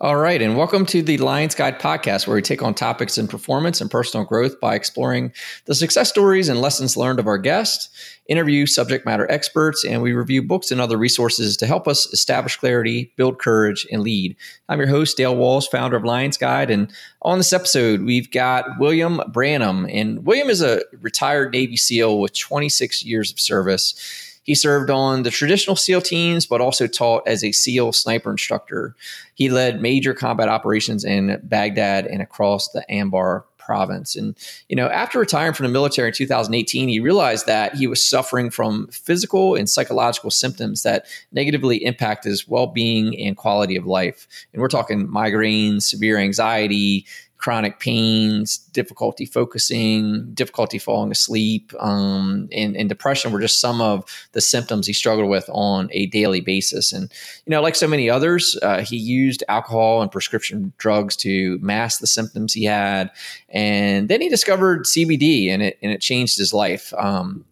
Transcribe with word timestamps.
All 0.00 0.14
right, 0.14 0.40
and 0.40 0.56
welcome 0.56 0.86
to 0.86 1.02
the 1.02 1.18
Lions 1.18 1.56
Guide 1.56 1.80
podcast, 1.80 2.28
where 2.28 2.36
we 2.36 2.40
take 2.40 2.62
on 2.62 2.72
topics 2.72 3.18
in 3.18 3.26
performance 3.26 3.80
and 3.80 3.90
personal 3.90 4.24
growth 4.24 4.60
by 4.60 4.76
exploring 4.76 5.32
the 5.64 5.74
success 5.74 6.08
stories 6.08 6.48
and 6.48 6.60
lessons 6.60 6.96
learned 6.96 7.18
of 7.18 7.26
our 7.26 7.36
guests, 7.36 7.88
interview 8.28 8.64
subject 8.64 9.04
matter 9.04 9.28
experts, 9.28 9.84
and 9.84 10.00
we 10.00 10.12
review 10.12 10.40
books 10.40 10.70
and 10.70 10.80
other 10.80 10.96
resources 10.96 11.56
to 11.56 11.66
help 11.66 11.88
us 11.88 12.06
establish 12.12 12.56
clarity, 12.58 13.12
build 13.16 13.40
courage, 13.40 13.88
and 13.90 14.02
lead. 14.02 14.36
I'm 14.68 14.78
your 14.78 14.86
host, 14.86 15.16
Dale 15.16 15.34
Walls, 15.34 15.66
founder 15.66 15.96
of 15.96 16.04
Lions 16.04 16.36
Guide, 16.36 16.70
and 16.70 16.92
on 17.22 17.38
this 17.38 17.52
episode, 17.52 18.02
we've 18.02 18.30
got 18.30 18.78
William 18.78 19.20
Branham. 19.32 19.84
And 19.90 20.24
William 20.24 20.48
is 20.48 20.62
a 20.62 20.80
retired 21.00 21.52
Navy 21.52 21.76
SEAL 21.76 22.20
with 22.20 22.38
26 22.38 23.04
years 23.04 23.32
of 23.32 23.40
service. 23.40 24.27
He 24.48 24.54
served 24.54 24.88
on 24.88 25.24
the 25.24 25.30
traditional 25.30 25.76
SEAL 25.76 26.00
teams, 26.00 26.46
but 26.46 26.62
also 26.62 26.86
taught 26.86 27.28
as 27.28 27.44
a 27.44 27.52
SEAL 27.52 27.92
sniper 27.92 28.30
instructor. 28.30 28.96
He 29.34 29.50
led 29.50 29.82
major 29.82 30.14
combat 30.14 30.48
operations 30.48 31.04
in 31.04 31.38
Baghdad 31.42 32.06
and 32.06 32.22
across 32.22 32.70
the 32.70 32.82
Anbar 32.90 33.44
province. 33.58 34.16
And, 34.16 34.34
you 34.70 34.74
know, 34.74 34.88
after 34.88 35.18
retiring 35.18 35.52
from 35.52 35.66
the 35.66 35.72
military 35.72 36.08
in 36.08 36.14
2018, 36.14 36.88
he 36.88 36.98
realized 36.98 37.44
that 37.44 37.74
he 37.74 37.86
was 37.86 38.02
suffering 38.02 38.48
from 38.48 38.86
physical 38.86 39.54
and 39.54 39.68
psychological 39.68 40.30
symptoms 40.30 40.82
that 40.82 41.04
negatively 41.30 41.84
impact 41.84 42.24
his 42.24 42.48
well 42.48 42.68
being 42.68 43.20
and 43.20 43.36
quality 43.36 43.76
of 43.76 43.84
life. 43.84 44.26
And 44.54 44.62
we're 44.62 44.68
talking 44.68 45.06
migraines, 45.06 45.82
severe 45.82 46.16
anxiety, 46.16 47.04
chronic 47.38 47.78
pains, 47.78 48.58
difficulty 48.58 49.24
focusing, 49.24 50.28
difficulty 50.34 50.78
falling 50.78 51.12
asleep, 51.12 51.72
um, 51.78 52.48
and, 52.52 52.76
and, 52.76 52.88
depression 52.88 53.30
were 53.30 53.40
just 53.40 53.60
some 53.60 53.80
of 53.80 54.04
the 54.32 54.40
symptoms 54.40 54.86
he 54.86 54.92
struggled 54.92 55.28
with 55.28 55.48
on 55.52 55.88
a 55.92 56.06
daily 56.06 56.40
basis. 56.40 56.92
And, 56.92 57.10
you 57.46 57.50
know, 57.50 57.62
like 57.62 57.76
so 57.76 57.86
many 57.86 58.10
others, 58.10 58.58
uh, 58.62 58.80
he 58.80 58.96
used 58.96 59.44
alcohol 59.48 60.02
and 60.02 60.10
prescription 60.10 60.72
drugs 60.78 61.14
to 61.16 61.58
mask 61.60 62.00
the 62.00 62.06
symptoms 62.08 62.52
he 62.52 62.64
had. 62.64 63.10
And 63.48 64.08
then 64.08 64.20
he 64.20 64.28
discovered 64.28 64.84
CBD 64.84 65.48
and 65.48 65.62
it, 65.62 65.78
and 65.80 65.92
it 65.92 66.00
changed 66.00 66.38
his 66.38 66.52
life. 66.52 66.92
Um, 66.98 67.44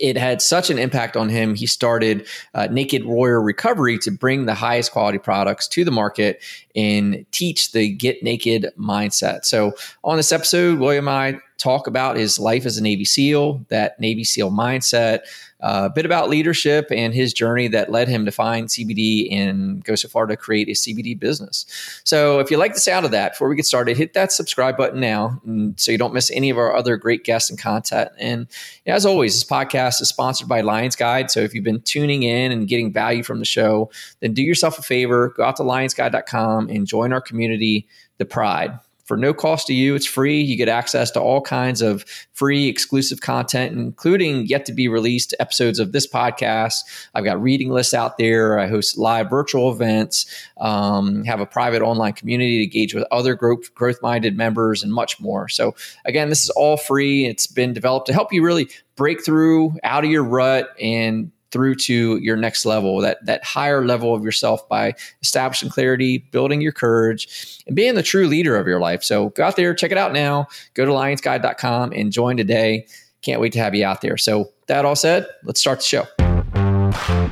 it 0.00 0.16
had 0.16 0.42
such 0.42 0.70
an 0.70 0.78
impact 0.78 1.16
on 1.16 1.28
him. 1.28 1.54
He 1.54 1.66
started 1.66 2.26
uh, 2.54 2.68
Naked 2.70 3.04
Warrior 3.04 3.40
Recovery 3.40 3.98
to 3.98 4.10
bring 4.10 4.46
the 4.46 4.54
highest 4.54 4.92
quality 4.92 5.18
products 5.18 5.68
to 5.68 5.84
the 5.84 5.90
market 5.90 6.42
and 6.74 7.24
teach 7.30 7.72
the 7.72 7.90
get 7.90 8.22
naked 8.22 8.72
mindset. 8.78 9.44
So, 9.44 9.72
on 10.02 10.16
this 10.16 10.32
episode, 10.32 10.78
William 10.78 11.08
and 11.08 11.36
I 11.36 11.40
talk 11.58 11.86
about 11.86 12.16
his 12.16 12.38
life 12.38 12.66
as 12.66 12.76
a 12.76 12.82
Navy 12.82 13.04
SEAL, 13.04 13.64
that 13.68 13.98
Navy 14.00 14.24
SEAL 14.24 14.50
mindset, 14.50 15.20
uh, 15.60 15.88
a 15.90 15.90
bit 15.90 16.04
about 16.04 16.28
leadership 16.28 16.88
and 16.90 17.14
his 17.14 17.32
journey 17.32 17.68
that 17.68 17.90
led 17.90 18.06
him 18.06 18.26
to 18.26 18.30
find 18.30 18.68
CBD 18.68 19.32
and 19.32 19.82
go 19.82 19.94
so 19.94 20.08
far 20.08 20.26
to 20.26 20.36
create 20.36 20.68
a 20.68 20.72
CBD 20.72 21.18
business. 21.18 21.64
So, 22.04 22.38
if 22.38 22.50
you 22.50 22.58
like 22.58 22.74
the 22.74 22.80
sound 22.80 23.06
of 23.06 23.12
that, 23.12 23.32
before 23.32 23.48
we 23.48 23.56
get 23.56 23.64
started, 23.64 23.96
hit 23.96 24.12
that 24.12 24.30
subscribe 24.30 24.76
button 24.76 25.00
now 25.00 25.40
so 25.76 25.90
you 25.90 25.96
don't 25.96 26.12
miss 26.12 26.30
any 26.32 26.50
of 26.50 26.58
our 26.58 26.76
other 26.76 26.98
great 26.98 27.24
guests 27.24 27.48
and 27.48 27.58
content. 27.58 28.10
And 28.18 28.46
as 28.86 29.06
always, 29.06 29.32
this 29.32 29.48
podcast 29.48 30.02
is 30.02 30.08
sponsored 30.10 30.48
by 30.48 30.60
Lions 30.60 30.96
Guide. 30.96 31.30
So, 31.30 31.40
if 31.40 31.54
you've 31.54 31.64
been 31.64 31.80
tuning 31.80 32.24
in 32.24 32.52
and 32.52 32.68
getting 32.68 32.92
value 32.92 33.22
from 33.22 33.38
the 33.38 33.46
show, 33.46 33.90
then 34.20 34.34
do 34.34 34.42
yourself 34.42 34.78
a 34.78 34.82
favor, 34.82 35.30
go 35.30 35.44
out 35.44 35.56
to 35.56 35.62
lionsguide.com 35.62 36.68
and 36.68 36.86
join 36.86 37.12
our 37.12 37.22
community, 37.22 37.88
The 38.18 38.26
Pride 38.26 38.78
for 39.04 39.16
no 39.16 39.34
cost 39.34 39.66
to 39.66 39.74
you. 39.74 39.94
It's 39.94 40.06
free. 40.06 40.40
You 40.40 40.56
get 40.56 40.68
access 40.68 41.10
to 41.12 41.20
all 41.20 41.40
kinds 41.40 41.82
of 41.82 42.04
free 42.32 42.68
exclusive 42.68 43.20
content, 43.20 43.76
including 43.76 44.46
yet 44.46 44.66
to 44.66 44.72
be 44.72 44.88
released 44.88 45.34
episodes 45.38 45.78
of 45.78 45.92
this 45.92 46.06
podcast. 46.06 46.76
I've 47.14 47.24
got 47.24 47.40
reading 47.40 47.70
lists 47.70 47.94
out 47.94 48.18
there. 48.18 48.58
I 48.58 48.66
host 48.66 48.98
live 48.98 49.30
virtual 49.30 49.70
events, 49.70 50.26
um, 50.58 51.24
have 51.24 51.40
a 51.40 51.46
private 51.46 51.82
online 51.82 52.14
community 52.14 52.58
to 52.58 52.64
engage 52.64 52.94
with 52.94 53.04
other 53.10 53.34
growth, 53.34 53.70
minded 54.02 54.36
members, 54.36 54.82
and 54.82 54.92
much 54.92 55.20
more. 55.20 55.48
So, 55.48 55.74
again, 56.04 56.30
this 56.30 56.42
is 56.42 56.50
all 56.50 56.76
free. 56.76 57.26
It's 57.26 57.46
been 57.46 57.72
developed 57.72 58.06
to 58.06 58.12
help 58.12 58.32
you 58.32 58.42
really 58.42 58.68
break 58.96 59.24
through 59.24 59.74
out 59.82 60.04
of 60.04 60.10
your 60.10 60.24
rut 60.24 60.70
and 60.80 61.30
through 61.54 61.76
to 61.76 62.18
your 62.18 62.36
next 62.36 62.66
level, 62.66 63.00
that 63.00 63.24
that 63.24 63.44
higher 63.44 63.86
level 63.86 64.12
of 64.12 64.24
yourself 64.24 64.68
by 64.68 64.92
establishing 65.22 65.70
clarity, 65.70 66.18
building 66.32 66.60
your 66.60 66.72
courage, 66.72 67.62
and 67.68 67.76
being 67.76 67.94
the 67.94 68.02
true 68.02 68.26
leader 68.26 68.56
of 68.56 68.66
your 68.66 68.80
life. 68.80 69.04
So 69.04 69.28
go 69.30 69.44
out 69.44 69.54
there, 69.54 69.72
check 69.72 69.92
it 69.92 69.96
out 69.96 70.12
now. 70.12 70.48
Go 70.74 70.84
to 70.84 70.90
lionsguide.com 70.90 71.92
and 71.92 72.10
join 72.10 72.36
today. 72.36 72.86
Can't 73.22 73.40
wait 73.40 73.52
to 73.52 73.60
have 73.60 73.74
you 73.74 73.86
out 73.86 74.00
there. 74.00 74.18
So 74.18 74.52
that 74.66 74.84
all 74.84 74.96
said, 74.96 75.26
let's 75.44 75.60
start 75.60 75.78
the 75.78 75.84
show. 75.84 77.23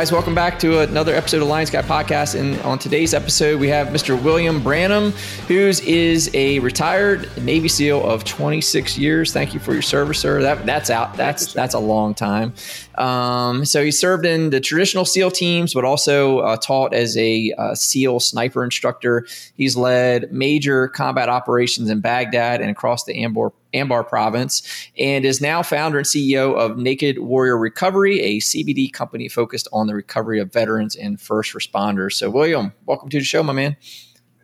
Guys, 0.00 0.10
welcome 0.10 0.34
back 0.34 0.58
to 0.58 0.80
another 0.80 1.14
episode 1.14 1.42
of 1.42 1.48
Lions 1.48 1.68
Guide 1.68 1.84
Podcast. 1.84 2.34
And 2.34 2.58
on 2.62 2.78
today's 2.78 3.12
episode, 3.12 3.60
we 3.60 3.68
have 3.68 3.88
Mr. 3.88 4.18
William 4.18 4.62
Branham, 4.62 5.10
who 5.46 5.58
is 5.58 6.30
a 6.32 6.58
retired 6.60 7.28
Navy 7.36 7.68
SEAL 7.68 8.02
of 8.08 8.24
26 8.24 8.96
years. 8.96 9.30
Thank 9.30 9.52
you 9.52 9.60
for 9.60 9.74
your 9.74 9.82
service, 9.82 10.18
sir. 10.18 10.40
That, 10.40 10.64
that's 10.64 10.88
out. 10.88 11.18
That's 11.18 11.52
that's 11.52 11.74
a 11.74 11.78
long 11.78 12.14
time. 12.14 12.54
Um, 13.00 13.64
so 13.64 13.82
he 13.82 13.90
served 13.90 14.26
in 14.26 14.50
the 14.50 14.60
traditional 14.60 15.06
SEAL 15.06 15.30
teams, 15.30 15.72
but 15.72 15.86
also 15.86 16.40
uh, 16.40 16.58
taught 16.58 16.92
as 16.92 17.16
a 17.16 17.50
uh, 17.56 17.74
SEAL 17.74 18.20
sniper 18.20 18.62
instructor. 18.62 19.26
He's 19.54 19.74
led 19.74 20.30
major 20.30 20.86
combat 20.88 21.30
operations 21.30 21.88
in 21.88 22.00
Baghdad 22.00 22.60
and 22.60 22.70
across 22.70 23.04
the 23.04 23.24
Ambar, 23.24 23.54
Anbar 23.72 24.06
province, 24.06 24.62
and 24.98 25.24
is 25.24 25.40
now 25.40 25.62
founder 25.62 25.96
and 25.96 26.06
CEO 26.06 26.54
of 26.54 26.76
Naked 26.76 27.20
Warrior 27.20 27.56
Recovery, 27.56 28.20
a 28.20 28.38
CBD 28.38 28.92
company 28.92 29.28
focused 29.28 29.66
on 29.72 29.86
the 29.86 29.94
recovery 29.94 30.38
of 30.38 30.52
veterans 30.52 30.94
and 30.94 31.18
first 31.18 31.54
responders. 31.54 32.12
So, 32.12 32.28
William, 32.28 32.74
welcome 32.84 33.08
to 33.08 33.18
the 33.18 33.24
show, 33.24 33.42
my 33.42 33.54
man. 33.54 33.78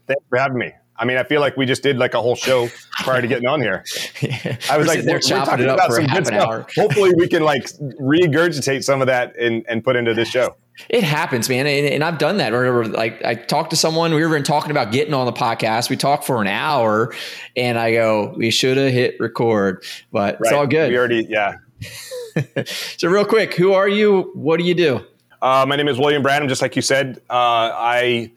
Thanks 0.06 0.25
for 0.31 0.39
having 0.39 0.56
me. 0.56 0.72
I 0.99 1.05
mean, 1.05 1.17
I 1.17 1.25
feel 1.25 1.41
like 1.41 1.57
we 1.57 1.67
just 1.67 1.83
did 1.83 1.99
like 1.99 2.15
a 2.15 2.21
whole 2.21 2.37
show 2.37 2.69
prior 3.01 3.21
to 3.21 3.27
getting 3.27 3.49
on 3.49 3.61
here. 3.61 3.84
yeah. 4.21 4.57
I 4.71 4.79
was 4.79 4.87
we're 4.87 4.95
like, 4.95 5.05
we're, 5.05 5.12
we're 5.12 5.21
talking 5.21 5.65
about 5.65 5.93
some 5.93 6.07
good 6.07 6.27
stuff. 6.27 6.49
Hour. 6.49 6.67
Hopefully, 6.77 7.12
we 7.17 7.29
can 7.29 7.43
like 7.43 7.65
regurgitate 8.01 8.84
some 8.84 9.01
of 9.01 9.07
that 9.07 9.37
and, 9.37 9.65
and 9.69 9.84
put 9.84 9.97
into 9.97 10.15
this 10.15 10.29
show. 10.29 10.57
It 10.91 11.03
happens, 11.03 11.49
man, 11.49 11.67
and, 11.67 11.87
and 11.87 12.05
I've 12.05 12.19
done 12.19 12.37
that. 12.37 12.53
Or 12.53 12.84
like, 12.84 13.25
I 13.25 13.34
talked 13.34 13.71
to 13.71 13.77
someone. 13.77 14.12
We 14.12 14.25
were 14.27 14.41
talking 14.43 14.71
about 14.71 14.93
getting 14.93 15.15
on 15.15 15.25
the 15.27 15.33
podcast. 15.33 15.89
We 15.89 15.97
talked 15.97 16.25
for 16.25 16.41
an 16.43 16.49
hour, 16.49 17.15
and 17.57 17.78
I 17.78 17.93
go, 17.93 18.34
"We 18.37 18.51
should 18.51 18.77
have 18.77 18.93
hit 18.93 19.19
record," 19.19 19.84
but 20.13 20.34
right. 20.34 20.41
it's 20.43 20.53
all 20.53 20.67
good. 20.67 20.91
We 20.91 20.99
already, 20.99 21.27
yeah. 21.28 21.57
so, 22.65 23.09
real 23.09 23.25
quick, 23.25 23.55
who 23.55 23.73
are 23.73 23.89
you? 23.89 24.31
What 24.34 24.59
do 24.59 24.65
you 24.65 24.75
do? 24.75 25.01
Uh, 25.41 25.65
my 25.67 25.77
name 25.77 25.89
is 25.89 25.99
William 25.99 26.23
Branham. 26.23 26.49
Just 26.49 26.61
like 26.61 26.77
you 26.77 26.83
said, 26.83 27.19
uh, 27.31 27.73
I 27.73 28.33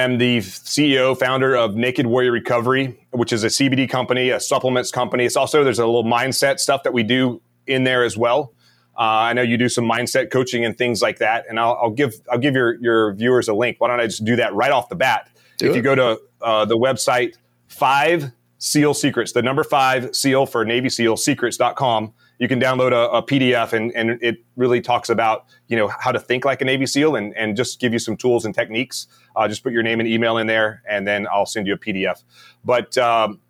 am 0.00 0.18
the 0.18 0.38
CEO, 0.38 1.18
founder 1.18 1.56
of 1.56 1.76
Naked 1.76 2.06
Warrior 2.06 2.32
Recovery, 2.32 2.98
which 3.10 3.32
is 3.32 3.44
a 3.44 3.48
CBD 3.48 3.88
company, 3.88 4.30
a 4.30 4.40
supplements 4.40 4.90
company. 4.90 5.24
It's 5.24 5.36
also 5.36 5.64
there's 5.64 5.78
a 5.78 5.86
little 5.86 6.04
mindset 6.04 6.58
stuff 6.58 6.82
that 6.82 6.92
we 6.92 7.02
do 7.02 7.40
in 7.66 7.84
there 7.84 8.04
as 8.04 8.16
well. 8.16 8.52
Uh, 8.98 9.28
I 9.28 9.32
know 9.34 9.42
you 9.42 9.58
do 9.58 9.68
some 9.68 9.84
mindset 9.84 10.30
coaching 10.30 10.64
and 10.64 10.76
things 10.76 11.02
like 11.02 11.18
that, 11.18 11.44
and 11.48 11.60
I'll, 11.60 11.78
I'll, 11.82 11.90
give 11.90 12.14
I'll 12.30 12.38
give 12.38 12.54
your 12.54 12.80
your 12.80 13.12
viewers 13.14 13.48
a 13.48 13.54
link. 13.54 13.76
Why 13.78 13.88
don't 13.88 14.00
I 14.00 14.06
just 14.06 14.24
do 14.24 14.36
that 14.36 14.54
right 14.54 14.72
off 14.72 14.88
the 14.88 14.96
bat? 14.96 15.28
Do 15.58 15.66
if 15.66 15.72
it. 15.72 15.76
you 15.76 15.82
go 15.82 15.94
to 15.94 16.20
uh, 16.40 16.64
the 16.64 16.78
website 16.78 17.36
five 17.68 18.32
SEAL 18.58 18.94
Secrets, 18.94 19.32
the 19.32 19.42
number 19.42 19.64
five 19.64 20.16
SEAL 20.16 20.46
for 20.46 20.64
Navy 20.64 20.88
SEAL 20.88 21.18
Secrets.com, 21.18 22.14
you 22.38 22.48
can 22.48 22.60
download 22.60 22.92
a, 22.92 23.10
a, 23.10 23.22
PDF 23.22 23.72
and, 23.72 23.92
and 23.94 24.18
it 24.22 24.44
really 24.56 24.80
talks 24.80 25.08
about 25.08 25.46
you 25.68 25.76
know 25.76 25.88
how 25.88 26.12
to 26.12 26.20
think 26.20 26.44
like 26.44 26.60
a 26.60 26.64
Navy 26.64 26.86
SEAL 26.86 27.16
and, 27.16 27.34
and 27.36 27.56
just 27.56 27.80
give 27.80 27.92
you 27.92 27.98
some 27.98 28.16
tools 28.16 28.44
and 28.44 28.54
techniques. 28.54 29.06
Uh, 29.34 29.48
just 29.48 29.62
put 29.62 29.72
your 29.72 29.82
name 29.82 30.00
and 30.00 30.08
email 30.08 30.36
in 30.38 30.46
there, 30.46 30.82
and 30.88 31.06
then 31.06 31.26
I'll 31.32 31.46
send 31.46 31.66
you 31.66 31.74
a 31.74 31.78
PDF. 31.78 32.22
But 32.64 32.96
um, 32.98 33.40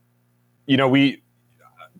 you 0.66 0.76
know 0.76 0.88
we 0.88 1.22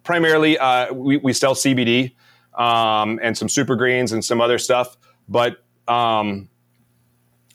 primarily 0.04 0.58
uh, 0.58 0.92
we, 0.92 1.16
we 1.18 1.32
sell 1.32 1.54
CBD 1.54 2.14
um, 2.54 3.18
and 3.22 3.36
some 3.36 3.48
super 3.48 3.76
greens 3.76 4.12
and 4.12 4.24
some 4.24 4.40
other 4.40 4.58
stuff. 4.58 4.96
But 5.28 5.64
um, 5.88 6.48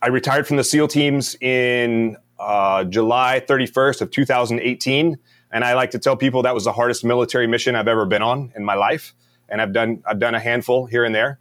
I 0.02 0.08
retired 0.08 0.48
from 0.48 0.58
the 0.58 0.64
SEAL 0.64 0.90
teams 0.90 1.36
in 1.42 2.18
uh, 2.40 2.84
July 2.86 3.44
31st 3.48 4.02
of 4.02 4.12
2018, 4.12 5.18
and 5.52 5.64
I 5.64 5.74
like 5.74 5.92
to 5.92 6.00
tell 6.00 6.16
people 6.16 6.44
that 6.44 6.54
was 6.54 6.66
the 6.66 6.74
hardest 6.74 7.04
military 7.04 7.48
mission 7.48 7.76
I've 7.76 7.88
ever 7.88 8.06
been 8.06 8.22
on 8.22 8.52
in 8.56 8.64
my 8.64 8.76
life, 8.76 9.14
and 9.50 9.62
I've 9.62 9.74
done 9.74 10.04
I've 10.06 10.20
done 10.20 10.36
a 10.36 10.40
handful 10.40 10.86
here 10.86 11.04
and 11.04 11.14
there. 11.14 11.40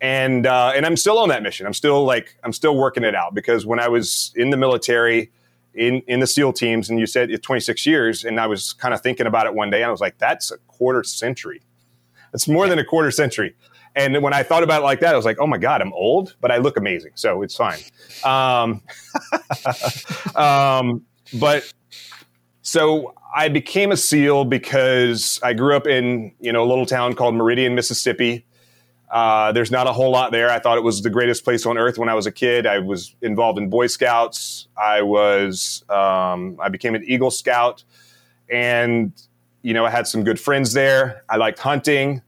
And 0.00 0.46
uh, 0.46 0.72
and 0.74 0.86
I'm 0.86 0.96
still 0.96 1.18
on 1.18 1.28
that 1.28 1.42
mission. 1.42 1.66
I'm 1.66 1.74
still 1.74 2.04
like 2.04 2.36
I'm 2.42 2.52
still 2.52 2.76
working 2.76 3.04
it 3.04 3.14
out 3.14 3.34
because 3.34 3.66
when 3.66 3.78
I 3.78 3.88
was 3.88 4.32
in 4.34 4.50
the 4.50 4.56
military, 4.56 5.30
in 5.74 6.02
in 6.06 6.20
the 6.20 6.26
SEAL 6.26 6.54
teams, 6.54 6.88
and 6.88 6.98
you 6.98 7.06
said 7.06 7.30
it's 7.30 7.44
26 7.44 7.86
years, 7.86 8.24
and 8.24 8.40
I 8.40 8.46
was 8.46 8.72
kind 8.72 8.94
of 8.94 9.02
thinking 9.02 9.26
about 9.26 9.46
it 9.46 9.54
one 9.54 9.70
day, 9.70 9.82
and 9.82 9.88
I 9.88 9.90
was 9.90 10.00
like, 10.00 10.18
that's 10.18 10.50
a 10.50 10.58
quarter 10.66 11.04
century 11.04 11.62
it's 12.32 12.48
more 12.48 12.68
than 12.68 12.78
a 12.78 12.84
quarter 12.84 13.10
century. 13.10 13.54
And 13.96 14.22
when 14.22 14.32
I 14.32 14.42
thought 14.42 14.62
about 14.62 14.82
it 14.82 14.84
like 14.84 15.00
that, 15.00 15.14
I 15.14 15.16
was 15.16 15.24
like, 15.24 15.38
oh 15.40 15.46
my 15.46 15.58
God, 15.58 15.82
I'm 15.82 15.92
old, 15.92 16.36
but 16.40 16.52
I 16.52 16.58
look 16.58 16.76
amazing. 16.76 17.12
So 17.16 17.42
it's 17.42 17.56
fine. 17.56 17.80
Um, 18.24 18.82
um, 20.36 21.04
but 21.34 21.72
so 22.62 23.14
I 23.34 23.48
became 23.48 23.92
a 23.92 23.96
SEAL 23.96 24.46
because 24.46 25.40
I 25.42 25.52
grew 25.52 25.76
up 25.76 25.86
in, 25.86 26.32
you 26.40 26.52
know, 26.52 26.62
a 26.62 26.68
little 26.68 26.86
town 26.86 27.14
called 27.14 27.34
Meridian, 27.34 27.74
Mississippi. 27.74 28.44
Uh, 29.10 29.50
there's 29.52 29.70
not 29.70 29.86
a 29.86 29.92
whole 29.92 30.10
lot 30.10 30.30
there. 30.30 30.50
I 30.50 30.58
thought 30.60 30.78
it 30.78 30.84
was 30.84 31.02
the 31.02 31.10
greatest 31.10 31.42
place 31.42 31.66
on 31.66 31.78
earth 31.78 31.98
when 31.98 32.08
I 32.08 32.14
was 32.14 32.26
a 32.26 32.32
kid. 32.32 32.66
I 32.66 32.78
was 32.78 33.14
involved 33.22 33.58
in 33.58 33.68
Boy 33.68 33.88
Scouts. 33.88 34.68
I 34.76 35.02
was, 35.02 35.84
um, 35.88 36.56
I 36.60 36.68
became 36.68 36.94
an 36.94 37.02
Eagle 37.04 37.30
Scout, 37.30 37.82
and 38.48 39.12
you 39.62 39.74
know, 39.74 39.84
I 39.84 39.90
had 39.90 40.06
some 40.06 40.22
good 40.22 40.38
friends 40.38 40.72
there. 40.72 41.24
I 41.28 41.36
liked 41.36 41.58
hunting, 41.58 42.22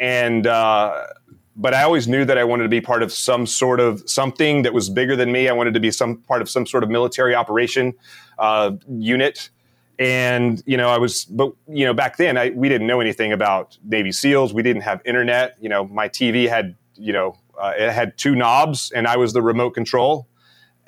and 0.00 0.48
uh, 0.48 1.06
but 1.54 1.74
I 1.74 1.84
always 1.84 2.08
knew 2.08 2.24
that 2.24 2.36
I 2.36 2.44
wanted 2.44 2.64
to 2.64 2.68
be 2.68 2.80
part 2.80 3.02
of 3.02 3.12
some 3.12 3.46
sort 3.46 3.78
of 3.78 4.02
something 4.08 4.62
that 4.62 4.74
was 4.74 4.90
bigger 4.90 5.14
than 5.14 5.30
me. 5.30 5.48
I 5.48 5.52
wanted 5.52 5.74
to 5.74 5.80
be 5.80 5.92
some 5.92 6.18
part 6.18 6.42
of 6.42 6.50
some 6.50 6.66
sort 6.66 6.82
of 6.82 6.90
military 6.90 7.36
operation 7.36 7.94
uh, 8.38 8.72
unit 8.88 9.50
and 9.98 10.62
you 10.66 10.76
know 10.76 10.88
i 10.88 10.98
was 10.98 11.24
but 11.24 11.52
you 11.68 11.84
know 11.84 11.94
back 11.94 12.16
then 12.16 12.36
I, 12.36 12.50
we 12.50 12.68
didn't 12.68 12.86
know 12.86 13.00
anything 13.00 13.32
about 13.32 13.78
navy 13.84 14.12
seals. 14.12 14.52
We 14.52 14.62
didn't 14.62 14.82
have 14.82 15.00
internet. 15.04 15.56
You 15.60 15.68
know 15.68 15.86
my 15.86 16.08
tv 16.08 16.48
had 16.48 16.76
you 16.94 17.12
know 17.12 17.36
uh, 17.58 17.72
it 17.76 17.92
had 17.92 18.18
two 18.18 18.34
knobs 18.34 18.92
and 18.92 19.06
i 19.06 19.16
was 19.16 19.32
the 19.32 19.42
remote 19.42 19.70
control. 19.70 20.28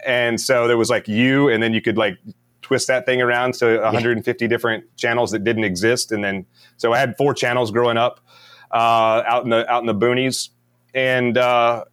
And 0.07 0.41
so 0.41 0.69
there 0.69 0.77
was 0.77 0.91
like 0.91 1.09
you 1.09 1.49
and 1.49 1.63
then 1.63 1.73
you 1.73 1.81
could 1.81 1.99
like 1.99 2.19
twist 2.63 2.87
that 2.87 3.05
thing 3.05 3.21
around 3.21 3.55
to 3.55 3.79
150 3.79 4.45
yeah. 4.45 4.49
different 4.49 4.85
channels 4.97 5.33
that 5.33 5.43
didn't 5.43 5.65
exist. 5.65 6.13
And 6.13 6.23
then 6.23 6.47
so 6.77 6.93
i 6.93 6.99
had 6.99 7.17
four 7.17 7.35
channels 7.35 7.71
growing 7.71 7.97
up 7.97 8.21
uh, 8.71 9.23
out 9.27 9.45
in 9.45 9.51
the 9.51 9.71
out 9.71 9.81
in 9.81 9.87
the 9.87 9.95
boonies. 9.95 10.51
And 10.95 11.39
uh, 11.39 11.85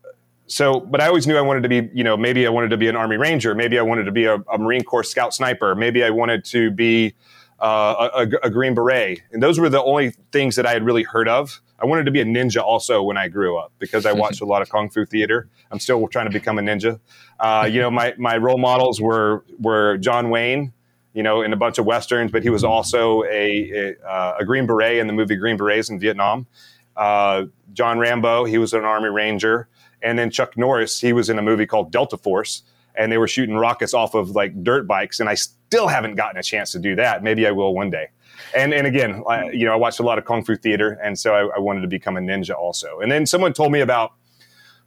so, 0.47 0.79
but 0.79 1.01
I 1.01 1.07
always 1.07 1.25
knew 1.25 1.37
I 1.37 1.41
wanted 1.41 1.63
to 1.63 1.69
be, 1.69 1.89
you 1.93 2.03
know, 2.03 2.15
maybe 2.15 2.45
I 2.45 2.49
wanted 2.49 2.69
to 2.69 2.77
be 2.77 2.87
an 2.87 2.95
Army 2.95 3.17
Ranger, 3.17 3.55
maybe 3.55 3.79
I 3.79 3.81
wanted 3.81 4.03
to 4.03 4.11
be 4.11 4.25
a, 4.25 4.35
a 4.35 4.57
Marine 4.57 4.83
Corps 4.83 5.03
Scout 5.03 5.33
Sniper, 5.33 5.75
maybe 5.75 6.03
I 6.03 6.09
wanted 6.09 6.45
to 6.45 6.71
be 6.71 7.15
uh, 7.59 8.09
a, 8.13 8.47
a, 8.47 8.49
Green 8.49 8.73
Beret, 8.73 9.21
and 9.31 9.41
those 9.41 9.59
were 9.59 9.69
the 9.69 9.81
only 9.81 10.11
things 10.31 10.57
that 10.57 10.65
I 10.65 10.73
had 10.73 10.83
really 10.83 11.03
heard 11.03 11.29
of. 11.29 11.61
I 11.79 11.85
wanted 11.85 12.05
to 12.05 12.11
be 12.11 12.19
a 12.19 12.25
ninja 12.25 12.61
also 12.61 13.01
when 13.01 13.17
I 13.17 13.27
grew 13.27 13.57
up 13.57 13.71
because 13.79 14.05
I 14.05 14.11
watched 14.13 14.41
a 14.41 14.45
lot 14.45 14.61
of 14.61 14.69
kung 14.69 14.89
fu 14.89 15.05
theater. 15.05 15.47
I'm 15.71 15.79
still 15.79 16.05
trying 16.09 16.25
to 16.25 16.31
become 16.31 16.59
a 16.59 16.61
ninja. 16.61 16.99
Uh, 17.39 17.67
you 17.71 17.79
know, 17.79 17.89
my 17.89 18.13
my 18.17 18.37
role 18.37 18.57
models 18.57 18.99
were 18.99 19.45
were 19.59 19.97
John 19.97 20.29
Wayne, 20.29 20.73
you 21.13 21.23
know, 21.23 21.41
in 21.41 21.53
a 21.53 21.57
bunch 21.57 21.77
of 21.77 21.85
westerns, 21.85 22.31
but 22.31 22.43
he 22.43 22.49
was 22.49 22.63
also 22.63 23.23
a 23.23 23.95
a, 24.03 24.07
uh, 24.07 24.37
a 24.41 24.45
Green 24.45 24.67
Beret 24.67 24.97
in 24.97 25.07
the 25.07 25.13
movie 25.13 25.35
Green 25.35 25.57
Berets 25.57 25.89
in 25.89 25.99
Vietnam. 25.99 26.47
Uh, 26.95 27.45
John 27.73 27.99
Rambo, 27.99 28.45
he 28.45 28.57
was 28.57 28.73
an 28.73 28.83
Army 28.83 29.09
Ranger. 29.09 29.67
And 30.05 30.17
then 30.17 30.29
Chuck 30.29 30.55
Norris, 30.55 31.01
he 31.01 31.11
was 31.11 31.29
in 31.29 31.39
a 31.39 31.41
movie 31.41 31.65
called 31.65 31.91
Delta 31.91 32.15
Force, 32.15 32.61
and 32.95 33.11
they 33.11 33.17
were 33.17 33.27
shooting 33.27 33.55
rockets 33.55 33.93
off 33.93 34.13
of 34.13 34.29
like 34.31 34.63
dirt 34.63 34.87
bikes. 34.87 35.19
And 35.19 35.27
I 35.27 35.33
still 35.33 35.87
haven't 35.87 36.15
gotten 36.15 36.39
a 36.39 36.43
chance 36.43 36.71
to 36.71 36.79
do 36.79 36.95
that. 36.95 37.23
Maybe 37.23 37.45
I 37.47 37.51
will 37.51 37.73
one 37.73 37.89
day. 37.89 38.09
And 38.55 38.73
and 38.73 38.85
again, 38.85 39.23
I, 39.27 39.49
you 39.49 39.65
know, 39.65 39.73
I 39.73 39.75
watched 39.75 39.99
a 39.99 40.03
lot 40.03 40.17
of 40.17 40.25
kung 40.25 40.45
fu 40.45 40.55
theater, 40.55 40.99
and 41.03 41.17
so 41.17 41.33
I, 41.33 41.57
I 41.57 41.59
wanted 41.59 41.81
to 41.81 41.87
become 41.87 42.15
a 42.15 42.21
ninja 42.21 42.55
also. 42.55 42.99
And 42.99 43.11
then 43.11 43.25
someone 43.25 43.53
told 43.53 43.71
me 43.71 43.81
about 43.81 44.13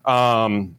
um, 0.04 0.76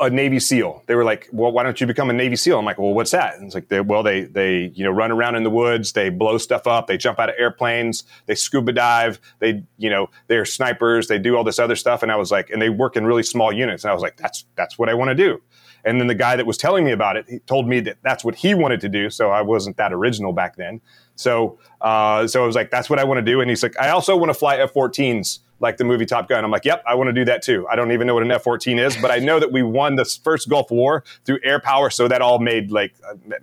a 0.00 0.10
Navy 0.10 0.40
SEAL. 0.40 0.82
They 0.86 0.96
were 0.96 1.04
like, 1.04 1.28
"Well, 1.32 1.52
why 1.52 1.62
don't 1.62 1.80
you 1.80 1.86
become 1.86 2.10
a 2.10 2.12
Navy 2.12 2.34
SEAL?" 2.34 2.58
I'm 2.58 2.64
like, 2.64 2.78
"Well, 2.78 2.92
what's 2.92 3.12
that?" 3.12 3.36
And 3.36 3.46
it's 3.46 3.54
like, 3.54 3.68
they, 3.68 3.80
"Well, 3.80 4.02
they 4.02 4.22
they 4.24 4.72
you 4.74 4.84
know 4.84 4.90
run 4.90 5.12
around 5.12 5.36
in 5.36 5.44
the 5.44 5.50
woods, 5.50 5.92
they 5.92 6.10
blow 6.10 6.38
stuff 6.38 6.66
up, 6.66 6.88
they 6.88 6.96
jump 6.96 7.20
out 7.20 7.28
of 7.28 7.36
airplanes, 7.38 8.04
they 8.26 8.34
scuba 8.34 8.72
dive, 8.72 9.20
they 9.38 9.62
you 9.78 9.88
know 9.88 10.08
they're 10.26 10.44
snipers, 10.44 11.06
they 11.06 11.18
do 11.18 11.36
all 11.36 11.44
this 11.44 11.58
other 11.58 11.76
stuff." 11.76 12.02
And 12.02 12.10
I 12.10 12.16
was 12.16 12.32
like, 12.32 12.50
and 12.50 12.60
they 12.60 12.68
work 12.68 12.96
in 12.96 13.06
really 13.06 13.22
small 13.22 13.52
units, 13.52 13.84
and 13.84 13.90
I 13.90 13.94
was 13.94 14.02
like, 14.02 14.16
"That's 14.16 14.44
that's 14.56 14.78
what 14.78 14.88
I 14.88 14.94
want 14.94 15.10
to 15.10 15.14
do." 15.14 15.40
And 15.84 16.00
then 16.00 16.08
the 16.08 16.14
guy 16.14 16.36
that 16.36 16.46
was 16.46 16.58
telling 16.58 16.84
me 16.84 16.90
about 16.90 17.16
it, 17.16 17.26
he 17.28 17.38
told 17.40 17.66
me 17.66 17.80
that 17.80 17.96
that's 18.02 18.24
what 18.24 18.34
he 18.34 18.54
wanted 18.54 18.80
to 18.80 18.88
do. 18.88 19.08
So 19.08 19.30
I 19.30 19.40
wasn't 19.40 19.76
that 19.78 19.92
original 19.92 20.32
back 20.32 20.56
then. 20.56 20.80
So 21.14 21.58
uh, 21.80 22.26
so 22.26 22.42
I 22.42 22.46
was 22.46 22.56
like, 22.56 22.70
"That's 22.70 22.90
what 22.90 22.98
I 22.98 23.04
want 23.04 23.18
to 23.18 23.22
do." 23.22 23.40
And 23.40 23.48
he's 23.48 23.62
like, 23.62 23.78
"I 23.78 23.90
also 23.90 24.16
want 24.16 24.30
to 24.30 24.34
fly 24.34 24.56
F-14s." 24.56 25.38
Like 25.60 25.76
the 25.76 25.84
movie 25.84 26.06
Top 26.06 26.28
Gun. 26.28 26.42
I'm 26.44 26.50
like, 26.50 26.64
yep, 26.64 26.82
I 26.86 26.94
want 26.94 27.08
to 27.08 27.12
do 27.12 27.24
that 27.26 27.42
too. 27.42 27.66
I 27.70 27.76
don't 27.76 27.92
even 27.92 28.06
know 28.06 28.14
what 28.14 28.22
an 28.22 28.30
F 28.30 28.42
14 28.42 28.78
is, 28.78 28.96
but 28.96 29.10
I 29.10 29.18
know 29.18 29.38
that 29.38 29.52
we 29.52 29.62
won 29.62 29.94
the 29.94 30.04
first 30.04 30.48
Gulf 30.48 30.70
War 30.70 31.04
through 31.24 31.38
air 31.44 31.60
power. 31.60 31.90
So 31.90 32.08
that 32.08 32.22
all 32.22 32.38
made 32.38 32.70
like, 32.70 32.94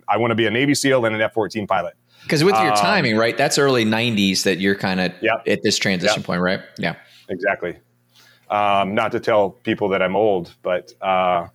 I 0.07 0.17
want 0.17 0.31
to 0.31 0.35
be 0.35 0.45
a 0.45 0.51
Navy 0.51 0.75
SEAL 0.75 1.05
and 1.05 1.15
an 1.15 1.21
F 1.21 1.33
14 1.33 1.67
pilot. 1.67 1.95
Because 2.23 2.43
with 2.43 2.55
your 2.55 2.71
um, 2.71 2.77
timing, 2.77 3.15
right? 3.15 3.37
That's 3.37 3.57
early 3.57 3.85
90s 3.85 4.43
that 4.43 4.59
you're 4.59 4.75
kind 4.75 4.99
of 4.99 5.13
yep, 5.21 5.43
at 5.47 5.63
this 5.63 5.77
transition 5.77 6.19
yep, 6.19 6.25
point, 6.25 6.41
right? 6.41 6.59
Yeah. 6.77 6.95
Exactly. 7.29 7.77
Um, 8.49 8.95
not 8.95 9.11
to 9.13 9.19
tell 9.19 9.51
people 9.51 9.89
that 9.89 10.01
I'm 10.01 10.15
old, 10.15 10.53
but 10.61 10.93
uh, 11.01 11.47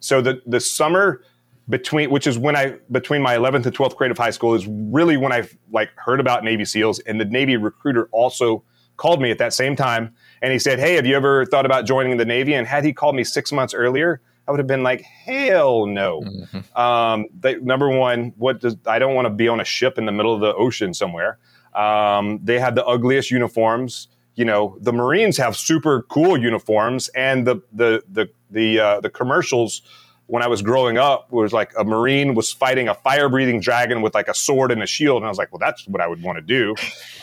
so 0.00 0.20
the, 0.20 0.42
the 0.46 0.60
summer 0.60 1.22
between 1.68 2.10
which 2.10 2.28
is 2.28 2.38
when 2.38 2.54
I 2.54 2.78
between 2.92 3.22
my 3.22 3.36
11th 3.36 3.66
and 3.66 3.76
12th 3.76 3.96
grade 3.96 4.12
of 4.12 4.18
high 4.18 4.30
school 4.30 4.54
is 4.54 4.66
really 4.68 5.16
when 5.16 5.32
I 5.32 5.48
like 5.72 5.90
heard 5.96 6.20
about 6.20 6.44
Navy 6.44 6.64
SEALs 6.64 7.00
and 7.00 7.20
the 7.20 7.24
Navy 7.24 7.56
recruiter 7.56 8.08
also 8.12 8.62
called 8.96 9.20
me 9.20 9.30
at 9.30 9.38
that 9.38 9.52
same 9.52 9.76
time 9.76 10.14
and 10.42 10.52
he 10.52 10.58
said, 10.58 10.78
Hey, 10.78 10.94
have 10.94 11.06
you 11.06 11.16
ever 11.16 11.44
thought 11.46 11.66
about 11.66 11.86
joining 11.86 12.16
the 12.16 12.24
Navy? 12.24 12.54
And 12.54 12.66
had 12.66 12.84
he 12.84 12.92
called 12.92 13.14
me 13.14 13.24
six 13.24 13.52
months 13.52 13.74
earlier, 13.74 14.20
I 14.46 14.50
would 14.52 14.58
have 14.58 14.66
been 14.66 14.82
like, 14.82 15.02
hell 15.02 15.86
no. 15.86 16.20
Mm-hmm. 16.20 16.80
Um, 16.80 17.26
they, 17.38 17.56
number 17.56 17.88
one, 17.90 18.32
what 18.36 18.60
does 18.60 18.76
I 18.86 18.98
don't 18.98 19.14
want 19.14 19.26
to 19.26 19.30
be 19.30 19.48
on 19.48 19.60
a 19.60 19.64
ship 19.64 19.98
in 19.98 20.06
the 20.06 20.12
middle 20.12 20.34
of 20.34 20.40
the 20.40 20.54
ocean 20.54 20.94
somewhere. 20.94 21.38
Um, 21.74 22.40
they 22.42 22.58
had 22.58 22.74
the 22.74 22.84
ugliest 22.84 23.30
uniforms. 23.30 24.08
You 24.34 24.44
know, 24.44 24.76
the 24.80 24.92
Marines 24.92 25.36
have 25.38 25.56
super 25.56 26.02
cool 26.02 26.36
uniforms, 26.36 27.08
and 27.08 27.46
the 27.46 27.56
the 27.72 28.02
the 28.10 28.28
the 28.50 28.78
uh, 28.78 29.00
the 29.00 29.10
commercials 29.10 29.82
when 30.26 30.42
I 30.42 30.48
was 30.48 30.60
growing 30.60 30.98
up 30.98 31.30
was 31.32 31.52
like 31.52 31.72
a 31.76 31.84
Marine 31.84 32.34
was 32.34 32.52
fighting 32.52 32.88
a 32.88 32.94
fire 32.94 33.28
breathing 33.28 33.60
dragon 33.60 34.02
with 34.02 34.14
like 34.14 34.28
a 34.28 34.34
sword 34.34 34.72
and 34.72 34.82
a 34.82 34.86
shield, 34.86 35.18
and 35.18 35.26
I 35.26 35.28
was 35.28 35.38
like, 35.38 35.52
well, 35.52 35.58
that's 35.58 35.86
what 35.88 36.00
I 36.00 36.06
would 36.06 36.22
want 36.22 36.36
to 36.36 36.42
do. 36.42 36.74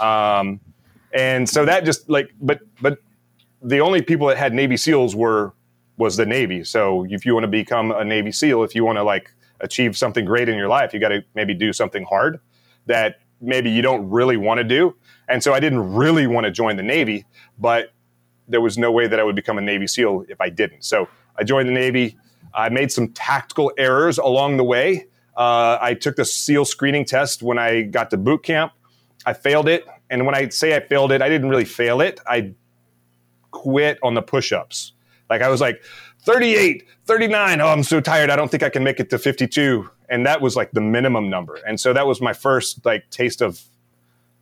Um, 0.03 0.59
and 1.13 1.47
so 1.47 1.65
that 1.65 1.85
just 1.85 2.09
like, 2.09 2.31
but 2.41 2.61
but 2.81 2.99
the 3.61 3.79
only 3.79 4.01
people 4.01 4.27
that 4.27 4.37
had 4.37 4.53
Navy 4.53 4.77
SEALs 4.77 5.15
were 5.15 5.53
was 5.97 6.17
the 6.17 6.25
Navy. 6.25 6.63
So 6.63 7.05
if 7.09 7.25
you 7.25 7.33
want 7.33 7.43
to 7.43 7.49
become 7.49 7.91
a 7.91 8.03
Navy 8.03 8.31
SEAL, 8.31 8.63
if 8.63 8.75
you 8.75 8.83
want 8.83 8.97
to 8.97 9.03
like 9.03 9.29
achieve 9.59 9.97
something 9.97 10.25
great 10.25 10.49
in 10.49 10.57
your 10.57 10.67
life, 10.67 10.93
you 10.93 10.99
got 10.99 11.09
to 11.09 11.23
maybe 11.35 11.53
do 11.53 11.71
something 11.71 12.03
hard 12.03 12.39
that 12.87 13.19
maybe 13.39 13.69
you 13.69 13.81
don't 13.81 14.09
really 14.09 14.37
want 14.37 14.57
to 14.57 14.63
do. 14.63 14.95
And 15.29 15.41
so 15.43 15.53
I 15.53 15.59
didn't 15.59 15.93
really 15.93 16.27
want 16.27 16.45
to 16.45 16.51
join 16.51 16.75
the 16.77 16.83
Navy, 16.83 17.25
but 17.57 17.93
there 18.47 18.61
was 18.61 18.77
no 18.77 18.91
way 18.91 19.07
that 19.07 19.19
I 19.19 19.23
would 19.23 19.35
become 19.35 19.57
a 19.57 19.61
Navy 19.61 19.87
SEAL 19.87 20.25
if 20.27 20.41
I 20.41 20.49
didn't. 20.49 20.83
So 20.83 21.07
I 21.37 21.43
joined 21.43 21.69
the 21.69 21.73
Navy. 21.73 22.17
I 22.53 22.69
made 22.69 22.91
some 22.91 23.09
tactical 23.09 23.71
errors 23.77 24.17
along 24.17 24.57
the 24.57 24.63
way. 24.63 25.07
Uh, 25.35 25.77
I 25.81 25.93
took 25.93 26.15
the 26.15 26.25
SEAL 26.25 26.65
screening 26.65 27.05
test 27.05 27.41
when 27.41 27.57
I 27.57 27.83
got 27.83 28.09
to 28.11 28.17
boot 28.17 28.43
camp. 28.43 28.73
I 29.25 29.33
failed 29.33 29.69
it. 29.69 29.85
And 30.13 30.27
when 30.27 30.35
I 30.35 30.49
say 30.49 30.75
I 30.75 30.79
failed 30.79 31.11
it, 31.11 31.23
I 31.23 31.27
didn't 31.27 31.49
really 31.49 31.65
fail 31.65 31.99
it. 31.99 32.19
I 32.27 32.53
quit 33.49 33.97
on 34.03 34.13
the 34.13 34.21
push 34.21 34.51
ups. 34.51 34.91
Like 35.27 35.41
I 35.41 35.49
was 35.49 35.59
like 35.59 35.81
38, 36.21 36.87
39. 37.05 37.59
Oh, 37.59 37.67
I'm 37.69 37.81
so 37.81 37.99
tired. 37.99 38.29
I 38.29 38.35
don't 38.35 38.51
think 38.51 38.61
I 38.61 38.69
can 38.69 38.83
make 38.83 38.99
it 38.99 39.09
to 39.09 39.17
52. 39.17 39.89
And 40.09 40.23
that 40.27 40.39
was 40.39 40.55
like 40.55 40.71
the 40.71 40.81
minimum 40.81 41.31
number. 41.31 41.55
And 41.67 41.79
so 41.79 41.93
that 41.93 42.05
was 42.05 42.21
my 42.21 42.31
first 42.31 42.85
like 42.85 43.09
taste 43.09 43.41
of 43.41 43.59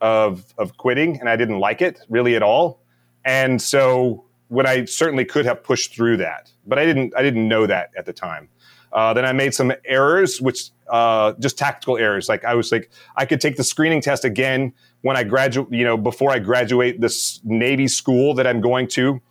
of 0.02 0.54
of 0.58 0.76
quitting 0.76 1.20
and 1.22 1.30
I 1.30 1.38
didn't 1.38 1.60
like 1.60 1.82
it 1.82 2.02
really 2.10 2.36
at 2.36 2.44
all. 2.44 2.82
And 3.24 3.62
so 3.62 4.26
when 4.50 4.68
I 4.68 4.84
certainly 4.84 5.24
could 5.24 5.46
have 5.46 5.64
pushed 5.64 5.96
through 5.96 6.18
that, 6.18 6.52
but 6.68 6.80
I 6.80 6.86
didn't 6.86 7.14
I 7.16 7.22
didn't 7.22 7.48
know 7.48 7.66
that 7.66 7.92
at 7.98 8.06
the 8.06 8.14
time. 8.14 8.50
Uh, 8.92 9.14
then 9.14 9.24
I 9.24 9.32
made 9.32 9.54
some 9.54 9.72
errors, 9.86 10.42
which 10.42 10.72
uh, 10.92 11.34
just 11.40 11.58
tactical 11.58 11.98
errors. 11.98 12.28
Like 12.30 12.44
I 12.44 12.54
was 12.54 12.72
like, 12.72 12.92
I 13.16 13.26
could 13.26 13.42
take 13.42 13.56
the 13.56 13.64
screening 13.64 14.02
test 14.02 14.26
again 14.26 14.74
when 15.02 15.16
I 15.18 15.24
graduate, 15.24 15.72
you 15.72 15.86
know, 15.86 15.98
before 15.98 16.32
I 16.32 16.40
graduate 16.40 17.00
this 17.00 17.40
Navy 17.44 17.88
school 17.88 18.36
that 18.36 18.46
I'm 18.46 18.62
going 18.62 18.88
to, 18.90 19.22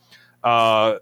uh, 0.42 0.96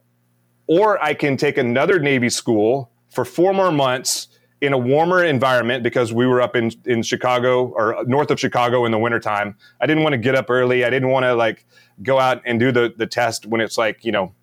or 0.66 1.02
I 1.02 1.14
can 1.14 1.36
take 1.36 1.56
another 1.56 2.00
Navy 2.00 2.28
school 2.28 2.90
for 3.08 3.24
four 3.24 3.54
more 3.54 3.70
months 3.70 4.28
in 4.60 4.72
a 4.72 4.78
warmer 4.78 5.24
environment 5.24 5.84
because 5.84 6.12
we 6.12 6.26
were 6.26 6.42
up 6.42 6.56
in, 6.56 6.72
in 6.84 7.02
Chicago 7.02 7.68
or 7.68 8.04
north 8.06 8.32
of 8.32 8.40
Chicago 8.40 8.84
in 8.84 8.90
the 8.90 8.98
wintertime. 8.98 9.56
I 9.80 9.86
didn't 9.86 10.02
want 10.02 10.14
to 10.14 10.18
get 10.18 10.34
up 10.34 10.50
early. 10.50 10.84
I 10.84 10.90
didn't 10.90 11.10
want 11.10 11.22
to 11.22 11.34
like 11.34 11.64
go 12.02 12.18
out 12.18 12.42
and 12.44 12.58
do 12.58 12.72
the, 12.72 12.92
the 12.96 13.06
test 13.06 13.46
when 13.46 13.60
it's 13.60 13.78
like, 13.78 14.04
you 14.04 14.10
know, 14.10 14.34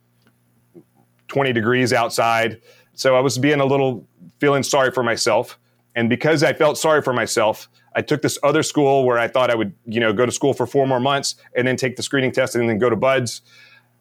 20 1.27 1.51
degrees 1.51 1.91
outside. 1.91 2.61
So 2.93 3.17
I 3.17 3.19
was 3.19 3.37
being 3.37 3.59
a 3.59 3.65
little 3.65 4.07
feeling 4.39 4.63
sorry 4.63 4.91
for 4.91 5.03
myself. 5.03 5.59
And 5.95 6.09
because 6.09 6.43
I 6.43 6.53
felt 6.53 6.77
sorry 6.77 7.01
for 7.01 7.13
myself, 7.13 7.69
I 7.95 8.01
took 8.01 8.21
this 8.21 8.37
other 8.43 8.63
school 8.63 9.05
where 9.05 9.17
I 9.17 9.27
thought 9.27 9.49
I 9.49 9.55
would, 9.55 9.73
you 9.85 10.01
know, 10.01 10.11
go 10.11 10.25
to 10.25 10.31
school 10.31 10.53
for 10.53 10.67
four 10.67 10.85
more 10.85 10.99
months 10.99 11.35
and 11.55 11.65
then 11.65 11.77
take 11.77 11.95
the 11.95 12.03
screening 12.03 12.33
test 12.33 12.55
and 12.55 12.69
then 12.69 12.77
go 12.77 12.89
to 12.89 12.95
BUD/S. 12.97 13.41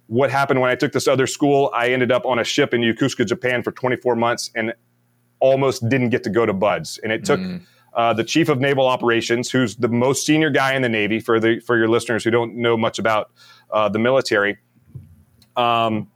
What 0.09 0.31
happened 0.31 0.61
when 0.61 0.71
I 0.71 0.75
took 0.75 0.93
this 0.93 1.07
other 1.07 1.27
school? 1.27 1.71
I 1.73 1.89
ended 1.89 2.11
up 2.11 2.27
on 2.27 2.39
a 2.39 2.45
ship 2.45 2.75
in 2.75 2.81
Yokosuka, 2.81 3.27
Japan 3.27 3.63
for 3.63 3.71
24 3.71 4.17
months 4.17 4.51
and 4.55 4.75
almost 5.39 5.89
didn't 5.89 6.11
get 6.11 6.25
to 6.25 6.31
go 6.31 6.45
to 6.45 6.53
BUD/S. 6.53 6.99
And 7.03 7.13
it 7.13 7.25
took 7.25 7.39
mm. 7.39 7.63
uh, 7.95 8.13
the 8.13 8.25
chief 8.25 8.49
of 8.49 8.61
naval 8.61 8.87
operations, 8.87 9.51
who's 9.51 9.77
the 9.77 9.89
most 9.89 10.27
senior 10.27 10.51
guy 10.51 10.75
in 10.75 10.83
the 10.83 10.89
Navy, 10.89 11.21
for 11.21 11.39
the 11.39 11.61
for 11.61 11.79
your 11.79 11.89
listeners 11.89 12.25
who 12.25 12.31
don't 12.31 12.57
know 12.57 12.77
much 12.77 12.99
about 12.99 13.31
uh, 13.71 13.89
the 13.89 14.01
military. 14.01 14.59
Um, 15.57 16.11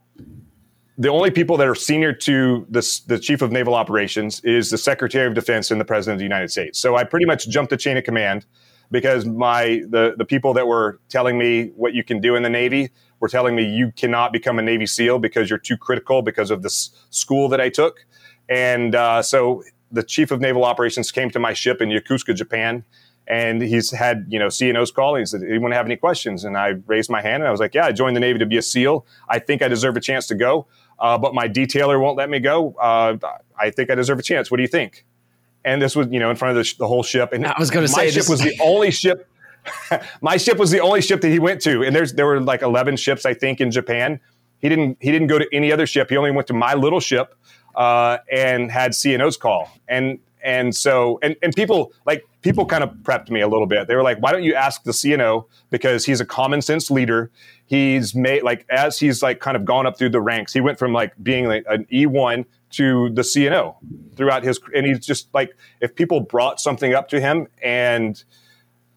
the 0.99 1.07
only 1.07 1.31
people 1.31 1.55
that 1.55 1.65
are 1.65 1.75
senior 1.75 2.11
to 2.11 2.67
the, 2.69 3.01
the 3.07 3.17
chief 3.17 3.41
of 3.41 3.53
naval 3.53 3.73
operations 3.73 4.41
is 4.41 4.69
the 4.69 4.77
secretary 4.77 5.25
of 5.25 5.33
defense 5.33 5.71
and 5.71 5.79
the 5.79 5.85
president 5.85 6.15
of 6.15 6.19
the 6.19 6.25
United 6.25 6.51
States. 6.51 6.77
So 6.77 6.97
I 6.97 7.05
pretty 7.05 7.25
much 7.25 7.47
jumped 7.47 7.69
the 7.69 7.77
chain 7.77 7.95
of 7.95 8.03
command 8.03 8.45
because 8.91 9.25
my 9.25 9.81
the 9.89 10.15
the 10.17 10.25
people 10.25 10.53
that 10.55 10.67
were 10.67 10.99
telling 11.07 11.37
me 11.37 11.71
what 11.77 11.93
you 11.93 12.03
can 12.03 12.19
do 12.19 12.35
in 12.35 12.43
the 12.43 12.49
Navy 12.49 12.89
were 13.21 13.29
telling 13.29 13.55
me 13.55 13.63
you 13.63 13.93
cannot 13.95 14.33
become 14.33 14.59
a 14.59 14.61
Navy 14.61 14.85
SEAL 14.85 15.19
because 15.19 15.49
you're 15.49 15.59
too 15.59 15.77
critical 15.77 16.21
because 16.21 16.51
of 16.51 16.63
this 16.63 16.89
school 17.11 17.47
that 17.49 17.61
I 17.61 17.69
took, 17.69 18.05
and 18.49 18.93
uh, 18.93 19.21
so 19.21 19.63
the 19.91 20.03
chief 20.03 20.31
of 20.31 20.41
naval 20.41 20.65
operations 20.65 21.11
came 21.11 21.29
to 21.31 21.39
my 21.39 21.53
ship 21.53 21.81
in 21.81 21.89
Yokosuka, 21.89 22.35
Japan, 22.35 22.83
and 23.27 23.61
he's 23.61 23.91
had 23.91 24.25
you 24.27 24.39
know 24.39 24.47
CNOs 24.47 24.93
call. 24.93 25.15
And 25.15 25.21
he 25.21 25.25
said, 25.25 25.43
"Anyone 25.43 25.71
have 25.71 25.85
any 25.85 25.95
questions?" 25.95 26.43
And 26.43 26.57
I 26.57 26.73
raised 26.87 27.09
my 27.09 27.21
hand 27.21 27.43
and 27.43 27.47
I 27.47 27.51
was 27.51 27.59
like, 27.59 27.75
"Yeah, 27.75 27.85
I 27.85 27.91
joined 27.91 28.15
the 28.15 28.21
Navy 28.21 28.39
to 28.39 28.45
be 28.45 28.57
a 28.57 28.61
SEAL. 28.61 29.05
I 29.29 29.39
think 29.39 29.61
I 29.61 29.67
deserve 29.67 29.95
a 29.95 30.01
chance 30.01 30.25
to 30.27 30.35
go, 30.35 30.67
uh, 30.99 31.17
but 31.17 31.33
my 31.33 31.47
detailer 31.47 31.99
won't 31.99 32.17
let 32.17 32.29
me 32.29 32.39
go. 32.39 32.75
Uh, 32.79 33.17
I 33.57 33.69
think 33.69 33.89
I 33.89 33.95
deserve 33.95 34.19
a 34.19 34.23
chance. 34.23 34.49
What 34.51 34.57
do 34.57 34.63
you 34.63 34.67
think?" 34.67 35.05
And 35.65 35.81
this 35.81 35.95
was 35.95 36.07
you 36.09 36.19
know 36.19 36.29
in 36.29 36.35
front 36.35 36.57
of 36.57 36.63
the, 36.63 36.75
the 36.79 36.87
whole 36.87 37.03
ship. 37.03 37.33
And 37.33 37.45
I 37.45 37.55
was 37.59 37.69
going 37.69 37.85
to 37.85 37.91
say 37.91 38.05
my 38.05 38.09
ship 38.11 38.29
was 38.29 38.41
the 38.41 38.57
only 38.61 38.91
ship. 38.91 39.27
my 40.21 40.37
ship 40.37 40.57
was 40.57 40.71
the 40.71 40.79
only 40.79 41.01
ship 41.01 41.21
that 41.21 41.29
he 41.29 41.39
went 41.39 41.61
to, 41.61 41.83
and 41.83 41.95
there's 41.95 42.13
there 42.13 42.25
were 42.25 42.39
like 42.39 42.61
11 42.61 42.97
ships 42.97 43.25
I 43.25 43.33
think 43.33 43.61
in 43.61 43.71
Japan. 43.71 44.19
He 44.59 44.69
didn't 44.69 44.97
he 44.99 45.11
didn't 45.11 45.27
go 45.27 45.39
to 45.39 45.47
any 45.53 45.71
other 45.71 45.85
ship. 45.85 46.09
He 46.09 46.17
only 46.17 46.31
went 46.31 46.47
to 46.47 46.53
my 46.53 46.73
little 46.73 46.99
ship 46.99 47.35
uh, 47.75 48.17
and 48.31 48.71
had 48.71 48.91
CNO's 48.91 49.37
call. 49.37 49.71
And 49.87 50.19
and 50.43 50.75
so 50.75 51.19
and, 51.21 51.35
and 51.41 51.53
people 51.55 51.93
like 52.05 52.25
people 52.41 52.65
kind 52.65 52.83
of 52.83 52.91
prepped 53.03 53.29
me 53.29 53.41
a 53.41 53.47
little 53.47 53.67
bit. 53.67 53.87
They 53.87 53.95
were 53.95 54.03
like 54.03 54.19
why 54.19 54.31
don't 54.31 54.43
you 54.43 54.55
ask 54.55 54.83
the 54.83 54.91
cno 54.91 55.45
because 55.69 56.05
he's 56.05 56.21
a 56.21 56.25
common 56.25 56.61
sense 56.61 56.89
leader. 56.89 57.31
He's 57.65 58.15
made 58.15 58.43
like 58.43 58.65
as 58.69 58.99
he's 58.99 59.21
like 59.21 59.39
kind 59.39 59.57
of 59.57 59.65
gone 59.65 59.85
up 59.85 59.97
through 59.97 60.09
the 60.09 60.21
ranks 60.21 60.53
he 60.53 60.61
went 60.61 60.79
from 60.79 60.93
like 60.93 61.13
being 61.21 61.45
like 61.45 61.65
an 61.69 61.85
e1 61.91 62.45
to 62.71 63.09
the 63.09 63.21
cno 63.21 63.75
throughout 64.15 64.43
his 64.43 64.59
and 64.75 64.85
he's 64.85 65.05
just 65.05 65.33
like 65.33 65.55
if 65.81 65.95
people 65.95 66.19
brought 66.19 66.59
something 66.59 66.93
up 66.93 67.09
to 67.09 67.19
him 67.19 67.47
and 67.63 68.23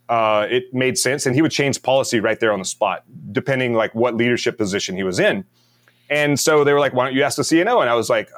uh, 0.08 0.46
it 0.50 0.64
made 0.74 0.98
sense 0.98 1.24
and 1.24 1.34
he 1.34 1.40
would 1.40 1.52
change 1.52 1.82
policy 1.82 2.20
right 2.20 2.38
there 2.38 2.52
on 2.52 2.58
the 2.58 2.64
spot 2.66 3.02
depending 3.30 3.72
like 3.72 3.94
what 3.94 4.14
leadership 4.14 4.58
position 4.58 4.94
he 4.94 5.02
was 5.02 5.18
in. 5.18 5.42
And 6.10 6.38
so 6.38 6.64
they 6.64 6.74
were 6.74 6.80
like 6.80 6.92
why 6.92 7.06
don't 7.06 7.14
you 7.14 7.22
ask 7.22 7.36
the 7.36 7.42
cno 7.42 7.80
and 7.80 7.88
i 7.88 7.94
was 7.94 8.10
like 8.10 8.28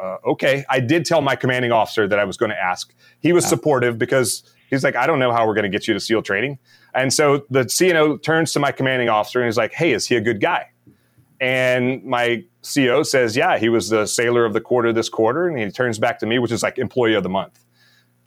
uh, 0.00 0.16
okay. 0.26 0.64
I 0.68 0.80
did 0.80 1.04
tell 1.04 1.20
my 1.20 1.36
commanding 1.36 1.72
officer 1.72 2.08
that 2.08 2.18
I 2.18 2.24
was 2.24 2.36
going 2.36 2.50
to 2.50 2.60
ask. 2.60 2.94
He 3.20 3.32
was 3.32 3.46
supportive 3.46 3.98
because 3.98 4.42
he's 4.70 4.84
like, 4.84 4.96
I 4.96 5.06
don't 5.06 5.18
know 5.18 5.32
how 5.32 5.46
we're 5.46 5.54
going 5.54 5.64
to 5.64 5.68
get 5.68 5.86
you 5.86 5.94
to 5.94 6.00
SEAL 6.00 6.22
training. 6.22 6.58
And 6.94 7.12
so 7.12 7.44
the 7.50 7.64
CNO 7.64 8.22
turns 8.22 8.52
to 8.52 8.60
my 8.60 8.72
commanding 8.72 9.08
officer 9.08 9.40
and 9.40 9.46
he's 9.46 9.56
like, 9.56 9.72
Hey, 9.72 9.92
is 9.92 10.06
he 10.06 10.16
a 10.16 10.20
good 10.20 10.40
guy? 10.40 10.70
And 11.40 12.04
my 12.04 12.44
CO 12.62 13.02
says, 13.02 13.36
Yeah, 13.36 13.58
he 13.58 13.68
was 13.68 13.88
the 13.88 14.06
sailor 14.06 14.44
of 14.44 14.52
the 14.52 14.60
quarter 14.60 14.92
this 14.92 15.08
quarter. 15.08 15.48
And 15.48 15.58
he 15.58 15.70
turns 15.70 15.98
back 15.98 16.18
to 16.20 16.26
me, 16.26 16.38
which 16.38 16.52
is 16.52 16.62
like 16.62 16.78
employee 16.78 17.14
of 17.14 17.22
the 17.22 17.28
month. 17.28 17.60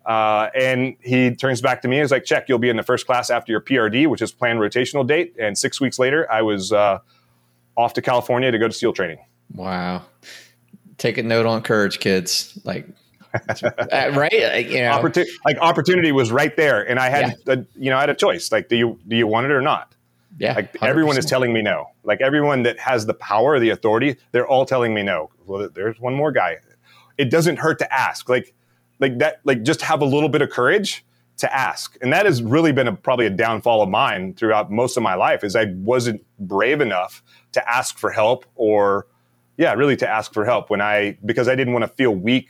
Uh, 0.05 0.49
and 0.55 0.95
he 1.01 1.35
turns 1.35 1.59
back 1.59 1.81
to 1.81 1.87
me 1.89 1.97
and 1.97 2.05
is 2.05 2.11
like, 2.11 2.25
Check, 2.25 2.47
you'll 2.47 2.59
be 2.59 2.69
in 2.69 2.77
the 2.77 2.83
first 2.83 3.05
class 3.05 3.29
after 3.29 3.51
your 3.51 3.61
PRD, 3.61 4.07
which 4.07 4.21
is 4.21 4.31
planned 4.31 4.59
rotational 4.59 5.05
date. 5.05 5.35
And 5.39 5.57
six 5.57 5.81
weeks 5.81 5.99
later, 5.99 6.29
I 6.31 6.41
was 6.41 6.71
uh, 6.71 6.99
off 7.75 7.93
to 7.93 8.01
California 8.01 8.51
to 8.51 8.57
go 8.57 8.67
to 8.67 8.73
SEAL 8.73 8.93
training. 8.93 9.19
Wow 9.53 10.03
take 10.97 11.17
a 11.17 11.23
note 11.23 11.45
on 11.45 11.61
courage, 11.61 11.99
kids. 11.99 12.57
Like, 12.63 12.87
uh, 13.33 14.11
right? 14.13 14.31
Like, 14.31 14.69
you 14.69 14.81
know. 14.81 14.99
Opportun- 14.99 15.27
like 15.45 15.57
opportunity 15.59 16.11
was 16.11 16.31
right 16.31 16.55
there, 16.55 16.87
and 16.87 16.99
I 16.99 17.09
had, 17.09 17.35
yeah. 17.45 17.53
a, 17.53 17.65
you 17.75 17.89
know, 17.89 17.97
I 17.97 18.01
had 18.01 18.09
a 18.09 18.15
choice. 18.15 18.51
Like, 18.51 18.69
do 18.69 18.75
you 18.75 18.99
do 19.07 19.15
you 19.15 19.27
want 19.27 19.45
it 19.45 19.51
or 19.51 19.61
not? 19.61 19.93
Yeah. 20.39 20.53
Like 20.53 20.73
100%. 20.73 20.87
everyone 20.87 21.17
is 21.17 21.25
telling 21.25 21.51
me 21.51 21.61
no. 21.61 21.87
Like 22.03 22.21
everyone 22.21 22.63
that 22.63 22.77
has 22.79 23.05
the 23.05 23.13
power, 23.13 23.59
the 23.59 23.71
authority, 23.71 24.17
they're 24.31 24.47
all 24.47 24.65
telling 24.65 24.93
me 24.93 25.03
no. 25.03 25.31
Well, 25.45 25.69
there's 25.73 25.99
one 25.99 26.13
more 26.13 26.31
guy. 26.31 26.57
It 27.17 27.31
doesn't 27.31 27.57
hurt 27.57 27.79
to 27.79 27.91
ask. 27.93 28.29
Like, 28.29 28.53
like 28.99 29.17
that. 29.19 29.39
Like 29.43 29.63
just 29.63 29.81
have 29.81 30.01
a 30.01 30.05
little 30.05 30.29
bit 30.29 30.41
of 30.41 30.49
courage 30.49 31.03
to 31.37 31.55
ask, 31.55 31.97
and 32.01 32.11
that 32.13 32.25
has 32.25 32.41
really 32.41 32.71
been 32.71 32.87
a, 32.87 32.95
probably 32.95 33.27
a 33.27 33.31
downfall 33.31 33.81
of 33.81 33.89
mine 33.89 34.33
throughout 34.33 34.71
most 34.71 34.97
of 34.97 35.03
my 35.03 35.15
life. 35.15 35.43
Is 35.43 35.55
I 35.55 35.65
wasn't 35.75 36.23
brave 36.39 36.81
enough 36.81 37.23
to 37.53 37.69
ask 37.69 37.97
for 37.97 38.11
help 38.11 38.45
or 38.55 39.07
yeah, 39.57 39.73
really 39.73 39.95
to 39.97 40.07
ask 40.07 40.33
for 40.33 40.45
help 40.45 40.69
when 40.69 40.81
I 40.81 41.17
because 41.25 41.47
I 41.47 41.55
didn't 41.55 41.73
want 41.73 41.83
to 41.83 41.89
feel 41.89 42.11
weak 42.11 42.47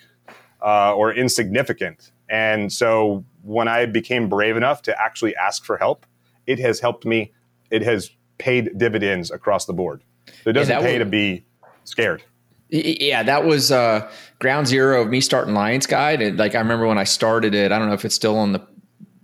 uh, 0.62 0.94
or 0.94 1.14
insignificant. 1.14 2.12
And 2.30 2.72
so 2.72 3.24
when 3.44 3.68
I 3.68 3.86
became 3.86 4.28
brave 4.28 4.58
enough 4.58 4.82
to 4.84 5.02
actually 5.02 5.36
ask 5.36 5.64
for 5.64 5.78
help, 5.78 6.06
it 6.46 6.60
has 6.60 6.80
helped 6.80 7.06
me. 7.06 7.32
It 7.72 7.82
has 7.84 8.12
paid 8.38 8.78
dividends 8.78 9.32
across 9.32 9.66
the 9.66 9.74
board. 9.74 10.04
So 10.44 10.50
it 10.50 10.54
doesn't 10.54 10.74
yeah, 10.74 10.82
pay 10.82 10.98
to 10.98 11.06
be 11.06 11.46
scared. 11.86 12.24
Yeah, 12.70 13.24
that 13.24 13.46
was 13.46 13.72
uh, 13.72 14.12
ground 14.40 14.68
zero 14.68 15.02
of 15.02 15.08
me 15.08 15.22
starting 15.22 15.54
Lions 15.54 15.86
Guide. 15.86 16.22
And 16.22 16.38
like 16.38 16.54
I 16.54 16.60
remember 16.60 16.86
when 16.86 16.98
I 16.98 17.06
started 17.06 17.56
it, 17.56 17.72
I 17.72 17.80
don't 17.80 17.88
know 17.88 17.94
if 17.94 18.04
it's 18.04 18.16
still 18.16 18.38
on 18.38 18.52
the, 18.52 18.68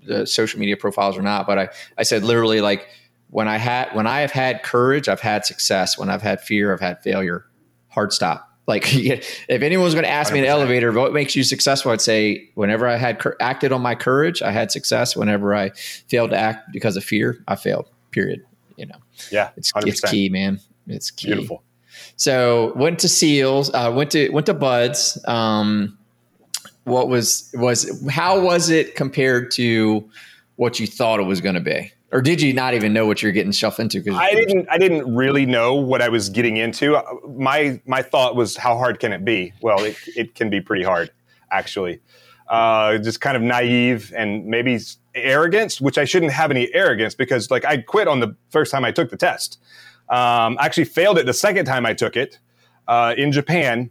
the 0.06 0.26
social 0.26 0.62
media 0.62 0.78
profiles 0.78 1.18
or 1.18 1.22
not, 1.22 1.46
but 1.46 1.60
I, 1.60 1.70
I 1.98 2.04
said 2.04 2.24
literally 2.24 2.62
like 2.62 2.88
when 3.30 3.50
I 3.50 3.58
had 3.58 3.94
when 3.94 4.08
I 4.08 4.22
have 4.22 4.32
had 4.32 4.64
courage, 4.64 5.10
I've 5.10 5.20
had 5.20 5.46
success. 5.46 5.98
When 5.98 6.10
I've 6.10 6.22
had 6.22 6.40
fear, 6.40 6.74
I've 6.74 6.80
had 6.80 7.04
failure 7.04 7.46
hard 7.94 8.14
stop. 8.14 8.50
Like 8.66 8.84
if 8.96 9.46
anyone's 9.50 9.94
going 9.94 10.06
to 10.06 10.10
ask 10.10 10.32
100%. 10.32 10.34
me 10.34 10.40
in 10.40 10.46
an 10.46 10.52
elevator, 10.52 10.92
what 10.92 11.14
makes 11.14 11.36
you 11.36 11.44
successful? 11.44 11.92
I'd 11.92 12.02
say 12.02 12.50
whenever 12.56 12.88
I 12.88 12.96
had 12.96 13.22
acted 13.40 13.72
on 13.72 13.82
my 13.82 13.96
courage, 13.96 14.42
I 14.42 14.52
had 14.52 14.72
success. 14.72 15.16
Whenever 15.16 15.54
I 15.54 15.70
failed 16.08 16.32
to 16.32 16.38
act 16.38 16.72
because 16.72 16.98
of 16.98 17.04
fear, 17.04 17.44
I 17.48 17.56
failed. 17.56 17.90
Period. 18.12 18.44
You 18.78 18.88
know. 18.88 18.98
Yeah, 19.32 19.52
it's 19.58 19.72
it's 19.78 20.02
key, 20.02 20.30
man. 20.30 20.60
It's 20.88 21.12
key. 21.12 21.28
Beautiful. 21.28 21.64
So 22.16 22.74
went 22.76 23.00
to 23.00 23.10
Seals. 23.10 23.74
Uh, 23.74 23.92
went 23.94 24.12
to 24.12 24.30
went 24.30 24.46
to 24.48 24.54
BUD/S. 24.54 25.28
Um, 25.28 25.98
what 26.86 27.08
was 27.08 27.50
was 27.54 28.08
how 28.10 28.40
was 28.42 28.70
it 28.70 28.96
compared 28.96 29.52
to 29.52 30.10
what 30.56 30.80
you 30.80 30.88
thought 30.88 31.20
it 31.20 31.24
was 31.24 31.42
going 31.42 31.56
to 31.56 31.62
be? 31.62 31.92
Or 32.14 32.22
did 32.22 32.42
you 32.42 32.54
not 32.54 32.76
even 32.76 32.94
know 32.94 33.08
what 33.08 33.24
you're 33.24 33.32
getting 33.32 33.50
yourself 33.50 33.80
into? 33.80 34.00
Because 34.00 34.20
I 34.20 34.34
didn't. 34.34 34.68
I 34.70 34.78
didn't 34.78 35.14
really 35.14 35.48
know 35.48 35.74
what 35.74 36.02
I 36.02 36.10
was 36.10 36.30
getting 36.30 36.58
into. 36.58 37.02
My 37.28 37.82
my 37.88 38.04
thought 38.04 38.36
was, 38.36 38.56
how 38.56 38.78
hard 38.78 39.00
can 39.00 39.12
it 39.12 39.26
be? 39.26 39.52
Well, 39.62 39.84
it 39.84 39.98
it 40.16 40.36
can 40.36 40.52
be 40.52 40.62
pretty 40.62 40.84
hard, 40.84 41.10
actually. 41.52 42.02
Uh, 42.48 43.00
just 43.00 43.20
kind 43.20 43.36
of 43.36 43.42
naive 43.42 44.14
and 44.16 44.46
maybe 44.46 44.80
arrogance, 45.16 45.82
which 45.82 45.98
I 45.98 46.06
shouldn't 46.06 46.32
have 46.34 46.52
any 46.52 46.72
arrogance 46.76 47.16
because, 47.16 47.50
like, 47.50 47.66
I 47.66 47.78
quit 47.78 48.08
on 48.08 48.20
the 48.20 48.36
first 48.52 48.72
time 48.72 48.86
I 48.86 48.92
took 48.92 49.10
the 49.10 49.18
test. 49.18 49.60
Um, 50.10 50.58
I 50.60 50.66
actually 50.66 50.86
failed 50.86 51.18
it 51.18 51.26
the 51.26 51.34
second 51.34 51.66
time 51.66 51.86
I 51.86 51.94
took 51.94 52.16
it 52.16 52.38
uh, 52.88 53.16
in 53.18 53.32
Japan. 53.32 53.90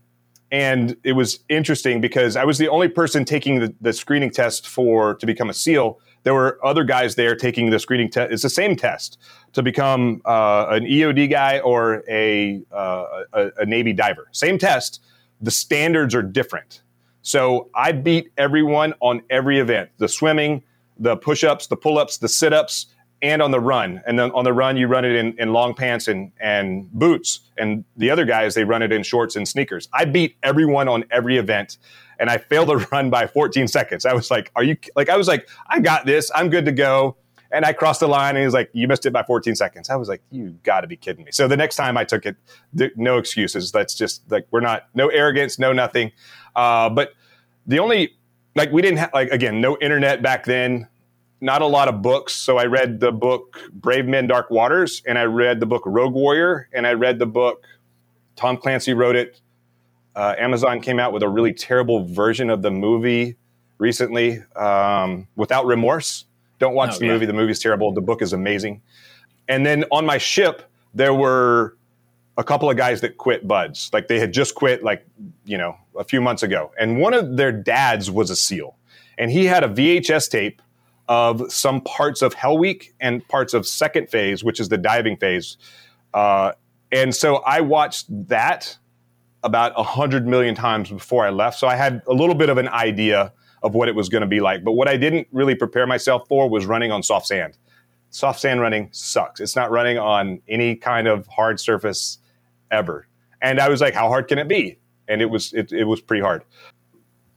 And 0.52 0.96
it 1.02 1.14
was 1.14 1.40
interesting 1.48 2.02
because 2.02 2.36
I 2.36 2.44
was 2.44 2.58
the 2.58 2.68
only 2.68 2.88
person 2.88 3.24
taking 3.24 3.58
the, 3.58 3.74
the 3.80 3.92
screening 3.94 4.30
test 4.30 4.68
for 4.68 5.14
to 5.14 5.26
become 5.26 5.48
a 5.48 5.54
SEAL 5.54 5.98
there 6.24 6.34
were 6.34 6.58
other 6.64 6.84
guys 6.84 7.14
there 7.14 7.34
taking 7.34 7.70
the 7.70 7.78
screening 7.78 8.10
test. 8.10 8.32
It's 8.32 8.42
the 8.42 8.50
same 8.50 8.76
test 8.76 9.18
to 9.52 9.62
become 9.62 10.22
uh, 10.24 10.66
an 10.70 10.84
EOD 10.84 11.30
guy 11.30 11.60
or 11.60 12.04
a, 12.08 12.62
uh, 12.72 13.24
a, 13.32 13.50
a 13.58 13.66
Navy 13.66 13.92
diver. 13.92 14.28
Same 14.32 14.58
test. 14.58 15.00
The 15.40 15.50
standards 15.50 16.14
are 16.14 16.22
different. 16.22 16.82
So 17.22 17.70
I 17.74 17.92
beat 17.92 18.32
everyone 18.36 18.94
on 19.00 19.22
every 19.30 19.58
event: 19.58 19.90
the 19.98 20.08
swimming, 20.08 20.62
the 20.98 21.16
push-ups, 21.16 21.68
the 21.68 21.76
pull-ups, 21.76 22.18
the 22.18 22.28
sit-ups, 22.28 22.86
and 23.22 23.40
on 23.40 23.52
the 23.52 23.60
run. 23.60 24.02
And 24.06 24.18
then 24.18 24.32
on 24.32 24.44
the 24.44 24.52
run, 24.52 24.76
you 24.76 24.88
run 24.88 25.04
it 25.04 25.14
in, 25.14 25.38
in 25.38 25.52
long 25.52 25.74
pants 25.74 26.08
and, 26.08 26.32
and 26.40 26.90
boots. 26.92 27.40
And 27.56 27.84
the 27.96 28.10
other 28.10 28.24
guys, 28.24 28.54
they 28.54 28.64
run 28.64 28.82
it 28.82 28.92
in 28.92 29.04
shorts 29.04 29.36
and 29.36 29.46
sneakers. 29.46 29.88
I 29.92 30.04
beat 30.04 30.36
everyone 30.42 30.88
on 30.88 31.04
every 31.10 31.38
event 31.38 31.78
and 32.22 32.30
I 32.30 32.38
failed 32.38 32.68
the 32.68 32.76
run 32.92 33.10
by 33.10 33.26
14 33.26 33.66
seconds. 33.66 34.06
I 34.06 34.14
was 34.14 34.30
like, 34.30 34.52
are 34.54 34.62
you 34.62 34.76
like, 34.94 35.08
I 35.08 35.16
was 35.16 35.26
like, 35.26 35.48
I 35.66 35.80
got 35.80 36.06
this. 36.06 36.30
I'm 36.32 36.50
good 36.50 36.64
to 36.66 36.72
go. 36.72 37.16
And 37.50 37.64
I 37.64 37.72
crossed 37.72 37.98
the 37.98 38.06
line 38.06 38.36
and 38.36 38.38
he 38.38 38.44
was 38.44 38.54
like, 38.54 38.70
you 38.72 38.86
missed 38.86 39.04
it 39.04 39.12
by 39.12 39.24
14 39.24 39.56
seconds. 39.56 39.90
I 39.90 39.96
was 39.96 40.08
like, 40.08 40.22
you 40.30 40.50
got 40.62 40.82
to 40.82 40.86
be 40.86 40.96
kidding 40.96 41.24
me. 41.24 41.32
So 41.32 41.48
the 41.48 41.56
next 41.56 41.74
time 41.74 41.98
I 41.98 42.04
took 42.04 42.24
it, 42.24 42.36
no 42.96 43.18
excuses. 43.18 43.72
That's 43.72 43.92
just 43.92 44.30
like, 44.30 44.46
we're 44.52 44.60
not, 44.60 44.86
no 44.94 45.08
arrogance, 45.08 45.58
no 45.58 45.72
nothing. 45.72 46.12
Uh, 46.54 46.88
but 46.88 47.12
the 47.66 47.80
only, 47.80 48.14
like, 48.54 48.70
we 48.70 48.82
didn't 48.82 48.98
have, 48.98 49.10
like, 49.12 49.30
again, 49.30 49.60
no 49.60 49.76
internet 49.80 50.22
back 50.22 50.44
then, 50.44 50.86
not 51.40 51.60
a 51.60 51.66
lot 51.66 51.88
of 51.88 52.02
books. 52.02 52.34
So 52.34 52.56
I 52.56 52.66
read 52.66 53.00
the 53.00 53.10
book 53.10 53.58
Brave 53.72 54.06
Men, 54.06 54.28
Dark 54.28 54.48
Waters, 54.48 55.02
and 55.06 55.18
I 55.18 55.24
read 55.24 55.58
the 55.58 55.66
book 55.66 55.82
Rogue 55.84 56.14
Warrior, 56.14 56.68
and 56.72 56.86
I 56.86 56.92
read 56.92 57.18
the 57.18 57.26
book, 57.26 57.64
Tom 58.36 58.56
Clancy 58.56 58.94
wrote 58.94 59.16
it, 59.16 59.41
uh, 60.14 60.35
Amazon 60.38 60.81
came 60.81 60.99
out 60.99 61.12
with 61.12 61.23
a 61.23 61.28
really 61.28 61.52
terrible 61.52 62.04
version 62.04 62.50
of 62.50 62.62
the 62.62 62.71
movie 62.71 63.37
recently, 63.78 64.42
um, 64.57 65.26
Without 65.37 65.66
Remorse. 65.66 66.26
Don't 66.59 66.75
watch 66.75 66.95
oh, 66.95 66.99
the 66.99 67.07
yeah. 67.07 67.12
movie. 67.12 67.26
The 67.26 67.33
movie's 67.33 67.59
terrible. 67.59 67.92
The 67.92 68.00
book 68.00 68.23
is 68.23 68.33
amazing. 68.33 68.83
And 69.49 69.66
then 69.66 69.85
on 69.90 70.07
my 70.07 70.19
ship, 70.19 70.62
there 70.95 71.14
were 71.14 71.76
a 72.37 72.45
couple 72.45 72.71
of 72.71 72.76
guys 72.76 73.00
that 73.00 73.16
quit 73.16 73.47
BUD/S. 73.47 73.90
Like 73.92 74.09
they 74.09 74.21
had 74.21 74.33
just 74.33 74.54
quit, 74.54 74.83
like, 74.85 75.04
you 75.45 75.59
know, 75.59 75.76
a 75.99 76.04
few 76.04 76.21
months 76.21 76.42
ago. 76.42 76.71
And 76.78 77.00
one 77.00 77.14
of 77.14 77.37
their 77.37 77.52
dads 77.52 78.11
was 78.11 78.31
a 78.31 78.37
SEAL. 78.37 78.76
And 79.19 79.31
he 79.31 79.47
had 79.47 79.64
a 79.64 79.69
VHS 79.69 80.31
tape 80.31 80.62
of 81.09 81.52
some 81.52 81.81
parts 81.81 82.23
of 82.23 82.35
Hell 82.35 82.57
Week 82.57 82.95
and 83.00 83.26
parts 83.28 83.54
of 83.54 83.66
Second 83.66 84.09
Phase, 84.09 84.45
which 84.45 84.61
is 84.61 84.69
the 84.69 84.78
diving 84.78 85.16
phase. 85.16 85.57
Uh, 86.14 86.52
And 86.92 87.14
so 87.14 87.37
I 87.37 87.62
watched 87.62 88.07
that 88.28 88.76
about 89.42 89.72
a 89.76 89.82
hundred 89.82 90.26
million 90.26 90.54
times 90.54 90.90
before 90.90 91.26
I 91.26 91.30
left. 91.30 91.58
So 91.58 91.66
I 91.66 91.76
had 91.76 92.02
a 92.06 92.12
little 92.12 92.34
bit 92.34 92.49
of 92.49 92.58
an 92.58 92.68
idea 92.68 93.32
of 93.62 93.75
what 93.75 93.88
it 93.88 93.94
was 93.94 94.08
going 94.08 94.22
to 94.22 94.26
be 94.26 94.40
like. 94.40 94.64
But 94.64 94.72
what 94.72 94.88
I 94.88 94.96
didn't 94.96 95.28
really 95.32 95.54
prepare 95.54 95.87
myself 95.87 96.26
for 96.28 96.49
was 96.49 96.66
running 96.66 96.90
on 96.90 97.02
soft 97.02 97.26
sand. 97.26 97.56
Soft 98.11 98.40
sand 98.40 98.61
running 98.61 98.88
sucks. 98.92 99.40
It's 99.40 99.56
not 99.56 99.70
running 99.70 99.99
on 99.99 100.40
any 100.49 100.76
kind 100.76 101.08
of 101.08 101.26
hard 101.28 101.58
surface 101.58 102.18
ever. 102.70 103.06
And 103.40 103.58
I 103.58 103.68
was 103.68 103.80
like, 103.80 103.94
how 103.94 104.08
hard 104.08 104.28
can 104.28 104.38
it 104.38 104.49
be? 104.49 104.78
And 105.08 105.22
it 105.22 105.26
was 105.26 105.52
it, 105.52 105.72
it 105.72 105.84
was 105.84 106.00
pretty 106.00 106.22
hard. 106.22 106.44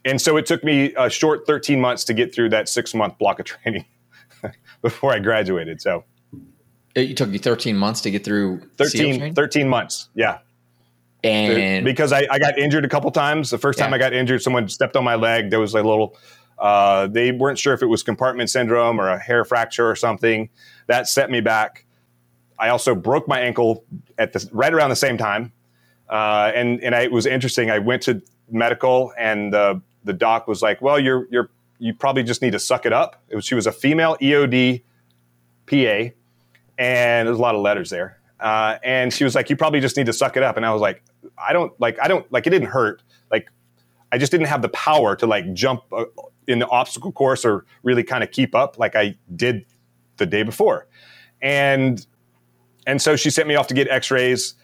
And 0.03 0.21
so 0.21 0.37
it 0.37 0.45
took 0.45 0.63
me 0.63 0.93
a 0.95 1.09
short 1.09 1.47
13 1.47 1.81
months 1.81 2.03
to 2.05 2.13
get 2.13 2.33
through 2.33 2.49
that 2.49 2.69
six 2.69 2.93
month 2.93 3.17
block 3.17 3.39
of 3.39 3.45
training 3.63 3.85
before 4.81 5.13
I 5.13 5.19
graduated. 5.19 5.81
So 5.81 6.03
it 6.93 7.17
took 7.17 7.31
you 7.31 7.39
13 7.39 7.75
months 7.75 8.01
to 8.01 8.11
get 8.11 8.23
through 8.23 8.61
13, 8.77 9.33
13 9.33 9.67
months. 9.67 10.09
Yeah. 10.15 10.39
And 11.25 11.85
because 11.85 12.11
I, 12.11 12.27
I 12.29 12.39
got 12.39 12.57
injured 12.57 12.85
a 12.85 12.89
couple 12.89 13.09
times. 13.11 13.49
The 13.49 13.57
first 13.57 13.79
time 13.79 13.91
yeah. 13.91 13.95
I 13.95 13.99
got 13.99 14.13
injured, 14.13 14.41
someone 14.41 14.67
stepped 14.69 14.95
on 14.95 15.03
my 15.03 15.15
leg. 15.15 15.49
There 15.49 15.59
was 15.59 15.73
a 15.73 15.77
little, 15.77 16.17
uh, 16.59 17.07
they 17.07 17.31
weren't 17.31 17.59
sure 17.59 17.73
if 17.73 17.81
it 17.81 17.87
was 17.87 18.03
compartment 18.03 18.49
syndrome 18.49 18.99
or 18.99 19.09
a 19.09 19.19
hair 19.19 19.43
fracture 19.45 19.89
or 19.89 19.95
something. 19.95 20.49
That 20.87 21.07
set 21.07 21.29
me 21.29 21.41
back. 21.41 21.85
I 22.57 22.69
also 22.69 22.95
broke 22.95 23.27
my 23.27 23.39
ankle 23.39 23.83
at 24.17 24.33
the 24.33 24.47
right 24.51 24.73
around 24.73 24.89
the 24.89 24.95
same 24.95 25.17
time. 25.17 25.51
Uh, 26.09 26.51
and 26.53 26.81
and 26.81 26.95
I, 26.95 27.01
it 27.01 27.11
was 27.11 27.25
interesting. 27.25 27.71
I 27.71 27.79
went 27.79 28.03
to 28.03 28.21
medical, 28.49 29.11
and 29.17 29.51
the 29.51 29.81
the 30.03 30.13
doc 30.13 30.47
was 30.47 30.61
like, 30.61 30.81
"Well, 30.81 30.99
you're 30.99 31.27
you're 31.31 31.49
you 31.79 31.93
probably 31.93 32.23
just 32.23 32.41
need 32.41 32.51
to 32.51 32.59
suck 32.59 32.85
it 32.85 32.93
up." 32.93 33.21
It 33.27 33.35
was, 33.35 33.45
she 33.45 33.55
was 33.55 33.67
a 33.67 33.71
female 33.71 34.15
EOD 34.21 34.83
PA, 35.65 36.13
and 36.77 37.27
there's 37.27 37.37
a 37.37 37.41
lot 37.41 37.55
of 37.55 37.61
letters 37.61 37.89
there. 37.89 38.19
Uh, 38.39 38.77
and 38.83 39.11
she 39.11 39.23
was 39.23 39.33
like, 39.33 39.49
"You 39.49 39.55
probably 39.55 39.79
just 39.79 39.97
need 39.97 40.05
to 40.05 40.13
suck 40.13 40.37
it 40.37 40.43
up." 40.43 40.57
And 40.57 40.65
I 40.65 40.71
was 40.71 40.81
like, 40.81 41.03
"I 41.37 41.53
don't 41.53 41.73
like. 41.79 41.97
I 42.01 42.07
don't 42.07 42.29
like. 42.31 42.47
It 42.47 42.51
didn't 42.51 42.69
hurt. 42.69 43.03
Like, 43.31 43.51
I 44.11 44.17
just 44.17 44.31
didn't 44.31 44.47
have 44.47 44.61
the 44.61 44.69
power 44.69 45.15
to 45.15 45.27
like 45.27 45.53
jump 45.53 45.83
uh, 45.91 46.05
in 46.47 46.59
the 46.59 46.67
obstacle 46.67 47.11
course 47.11 47.45
or 47.45 47.65
really 47.83 48.03
kind 48.03 48.23
of 48.23 48.31
keep 48.31 48.55
up 48.55 48.77
like 48.77 48.95
I 48.95 49.15
did 49.35 49.65
the 50.17 50.25
day 50.25 50.43
before." 50.43 50.87
And 51.41 52.05
and 52.87 53.01
so 53.01 53.15
she 53.15 53.29
sent 53.29 53.47
me 53.47 53.55
off 53.55 53.67
to 53.67 53.73
get 53.73 53.87
X-rays, 53.87 54.55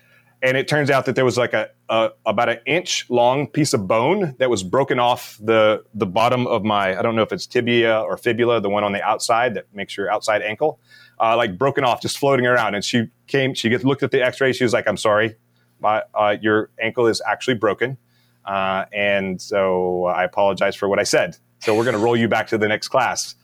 and 0.41 0.55
it 0.55 0.67
turns 0.67 0.89
out 0.89 1.05
that 1.05 1.15
there 1.15 1.25
was 1.25 1.37
like 1.37 1.53
a, 1.53 1.69
a 1.89 2.11
about 2.25 2.49
an 2.49 2.59
inch 2.65 3.09
long 3.09 3.47
piece 3.47 3.73
of 3.73 3.87
bone 3.87 4.35
that 4.39 4.49
was 4.49 4.63
broken 4.63 4.99
off 4.99 5.37
the 5.41 5.83
the 5.93 6.05
bottom 6.05 6.47
of 6.47 6.63
my. 6.63 6.97
I 6.97 7.01
don't 7.01 7.15
know 7.15 7.23
if 7.23 7.31
it's 7.31 7.45
tibia 7.45 7.99
or 8.01 8.17
fibula, 8.17 8.61
the 8.61 8.69
one 8.69 8.83
on 8.83 8.91
the 8.91 9.03
outside 9.03 9.55
that 9.55 9.65
makes 9.73 9.97
your 9.97 10.11
outside 10.11 10.41
ankle 10.41 10.79
uh, 11.21 11.37
like 11.37 11.57
broken 11.57 11.85
off, 11.85 12.01
just 12.01 12.17
floating 12.17 12.45
around. 12.45 12.75
And 12.75 12.83
she 12.83 13.07
came, 13.27 13.53
she 13.53 13.69
gets 13.69 13.83
looked 13.83 14.03
at 14.03 14.11
the 14.11 14.21
X-ray. 14.21 14.51
She 14.51 14.63
was 14.63 14.73
like, 14.73 14.87
"I'm 14.87 14.97
sorry, 14.97 15.35
uh, 15.83 16.37
your 16.41 16.69
ankle 16.81 17.07
is 17.07 17.21
actually 17.27 17.55
broken, 17.55 17.97
uh, 18.45 18.85
and 18.93 19.41
so 19.41 20.05
I 20.05 20.23
apologize 20.23 20.75
for 20.75 20.87
what 20.87 20.99
I 20.99 21.03
said. 21.03 21.37
So 21.59 21.75
we're 21.75 21.83
going 21.83 21.95
to 21.95 22.03
roll 22.03 22.15
you 22.15 22.27
back 22.27 22.47
to 22.47 22.57
the 22.57 22.67
next 22.67 22.89
class." 22.89 23.35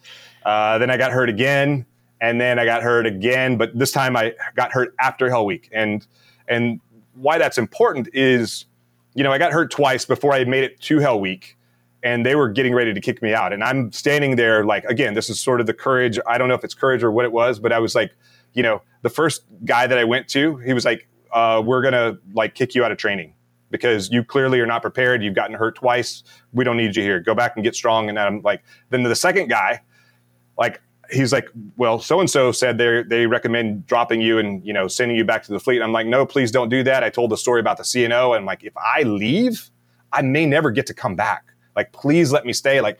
Uh, 0.45 0.77
then 0.77 0.89
I 0.89 0.97
got 0.97 1.11
hurt 1.11 1.29
again, 1.29 1.85
and 2.21 2.39
then 2.39 2.59
I 2.59 2.65
got 2.65 2.83
hurt 2.83 3.05
again, 3.05 3.57
but 3.57 3.77
this 3.77 3.91
time 3.91 4.15
I 4.15 4.33
got 4.55 4.71
hurt 4.71 4.95
after 4.99 5.29
Hell 5.29 5.45
Week, 5.45 5.69
and 5.71 6.05
and 6.47 6.79
why 7.15 7.37
that's 7.37 7.57
important 7.57 8.09
is, 8.13 8.65
you 9.15 9.23
know, 9.23 9.31
I 9.31 9.37
got 9.37 9.51
hurt 9.51 9.71
twice 9.71 10.05
before 10.05 10.33
I 10.33 10.43
made 10.45 10.63
it 10.63 10.79
to 10.81 10.99
Hell 10.99 11.19
Week 11.19 11.57
and 12.03 12.25
they 12.25 12.35
were 12.35 12.49
getting 12.49 12.73
ready 12.73 12.93
to 12.93 13.01
kick 13.01 13.21
me 13.21 13.33
out. 13.33 13.53
And 13.53 13.63
I'm 13.63 13.91
standing 13.91 14.35
there, 14.35 14.63
like, 14.63 14.83
again, 14.85 15.13
this 15.13 15.29
is 15.29 15.39
sort 15.39 15.59
of 15.59 15.67
the 15.67 15.73
courage. 15.73 16.19
I 16.27 16.37
don't 16.37 16.47
know 16.47 16.53
if 16.53 16.63
it's 16.63 16.73
courage 16.73 17.03
or 17.03 17.11
what 17.11 17.25
it 17.25 17.31
was, 17.31 17.59
but 17.59 17.73
I 17.73 17.79
was 17.79 17.95
like, 17.95 18.15
you 18.53 18.63
know, 18.63 18.81
the 19.01 19.09
first 19.09 19.43
guy 19.65 19.87
that 19.87 19.97
I 19.97 20.03
went 20.03 20.27
to, 20.29 20.57
he 20.57 20.73
was 20.73 20.85
like, 20.85 21.07
uh, 21.37 21.61
we're 21.61 21.83
to 21.91 22.17
like 22.33 22.55
kick 22.55 22.73
you 22.73 22.83
out 22.83 22.91
of 22.91 22.97
training 22.97 23.33
because 23.69 24.09
you 24.09 24.23
clearly 24.23 24.59
are 24.59 24.65
not 24.65 24.81
prepared. 24.81 25.21
You've 25.21 25.35
gotten 25.35 25.55
hurt 25.55 25.75
twice. 25.75 26.23
We 26.51 26.63
don't 26.63 26.77
need 26.77 26.95
you 26.95 27.03
here. 27.03 27.19
Go 27.19 27.35
back 27.35 27.53
and 27.55 27.63
get 27.63 27.75
strong. 27.75 28.09
And 28.09 28.17
I'm 28.17 28.41
like, 28.41 28.63
then 28.89 29.03
the 29.03 29.15
second 29.15 29.47
guy, 29.47 29.81
like, 30.57 30.81
he's 31.11 31.31
like, 31.31 31.49
well, 31.77 31.99
so 31.99 32.19
and 32.19 32.29
so 32.29 32.51
said 32.51 32.77
they 32.79 33.03
they 33.03 33.27
recommend 33.27 33.85
dropping 33.85 34.19
you 34.19 34.39
and 34.39 34.65
you 34.65 34.73
know 34.73 34.87
sending 34.87 35.15
you 35.15 35.23
back 35.23 35.43
to 35.43 35.51
the 35.51 35.59
fleet. 35.59 35.81
I'm 35.81 35.91
like, 35.91 36.07
no, 36.07 36.25
please 36.25 36.51
don't 36.51 36.69
do 36.69 36.83
that. 36.83 37.03
I 37.03 37.09
told 37.09 37.29
the 37.29 37.37
story 37.37 37.59
about 37.59 37.77
the 37.77 37.83
CNO, 37.83 38.35
and 38.35 38.45
like, 38.45 38.63
if 38.63 38.73
I 38.75 39.03
leave, 39.03 39.69
I 40.11 40.23
may 40.23 40.45
never 40.45 40.71
get 40.71 40.87
to 40.87 40.93
come 40.93 41.15
back. 41.15 41.45
Like, 41.75 41.91
please 41.93 42.31
let 42.31 42.45
me 42.45 42.53
stay. 42.53 42.81
Like, 42.81 42.99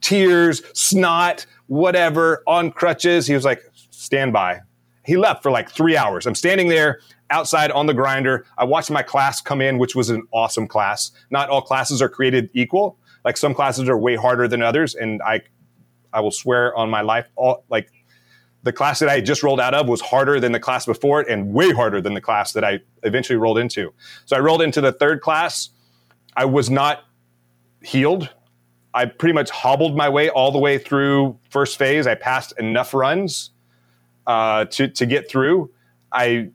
tears, 0.00 0.62
snot, 0.72 1.44
whatever, 1.66 2.42
on 2.46 2.70
crutches. 2.70 3.26
He 3.26 3.34
was 3.34 3.44
like, 3.44 3.62
stand 3.90 4.32
by. 4.32 4.60
He 5.04 5.16
left 5.16 5.42
for 5.42 5.52
like 5.52 5.70
three 5.70 5.96
hours. 5.96 6.26
I'm 6.26 6.34
standing 6.34 6.68
there 6.68 7.00
outside 7.30 7.70
on 7.70 7.86
the 7.86 7.94
grinder. 7.94 8.46
I 8.56 8.64
watched 8.64 8.90
my 8.90 9.02
class 9.02 9.40
come 9.40 9.60
in, 9.60 9.78
which 9.78 9.94
was 9.94 10.10
an 10.10 10.26
awesome 10.32 10.66
class. 10.68 11.10
Not 11.30 11.48
all 11.48 11.62
classes 11.62 12.00
are 12.00 12.08
created 12.08 12.50
equal. 12.54 12.98
Like 13.24 13.36
some 13.36 13.54
classes 13.54 13.88
are 13.88 13.98
way 13.98 14.16
harder 14.16 14.46
than 14.46 14.62
others, 14.62 14.94
and 14.94 15.20
I, 15.22 15.42
I 16.12 16.20
will 16.20 16.30
swear 16.30 16.74
on 16.76 16.90
my 16.90 17.00
life, 17.00 17.28
all 17.34 17.64
like 17.68 17.90
the 18.62 18.72
class 18.72 18.98
that 19.00 19.08
I 19.08 19.20
just 19.20 19.42
rolled 19.42 19.60
out 19.60 19.74
of 19.74 19.88
was 19.88 20.00
harder 20.00 20.40
than 20.40 20.52
the 20.52 20.60
class 20.60 20.86
before 20.86 21.20
it, 21.20 21.28
and 21.28 21.52
way 21.52 21.72
harder 21.72 22.00
than 22.00 22.14
the 22.14 22.20
class 22.20 22.52
that 22.52 22.64
I 22.64 22.80
eventually 23.02 23.36
rolled 23.36 23.58
into. 23.58 23.92
So 24.24 24.36
I 24.36 24.40
rolled 24.40 24.62
into 24.62 24.80
the 24.80 24.92
third 24.92 25.20
class. 25.20 25.70
I 26.36 26.44
was 26.44 26.70
not 26.70 27.04
healed. 27.82 28.30
I 28.94 29.04
pretty 29.06 29.34
much 29.34 29.50
hobbled 29.50 29.96
my 29.96 30.08
way 30.08 30.30
all 30.30 30.52
the 30.52 30.58
way 30.58 30.78
through 30.78 31.38
first 31.50 31.78
phase. 31.78 32.06
I 32.06 32.14
passed 32.14 32.58
enough 32.58 32.94
runs 32.94 33.50
uh, 34.26 34.64
to 34.66 34.88
to 34.88 35.06
get 35.06 35.28
through. 35.28 35.70
I 36.12 36.50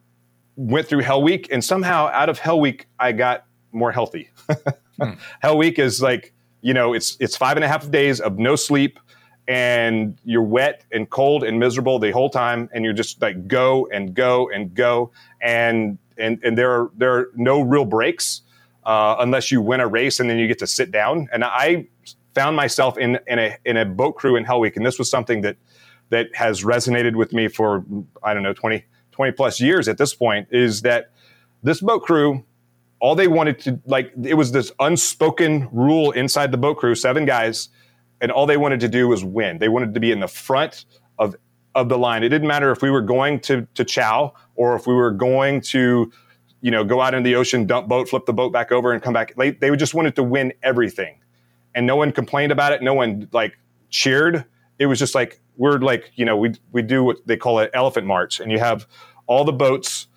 went 0.56 0.88
through 0.88 1.02
Hell 1.02 1.22
Week, 1.22 1.48
and 1.52 1.64
somehow 1.64 2.08
out 2.08 2.30
of 2.30 2.40
Hell 2.40 2.60
Week, 2.60 2.88
I 3.00 3.12
got 3.12 3.46
more 3.72 3.92
healthy. 3.92 4.30
hmm. 5.02 5.12
Hell 5.42 5.58
Week 5.58 5.80
is 5.80 6.02
like 6.02 6.34
you 6.62 6.74
know, 6.74 6.94
it's 6.94 7.18
it's 7.20 7.36
five 7.36 7.58
and 7.58 7.64
a 7.64 7.68
half 7.68 7.90
days 7.90 8.20
of 8.20 8.38
no 8.38 8.56
sleep, 8.56 9.00
and 9.48 10.18
you're 10.24 10.44
wet 10.44 10.86
and 10.92 11.10
cold 11.10 11.44
and 11.44 11.60
miserable 11.60 12.00
the 12.00 12.12
whole 12.12 12.30
time, 12.30 12.70
and 12.74 12.86
you're 12.86 12.94
just 12.94 13.22
like 13.22 13.48
go 13.48 13.88
and 13.92 14.14
go 14.14 14.50
and 14.50 14.74
go, 14.74 15.12
and 15.42 15.98
and 16.18 16.40
and 16.44 16.58
there 16.58 16.72
are 16.72 16.92
there 16.96 17.14
are 17.14 17.32
no 17.36 17.62
real 17.62 17.86
breaks 17.86 18.42
uh, 18.86 19.16
unless 19.20 19.52
you 19.52 19.62
win 19.62 19.80
a 19.80 19.88
race 19.88 20.20
and 20.20 20.30
then 20.30 20.38
you 20.38 20.48
get 20.48 20.60
to 20.60 20.68
sit 20.68 20.92
down. 20.92 21.28
And 21.34 21.44
I 21.44 21.88
found 22.36 22.56
myself 22.56 22.98
in 22.98 23.20
in 23.28 23.40
a 23.40 23.58
in 23.66 23.78
a 23.78 23.86
boat 23.86 24.14
crew 24.14 24.36
in 24.36 24.44
Hell 24.44 24.60
Week, 24.60 24.78
and 24.78 24.86
this 24.86 25.00
was 25.00 25.10
something 25.10 25.42
that 25.42 25.58
that 26.10 26.28
has 26.36 26.64
resonated 26.64 27.16
with 27.16 27.34
me 27.34 27.48
for 27.48 27.84
I 28.22 28.34
don't 28.34 28.44
know 28.44 28.54
20, 28.54 28.86
20 29.12 29.32
plus 29.34 29.60
years 29.60 29.88
at 29.88 29.98
this 29.98 30.14
point. 30.14 30.48
Is 30.52 30.82
that 30.82 31.12
this 31.64 31.82
boat 31.82 32.04
crew? 32.04 32.44
All 33.00 33.16
they 33.16 33.28
wanted 33.28 33.60
to 33.60 33.80
like 33.86 34.12
it 34.24 34.36
was 34.36 34.52
this 34.52 34.72
unspoken 34.80 35.68
rule 35.72 36.12
inside 36.12 36.52
the 36.52 36.58
boat 36.58 36.78
crew, 36.78 36.94
seven 36.94 37.26
guys, 37.26 37.70
and 38.22 38.32
all 38.32 38.46
they 38.46 38.58
wanted 38.58 38.80
to 38.82 38.88
do 38.88 39.08
was 39.08 39.24
win. 39.24 39.58
They 39.58 39.70
wanted 39.70 39.94
to 39.96 40.00
be 40.00 40.12
in 40.12 40.20
the 40.20 40.28
front 40.28 40.86
of 41.18 41.36
of 41.74 41.90
the 41.90 41.98
line. 41.98 42.24
It 42.24 42.30
didn't 42.30 42.48
matter 42.48 42.72
if 42.72 42.82
we 42.82 42.92
were 42.92 43.02
going 43.02 43.40
to 43.42 43.68
to 43.74 43.84
chow 43.84 44.34
or 44.56 44.76
if 44.76 44.86
we 44.86 44.94
were 44.94 45.12
going 45.12 45.62
to 45.62 46.12
you 46.62 46.70
know, 46.70 46.84
go 46.84 47.02
out 47.02 47.14
in 47.14 47.24
the 47.24 47.36
ocean, 47.36 47.66
dump 47.66 47.88
boat, 47.88 48.08
flip 48.08 48.26
the 48.26 48.34
boat 48.34 48.54
back 48.54 48.72
over, 48.72 48.94
and 48.94 49.02
come 49.02 49.14
back. 49.14 49.36
They, 49.36 49.52
they 49.52 49.76
just 49.76 49.94
wanted 49.94 50.16
to 50.16 50.24
win 50.24 50.54
everything, 50.64 51.20
and 51.76 51.86
no 51.86 51.96
one 51.96 52.12
complained 52.12 52.52
about 52.52 52.72
it. 52.72 52.82
No 52.82 52.94
one 52.94 53.28
like 53.32 53.58
cheered. 53.90 54.46
It 54.80 54.86
was 54.86 55.00
just 55.00 55.16
like 55.16 55.42
we're 55.58 55.78
like 55.80 56.12
you 56.16 56.26
know 56.26 56.38
we 56.38 56.54
we 56.72 56.82
do 56.82 57.04
what 57.04 57.26
they 57.26 57.38
call 57.38 57.60
it 57.60 57.72
elephant 57.74 58.08
march, 58.08 58.40
and 58.40 58.52
you 58.52 58.60
have 58.60 58.88
all 59.28 59.44
the 59.44 59.54
boats 59.54 60.08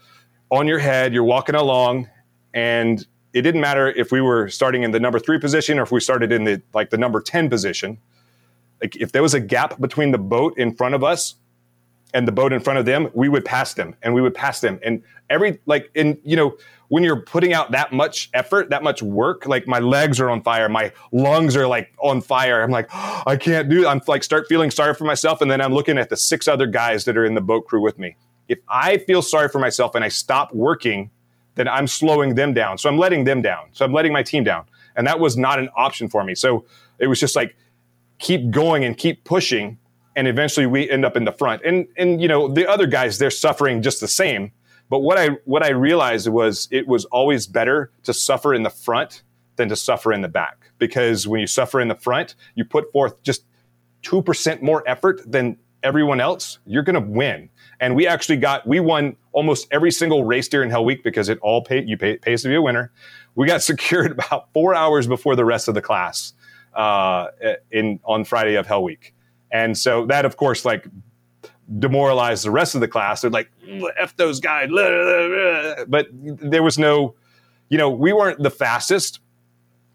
on 0.51 0.67
your 0.67 0.79
head. 0.79 1.13
You're 1.13 1.25
walking 1.25 1.55
along, 1.55 2.09
and 2.53 3.07
it 3.33 3.43
didn't 3.43 3.61
matter 3.61 3.89
if 3.89 4.13
we 4.13 4.21
were 4.21 4.49
starting 4.49 4.83
in 4.83 4.93
the 4.93 5.01
number 5.01 5.19
three 5.19 5.39
position 5.39 5.79
or 5.79 5.83
if 5.83 5.93
we 5.93 6.01
started 6.01 6.33
in 6.33 6.45
the 6.45 6.63
like 6.73 6.91
the 6.91 6.99
number 6.99 7.21
ten 7.21 7.51
position. 7.51 7.99
Like 8.81 8.97
if 8.97 9.13
there 9.13 9.23
was 9.23 9.35
a 9.35 9.41
gap 9.41 9.81
between 9.81 10.13
the 10.13 10.19
boat 10.19 10.59
in 10.59 10.75
front 10.75 10.95
of 10.95 11.03
us 11.03 11.37
and 12.15 12.29
the 12.29 12.33
boat 12.33 12.53
in 12.53 12.61
front 12.61 12.79
of 12.79 12.87
them, 12.87 13.11
we 13.13 13.29
would 13.29 13.45
pass 13.45 13.75
them 13.75 13.97
and 14.03 14.15
we 14.15 14.23
would 14.23 14.35
pass 14.35 14.61
them. 14.61 14.79
And 14.83 15.03
every, 15.29 15.59
like, 15.67 15.91
in, 15.95 16.19
you 16.23 16.37
know, 16.37 16.57
when 16.95 17.03
you're 17.03 17.21
putting 17.23 17.53
out 17.53 17.73
that 17.73 17.93
much 17.93 18.31
effort, 18.35 18.71
that 18.71 18.85
much 18.85 19.03
work, 19.03 19.47
like 19.47 19.67
my 19.67 19.81
legs 19.81 20.21
are 20.21 20.31
on 20.31 20.41
fire, 20.45 20.69
my 20.69 20.93
lungs 21.11 21.57
are 21.57 21.67
like 21.67 21.93
on 21.99 22.21
fire. 22.21 22.63
I'm 22.63 22.71
like, 22.71 22.89
oh, 22.95 23.25
I 23.27 23.37
can't 23.37 23.69
do 23.69 23.83
it. 23.83 23.89
I'm 23.89 24.01
like, 24.07 24.23
start 24.23 24.47
feeling 24.49 24.71
sorry 24.71 24.95
for 24.95 25.03
myself. 25.03 25.41
And 25.41 25.51
then 25.51 25.61
I'm 25.61 25.75
looking 25.75 25.99
at 25.99 26.09
the 26.09 26.17
six 26.17 26.47
other 26.47 26.69
guys 26.69 27.05
that 27.07 27.17
are 27.17 27.25
in 27.25 27.35
the 27.35 27.41
boat 27.41 27.67
crew 27.67 27.81
with 27.81 27.99
me. 27.99 28.15
If 28.47 28.61
I 28.69 28.99
feel 28.99 29.23
sorry 29.23 29.49
for 29.49 29.59
myself 29.59 29.97
and 29.97 30.05
I 30.05 30.09
stop 30.09 30.55
working, 30.55 31.11
then 31.57 31.67
I'm 31.67 31.89
slowing 31.89 32.37
them 32.37 32.55
down. 32.55 32.79
So 32.79 32.89
I'm 32.89 32.97
letting 32.97 33.25
them 33.25 33.43
down. 33.43 33.71
So 33.73 33.85
I'm 33.85 33.93
letting 33.93 34.13
my 34.13 34.23
team 34.23 34.45
down. 34.45 34.65
And 34.95 35.05
that 35.09 35.19
was 35.19 35.37
not 35.37 35.59
an 35.59 35.71
option 35.77 36.09
for 36.09 36.23
me. 36.23 36.37
So 36.37 36.65
it 37.01 37.09
was 37.09 37.19
just 37.19 37.35
like, 37.35 37.57
keep 38.21 38.53
going 38.53 38.85
and 38.85 38.97
keep 38.97 39.25
pushing 39.25 39.79
and 40.15 40.29
eventually 40.29 40.67
we 40.67 40.89
end 40.89 41.05
up 41.05 41.17
in 41.17 41.25
the 41.25 41.33
front. 41.33 41.61
And 41.65 41.89
and 41.97 42.23
you 42.23 42.29
know 42.29 42.47
the 42.47 42.71
other 42.71 42.87
guys 42.87 43.19
they're 43.19 43.33
suffering 43.33 43.83
just 43.83 44.01
the 44.01 44.07
same. 44.07 44.53
But 44.95 45.01
what 45.01 45.19
I 45.19 45.31
what 45.45 45.65
I 45.65 45.71
realized 45.71 46.29
was 46.29 46.69
it 46.71 46.87
was 46.87 47.05
always 47.07 47.49
better 47.49 47.91
to 48.05 48.15
suffer 48.15 48.55
in 48.55 48.63
the 48.63 48.71
front 48.71 49.25
than 49.57 49.69
to 49.71 49.75
suffer 49.75 50.13
in 50.13 50.21
the 50.21 50.29
back 50.29 50.71
because 50.79 51.27
when 51.27 51.41
you 51.41 51.49
suffer 51.49 51.81
in 51.81 51.89
the 51.89 51.97
front, 51.97 52.37
you 52.55 52.65
put 52.65 52.93
forth 52.93 53.21
just 53.25 53.45
two 54.03 54.23
percent 54.23 54.63
more 54.63 54.89
effort 54.89 55.21
than 55.27 55.59
everyone 55.83 56.21
else, 56.21 56.61
you're 56.65 56.85
going 56.85 56.95
to 56.95 57.11
win. 57.11 57.51
And 57.81 57.97
we 57.97 58.07
actually 58.07 58.37
got, 58.37 58.69
we 58.69 58.79
won 58.79 59.17
almost 59.33 59.67
every 59.73 59.91
single 59.91 60.23
race 60.23 60.47
during 60.47 60.71
Hell 60.71 60.85
Week 60.85 61.03
because 61.03 61.29
it 61.29 61.41
all 61.43 61.65
paid, 61.65 61.89
you 61.89 61.97
pay, 61.97 62.17
pays 62.19 62.43
to 62.43 62.49
be 62.49 62.55
a 62.55 62.63
winner. 62.63 62.93
We 63.35 63.49
got 63.49 63.63
secured 63.73 64.13
about 64.13 64.53
four 64.53 64.77
hours 64.77 65.09
before 65.09 65.35
the 65.35 65.45
rest 65.45 65.67
of 65.67 65.75
the 65.75 65.83
class 65.83 66.35
uh, 66.73 67.31
in 67.73 67.99
on 68.05 68.25
Friday 68.25 68.55
of 68.55 68.69
Hell 68.69 68.85
Week. 68.85 69.13
And 69.51 69.77
so 69.77 70.07
that, 70.07 70.25
of 70.25 70.37
course, 70.37 70.65
like 70.65 70.87
demoralized 71.79 72.45
the 72.45 72.51
rest 72.51 72.75
of 72.75 72.81
the 72.81 72.89
class. 72.89 73.23
They're 73.23 73.31
like, 73.31 73.51
F 73.99 74.17
those 74.17 74.41
guys. 74.41 74.69
But 75.89 76.09
there 76.13 76.63
was 76.63 76.79
no, 76.79 77.15
you 77.69 77.79
know, 77.79 77.91
we 77.91 78.13
weren't 78.13 78.43
the 78.43 78.51
fastest. 78.51 79.21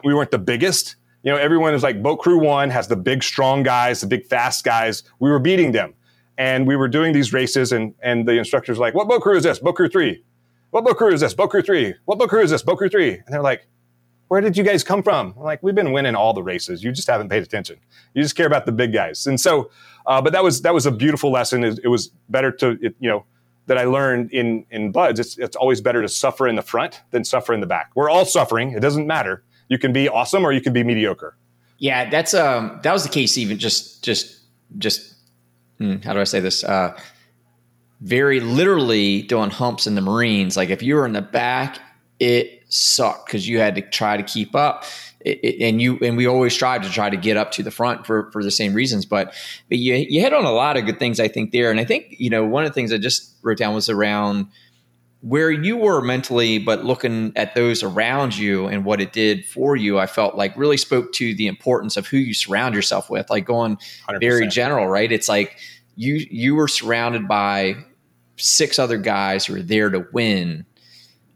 We 0.04 0.14
weren't 0.14 0.32
the 0.32 0.40
biggest. 0.40 0.96
You 1.24 1.32
know, 1.32 1.38
everyone 1.38 1.74
is 1.74 1.84
like, 1.84 2.02
Boat 2.02 2.20
Crew 2.20 2.40
One 2.40 2.70
has 2.70 2.88
the 2.88 2.96
big, 2.96 3.24
strong 3.24 3.64
guys, 3.64 4.02
the 4.02 4.08
big, 4.08 4.26
fast 4.26 4.64
guys. 4.64 5.04
We 5.20 5.30
were 5.30 5.40
beating 5.40 5.72
them. 5.72 5.94
And 6.38 6.66
we 6.66 6.78
were 6.78 6.88
doing 6.88 7.12
these 7.12 7.34
races, 7.34 7.74
and, 7.74 7.94
and 8.02 8.26
the 8.26 8.38
instructor's 8.38 8.80
like, 8.80 8.94
What 8.94 9.10
boat 9.10 9.22
crew 9.22 9.36
is 9.36 9.44
this? 9.44 9.60
Boat 9.60 9.76
Crew 9.76 9.90
3. 9.90 10.24
What 10.72 10.86
boat 10.86 10.98
crew 10.98 11.12
is 11.12 11.20
this? 11.20 11.34
Boat 11.34 11.50
Crew 11.50 11.62
3. 11.62 11.96
What 12.06 12.18
boat 12.18 12.30
crew 12.30 12.42
is 12.42 12.52
this? 12.52 12.62
Boat 12.62 12.78
Crew 12.78 12.90
3. 12.90 13.12
And 13.12 13.26
they're 13.28 13.42
like, 13.42 13.68
where 14.30 14.42
did 14.42 14.56
you 14.56 14.64
guys 14.64 14.84
come 14.84 15.02
from? 15.02 15.34
I'm 15.36 15.44
like, 15.44 15.62
we've 15.64 15.76
been 15.76 15.92
winning 15.92 16.16
all 16.16 16.34
the 16.34 16.44
races. 16.44 16.84
You 16.84 16.92
just 16.92 17.08
haven't 17.08 17.30
paid 17.30 17.42
attention. 17.42 17.80
You 18.14 18.22
just 18.22 18.36
care 18.36 18.46
about 18.46 18.68
the 18.68 18.72
big 18.72 18.94
guys. 18.94 19.26
And 19.26 19.42
so, 19.42 19.72
uh, 20.10 20.20
but 20.20 20.34
that 20.34 20.44
was 20.44 20.64
that 20.64 20.74
was 20.74 20.86
a 20.86 20.92
beautiful 20.92 21.32
lesson. 21.32 21.64
It, 21.64 21.80
it 21.84 21.88
was 21.88 22.08
better 22.28 22.52
to 22.54 22.78
it, 22.82 22.96
you 23.00 23.10
know 23.10 23.26
that 23.68 23.78
I 23.78 23.84
learned 23.84 24.32
in 24.34 24.66
in 24.72 24.92
BUD/S. 24.92 25.20
It's 25.20 25.38
it's 25.38 25.56
always 25.56 25.80
better 25.80 26.02
to 26.02 26.10
suffer 26.10 26.48
in 26.48 26.56
the 26.56 26.64
front 26.64 27.02
than 27.12 27.24
suffer 27.24 27.54
in 27.54 27.62
the 27.62 27.68
back. 27.68 27.92
We're 27.96 28.10
all 28.10 28.26
suffering. 28.26 28.72
It 28.72 28.80
doesn't 28.80 29.06
matter. 29.06 29.44
You 29.70 29.78
can 29.78 29.94
be 29.94 30.10
awesome 30.10 30.44
or 30.44 30.52
you 30.52 30.62
can 30.62 30.74
be 30.74 30.84
mediocre. 30.84 31.38
Yeah, 31.78 32.10
that's 32.10 32.34
um 32.34 32.80
that 32.82 32.92
was 32.92 33.04
the 33.04 33.10
case. 33.10 33.38
Even 33.38 33.60
just 33.60 34.04
just 34.04 34.40
just 34.80 35.14
hmm, 35.78 35.98
how 35.98 36.14
do 36.14 36.20
I 36.20 36.24
say 36.24 36.40
this? 36.40 36.64
Uh, 36.64 37.00
very 38.02 38.40
literally 38.40 39.22
doing 39.22 39.52
humps 39.52 39.86
in 39.86 39.94
the 39.94 40.02
Marines. 40.02 40.58
Like 40.58 40.70
if 40.70 40.82
you 40.82 40.96
were 40.96 41.06
in 41.06 41.14
the 41.14 41.22
back, 41.22 41.78
it 42.20 42.64
sucked 42.70 43.28
because 43.28 43.48
you 43.48 43.60
had 43.60 43.76
to 43.76 43.82
try 43.82 44.18
to 44.18 44.24
keep 44.24 44.56
up. 44.56 44.86
It, 45.22 45.40
it, 45.44 45.62
and 45.62 45.82
you 45.82 46.00
and 46.02 46.16
we 46.16 46.28
always 46.28 46.54
strive 46.54 46.84
to 46.84 46.90
try 46.90 47.10
to 47.10 47.18
get 47.18 47.36
up 47.36 47.52
to 47.54 47.64
the 47.64 47.72
front 47.72 48.06
for 48.06 48.32
for 48.32 48.44
the 48.44 48.52
same 48.52 48.74
reasons. 48.74 49.06
But 49.06 49.34
but 49.68 49.78
you 49.78 49.94
you 49.96 50.22
hit 50.22 50.34
on 50.34 50.46
a 50.46 50.52
lot 50.52 50.78
of 50.78 50.86
good 50.86 51.00
things 51.00 51.20
I 51.20 51.28
think 51.28 51.52
there, 51.52 51.72
and 51.72 51.80
I 51.80 51.86
think 51.86 52.16
you 52.18 52.30
know 52.30 52.46
one 52.46 52.64
of 52.64 52.70
the 52.70 52.74
things 52.74 52.94
I 52.94 52.98
just 52.98 53.36
wrote 53.42 53.58
down 53.58 53.74
was 53.74 53.90
around 53.90 54.48
where 55.22 55.52
you 55.52 55.76
were 55.76 56.02
mentally, 56.02 56.60
but 56.60 56.86
looking 56.86 57.34
at 57.36 57.54
those 57.54 57.84
around 57.84 58.38
you 58.38 58.68
and 58.68 58.86
what 58.86 59.02
it 59.02 59.12
did 59.12 59.46
for 59.46 59.76
you, 59.76 60.00
I 60.00 60.08
felt 60.08 60.36
like 60.36 60.56
really 60.56 60.78
spoke 60.78 61.12
to 61.14 61.36
the 61.36 61.48
importance 61.48 61.98
of 61.98 62.08
who 62.08 62.18
you 62.18 62.34
surround 62.34 62.74
yourself 62.74 63.10
with. 63.10 63.30
Like 63.30 63.46
going 63.46 63.78
100%. 64.08 64.20
very 64.22 64.48
general, 64.48 64.88
right? 64.88 65.12
It's 65.12 65.28
like 65.28 65.58
you 65.96 66.26
you 66.32 66.56
were 66.56 66.70
surrounded 66.70 67.28
by 67.28 67.76
six 68.38 68.80
other 68.80 68.98
guys 68.98 69.46
who 69.46 69.54
were 69.54 69.62
there 69.62 69.90
to 69.90 70.08
win 70.14 70.66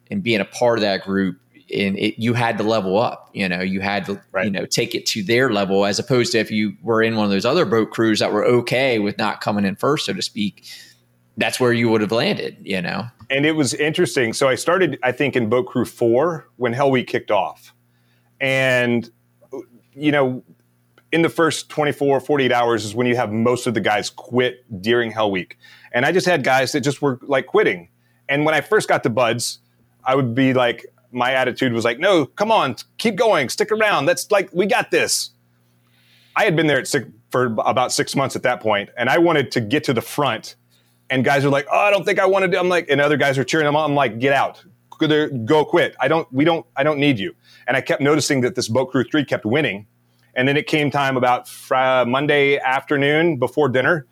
and 0.10 0.24
being 0.24 0.40
a 0.40 0.46
part 0.46 0.78
of 0.78 0.82
that 0.84 1.04
group 1.04 1.38
and 1.74 1.98
it, 1.98 2.22
you 2.22 2.34
had 2.34 2.58
to 2.58 2.64
level 2.64 2.98
up 2.98 3.30
you 3.34 3.48
know 3.48 3.62
you 3.62 3.82
had 3.82 4.06
to 4.06 4.22
right. 4.32 4.46
you 4.46 4.52
know 4.52 4.66
take 4.66 4.94
it 4.96 5.06
to 5.06 5.24
their 5.24 5.52
level 5.52 5.86
as 5.86 6.00
opposed 6.00 6.32
to 6.32 6.38
if 6.40 6.52
you 6.52 6.74
were 6.82 7.02
in 7.02 7.16
one 7.16 7.26
of 7.26 7.32
those 7.32 7.46
other 7.46 7.66
boat 7.66 7.92
crews 7.92 8.20
that 8.20 8.32
were 8.32 8.46
okay 8.46 9.00
with 9.00 9.18
not 9.18 9.42
coming 9.42 9.66
in 9.66 9.76
first 9.76 10.06
so 10.06 10.14
to 10.14 10.22
speak 10.22 10.66
that's 11.38 11.60
where 11.60 11.74
you 11.74 11.90
would 11.90 12.02
have 12.02 12.12
landed 12.12 12.58
you 12.62 12.82
know? 12.82 13.06
And 13.30 13.48
it 13.48 13.54
was 13.54 13.74
interesting. 13.74 14.34
So 14.34 14.48
i 14.48 14.56
started 14.56 15.00
i 15.04 15.12
think 15.12 15.36
in 15.36 15.50
boat 15.50 15.68
crew 15.68 15.86
4 15.86 16.50
when 16.58 16.74
hell 16.74 16.92
week 16.92 17.08
kicked 17.08 17.32
off. 17.32 17.74
And 18.40 19.10
you 19.94 20.12
know 20.12 20.44
in 21.12 21.22
the 21.22 21.30
first 21.30 21.70
24 21.70 22.20
48 22.20 22.52
hours 22.52 22.86
is 22.86 22.96
when 22.96 23.06
you 23.06 23.16
have 23.16 23.32
most 23.32 23.68
of 23.68 23.76
the 23.76 23.82
guys 23.82 24.10
quit 24.10 24.66
during 24.82 25.12
hell 25.12 25.32
week. 25.32 25.58
And 25.92 26.06
i 26.06 26.12
just 26.12 26.28
had 26.28 26.44
guys 26.44 26.72
that 26.74 26.82
just 26.82 27.02
were 27.02 27.20
like 27.24 27.48
quitting. 27.48 27.90
And 28.30 28.46
when 28.46 28.54
i 28.54 28.62
first 28.62 28.88
got 28.88 29.04
to 29.04 29.10
BUD/S, 29.10 29.60
I 30.06 30.16
would 30.16 30.36
be 30.36 30.54
like, 30.54 30.86
my 31.14 31.34
attitude 31.34 31.74
was 31.74 31.86
like, 31.86 32.00
no, 32.00 32.26
come 32.26 32.52
on, 32.52 32.76
keep 32.98 33.16
going, 33.16 33.50
stick 33.50 33.72
around. 33.72 34.06
That's 34.06 34.30
like, 34.32 34.50
we 34.52 34.66
got 34.66 34.92
this. 34.92 35.32
I 36.36 36.46
had 36.46 36.56
been 36.56 36.68
there 36.68 36.84
six, 36.86 37.08
for 37.30 37.46
about 37.60 37.92
six 37.92 38.16
months 38.16 38.36
at 38.36 38.44
that 38.44 38.60
point, 38.60 38.90
and 38.98 39.10
I 39.10 39.20
wanted 39.20 39.52
to 39.52 39.62
get 39.62 39.84
to 39.86 39.94
the 39.94 40.02
front. 40.02 40.56
And 41.10 41.24
guys 41.24 41.46
are 41.46 41.50
like, 41.50 41.68
oh, 41.72 41.78
I 41.78 41.92
don't 41.92 42.06
think 42.06 42.18
I 42.18 42.26
want 42.26 42.44
to 42.44 42.48
do. 42.50 42.58
I'm 42.58 42.70
like, 42.70 42.90
and 42.90 43.00
other 43.00 43.18
guys 43.18 43.38
are 43.38 43.44
cheering 43.44 43.66
them 43.66 43.76
on. 43.76 43.92
I'm 43.92 43.96
like, 43.96 44.20
get 44.20 44.34
out, 44.34 44.64
go 45.46 45.64
quit. 45.64 45.96
I 46.00 46.08
don't, 46.08 46.32
we 46.34 46.44
don't, 46.44 46.66
I 46.76 46.84
don't 46.84 46.98
need 46.98 47.20
you. 47.20 47.36
And 47.68 47.78
I 47.78 47.82
kept 47.82 48.02
noticing 48.02 48.42
that 48.42 48.56
this 48.56 48.68
boat 48.68 48.90
crew 48.92 49.04
three 49.04 49.24
kept 49.24 49.46
winning. 49.46 49.86
And 50.34 50.48
then 50.48 50.58
it 50.58 50.66
came 50.66 50.90
time 50.90 51.16
about 51.16 51.52
Monday 51.70 52.58
afternoon 52.58 53.38
before 53.38 53.70
dinner. 53.70 54.08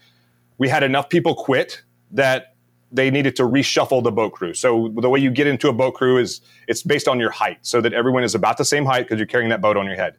We 0.60 0.70
had 0.70 0.84
enough 0.84 1.10
people 1.10 1.34
quit 1.34 1.82
that 2.12 2.51
they 2.92 3.10
needed 3.10 3.36
to 3.38 3.44
reshuffle 3.44 4.04
the 4.04 4.12
boat 4.12 4.34
crew. 4.34 4.54
So 4.54 4.94
the 4.98 5.10
way 5.10 5.20
you 5.20 5.32
get 5.32 5.48
into 5.48 5.70
a 5.70 5.74
boat 5.74 5.94
crew 5.94 6.18
is 6.18 6.42
it's 6.68 6.84
based 6.84 7.08
on 7.08 7.20
your 7.20 7.32
height, 7.32 7.60
so 7.62 7.82
that 7.82 7.94
everyone 7.94 8.24
is 8.24 8.36
about 8.36 8.58
the 8.58 8.66
same 8.66 8.86
height 8.86 9.06
because 9.06 9.18
you're 9.18 9.28
carrying 9.28 9.50
that 9.50 9.62
boat 9.62 9.78
on 9.78 9.86
your 9.86 9.96
head. 9.96 10.16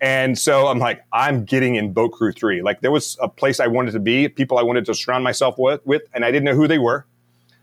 And 0.00 0.38
so 0.38 0.66
I'm 0.66 0.78
like, 0.78 1.04
I'm 1.12 1.44
getting 1.44 1.76
in 1.76 1.92
boat 1.92 2.12
crew 2.12 2.32
three. 2.32 2.62
Like 2.62 2.80
there 2.80 2.90
was 2.90 3.16
a 3.20 3.28
place 3.28 3.60
I 3.60 3.66
wanted 3.66 3.92
to 3.92 4.00
be, 4.00 4.28
people 4.28 4.58
I 4.58 4.62
wanted 4.62 4.84
to 4.86 4.94
surround 4.94 5.24
myself 5.24 5.56
with, 5.58 5.80
with, 5.86 6.02
and 6.12 6.24
I 6.24 6.30
didn't 6.30 6.44
know 6.44 6.54
who 6.54 6.68
they 6.68 6.78
were. 6.78 7.06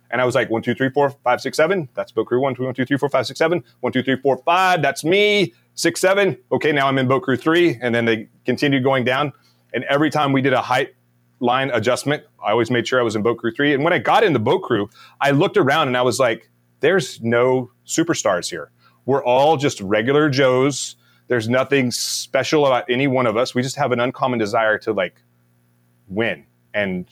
And 0.10 0.22
I 0.22 0.26
was 0.26 0.36
like, 0.36 0.50
one, 0.52 0.62
two, 0.62 0.76
three, 0.76 0.90
four, 0.90 1.10
five, 1.24 1.42
six, 1.42 1.58
seven. 1.58 1.90
That's 1.96 2.12
boat 2.12 2.28
crew 2.28 2.40
one, 2.40 2.54
two, 2.54 2.64
one, 2.64 2.76
two, 2.76 2.86
three, 2.86 2.98
four, 2.98 3.10
five, 3.10 3.26
six, 3.26 3.40
seven. 3.40 3.64
One, 3.80 3.92
two, 3.92 4.04
three, 4.04 4.18
four, 4.18 4.38
five. 4.38 4.82
That's 4.84 5.04
me. 5.04 5.54
Six, 5.74 6.00
seven. 6.00 6.38
Okay, 6.52 6.72
now 6.72 6.88
I'm 6.88 7.00
in 7.00 7.08
boat 7.08 7.24
crew 7.24 7.36
three. 7.36 7.80
And 7.82 7.96
then 7.96 8.06
they 8.06 8.30
continued 8.46 8.84
going 8.84 9.06
down. 9.06 9.34
And 9.74 9.84
every 9.86 10.12
time 10.12 10.32
we 10.32 10.42
did 10.42 10.54
a 10.54 10.62
height 10.62 10.94
line 11.44 11.70
adjustment. 11.72 12.24
I 12.44 12.52
always 12.52 12.72
made 12.72 12.88
sure 12.88 13.00
I 13.00 13.04
was 13.04 13.16
in 13.16 13.22
boat 13.22 13.38
crew 13.38 13.52
three. 13.52 13.74
And 13.74 13.84
when 13.84 13.94
I 13.94 14.00
got 14.00 14.24
in 14.24 14.34
the 14.34 14.40
boat 14.40 14.60
crew, 14.64 14.90
I 15.22 15.32
looked 15.32 15.58
around 15.58 15.90
and 15.90 15.98
I 15.98 16.02
was 16.02 16.20
like, 16.20 16.50
there's 16.80 17.22
no 17.22 17.70
superstars 17.86 18.50
here. 18.50 18.72
We're 19.06 19.24
all 19.24 19.58
just 19.58 19.82
regular 19.82 20.30
Joes. 20.30 20.96
There's 21.28 21.50
nothing 21.50 21.92
special 21.92 22.66
about 22.66 22.86
any 22.90 23.08
one 23.08 23.28
of 23.28 23.38
us. 23.38 23.54
We 23.54 23.62
just 23.62 23.76
have 23.76 23.92
an 23.92 24.00
uncommon 24.00 24.40
desire 24.40 24.78
to 24.80 24.94
like 24.94 25.22
win 26.08 26.46
and 26.74 27.08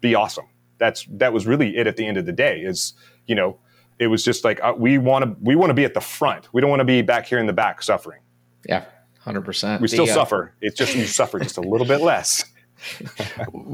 be 0.00 0.14
awesome. 0.14 0.46
That's 0.78 1.06
that 1.10 1.32
was 1.32 1.46
really 1.46 1.76
it 1.76 1.86
at 1.86 1.96
the 1.96 2.06
end 2.06 2.16
of 2.16 2.26
the 2.26 2.32
day. 2.32 2.60
Is 2.60 2.94
you 3.26 3.34
know, 3.34 3.58
it 3.98 4.08
was 4.08 4.24
just 4.24 4.44
like 4.44 4.60
uh, 4.62 4.74
we 4.76 4.98
want 4.98 5.24
to 5.24 5.36
we 5.40 5.56
want 5.56 5.70
to 5.70 5.74
be 5.74 5.84
at 5.84 5.94
the 5.94 6.00
front. 6.00 6.48
We 6.52 6.60
don't 6.60 6.70
want 6.70 6.80
to 6.80 6.84
be 6.84 7.02
back 7.02 7.26
here 7.26 7.38
in 7.38 7.46
the 7.46 7.52
back 7.52 7.82
suffering. 7.82 8.20
Yeah, 8.66 8.84
hundred 9.20 9.42
percent. 9.42 9.80
We 9.80 9.88
still 9.88 10.06
the, 10.06 10.12
uh, 10.12 10.14
suffer. 10.14 10.54
It's 10.60 10.76
just 10.76 10.94
you 10.94 11.06
suffer 11.06 11.38
just 11.38 11.56
a 11.56 11.62
little 11.62 11.86
bit 11.86 12.00
less 12.00 12.44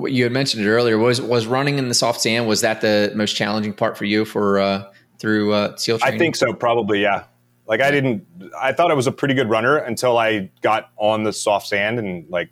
you 0.07 0.25
had 0.25 0.33
mentioned 0.33 0.65
it 0.65 0.69
earlier. 0.69 0.99
Was 0.99 1.21
was 1.21 1.47
running 1.47 1.79
in 1.79 1.89
the 1.89 1.95
soft 1.95 2.21
sand? 2.21 2.47
Was 2.47 2.61
that 2.61 2.81
the 2.81 3.13
most 3.15 3.35
challenging 3.35 3.73
part 3.73 3.97
for 3.97 4.05
you 4.05 4.25
for 4.25 4.59
uh, 4.59 4.91
through 5.19 5.53
uh, 5.53 5.77
SEAL 5.77 5.99
training? 5.99 6.15
I 6.15 6.19
think 6.19 6.37
so. 6.37 6.53
Probably, 6.53 7.03
yeah. 7.03 7.25
Like 7.67 7.81
I 7.81 7.91
didn't. 7.91 8.27
I 8.61 8.73
thought 8.73 8.91
I 8.91 8.95
was 8.95 9.07
a 9.07 9.13
pretty 9.13 9.35
good 9.35 9.49
runner 9.49 9.77
until 9.77 10.19
I 10.19 10.51
got 10.61 10.91
on 10.97 11.23
the 11.23 11.33
soft 11.33 11.69
sand, 11.69 11.99
and 11.99 12.29
like 12.29 12.51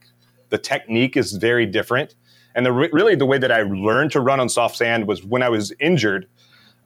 the 0.49 0.59
technique 0.59 1.17
is 1.17 1.33
very 1.33 1.67
different. 1.67 2.15
And 2.55 2.65
the 2.65 2.73
really 2.73 3.15
the 3.15 3.27
way 3.27 3.39
that 3.39 3.53
I 3.53 3.63
learned 3.63 4.13
to 4.13 4.21
run 4.21 4.41
on 4.41 4.49
soft 4.49 4.77
sand 4.77 5.07
was 5.07 5.25
when 5.25 5.43
I 5.43 5.49
was 5.49 5.73
injured. 5.81 6.29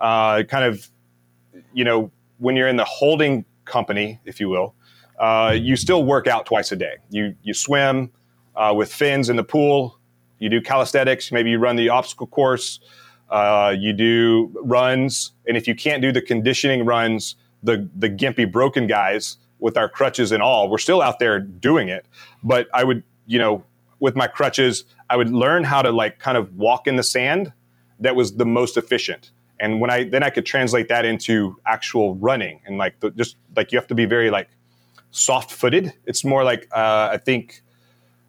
Uh, 0.01 0.42
kind 0.42 0.64
of, 0.64 0.90
you 1.72 1.85
know, 1.85 2.11
when 2.38 2.57
you're 2.57 2.66
in 2.66 2.77
the 2.77 2.85
holding 2.85 3.44
company, 3.64 4.18
if 4.25 4.40
you 4.40 4.48
will, 4.48 4.75
uh, 5.20 5.57
you 5.57 5.77
still 5.77 6.05
work 6.05 6.27
out 6.27 6.44
twice 6.44 6.72
a 6.72 6.77
day. 6.77 6.96
You 7.11 7.37
you 7.42 7.55
swim 7.55 8.11
uh, 8.55 8.73
with 8.77 8.93
fins 8.93 9.29
in 9.29 9.37
the 9.37 9.45
pool. 9.45 9.99
You 10.38 10.49
do 10.49 10.61
calisthenics, 10.61 11.31
maybe 11.31 11.51
you 11.51 11.59
run 11.59 11.77
the 11.77 11.88
obstacle 11.88 12.27
course, 12.27 12.81
uh, 13.31 13.75
you 13.79 13.93
do 13.93 14.53
runs, 14.62 15.33
and 15.47 15.57
if 15.57 15.69
you 15.69 15.75
can't 15.75 16.03
do 16.03 16.12
the 16.12 16.21
conditioning 16.21 16.85
runs, 16.85 17.37
the 17.62 17.88
the 17.97 18.11
gimpy 18.11 18.51
broken 18.51 18.87
guys 18.87 19.37
with 19.59 19.77
our 19.77 19.88
crutches 19.88 20.33
and 20.33 20.43
all, 20.43 20.69
we're 20.69 20.79
still 20.79 21.01
out 21.01 21.21
there 21.21 21.38
doing 21.38 21.88
it. 21.88 22.05
But 22.43 22.67
I 22.75 22.83
would, 22.83 23.05
you 23.27 23.38
know, 23.38 23.65
with 24.01 24.17
my 24.17 24.27
crutches, 24.27 24.85
I 25.09 25.17
would 25.17 25.31
learn 25.31 25.62
how 25.62 25.81
to 25.81 25.93
like 25.93 26.19
kind 26.19 26.37
of 26.37 26.57
walk 26.57 26.88
in 26.88 26.97
the 26.97 27.05
sand. 27.05 27.53
That 28.01 28.17
was 28.17 28.35
the 28.35 28.45
most 28.45 28.77
efficient. 28.77 29.31
And 29.61 29.81
when 29.81 29.91
I 29.91 30.05
then 30.05 30.25
I 30.25 30.31
could 30.31 30.45
translate 30.45 30.88
that 30.88 31.05
into 31.05 31.57
actual 31.65 32.17
running 32.17 32.61
and 32.67 32.79
like 32.79 32.99
the, 32.99 33.12
just 33.12 33.37
like 33.57 33.71
you 33.71 33.79
have 33.79 33.87
to 33.87 33.95
be 33.95 34.07
very 34.07 34.29
like 34.29 34.49
soft 35.12 35.53
footed. 35.53 35.93
It's 36.05 36.25
more 36.25 36.43
like 36.43 36.67
uh, 36.73 37.11
I 37.12 37.19
think 37.19 37.62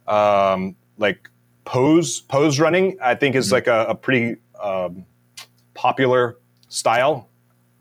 um, 0.06 0.76
like 0.98 1.28
pose 1.64 2.20
pose 2.20 2.60
running. 2.60 2.98
I 3.02 3.14
think 3.14 3.34
is 3.36 3.46
mm-hmm. 3.46 3.54
like 3.54 3.66
a, 3.66 3.86
a 3.90 3.94
pretty 3.94 4.36
um, 4.62 5.04
popular 5.74 6.38
style, 6.68 7.28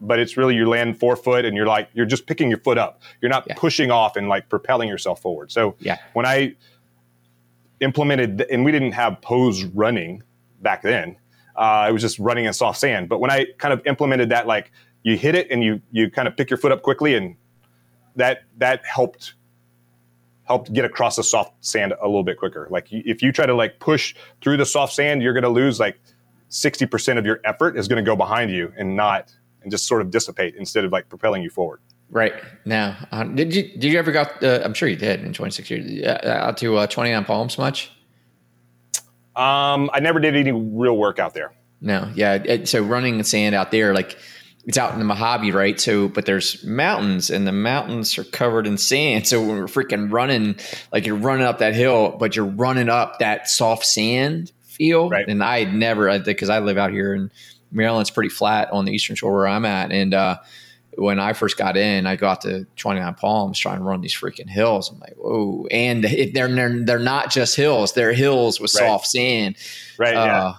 but 0.02 0.20
it's 0.20 0.38
really 0.38 0.56
you 0.56 0.68
land 0.68 1.00
forefoot 1.00 1.46
and 1.46 1.56
you're 1.56 1.68
like 1.68 1.90
you're 1.94 2.06
just 2.06 2.26
picking 2.26 2.50
your 2.50 2.60
foot 2.60 2.78
up. 2.78 3.02
You're 3.22 3.32
not 3.32 3.46
yeah. 3.48 3.56
pushing 3.58 3.92
off 3.92 4.16
and 4.16 4.28
like 4.28 4.50
propelling 4.50 4.90
yourself 4.90 5.22
forward. 5.22 5.52
So 5.52 5.76
yeah. 5.80 5.98
when 6.14 6.26
I 6.26 6.56
implemented, 7.84 8.46
and 8.50 8.66
we 8.66 8.72
didn't 8.72 8.94
have 8.94 9.22
pose 9.22 9.64
running 9.66 10.24
back 10.62 10.82
then. 10.82 11.18
Uh, 11.56 11.86
it 11.90 11.92
was 11.92 12.02
just 12.02 12.18
running 12.18 12.46
in 12.46 12.54
soft 12.54 12.80
sand. 12.80 13.10
But 13.10 13.20
when 13.20 13.30
I 13.30 13.46
kind 13.60 13.74
of 13.74 13.86
implemented 13.86 14.30
that, 14.30 14.48
like 14.48 14.72
you 15.04 15.18
hit 15.18 15.36
it 15.36 15.52
and 15.52 15.64
you 15.64 15.82
you 15.92 16.10
kind 16.10 16.28
of 16.28 16.36
pick 16.36 16.50
your 16.50 16.58
foot 16.58 16.72
up 16.72 16.82
quickly, 16.82 17.14
and 17.14 17.36
that 18.16 18.44
that 18.58 18.84
helped 18.86 19.36
help 20.46 20.72
get 20.74 20.86
across 20.86 21.16
the 21.16 21.24
soft 21.24 21.54
sand 21.66 21.94
a 22.02 22.06
little 22.06 22.24
bit 22.24 22.38
quicker. 22.38 22.68
Like 22.70 22.88
if 22.92 23.22
you 23.22 23.32
try 23.32 23.46
to 23.46 23.54
like 23.54 23.80
push 23.80 24.16
through 24.42 24.58
the 24.58 24.66
soft 24.66 24.94
sand, 24.94 25.22
you're 25.22 25.34
going 25.34 25.44
to 25.44 25.50
lose 25.50 25.80
like 25.80 26.00
60% 26.50 27.18
of 27.18 27.26
your 27.26 27.40
effort 27.46 27.78
is 27.78 27.88
going 27.88 28.04
to 28.04 28.08
go 28.08 28.16
behind 28.16 28.52
you 28.52 28.72
and 28.78 28.96
not 28.96 29.34
and 29.62 29.72
just 29.72 29.88
sort 29.88 30.02
of 30.02 30.12
dissipate 30.12 30.56
instead 30.56 30.86
of 30.86 30.92
like 30.92 31.10
propelling 31.10 31.42
you 31.42 31.50
forward. 31.50 31.80
Right 32.10 32.34
now, 32.66 32.96
uh, 33.12 33.24
did 33.24 33.56
you 33.56 33.64
did 33.64 33.86
you 33.86 33.98
ever 33.98 34.12
got? 34.12 34.44
Uh, 34.44 34.62
I'm 34.64 34.76
sure 34.76 34.88
you 34.88 34.96
did 34.96 35.24
in 35.24 35.34
26 35.34 35.70
years 35.72 36.06
uh, 36.06 36.28
out 36.28 36.58
to 36.58 36.78
uh, 36.78 36.86
29 36.86 37.26
Palms 37.26 37.58
much. 37.58 37.92
Um, 39.36 39.90
I 39.94 40.00
never 40.00 40.20
did 40.20 40.36
any 40.36 40.52
real 40.52 40.96
work 40.96 41.18
out 41.18 41.34
there. 41.34 41.54
No, 41.82 42.12
yeah. 42.14 42.66
So 42.66 42.84
running 42.84 43.18
the 43.18 43.24
sand 43.24 43.56
out 43.56 43.72
there, 43.72 43.96
like 43.96 44.16
it's 44.66 44.78
out 44.78 44.94
in 44.94 45.00
the 45.00 45.06
Mojave, 45.06 45.52
right? 45.52 45.80
So, 45.80 46.08
but 46.08 46.26
there's 46.26 46.64
mountains, 46.64 47.30
and 47.30 47.46
the 47.46 47.52
mountains 47.52 48.18
are 48.18 48.24
covered 48.24 48.66
in 48.66 48.78
sand. 48.78 49.28
So 49.28 49.42
when 49.42 49.58
we're 49.58 49.66
freaking 49.66 50.12
running, 50.12 50.56
like 50.92 51.06
you're 51.06 51.18
running 51.18 51.46
up 51.46 51.60
that 51.60 51.74
hill, 51.74 52.16
but 52.18 52.36
you're 52.36 52.46
running 52.46 52.90
up 52.90 53.20
that 53.20 53.50
soft 53.50 53.86
sand 53.86 54.52
feel. 54.64 55.10
Right. 55.10 55.28
And 55.28 55.44
I 55.44 55.66
had 55.66 55.74
never, 55.74 56.18
because 56.20 56.50
I 56.50 56.60
live 56.60 56.78
out 56.78 56.92
here 56.92 57.14
in 57.14 57.30
Maryland, 57.72 58.02
it's 58.04 58.10
pretty 58.10 58.30
flat 58.30 58.72
on 58.72 58.86
the 58.86 58.94
eastern 58.94 59.16
shore 59.16 59.34
where 59.34 59.48
I'm 59.48 59.66
at, 59.66 59.92
and 59.92 60.14
uh, 60.14 60.38
when 60.98 61.20
I 61.20 61.34
first 61.34 61.58
got 61.58 61.78
in, 61.78 62.06
I 62.06 62.16
got 62.16 62.42
to 62.42 62.66
29 62.76 63.16
Palms 63.16 63.60
trying 63.60 63.80
to 63.80 63.84
run 63.84 64.02
these 64.02 64.16
freaking 64.16 64.50
hills. 64.50 64.92
I'm 64.92 65.00
like, 65.00 65.16
whoa. 65.16 65.68
And 65.72 66.04
they're, 66.04 66.48
they're, 66.48 66.86
they're 66.86 67.00
not 67.00 67.32
just 67.32 67.56
hills, 67.56 67.94
they're 67.94 68.14
hills 68.14 68.60
with 68.60 68.74
right. 68.76 68.80
soft 68.80 69.08
sand. 69.08 69.56
Right. 69.98 70.14
Uh, 70.14 70.26
yeah. 70.26 70.54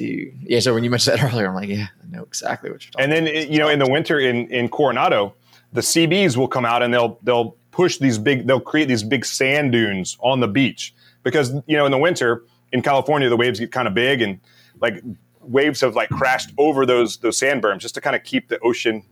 Dude. 0.00 0.34
Yeah. 0.44 0.60
So 0.60 0.72
when 0.72 0.82
you 0.82 0.88
mentioned 0.88 1.18
that 1.18 1.24
earlier, 1.32 1.48
I'm 1.48 1.54
like, 1.54 1.68
yeah, 1.68 1.88
I 2.02 2.16
know 2.16 2.22
exactly 2.22 2.70
what 2.70 2.82
you're 2.84 2.92
talking 2.92 3.04
about. 3.04 3.16
And 3.18 3.26
then, 3.26 3.36
about. 3.36 3.50
you 3.50 3.58
know, 3.58 3.68
in 3.68 3.78
the 3.78 3.90
winter 3.90 4.18
in, 4.18 4.48
in 4.48 4.70
Coronado, 4.70 5.34
the 5.74 5.82
Seabees 5.82 6.38
will 6.38 6.48
come 6.48 6.64
out 6.64 6.82
and 6.82 6.92
they'll, 6.92 7.18
they'll 7.22 7.56
push 7.70 7.98
these 7.98 8.16
big, 8.16 8.46
they'll 8.46 8.60
create 8.60 8.88
these 8.88 9.02
big 9.02 9.26
sand 9.26 9.72
dunes 9.72 10.16
on 10.20 10.40
the 10.40 10.48
beach 10.48 10.94
because, 11.22 11.52
you 11.66 11.76
know, 11.76 11.84
in 11.84 11.92
the 11.92 11.98
winter 11.98 12.44
in 12.72 12.80
California, 12.80 13.28
the 13.28 13.36
waves 13.36 13.60
get 13.60 13.72
kind 13.72 13.86
of 13.86 13.92
big 13.92 14.22
and 14.22 14.40
like 14.80 15.02
waves 15.42 15.82
have 15.82 15.94
like 15.94 16.08
crashed 16.08 16.50
over 16.56 16.86
those, 16.86 17.18
those 17.18 17.36
sand 17.36 17.62
berms 17.62 17.80
just 17.80 17.94
to 17.94 18.00
kind 18.00 18.16
of 18.16 18.24
keep 18.24 18.48
the 18.48 18.58
ocean 18.60 19.04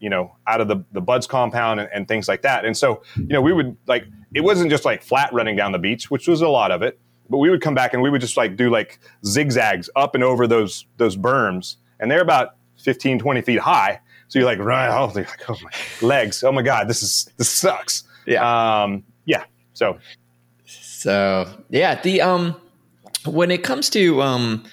you 0.00 0.10
know, 0.10 0.36
out 0.46 0.60
of 0.60 0.68
the, 0.68 0.84
the 0.92 1.00
BUD/S 1.00 1.26
compound 1.26 1.80
and, 1.80 1.88
and, 1.94 2.06
things 2.06 2.28
like 2.28 2.42
that. 2.42 2.66
And 2.66 2.76
so, 2.76 3.02
you 3.16 3.28
know, 3.28 3.40
we 3.40 3.54
would 3.54 3.74
like, 3.86 4.04
it 4.34 4.42
wasn't 4.42 4.68
just 4.68 4.84
like 4.84 5.02
flat 5.02 5.32
running 5.32 5.56
down 5.56 5.72
the 5.72 5.78
beach, 5.78 6.10
which 6.10 6.28
was 6.28 6.42
a 6.42 6.48
lot 6.48 6.70
of 6.70 6.82
it, 6.82 6.98
but 7.28 7.38
we 7.38 7.50
would 7.50 7.60
come 7.60 7.74
back 7.74 7.92
and 7.92 8.02
we 8.02 8.10
would 8.10 8.20
just 8.20 8.36
like 8.36 8.56
do 8.56 8.70
like 8.70 8.98
zigzags 9.24 9.88
up 9.96 10.14
and 10.14 10.24
over 10.24 10.46
those, 10.46 10.86
those 10.96 11.16
berms. 11.16 11.76
And 12.00 12.10
they're 12.10 12.22
about 12.22 12.56
15, 12.78 13.18
20 13.18 13.42
feet 13.42 13.60
high. 13.60 14.00
So 14.28 14.38
you're 14.38 14.46
like, 14.46 14.58
right, 14.58 14.88
oh, 14.88 15.12
like, 15.14 15.48
oh 15.48 15.56
my 15.62 16.06
legs. 16.06 16.42
Oh 16.42 16.52
my 16.52 16.62
God, 16.62 16.88
this 16.88 17.02
is, 17.02 17.30
this 17.36 17.48
sucks. 17.48 18.04
Yeah. 18.26 18.82
Um, 18.82 19.04
yeah. 19.24 19.44
So, 19.74 19.98
so 20.66 21.48
yeah, 21.70 22.00
the, 22.00 22.20
um, 22.20 22.56
when 23.26 23.50
it 23.50 23.62
comes 23.62 23.90
to, 23.90 24.22
um, 24.22 24.64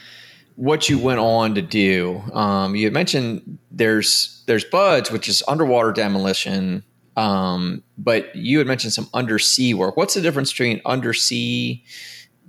what 0.61 0.89
you 0.89 0.99
went 0.99 1.19
on 1.19 1.55
to 1.55 1.61
do. 1.61 2.21
Um, 2.33 2.75
you 2.75 2.91
mentioned 2.91 3.57
there's 3.71 4.43
there's 4.45 4.63
BUD/S, 4.63 5.11
which 5.11 5.27
is 5.27 5.41
underwater 5.47 5.91
demolition, 5.91 6.83
um, 7.17 7.83
but 7.97 8.35
you 8.35 8.59
had 8.59 8.67
mentioned 8.67 8.93
some 8.93 9.09
undersea 9.13 9.73
work. 9.73 9.97
What's 9.97 10.13
the 10.13 10.21
difference 10.21 10.51
between 10.51 10.79
undersea 10.85 11.83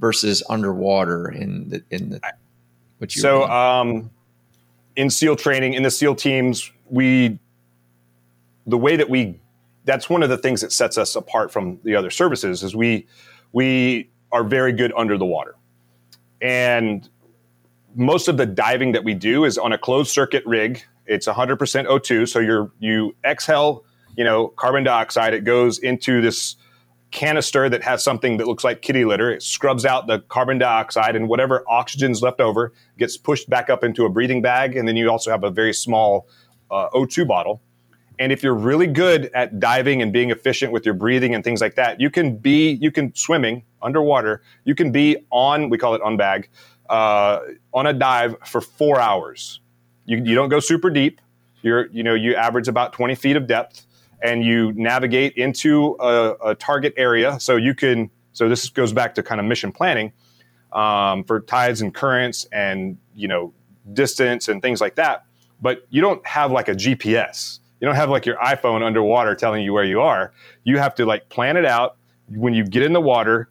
versus 0.03 0.43
underwater 0.51 1.31
in 1.31 1.71
the 1.71 1.83
in 1.91 2.11
the 2.11 2.21
what 2.99 3.15
you 3.15 3.23
so 3.23 3.49
um, 3.49 4.11
in 4.97 5.09
SEAL 5.09 5.37
training 5.37 5.75
in 5.75 5.83
the 5.83 5.91
SEAL 5.91 6.17
teams 6.17 6.71
we 6.91 7.39
the 8.67 8.77
way 8.77 8.97
that 8.97 9.09
we 9.09 9.41
that's 9.85 10.11
one 10.11 10.23
of 10.23 10.29
the 10.29 10.37
things 10.37 10.61
that 10.61 10.73
sets 10.73 10.99
us 10.99 11.17
apart 11.17 11.51
from 11.53 11.79
the 11.85 11.95
other 11.95 12.11
services 12.11 12.63
is 12.63 12.77
we 12.77 13.07
we 13.53 14.11
are 14.33 14.43
very 14.43 14.73
good 14.73 14.93
under 14.97 15.17
the 15.17 15.25
water 15.25 15.55
and 16.43 17.09
most 17.95 18.29
of 18.29 18.37
the 18.37 18.47
diving 18.47 18.93
that 18.93 19.05
we 19.05 19.15
do 19.15 19.45
is 19.45 19.57
on 19.57 19.73
a 19.73 19.79
closed 19.79 20.11
circuit 20.11 20.45
rig. 20.47 20.83
It's 21.07 21.27
100% 21.27 21.59
O2, 21.59 22.29
so 22.29 22.39
you're 22.39 22.71
you 22.79 23.15
exhale, 23.25 23.85
you 24.17 24.25
know, 24.25 24.49
carbon 24.49 24.85
dioxide. 24.85 25.35
It 25.35 25.45
goes 25.45 25.79
into 25.79 26.21
this 26.21 26.57
canister 27.13 27.69
that 27.69 27.83
has 27.83 28.03
something 28.03 28.39
that 28.39 28.49
looks 28.49 28.65
like 28.65 28.83
kitty 28.83 29.05
litter. 29.05 29.31
It 29.31 29.43
scrubs 29.43 29.85
out 29.85 30.07
the 30.07 30.21
carbon 30.21 30.59
dioxide, 30.59 31.15
and 31.15 31.29
whatever 31.29 31.63
oxygen's 31.69 32.23
left 32.23 32.41
over 32.41 32.73
gets 32.99 33.17
pushed 33.17 33.49
back 33.49 33.71
up 33.71 33.85
into 33.85 34.05
a 34.05 34.11
breathing 34.11 34.43
bag. 34.43 34.77
And 34.77 34.89
then 34.89 34.97
you 34.97 35.11
also 35.11 35.31
have 35.31 35.45
a 35.45 35.51
very 35.51 35.73
small 35.73 36.27
uh, 36.71 36.89
O2 36.91 37.29
bottle. 37.29 37.63
And 38.19 38.33
if 38.33 38.43
you're 38.43 38.55
really 38.55 38.87
good 38.87 39.31
at 39.35 39.61
diving 39.61 40.03
and 40.03 40.13
being 40.13 40.31
efficient 40.31 40.73
with 40.73 40.85
your 40.85 40.95
breathing 40.95 41.35
and 41.35 41.45
things 41.45 41.61
like 41.61 41.77
that, 41.77 42.01
you 42.01 42.11
can 42.11 42.37
be, 42.37 42.73
you 42.73 42.91
can 42.91 43.15
swimming 43.15 43.65
underwater, 43.81 44.43
you 44.65 44.75
can 44.75 44.93
be 44.93 45.17
on, 45.31 45.71
we 45.71 45.79
call 45.79 45.95
it 45.95 46.03
on 46.03 46.17
bag, 46.17 46.49
uh, 46.89 47.41
on 47.73 47.87
a 47.87 47.93
dive 47.93 48.37
for 48.45 48.61
four 48.61 49.01
hours. 49.01 49.61
You, 50.05 50.19
you 50.19 50.35
don't 50.35 50.51
go 50.51 50.61
super 50.61 50.91
deep. 50.91 51.21
You're, 51.63 51.87
you 51.87 52.03
know, 52.03 52.15
you 52.15 52.35
average 52.35 52.69
about 52.69 52.93
20 52.93 53.15
feet 53.15 53.37
of 53.37 53.47
depth 53.47 53.87
and 54.23 54.45
you 54.45 54.73
navigate 54.73 55.35
into 55.37 55.97
a, 56.01 56.35
a 56.45 56.55
target 56.55 56.95
area. 56.97 57.39
So 57.41 57.57
you 57.57 57.75
can, 57.75 58.11
so 58.33 58.49
this 58.49 58.69
goes 58.71 58.93
back 58.93 59.15
to 59.17 59.23
kind 59.23 59.41
of 59.41 59.47
mission 59.47 59.73
planning 59.73 60.13
um, 60.73 61.25
for 61.25 61.41
tides 61.41 61.83
and 61.83 61.95
currents 61.95 62.47
and, 62.53 62.97
you 63.15 63.29
know, 63.29 63.53
distance 63.93 64.49
and 64.49 64.63
things 64.63 64.81
like 64.81 64.95
that. 64.95 65.25
But 65.61 65.87
you 65.91 66.01
don't 66.01 66.25
have 66.27 66.53
like 66.53 66.69
a 66.69 66.75
GPS. 66.75 67.59
You 67.81 67.87
don't 67.87 67.97
have 67.97 68.11
like 68.11 68.25
your 68.25 68.37
iPhone 68.37 68.83
underwater 68.83 69.35
telling 69.35 69.65
you 69.65 69.73
where 69.73 69.85
you 69.85 70.01
are. 70.01 70.33
You 70.65 70.79
have 70.79 70.95
to 70.97 71.05
like 71.05 71.29
plan 71.29 71.57
it 71.57 71.65
out. 71.65 71.97
When 72.29 72.55
you 72.55 72.65
get 72.65 72.83
in 72.83 72.93
the 72.93 73.01
water 73.01 73.51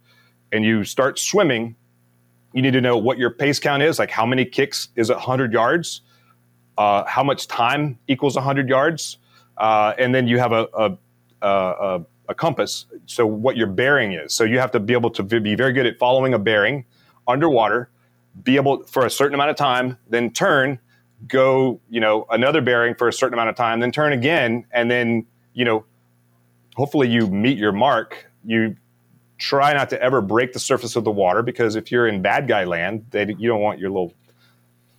and 0.52 0.64
you 0.64 0.86
start 0.86 1.20
swimming, 1.20 1.76
you 2.54 2.62
need 2.62 2.72
to 2.72 2.82
know 2.82 2.98
what 2.98 3.18
your 3.18 3.30
pace 3.30 3.60
count 3.60 3.84
is, 3.84 4.00
like 4.00 4.10
how 4.10 4.26
many 4.26 4.46
kicks 4.46 4.90
is 4.96 5.10
100 5.10 5.54
yards, 5.54 6.02
uh, 6.78 7.04
how 7.06 7.24
much 7.24 7.48
time 7.48 8.00
equals 8.08 8.36
100 8.36 8.68
yards, 8.68 9.18
uh, 9.62 9.94
and 10.00 10.14
then 10.14 10.28
you 10.28 10.40
have 10.40 10.52
a, 10.52 10.68
a, 10.74 10.98
a, 11.44 12.02
a, 12.30 12.34
compass, 12.34 12.88
so 13.06 13.28
what 13.28 13.56
your 13.56 13.68
bearing 13.68 14.12
is. 14.12 14.34
So 14.34 14.44
you 14.44 14.58
have 14.58 14.72
to 14.72 14.80
be 14.80 14.94
able 14.94 15.12
to 15.12 15.22
be 15.22 15.54
very 15.54 15.72
good 15.72 15.86
at 15.86 16.00
following 16.00 16.34
a 16.34 16.40
bearing 16.40 16.86
underwater, 17.28 17.92
be 18.44 18.56
able 18.56 18.84
for 18.86 19.06
a 19.06 19.10
certain 19.12 19.36
amount 19.36 19.52
of 19.52 19.56
time, 19.58 20.00
then 20.10 20.32
turn, 20.32 20.80
go, 21.28 21.80
you 21.92 22.00
know, 22.00 22.26
another 22.32 22.60
bearing 22.60 22.96
for 22.96 23.08
a 23.08 23.14
certain 23.14 23.36
amount 23.36 23.50
of 23.50 23.56
time, 23.56 23.80
then 23.82 23.92
turn 23.92 24.14
again, 24.14 24.66
and 24.72 24.90
then, 24.90 25.28
you 25.54 25.64
know, 25.64 25.86
hopefully 26.76 27.08
you 27.08 27.28
meet 27.28 27.60
your 27.60 27.72
mark. 27.72 28.32
You 28.44 28.76
try 29.38 29.74
not 29.74 29.92
to 29.92 30.02
ever 30.02 30.22
break 30.22 30.54
the 30.54 30.60
surface 30.60 30.96
of 30.96 31.04
the 31.04 31.12
water 31.12 31.44
because 31.44 31.76
if 31.76 31.92
you're 31.92 32.08
in 32.08 32.24
bad 32.24 32.48
guy 32.48 32.64
land, 32.64 33.06
they, 33.12 33.28
you 33.38 33.48
don't 33.48 33.62
want 33.62 33.78
your 33.78 33.92
little 33.92 34.14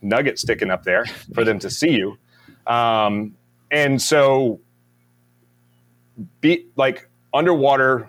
nugget 0.00 0.38
sticking 0.38 0.70
up 0.70 0.84
there 0.84 1.04
for 1.34 1.42
them 1.42 1.58
to 1.58 1.68
see 1.68 1.96
you. 1.96 2.16
Um, 2.64 3.34
and 3.72 4.00
so, 4.00 4.60
be 6.40 6.66
like 6.76 7.08
underwater 7.34 8.08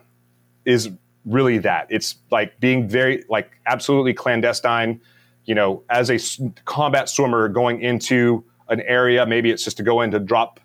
is 0.65 0.91
really 1.25 1.57
that. 1.59 1.87
It's 1.89 2.15
like 2.29 2.59
being 2.59 2.87
very 2.87 3.23
like 3.29 3.49
absolutely 3.65 4.13
clandestine. 4.13 5.01
You 5.45 5.55
know, 5.55 5.83
as 5.89 6.11
a 6.11 6.19
combat 6.65 7.09
swimmer 7.09 7.49
going 7.49 7.81
into 7.81 8.43
an 8.69 8.81
area, 8.81 9.25
maybe 9.25 9.49
it's 9.49 9.63
just 9.63 9.77
to 9.77 9.83
go 9.83 10.01
in 10.01 10.11
to 10.11 10.19
drop 10.19 10.59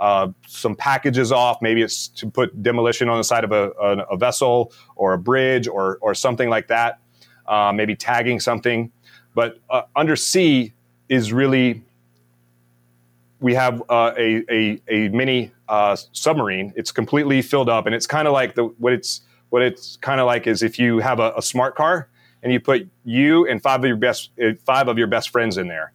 uh, 0.00 0.28
some 0.46 0.74
packages 0.74 1.32
off. 1.32 1.60
Maybe 1.62 1.82
it's 1.82 2.08
to 2.08 2.30
put 2.30 2.62
demolition 2.62 3.08
on 3.08 3.18
the 3.18 3.24
side 3.24 3.44
of 3.44 3.52
a, 3.52 3.70
a, 3.80 3.98
a 4.10 4.16
vessel 4.16 4.72
or 4.96 5.12
a 5.12 5.18
bridge 5.18 5.68
or, 5.68 5.98
or 6.00 6.14
something 6.14 6.48
like 6.48 6.68
that. 6.68 6.98
Uh, 7.46 7.72
maybe 7.74 7.94
tagging 7.94 8.40
something. 8.40 8.90
But 9.34 9.60
uh, 9.70 9.82
undersea 9.96 10.72
is 11.08 11.32
really, 11.32 11.84
we 13.42 13.54
have 13.54 13.82
uh, 13.88 14.12
a, 14.16 14.44
a, 14.50 14.80
a, 14.88 15.08
mini 15.08 15.52
uh, 15.68 15.96
submarine. 16.12 16.72
It's 16.76 16.92
completely 16.92 17.42
filled 17.42 17.68
up, 17.68 17.86
and 17.86 17.94
it's 17.94 18.06
kind 18.06 18.26
of 18.26 18.32
like 18.32 18.54
the 18.54 18.64
what 18.78 18.92
it's 18.92 19.22
what 19.50 19.62
it's 19.62 19.96
kind 19.96 20.20
of 20.20 20.26
like 20.26 20.46
is 20.46 20.62
if 20.62 20.78
you 20.78 20.98
have 21.00 21.20
a, 21.20 21.34
a 21.36 21.42
smart 21.42 21.74
car 21.74 22.08
and 22.42 22.52
you 22.52 22.60
put 22.60 22.88
you 23.04 23.46
and 23.46 23.62
five 23.62 23.80
of 23.80 23.86
your 23.86 23.96
best 23.96 24.30
five 24.64 24.88
of 24.88 24.98
your 24.98 25.06
best 25.06 25.30
friends 25.30 25.58
in 25.58 25.68
there. 25.68 25.92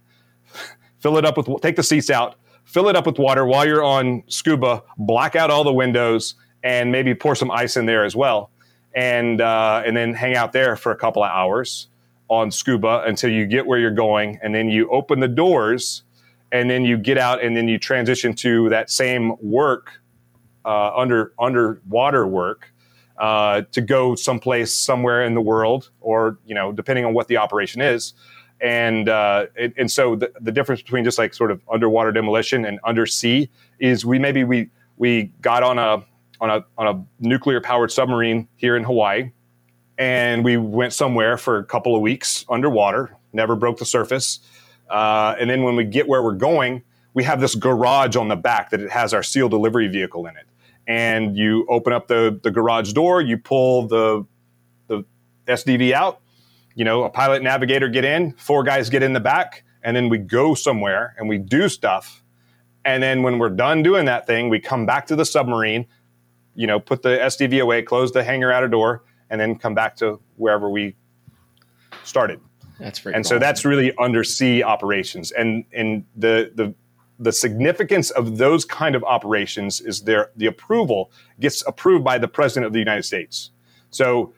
Fill 1.00 1.18
it 1.18 1.26
up 1.26 1.38
with 1.38 1.62
take 1.62 1.76
the 1.76 1.84
seats 1.84 2.10
out, 2.10 2.36
fill 2.66 2.90
it 2.90 2.96
up 2.96 3.06
with 3.06 3.20
water 3.20 3.46
while 3.46 3.68
you're 3.68 3.84
on 3.84 4.24
scuba, 4.28 4.82
black 4.98 5.36
out 5.36 5.52
all 5.52 5.64
the 5.64 5.72
windows, 5.72 6.34
and 6.64 6.92
maybe 6.92 7.14
pour 7.14 7.36
some 7.36 7.52
ice 7.52 7.78
in 7.78 7.86
there 7.86 8.04
as 8.04 8.16
well, 8.16 8.50
and 8.96 9.40
uh, 9.40 9.84
and 9.86 9.96
then 9.96 10.16
hang 10.16 10.36
out 10.36 10.54
there 10.54 10.76
for 10.76 10.92
a 10.92 10.96
couple 10.96 11.24
of 11.24 11.30
hours 11.30 11.88
on 12.30 12.50
scuba 12.50 13.04
until 13.06 13.30
you 13.30 13.46
get 13.46 13.68
where 13.68 13.78
you're 13.78 13.92
going, 13.92 14.40
and 14.42 14.56
then 14.56 14.70
you 14.70 14.90
open 14.90 15.20
the 15.20 15.28
doors, 15.28 16.04
and 16.52 16.70
then 16.70 16.86
you 16.86 16.98
get 16.98 17.18
out, 17.18 17.44
and 17.44 17.56
then 17.56 17.68
you 17.68 17.78
transition 17.78 18.34
to 18.36 18.70
that 18.70 18.90
same 18.90 19.34
work 19.42 20.02
uh, 20.66 20.96
under 20.96 21.34
underwater 21.40 22.28
work. 22.28 22.72
Uh, 23.18 23.64
to 23.72 23.82
go 23.82 24.14
someplace 24.14 24.78
somewhere 24.78 25.24
in 25.24 25.34
the 25.34 25.42
world, 25.42 25.90
or 26.02 26.38
you 26.46 26.54
know, 26.54 26.72
depending 26.72 27.04
on 27.04 27.16
what 27.16 27.28
the 27.28 27.36
operation 27.36 27.82
is, 27.82 28.14
and 28.62 29.10
uh, 29.10 29.48
it, 29.56 29.74
and 29.76 29.90
so 29.90 30.16
the, 30.16 30.32
the 30.40 30.52
difference 30.52 30.84
between 30.84 31.04
just 31.04 31.18
like 31.18 31.34
sort 31.34 31.50
of 31.50 31.60
underwater 31.72 32.12
demolition 32.12 32.64
and 32.64 32.80
undersea 32.84 33.50
is 33.80 34.06
we 34.06 34.20
maybe 34.20 34.44
we 34.44 34.70
we 34.98 35.32
got 35.42 35.64
on 35.64 35.80
a 35.80 36.04
on 36.40 36.50
a 36.50 36.66
on 36.78 36.88
a 36.88 37.06
nuclear 37.20 37.62
powered 37.62 37.92
submarine 37.92 38.48
here 38.56 38.76
in 38.76 38.84
Hawaii, 38.84 39.32
and 39.98 40.44
we 40.44 40.58
went 40.58 40.94
somewhere 40.94 41.38
for 41.38 41.58
a 41.58 41.64
couple 41.64 41.96
of 41.96 42.02
weeks 42.02 42.46
underwater. 42.50 43.16
Never 43.34 43.56
broke 43.56 43.78
the 43.78 43.86
surface, 43.86 44.40
uh, 44.90 45.36
and 45.40 45.50
then 45.50 45.64
when 45.64 45.76
we 45.76 45.84
get 45.84 46.08
where 46.08 46.24
we're 46.24 46.34
going, 46.34 46.84
we 47.14 47.24
have 47.24 47.42
this 47.42 47.56
garage 47.56 48.16
on 48.16 48.28
the 48.28 48.36
back 48.36 48.70
that 48.70 48.80
it 48.80 48.92
has 48.92 49.14
our 49.14 49.24
SEAL 49.24 49.50
delivery 49.50 49.88
vehicle 49.88 50.28
in 50.28 50.36
it. 50.38 50.46
And 50.88 51.36
you 51.36 51.66
open 51.68 51.92
up 51.92 52.08
the 52.08 52.40
the 52.44 52.52
garage 52.52 52.94
door, 52.94 53.22
you 53.22 53.38
pull 53.38 53.88
the 53.88 54.26
the 54.88 55.04
SDV 55.48 55.92
out. 55.94 56.22
You 56.76 56.86
know, 56.86 57.04
a 57.04 57.10
pilot 57.10 57.42
navigator 57.42 57.90
get 57.90 58.06
in, 58.06 58.34
four 58.34 58.64
guys 58.64 58.90
get 58.90 59.02
in 59.02 59.14
the 59.14 59.20
back, 59.20 59.64
and 59.82 59.96
then 59.96 60.10
we 60.10 60.20
go 60.20 60.54
somewhere 60.54 61.16
and 61.18 61.28
we 61.28 61.40
do 61.40 61.70
stuff. 61.70 62.24
And 62.86 63.02
then 63.02 63.24
when 63.24 63.40
we're 63.40 63.50
done 63.50 63.84
doing 63.84 64.06
that 64.06 64.28
thing, 64.28 64.50
we 64.50 64.60
come 64.60 64.86
back 64.86 65.08
to 65.08 65.16
the 65.16 65.26
submarine, 65.26 65.88
you 66.56 66.68
know, 66.68 66.80
put 66.80 67.02
the 67.02 67.18
SDV 67.18 67.62
away, 67.62 67.82
close 67.82 68.12
the 68.12 68.24
hangar 68.24 68.52
outer 68.52 68.68
door, 68.68 69.04
and 69.30 69.42
then 69.42 69.58
come 69.58 69.74
back 69.74 69.96
to 69.98 70.22
wherever 70.38 70.70
we 70.70 70.96
started. 72.04 72.40
That's 72.80 73.06
and 73.06 73.26
so 73.26 73.40
that's 73.40 73.66
really 73.66 73.94
undersea 73.98 74.64
operations. 74.64 75.32
And 75.32 75.66
and 75.74 76.06
the 76.16 76.52
the 76.56 76.74
the 77.20 77.32
significance 77.32 78.12
of 78.12 78.38
those 78.38 78.64
kind 78.66 78.96
of 78.96 79.04
operations 79.04 79.82
is 79.82 80.04
their 80.04 80.32
the 80.36 80.46
approval 80.46 81.12
gets 81.40 81.66
approved 81.66 82.04
by 82.04 82.18
the 82.18 82.28
president 82.28 82.68
of 82.68 82.74
the 82.74 82.80
United 82.80 83.04
States. 83.04 83.52
So 83.90 84.34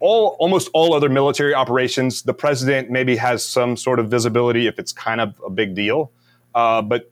all 0.00 0.36
almost 0.38 0.68
all 0.72 0.94
other 0.94 1.08
military 1.08 1.54
operations, 1.54 2.22
the 2.22 2.34
president 2.34 2.90
maybe 2.90 3.16
has 3.16 3.46
some 3.46 3.76
sort 3.76 3.98
of 3.98 4.10
visibility 4.10 4.66
if 4.66 4.78
it's 4.78 4.92
kind 4.92 5.20
of 5.20 5.40
a 5.44 5.50
big 5.50 5.74
deal, 5.74 6.12
uh, 6.54 6.82
but 6.82 7.10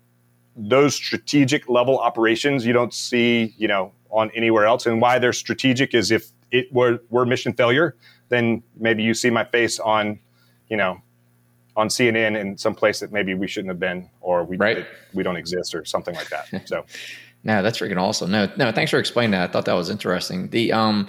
those 0.59 0.94
strategic 0.94 1.68
level 1.68 1.98
operations 1.98 2.66
you 2.66 2.72
don't 2.72 2.92
see, 2.92 3.54
you 3.57 3.68
know, 3.68 3.92
on 4.11 4.31
anywhere 4.35 4.66
else. 4.66 4.87
And 4.87 5.00
why 5.00 5.18
they're 5.18 5.33
strategic 5.33 5.94
is 5.94 6.11
if 6.11 6.31
it 6.50 6.72
were, 6.72 6.98
were 7.11 7.24
mission 7.24 7.52
failure, 7.52 7.94
then 8.28 8.62
maybe 8.76 9.02
you 9.02 9.14
see 9.14 9.31
my 9.31 9.44
face 9.44 9.78
on, 9.78 10.18
you 10.68 10.76
know, 10.76 11.00
on 11.76 11.88
CNN 11.88 12.38
in 12.38 12.59
some 12.59 12.74
place 12.74 13.00
that 13.00 13.12
maybe 13.12 13.35
we 13.35 13.46
shouldn't 13.46 13.70
have 13.70 13.78
been, 13.78 14.11
or 14.20 14.44
we 14.44 14.57
right. 14.57 14.87
we 15.14 15.22
don't 15.22 15.37
exist, 15.37 15.74
or 15.74 15.85
something 15.85 16.14
like 16.14 16.28
that. 16.31 16.68
So, 16.68 16.85
no, 17.44 17.62
that's 17.62 17.78
freaking 17.78 18.00
awesome. 18.00 18.31
No, 18.31 18.50
no, 18.57 18.72
thanks 18.72 18.90
for 18.90 18.98
explaining 18.98 19.33
that. 19.33 19.50
I 19.50 19.52
thought 19.52 19.64
that 19.66 19.74
was 19.74 19.88
interesting. 19.90 20.50
The 20.50 20.72
um, 20.72 21.09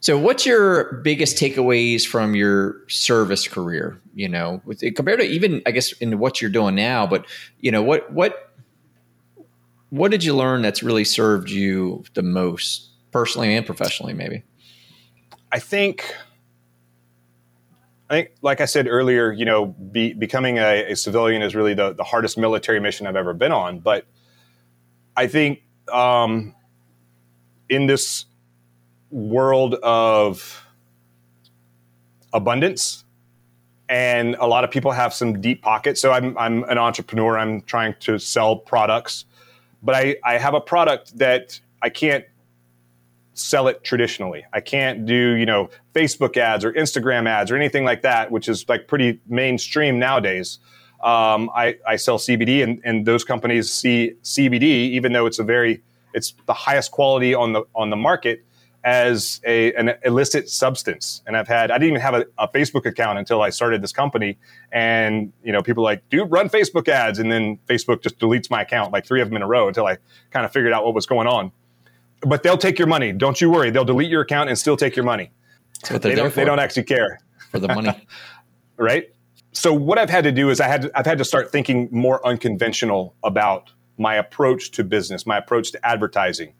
so 0.00 0.18
what's 0.18 0.44
your 0.46 0.94
biggest 1.04 1.36
takeaways 1.36 2.06
from 2.06 2.34
your 2.34 2.82
service 2.88 3.46
career? 3.48 4.00
You 4.14 4.28
know, 4.28 4.60
with, 4.64 4.80
compared 4.94 5.20
to 5.20 5.26
even 5.26 5.62
I 5.66 5.70
guess 5.70 5.92
in 5.92 6.18
what 6.18 6.40
you're 6.40 6.50
doing 6.50 6.74
now, 6.74 7.06
but 7.06 7.26
you 7.60 7.70
know 7.70 7.82
what 7.82 8.12
what 8.12 8.52
what 9.90 10.10
did 10.10 10.22
you 10.24 10.34
learn 10.34 10.62
that's 10.62 10.82
really 10.82 11.04
served 11.04 11.50
you 11.50 12.04
the 12.14 12.22
most 12.22 12.90
personally 13.10 13.54
and 13.54 13.64
professionally, 13.64 14.12
maybe? 14.12 14.42
I 15.50 15.58
think 15.58 16.14
I 18.10 18.14
think, 18.14 18.30
like 18.40 18.60
I 18.60 18.64
said 18.64 18.88
earlier, 18.88 19.30
you 19.32 19.44
know, 19.44 19.66
be, 19.66 20.14
becoming 20.14 20.58
a, 20.58 20.92
a, 20.92 20.96
civilian 20.96 21.42
is 21.42 21.54
really 21.54 21.74
the, 21.74 21.92
the 21.92 22.04
hardest 22.04 22.38
military 22.38 22.80
mission 22.80 23.06
I've 23.06 23.16
ever 23.16 23.34
been 23.34 23.52
on. 23.52 23.80
But 23.80 24.06
I 25.14 25.26
think 25.26 25.62
um, 25.92 26.54
in 27.68 27.86
this 27.86 28.24
world 29.10 29.74
of 29.74 30.64
abundance, 32.32 33.04
and 33.90 34.36
a 34.38 34.46
lot 34.46 34.64
of 34.64 34.70
people 34.70 34.92
have 34.92 35.14
some 35.14 35.40
deep 35.40 35.62
pockets. 35.62 36.00
So 36.00 36.12
I'm, 36.12 36.36
I'm 36.38 36.62
an 36.64 36.78
entrepreneur. 36.78 37.38
I'm 37.38 37.62
trying 37.62 37.94
to 38.00 38.18
sell 38.18 38.56
products, 38.56 39.24
but 39.82 39.94
I, 39.94 40.16
I 40.24 40.38
have 40.38 40.54
a 40.54 40.60
product 40.60 41.18
that 41.18 41.60
I 41.82 41.88
can't 41.88 42.24
sell 43.38 43.68
it 43.68 43.84
traditionally. 43.84 44.44
I 44.52 44.60
can't 44.60 45.06
do, 45.06 45.34
you 45.34 45.46
know, 45.46 45.70
Facebook 45.94 46.36
ads 46.36 46.64
or 46.64 46.72
Instagram 46.72 47.28
ads 47.28 47.50
or 47.50 47.56
anything 47.56 47.84
like 47.84 48.02
that, 48.02 48.30
which 48.30 48.48
is 48.48 48.68
like 48.68 48.88
pretty 48.88 49.20
mainstream 49.26 49.98
nowadays. 49.98 50.58
Um, 51.02 51.50
I, 51.54 51.76
I, 51.86 51.94
sell 51.94 52.18
CBD 52.18 52.64
and, 52.64 52.80
and, 52.84 53.06
those 53.06 53.22
companies 53.22 53.72
see 53.72 54.14
CBD, 54.24 54.62
even 54.62 55.12
though 55.12 55.26
it's 55.26 55.38
a 55.38 55.44
very, 55.44 55.80
it's 56.12 56.34
the 56.46 56.52
highest 56.52 56.90
quality 56.90 57.34
on 57.34 57.52
the, 57.52 57.62
on 57.72 57.90
the 57.90 57.96
market 57.96 58.44
as 58.82 59.40
a, 59.46 59.72
an 59.74 59.92
illicit 60.04 60.48
substance. 60.48 61.22
And 61.24 61.36
I've 61.36 61.46
had, 61.46 61.70
I 61.70 61.74
didn't 61.78 61.90
even 61.90 62.00
have 62.00 62.14
a, 62.14 62.26
a 62.36 62.48
Facebook 62.48 62.84
account 62.84 63.16
until 63.16 63.42
I 63.42 63.50
started 63.50 63.80
this 63.80 63.92
company. 63.92 64.38
And, 64.72 65.32
you 65.44 65.52
know, 65.52 65.62
people 65.62 65.84
like, 65.84 66.08
dude, 66.08 66.32
run 66.32 66.48
Facebook 66.48 66.88
ads. 66.88 67.20
And 67.20 67.30
then 67.30 67.60
Facebook 67.68 68.02
just 68.02 68.18
deletes 68.18 68.50
my 68.50 68.62
account, 68.62 68.92
like 68.92 69.06
three 69.06 69.20
of 69.20 69.28
them 69.28 69.36
in 69.36 69.42
a 69.42 69.46
row 69.46 69.68
until 69.68 69.86
I 69.86 69.98
kind 70.32 70.44
of 70.44 70.52
figured 70.52 70.72
out 70.72 70.84
what 70.84 70.94
was 70.94 71.06
going 71.06 71.28
on 71.28 71.52
but 72.22 72.42
they'll 72.42 72.58
take 72.58 72.78
your 72.78 72.88
money. 72.88 73.12
Don't 73.12 73.40
you 73.40 73.50
worry. 73.50 73.70
They'll 73.70 73.84
delete 73.84 74.10
your 74.10 74.22
account 74.22 74.48
and 74.48 74.58
still 74.58 74.76
take 74.76 74.96
your 74.96 75.04
money. 75.04 75.30
they 75.88 76.14
don't. 76.14 76.34
They 76.34 76.44
don't 76.44 76.58
actually 76.58 76.84
care 76.84 77.20
for 77.50 77.58
the 77.58 77.68
money, 77.68 78.06
right? 78.76 79.12
So 79.52 79.72
what 79.72 79.98
I've 79.98 80.10
had 80.10 80.24
to 80.24 80.32
do 80.32 80.50
is 80.50 80.60
I 80.60 80.68
had 80.68 80.82
to, 80.82 80.98
I've 80.98 81.06
had 81.06 81.18
to 81.18 81.24
start 81.24 81.50
thinking 81.50 81.88
more 81.90 82.24
unconventional 82.26 83.14
about 83.24 83.70
my 83.96 84.14
approach 84.14 84.70
to 84.72 84.84
business, 84.84 85.26
my 85.26 85.38
approach 85.38 85.72
to 85.72 85.86
advertising, 85.86 86.54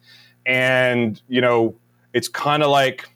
and 0.47 1.21
you 1.29 1.41
know, 1.41 1.77
it's 2.13 2.29
kind 2.29 2.63
of 2.63 2.71
like 2.71 3.09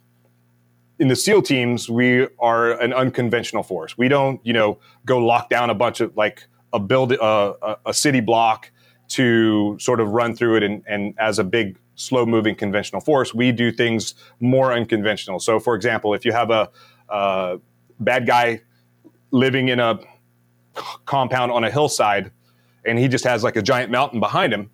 in 0.99 1.09
the 1.09 1.17
SEAL 1.17 1.43
teams, 1.43 1.89
we 1.89 2.29
are 2.39 2.81
an 2.81 2.93
unconventional 2.93 3.65
force. 3.65 3.99
We 3.99 4.09
don't, 4.09 4.41
you 4.45 4.53
know, 4.53 4.79
go 5.05 5.19
lock 5.19 5.51
down 5.51 5.71
a 5.71 5.75
bunch 5.75 6.01
of 6.01 6.17
like 6.17 6.45
a 6.73 6.79
build 6.79 7.13
uh, 7.13 7.55
a, 7.63 7.77
a 7.87 7.95
city 7.95 8.21
block 8.21 8.71
to 9.09 9.77
sort 9.81 10.01
of 10.01 10.11
run 10.11 10.35
through 10.37 10.57
it 10.57 10.63
and, 10.63 10.83
and 10.87 11.15
as 11.19 11.39
a 11.39 11.45
big 11.45 11.77
slow 11.95 12.27
moving 12.27 12.55
conventional 12.55 13.01
force. 13.01 13.35
We 13.35 13.53
do 13.53 13.71
things 13.71 14.15
more 14.41 14.73
unconventional. 14.73 15.41
So, 15.41 15.61
for 15.61 15.75
example, 15.75 16.15
if 16.15 16.25
you 16.25 16.33
have 16.33 16.51
a, 16.51 16.71
bad 18.01 18.27
guy 18.27 18.61
living 19.31 19.69
in 19.69 19.79
a 19.79 20.01
compound 21.05 21.53
on 21.53 21.63
a 21.63 21.71
hillside 21.71 22.33
and 22.85 22.99
he 22.99 23.07
just 23.07 23.23
has 23.23 23.45
like 23.45 23.55
a 23.55 23.63
giant 23.63 23.93
mountain 23.93 24.19
behind 24.19 24.53
him, 24.53 24.71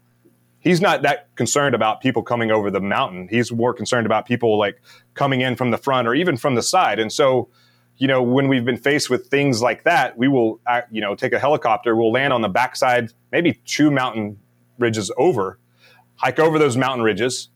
he's 0.61 0.81
not 0.81 1.03
that 1.03 1.35
concerned 1.35 1.75
about 1.75 2.01
people 2.01 2.23
coming 2.23 2.51
over 2.51 2.71
the 2.71 2.81
mountain. 2.81 3.29
He's 3.29 3.53
more 3.53 3.75
concerned 3.75 4.07
about 4.07 4.27
people 4.27 4.59
like 4.59 4.81
coming 5.15 5.41
in 5.41 5.57
from 5.57 5.71
the 5.71 5.79
front 5.79 6.09
or 6.09 6.15
even 6.15 6.37
from 6.37 6.55
the 6.55 6.63
side. 6.63 6.99
And 6.99 7.13
so, 7.13 7.49
you 7.97 8.07
know, 8.07 8.23
when 8.23 8.49
we've 8.49 8.65
been 8.65 8.77
faced 8.77 9.11
with 9.11 9.27
things 9.27 9.61
like 9.61 9.85
that, 9.85 10.17
we 10.17 10.29
will, 10.29 10.61
uh, 10.67 10.83
you 10.91 11.01
know, 11.01 11.15
take 11.15 11.33
a 11.33 11.39
helicopter, 11.39 11.97
we'll 11.97 12.13
land 12.13 12.33
on 12.33 12.43
the 12.43 12.49
backside, 12.49 13.13
maybe 13.33 13.61
two 13.67 13.91
mountain 13.91 14.39
ridges 14.79 15.11
over, 15.17 15.59
hike 16.19 16.39
over 16.39 16.59
those 16.59 16.77
mountain 16.77 17.03
ridges, 17.03 17.49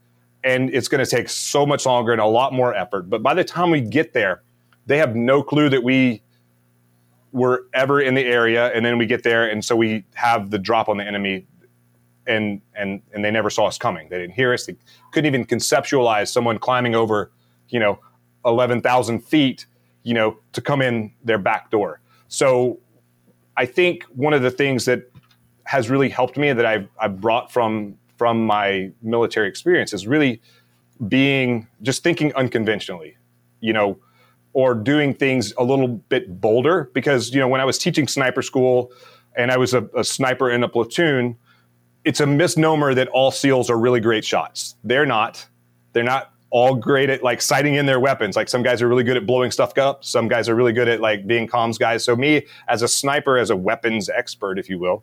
and 0.43 0.75
it's 0.75 0.89
going 0.89 1.05
to 1.05 1.11
take 1.11 1.29
so 1.29 1.67
much 1.67 1.87
longer 1.87 2.13
and 2.13 2.21
a 2.21 2.27
lot 2.27 2.53
more 2.53 2.75
effort. 2.75 3.11
But 3.11 3.23
by 3.23 3.35
the 3.35 3.45
time 3.45 3.71
we 3.71 3.81
get 3.81 4.13
there, 4.13 4.43
they 4.87 4.99
have 4.99 5.15
no 5.15 5.43
clue 5.43 5.69
that 5.69 5.85
we 5.85 6.23
were 7.33 7.67
ever 7.75 8.01
in 8.01 8.15
the 8.15 8.25
area, 8.25 8.73
and 8.75 8.85
then 8.85 8.99
we 8.99 9.07
get 9.07 9.23
there, 9.23 9.49
and 9.49 9.65
so 9.65 9.77
we 9.77 10.05
have 10.15 10.51
the 10.51 10.59
drop 10.59 10.89
on 10.89 10.97
the 10.97 11.05
enemy, 11.05 11.47
and 12.27 12.61
and 12.75 13.03
and 13.13 13.25
they 13.25 13.31
never 13.31 13.51
saw 13.51 13.67
us 13.67 13.79
coming. 13.79 14.09
They 14.09 14.19
didn't 14.19 14.35
hear 14.35 14.53
us. 14.53 14.67
They 14.67 14.77
couldn't 15.13 15.27
even 15.27 15.45
conceptualize 15.45 16.29
someone 16.29 16.59
climbing 16.59 16.95
over, 16.95 17.33
you 17.69 17.81
know, 17.81 17.99
eleven 18.45 18.81
thousand 18.81 19.21
feet, 19.21 19.67
you 20.03 20.15
know, 20.15 20.39
to 20.53 20.61
come 20.61 20.83
in 20.83 21.13
their 21.25 21.39
back 21.39 21.71
door. 21.71 22.01
So, 22.29 22.79
I 23.57 23.67
think 23.67 24.05
one 24.15 24.35
of 24.35 24.43
the 24.43 24.51
things 24.51 24.85
that 24.85 25.11
has 25.65 25.89
really 25.89 26.09
helped 26.09 26.37
me 26.37 26.53
that 26.53 26.67
I've, 26.67 26.89
I've 27.01 27.21
brought 27.21 27.53
from 27.53 27.97
from 28.23 28.47
my 28.47 28.89
military 29.03 29.49
experience 29.49 29.93
is 29.93 30.07
really 30.07 30.41
being 31.09 31.67
just 31.83 32.05
thinking 32.05 32.33
unconventionally, 32.35 33.17
you 33.59 33.73
know, 33.73 33.99
or 34.53 34.77
doing 34.77 35.13
things 35.13 35.53
a 35.59 35.65
little 35.65 35.89
bit 35.89 36.41
bolder. 36.41 36.89
Because, 36.95 37.35
you 37.35 37.41
know, 37.41 37.49
when 37.49 37.61
I 37.61 37.65
was 37.65 37.79
teaching 37.79 38.07
sniper 38.07 38.41
school 38.41 38.93
and 39.35 39.51
I 39.51 39.57
was 39.57 39.75
a, 39.75 39.89
a 39.97 40.05
sniper 40.05 40.53
in 40.53 40.63
a 40.63 40.69
platoon, 40.69 41.37
it's 42.05 42.21
a 42.21 42.27
misnomer 42.27 42.95
that 42.95 43.09
all 43.09 43.33
SEALs 43.33 43.69
are 43.69 43.77
really 43.77 43.99
great 43.99 44.25
shots. 44.25 44.77
They're 44.85 45.05
not. 45.05 45.45
They're 45.93 46.05
not 46.05 46.33
all 46.51 46.77
great 46.77 47.11
at 47.11 47.25
like 47.25 47.43
sighting 47.43 47.75
in 47.75 47.87
their 47.87 47.99
weapons. 47.99 48.37
Like 48.37 48.49
some 48.49 48.63
guys 48.63 48.81
are 48.83 48.87
really 48.87 49.03
good 49.03 49.17
at 49.17 49.27
blowing 49.27 49.51
stuff 49.51 49.77
up. 49.79 50.05
Some 50.05 50.29
guys 50.29 50.49
are 50.49 50.55
really 50.55 50.73
good 50.73 50.87
at 50.87 51.01
like 51.01 51.27
being 51.27 51.49
comms 51.49 51.77
guys. 51.77 52.05
So 52.05 52.15
me 52.15 52.47
as 52.69 52.83
a 52.83 52.89
sniper, 52.89 53.37
as 53.37 53.51
a 53.51 53.57
weapons 53.57 54.09
expert, 54.09 54.61
if 54.61 54.71
you 54.71 54.79
will, 54.79 55.03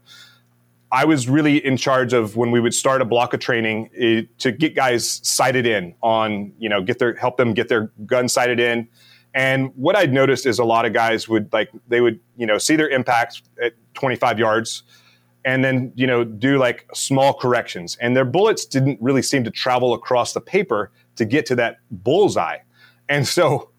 I 0.92 1.06
was 1.06 1.30
really 1.30 1.64
in 1.64 1.78
charge 1.78 2.14
of 2.14 2.36
when 2.36 2.52
we 2.52 2.60
would 2.60 2.74
start 2.74 3.02
a 3.02 3.06
block 3.06 3.34
of 3.34 3.40
training 3.40 3.90
it, 3.94 4.26
eh, 4.26 4.28
to 4.40 4.52
get 4.52 4.76
guys 4.76 5.22
sighted 5.24 5.66
in 5.66 5.94
on, 6.02 6.52
you 6.58 6.68
know, 6.68 6.82
get 6.82 7.00
their 7.00 7.16
help 7.16 7.38
them 7.38 7.54
get 7.54 7.68
their 7.70 7.92
gun 8.06 8.28
sighted 8.28 8.60
in. 8.60 8.88
And 9.34 9.72
what 9.76 9.96
I'd 9.96 10.12
noticed 10.12 10.48
is 10.48 10.58
a 10.58 10.64
lot 10.64 10.86
of 10.86 10.94
guys 10.94 11.30
would 11.30 11.54
like 11.54 11.70
they 11.88 12.02
would, 12.02 12.20
you 12.38 12.48
know, 12.48 12.58
see 12.58 12.76
their 12.76 12.90
impact 12.90 13.44
at 13.62 13.74
25 13.94 14.40
yards 14.40 14.84
and 15.46 15.64
then, 15.64 15.92
you 15.96 16.08
know, 16.08 16.24
do 16.24 16.58
like 16.58 16.88
small 16.94 17.34
corrections. 17.34 17.96
And 18.02 18.16
their 18.16 18.26
bullets 18.26 18.66
didn't 18.66 18.98
really 19.00 19.22
seem 19.22 19.44
to 19.44 19.52
travel 19.52 19.94
across 19.94 20.34
the 20.34 20.42
paper 20.42 20.92
to 21.16 21.26
get 21.26 21.46
to 21.48 21.56
that 21.56 21.78
bullseye. 21.92 22.58
And 23.08 23.28
so 23.28 23.70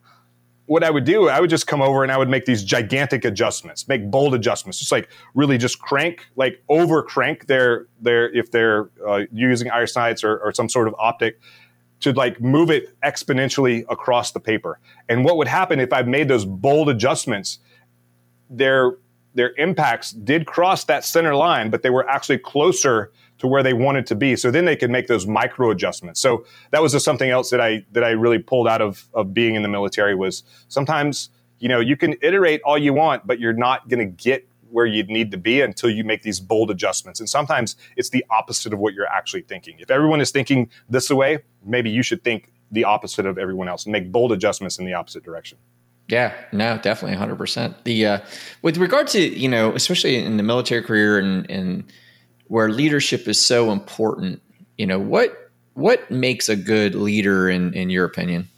what 0.70 0.84
I 0.84 0.90
would 0.90 1.02
do, 1.02 1.28
I 1.28 1.40
would 1.40 1.50
just 1.50 1.66
come 1.66 1.82
over 1.82 2.04
and 2.04 2.12
I 2.12 2.16
would 2.16 2.28
make 2.28 2.44
these 2.44 2.62
gigantic 2.62 3.24
adjustments, 3.24 3.88
make 3.88 4.08
bold 4.08 4.36
adjustments, 4.36 4.78
just 4.78 4.92
like 4.92 5.08
really 5.34 5.58
just 5.58 5.80
crank, 5.80 6.28
like 6.36 6.62
over 6.68 7.02
crank 7.02 7.48
their 7.48 7.88
their 8.00 8.32
if 8.32 8.52
they're 8.52 8.88
uh, 9.04 9.22
using 9.32 9.68
iron 9.68 9.88
sights 9.88 10.22
or, 10.22 10.38
or 10.38 10.52
some 10.54 10.68
sort 10.68 10.86
of 10.86 10.94
optic, 10.96 11.40
to 11.98 12.12
like 12.12 12.40
move 12.40 12.70
it 12.70 12.96
exponentially 13.00 13.84
across 13.90 14.30
the 14.30 14.38
paper. 14.38 14.78
And 15.08 15.24
what 15.24 15.36
would 15.38 15.48
happen 15.48 15.80
if 15.80 15.92
I 15.92 16.02
made 16.02 16.28
those 16.28 16.44
bold 16.44 16.88
adjustments? 16.88 17.58
Their 18.48 18.92
their 19.34 19.52
impacts 19.56 20.12
did 20.12 20.46
cross 20.46 20.84
that 20.84 21.04
center 21.04 21.34
line, 21.34 21.70
but 21.70 21.82
they 21.82 21.90
were 21.90 22.08
actually 22.08 22.38
closer 22.38 23.10
to 23.40 23.46
where 23.46 23.62
they 23.62 23.72
wanted 23.72 24.06
to 24.06 24.14
be. 24.14 24.36
So 24.36 24.50
then 24.50 24.66
they 24.66 24.76
could 24.76 24.90
make 24.90 25.08
those 25.08 25.26
micro 25.26 25.70
adjustments. 25.70 26.20
So 26.20 26.44
that 26.70 26.80
was 26.80 26.92
just 26.92 27.04
something 27.04 27.30
else 27.30 27.50
that 27.50 27.60
I 27.60 27.84
that 27.92 28.04
I 28.04 28.10
really 28.10 28.38
pulled 28.38 28.68
out 28.68 28.80
of 28.80 29.08
of 29.12 29.34
being 29.34 29.54
in 29.54 29.62
the 29.62 29.68
military 29.68 30.14
was 30.14 30.44
sometimes 30.68 31.30
you 31.58 31.68
know 31.68 31.80
you 31.80 31.96
can 31.96 32.14
iterate 32.22 32.60
all 32.64 32.78
you 32.78 32.92
want, 32.92 33.26
but 33.26 33.40
you're 33.40 33.52
not 33.52 33.88
going 33.88 33.98
to 33.98 34.24
get 34.24 34.46
where 34.70 34.86
you 34.86 35.02
need 35.04 35.32
to 35.32 35.36
be 35.36 35.60
until 35.60 35.90
you 35.90 36.04
make 36.04 36.22
these 36.22 36.38
bold 36.38 36.70
adjustments. 36.70 37.18
And 37.18 37.28
sometimes 37.28 37.74
it's 37.96 38.10
the 38.10 38.24
opposite 38.30 38.72
of 38.72 38.78
what 38.78 38.94
you're 38.94 39.08
actually 39.08 39.42
thinking. 39.42 39.76
If 39.80 39.90
everyone 39.90 40.20
is 40.20 40.30
thinking 40.30 40.70
this 40.88 41.10
way, 41.10 41.40
maybe 41.64 41.90
you 41.90 42.04
should 42.04 42.22
think 42.22 42.52
the 42.70 42.84
opposite 42.84 43.26
of 43.26 43.36
everyone 43.36 43.68
else 43.68 43.84
and 43.84 43.92
make 43.92 44.12
bold 44.12 44.30
adjustments 44.30 44.78
in 44.78 44.84
the 44.84 44.94
opposite 44.94 45.24
direction. 45.24 45.58
Yeah, 46.06 46.34
no, 46.52 46.78
definitely 46.78 47.16
100%. 47.16 47.74
The 47.82 48.06
uh, 48.06 48.20
with 48.62 48.76
regard 48.76 49.08
to, 49.08 49.20
you 49.20 49.48
know, 49.48 49.72
especially 49.72 50.16
in 50.16 50.36
the 50.36 50.42
military 50.42 50.82
career 50.82 51.18
and 51.18 51.50
and 51.50 51.84
where 52.50 52.68
leadership 52.68 53.28
is 53.28 53.40
so 53.40 53.70
important. 53.70 54.42
You 54.76 54.86
know, 54.86 54.98
what 54.98 55.52
what 55.74 56.10
makes 56.10 56.48
a 56.48 56.56
good 56.56 56.96
leader 56.96 57.48
in 57.48 57.72
in 57.74 57.90
your 57.90 58.04
opinion? 58.04 58.48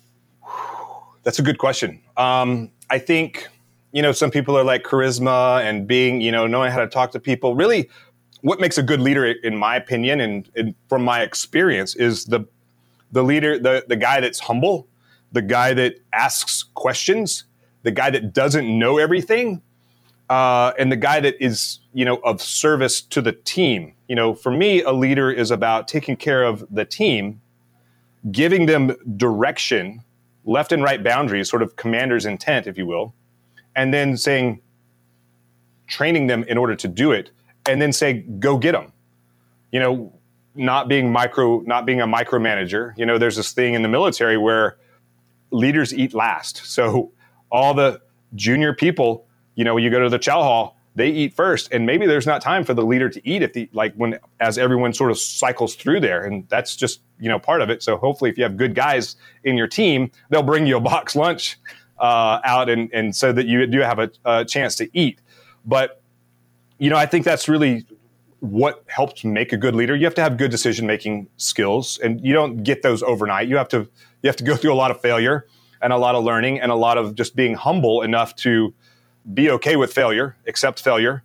That's 1.25 1.39
a 1.39 1.43
good 1.43 1.59
question. 1.59 2.01
Um, 2.17 2.71
I 2.89 2.99
think 2.99 3.49
you 3.93 4.01
know 4.01 4.13
some 4.13 4.31
people 4.31 4.57
are 4.57 4.65
like 4.65 4.83
charisma 4.83 5.63
and 5.63 5.87
being 5.87 6.23
you 6.23 6.33
know 6.33 6.47
knowing 6.47 6.73
how 6.73 6.81
to 6.81 6.87
talk 6.87 7.13
to 7.13 7.21
people. 7.21 7.55
Really, 7.55 7.91
what 8.41 8.61
makes 8.61 8.79
a 8.79 8.83
good 8.83 9.01
leader, 9.01 9.27
in 9.27 9.57
my 9.59 9.77
opinion, 9.77 10.21
and, 10.21 10.51
and 10.57 10.75
from 10.89 11.05
my 11.05 11.21
experience, 11.21 11.95
is 11.95 12.25
the 12.25 12.47
the 13.11 13.23
leader, 13.23 13.59
the 13.59 13.85
the 13.87 13.97
guy 13.97 14.21
that's 14.21 14.41
humble, 14.41 14.89
the 15.33 15.43
guy 15.43 15.75
that 15.75 15.97
asks 16.15 16.63
questions, 16.75 17.45
the 17.83 17.91
guy 17.91 18.09
that 18.09 18.33
doesn't 18.33 18.67
know 18.67 18.97
everything, 18.97 19.61
uh, 20.33 20.73
and 20.79 20.91
the 20.91 20.97
guy 20.97 21.21
that 21.21 21.37
is 21.45 21.81
you 21.93 22.05
know 22.05 22.17
of 22.25 22.41
service 22.41 23.03
to 23.03 23.21
the 23.21 23.33
team. 23.33 23.95
You 24.09 24.17
know 24.17 24.35
for 24.35 24.51
me 24.51 24.83
a 24.83 24.93
leader 24.93 25.31
is 25.31 25.51
about 25.51 25.89
taking 25.89 26.17
care 26.17 26.43
of 26.43 26.65
the 26.71 26.85
team 26.85 27.41
giving 28.31 28.67
them 28.67 28.95
direction 29.17 30.03
left 30.45 30.71
and 30.73 30.83
right 30.83 31.03
boundaries 31.03 31.51
sort 31.51 31.63
of 31.63 31.77
commander's 31.77 32.25
intent 32.25 32.67
if 32.69 32.79
you 32.79 32.87
will 32.87 33.15
and 33.75 33.93
then 33.93 34.17
saying 34.17 34.61
training 35.89 36.29
them 36.29 36.45
in 36.45 36.57
order 36.57 36.77
to 36.77 36.87
do 36.87 37.11
it 37.11 37.31
and 37.67 37.83
then 37.83 37.93
say 37.93 38.21
go 38.39 38.57
get 38.57 38.73
them 38.73 38.93
you 39.73 39.81
know 39.81 40.13
not 40.55 40.89
being 40.89 41.11
micro 41.11 41.61
not 41.61 41.87
being 41.87 42.01
a 42.01 42.07
micromanager. 42.07 42.93
You 42.97 43.07
know 43.07 43.19
there's 43.19 43.37
this 43.37 43.53
thing 43.53 43.75
in 43.75 43.83
the 43.83 43.89
military 43.89 44.37
where 44.37 44.77
leaders 45.51 45.93
eat 45.95 46.15
last. 46.15 46.65
So 46.67 47.13
all 47.51 47.75
the 47.75 48.01
junior 48.35 48.73
people 48.75 49.27
you 49.55 49.65
know, 49.65 49.77
you 49.77 49.91
go 49.91 50.01
to 50.01 50.09
the 50.09 50.19
chow 50.19 50.43
hall, 50.43 50.77
they 50.95 51.09
eat 51.09 51.35
first, 51.35 51.73
and 51.73 51.87
maybe 51.87 52.07
there's 52.07 52.27
not 52.27 52.43
time 52.43 52.65
for 52.65 52.75
the 52.75 52.85
leader 52.85 53.09
to 53.09 53.29
eat 53.29 53.43
if 53.43 53.55
the 53.55 53.69
like 53.73 53.95
when 53.95 54.19
as 54.41 54.59
everyone 54.59 54.93
sort 54.93 55.11
of 55.11 55.19
cycles 55.19 55.75
through 55.75 56.01
there, 56.01 56.25
and 56.25 56.47
that's 56.49 56.77
just 56.77 57.01
you 57.19 57.29
know 57.29 57.39
part 57.39 57.63
of 57.63 57.71
it. 57.71 57.83
So 57.83 57.97
hopefully, 57.97 58.31
if 58.31 58.37
you 58.37 58.45
have 58.45 58.57
good 58.57 58.75
guys 58.75 59.17
in 59.43 59.57
your 59.57 59.69
team, 59.69 60.11
they'll 60.29 60.43
bring 60.43 60.67
you 60.67 60.77
a 60.77 60.81
box 60.81 61.17
lunch 61.17 61.59
uh, 61.99 62.41
out, 62.45 62.69
and 62.69 62.91
and 62.93 63.17
so 63.17 63.33
that 63.33 63.47
you 63.47 63.67
do 63.67 63.81
have 63.81 63.99
a, 63.99 64.11
a 64.25 64.45
chance 64.45 64.77
to 64.77 64.89
eat. 64.93 65.21
But 65.65 66.03
you 66.79 66.91
know, 66.91 66.97
I 66.97 67.07
think 67.07 67.25
that's 67.25 67.49
really 67.49 67.87
what 68.41 68.85
helps 68.89 69.25
make 69.25 69.53
a 69.53 69.57
good 69.57 69.75
leader. 69.75 69.95
You 69.95 70.05
have 70.05 70.17
to 70.17 70.23
have 70.23 70.37
good 70.37 70.51
decision 70.51 70.87
making 70.87 71.29
skills, 71.39 71.99
and 72.03 72.21
you 72.21 72.35
don't 72.35 72.65
get 72.65 72.83
those 72.83 73.03
overnight. 73.03 73.49
You 73.49 73.57
have 73.57 73.69
to 73.69 73.89
you 74.23 74.29
have 74.29 74.37
to 74.37 74.45
go 74.45 74.57
through 74.57 74.75
a 74.75 74.75
lot 74.75 74.91
of 74.91 75.01
failure 75.01 75.47
and 75.81 75.93
a 75.93 75.97
lot 75.97 76.15
of 76.15 76.23
learning 76.23 76.61
and 76.61 76.71
a 76.71 76.75
lot 76.75 76.99
of 76.99 77.15
just 77.15 77.35
being 77.35 77.55
humble 77.55 78.03
enough 78.03 78.37
to 78.37 78.75
be 79.35 79.51
okay 79.51 79.77
with 79.77 79.93
failure, 79.93 80.37
accept 80.47 80.83
failure, 80.83 81.23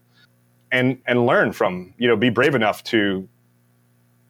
and 0.72 1.00
and 1.08 1.26
learn 1.26 1.52
from 1.54 1.93
you 1.98 2.08
know 2.08 2.16
be 2.16 2.30
brave 2.30 2.56
enough 2.56 2.84
to 2.86 3.28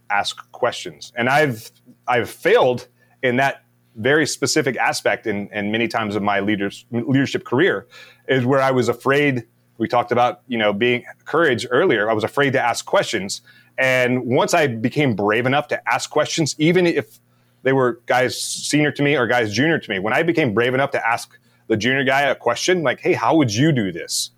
ask 0.10 0.50
questions. 0.52 1.12
And 1.16 1.30
I've 1.30 1.72
I've 2.08 2.30
failed 2.30 2.88
in 3.24 3.38
that 3.38 3.64
very 3.96 4.26
specific 4.26 4.78
aspect 4.78 5.28
and 5.28 5.50
and 5.52 5.72
many 5.72 5.88
times 5.88 6.16
of 6.16 6.24
my 6.24 6.40
leaders 6.40 6.86
leadership 6.92 7.44
career 7.44 7.88
is 8.28 8.46
where 8.46 8.62
I 8.62 8.72
was 8.72 8.90
afraid. 8.90 9.46
We 9.78 9.88
talked 9.88 10.12
about 10.12 10.42
you 10.48 10.58
know 10.58 10.74
being 10.74 11.04
courage 11.26 11.68
earlier. 11.70 12.10
I 12.10 12.14
was 12.14 12.24
afraid 12.24 12.54
to 12.54 12.62
ask 12.62 12.86
questions, 12.86 13.42
and 13.78 14.26
once 14.26 14.54
I 14.54 14.68
became 14.68 15.16
brave 15.16 15.46
enough 15.46 15.68
to 15.70 15.90
ask 15.90 16.10
questions, 16.10 16.56
even 16.58 16.86
if 16.86 17.20
they 17.64 17.74
were 17.74 18.00
guys 18.06 18.40
senior 18.40 18.92
to 18.92 19.04
me 19.04 19.18
or 19.18 19.28
guys 19.28 19.54
junior 19.54 19.78
to 19.78 19.90
me, 19.90 20.00
when 20.00 20.14
I 20.14 20.24
became 20.24 20.54
brave 20.54 20.74
enough 20.74 20.92
to 20.92 21.08
ask 21.08 21.38
the 21.68 21.78
junior 21.78 22.04
guy 22.04 22.22
a 22.22 22.36
question 22.36 22.84
like, 22.84 23.00
hey, 23.00 23.14
how 23.14 23.36
would 23.36 23.54
you 23.54 23.72
do 23.72 23.92
this? 23.92 24.32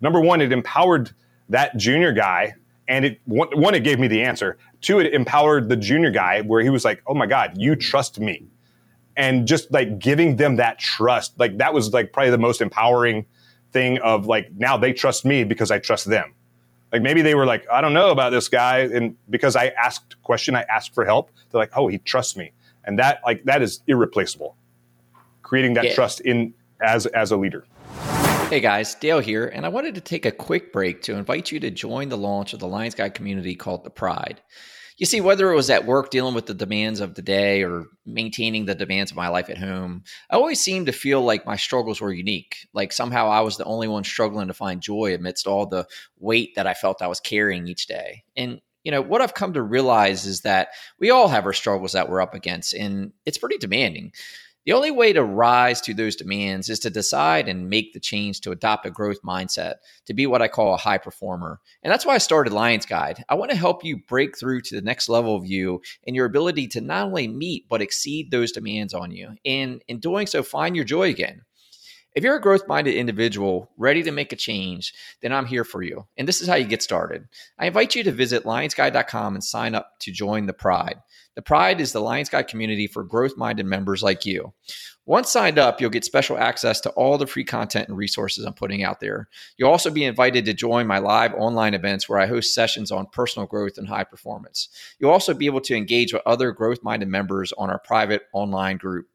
Number 0.00 0.20
one, 0.20 0.40
it 0.40 0.52
empowered 0.52 1.10
that 1.48 1.76
junior 1.76 2.12
guy. 2.12 2.54
And 2.88 3.04
it 3.04 3.20
one, 3.24 3.74
it 3.74 3.84
gave 3.84 4.00
me 4.00 4.08
the 4.08 4.22
answer. 4.22 4.58
Two, 4.80 4.98
it 4.98 5.12
empowered 5.12 5.68
the 5.68 5.76
junior 5.76 6.10
guy 6.10 6.40
where 6.40 6.62
he 6.62 6.70
was 6.70 6.84
like, 6.84 7.02
oh 7.06 7.14
my 7.14 7.26
God, 7.26 7.52
you 7.56 7.76
trust 7.76 8.18
me. 8.18 8.48
And 9.16 9.46
just 9.46 9.70
like 9.70 9.98
giving 9.98 10.36
them 10.36 10.56
that 10.56 10.78
trust, 10.78 11.38
like 11.38 11.58
that 11.58 11.72
was 11.72 11.92
like 11.92 12.12
probably 12.12 12.30
the 12.30 12.38
most 12.38 12.60
empowering 12.60 13.26
thing 13.72 13.98
of 13.98 14.26
like 14.26 14.50
now 14.56 14.76
they 14.76 14.92
trust 14.92 15.24
me 15.24 15.44
because 15.44 15.70
I 15.70 15.78
trust 15.78 16.06
them. 16.06 16.34
Like 16.92 17.02
maybe 17.02 17.22
they 17.22 17.34
were 17.34 17.46
like, 17.46 17.66
I 17.70 17.80
don't 17.80 17.94
know 17.94 18.10
about 18.10 18.30
this 18.30 18.48
guy. 18.48 18.80
And 18.80 19.16
because 19.28 19.54
I 19.54 19.68
asked 19.68 20.20
question, 20.22 20.56
I 20.56 20.62
asked 20.62 20.94
for 20.94 21.04
help. 21.04 21.30
They're 21.50 21.60
like, 21.60 21.76
oh, 21.76 21.86
he 21.86 21.98
trusts 21.98 22.36
me. 22.36 22.52
And 22.84 22.98
that 22.98 23.20
like 23.24 23.44
that 23.44 23.62
is 23.62 23.80
irreplaceable. 23.86 24.56
Creating 25.42 25.74
that 25.74 25.84
yeah. 25.84 25.94
trust 25.94 26.20
in 26.20 26.54
as 26.82 27.06
as 27.06 27.30
a 27.30 27.36
leader. 27.36 27.64
Hey 28.48 28.60
guys, 28.60 28.94
Dale 28.96 29.20
here, 29.20 29.46
and 29.46 29.64
I 29.64 29.68
wanted 29.68 29.94
to 29.94 30.00
take 30.00 30.26
a 30.26 30.32
quick 30.32 30.72
break 30.72 31.02
to 31.02 31.14
invite 31.14 31.52
you 31.52 31.60
to 31.60 31.70
join 31.70 32.08
the 32.08 32.16
launch 32.16 32.52
of 32.52 32.58
the 32.58 32.66
Lions 32.66 32.96
Guide 32.96 33.14
community 33.14 33.54
called 33.54 33.84
The 33.84 33.90
Pride. 33.90 34.40
You 34.96 35.06
see, 35.06 35.20
whether 35.22 35.50
it 35.50 35.56
was 35.56 35.70
at 35.70 35.86
work 35.86 36.10
dealing 36.10 36.34
with 36.34 36.44
the 36.44 36.52
demands 36.52 37.00
of 37.00 37.14
the 37.14 37.22
day 37.22 37.62
or 37.62 37.86
maintaining 38.04 38.66
the 38.66 38.74
demands 38.74 39.10
of 39.10 39.16
my 39.16 39.28
life 39.28 39.48
at 39.48 39.56
home, 39.56 40.02
I 40.28 40.34
always 40.34 40.60
seemed 40.60 40.86
to 40.86 40.92
feel 40.92 41.22
like 41.22 41.46
my 41.46 41.56
struggles 41.56 42.00
were 42.00 42.12
unique. 42.12 42.68
Like 42.74 42.92
somehow 42.92 43.28
I 43.28 43.40
was 43.40 43.56
the 43.56 43.64
only 43.64 43.88
one 43.88 44.04
struggling 44.04 44.48
to 44.48 44.54
find 44.54 44.82
joy 44.82 45.14
amidst 45.14 45.46
all 45.46 45.64
the 45.64 45.86
weight 46.18 46.54
that 46.56 46.66
I 46.66 46.74
felt 46.74 47.00
I 47.00 47.06
was 47.06 47.20
carrying 47.20 47.66
each 47.66 47.86
day. 47.86 48.24
And 48.36 48.60
you 48.84 48.90
know, 48.90 49.00
what 49.00 49.20
I've 49.20 49.34
come 49.34 49.52
to 49.54 49.62
realize 49.62 50.26
is 50.26 50.40
that 50.42 50.68
we 50.98 51.10
all 51.10 51.28
have 51.28 51.46
our 51.46 51.52
struggles 51.52 51.92
that 51.92 52.08
we're 52.08 52.20
up 52.20 52.34
against, 52.34 52.74
and 52.74 53.12
it's 53.24 53.38
pretty 53.38 53.58
demanding. 53.58 54.12
The 54.66 54.72
only 54.72 54.90
way 54.90 55.14
to 55.14 55.24
rise 55.24 55.80
to 55.82 55.94
those 55.94 56.16
demands 56.16 56.68
is 56.68 56.78
to 56.80 56.90
decide 56.90 57.48
and 57.48 57.70
make 57.70 57.94
the 57.94 58.00
change 58.00 58.42
to 58.42 58.50
adopt 58.50 58.84
a 58.84 58.90
growth 58.90 59.22
mindset, 59.22 59.76
to 60.04 60.12
be 60.12 60.26
what 60.26 60.42
I 60.42 60.48
call 60.48 60.74
a 60.74 60.78
high 60.78 60.98
performer. 60.98 61.60
And 61.82 61.90
that's 61.90 62.04
why 62.04 62.14
I 62.14 62.18
started 62.18 62.52
Lions 62.52 62.84
Guide. 62.84 63.24
I 63.28 63.36
want 63.36 63.50
to 63.52 63.56
help 63.56 63.84
you 63.84 64.02
break 64.06 64.38
through 64.38 64.60
to 64.62 64.74
the 64.74 64.82
next 64.82 65.08
level 65.08 65.34
of 65.34 65.46
you 65.46 65.80
and 66.06 66.14
your 66.14 66.26
ability 66.26 66.68
to 66.68 66.82
not 66.82 67.06
only 67.06 67.26
meet, 67.26 67.68
but 67.70 67.80
exceed 67.80 68.30
those 68.30 68.52
demands 68.52 68.92
on 68.92 69.10
you. 69.12 69.30
And 69.46 69.82
in 69.88 69.98
doing 69.98 70.26
so, 70.26 70.42
find 70.42 70.76
your 70.76 70.84
joy 70.84 71.08
again. 71.08 71.42
If 72.14 72.24
you're 72.24 72.36
a 72.36 72.40
growth 72.40 72.66
minded 72.66 72.94
individual 72.94 73.70
ready 73.76 74.02
to 74.02 74.10
make 74.10 74.32
a 74.32 74.36
change, 74.36 74.92
then 75.22 75.32
I'm 75.32 75.46
here 75.46 75.64
for 75.64 75.82
you. 75.82 76.06
And 76.16 76.26
this 76.26 76.40
is 76.40 76.48
how 76.48 76.56
you 76.56 76.64
get 76.64 76.82
started. 76.82 77.28
I 77.58 77.66
invite 77.66 77.94
you 77.94 78.02
to 78.02 78.12
visit 78.12 78.44
lionsguide.com 78.44 79.34
and 79.34 79.44
sign 79.44 79.74
up 79.74 79.92
to 80.00 80.10
join 80.10 80.46
the 80.46 80.52
Pride. 80.52 80.96
The 81.36 81.42
Pride 81.42 81.80
is 81.80 81.92
the 81.92 82.00
Lions 82.00 82.28
Guide 82.28 82.48
community 82.48 82.88
for 82.88 83.04
growth 83.04 83.36
minded 83.36 83.64
members 83.64 84.02
like 84.02 84.26
you. 84.26 84.52
Once 85.06 85.30
signed 85.30 85.58
up, 85.58 85.80
you'll 85.80 85.90
get 85.90 86.04
special 86.04 86.36
access 86.36 86.80
to 86.80 86.90
all 86.90 87.16
the 87.18 87.26
free 87.26 87.44
content 87.44 87.88
and 87.88 87.96
resources 87.96 88.44
I'm 88.44 88.52
putting 88.52 88.84
out 88.84 89.00
there. 89.00 89.28
You'll 89.56 89.70
also 89.70 89.90
be 89.90 90.04
invited 90.04 90.44
to 90.44 90.54
join 90.54 90.86
my 90.86 90.98
live 90.98 91.34
online 91.34 91.74
events 91.74 92.08
where 92.08 92.18
I 92.18 92.26
host 92.26 92.54
sessions 92.54 92.92
on 92.92 93.06
personal 93.06 93.46
growth 93.46 93.78
and 93.78 93.88
high 93.88 94.04
performance. 94.04 94.68
You'll 94.98 95.10
also 95.10 95.32
be 95.32 95.46
able 95.46 95.62
to 95.62 95.74
engage 95.74 96.12
with 96.12 96.22
other 96.26 96.52
growth 96.52 96.82
minded 96.82 97.08
members 97.08 97.52
on 97.52 97.70
our 97.70 97.78
private 97.78 98.22
online 98.32 98.76
group. 98.76 99.06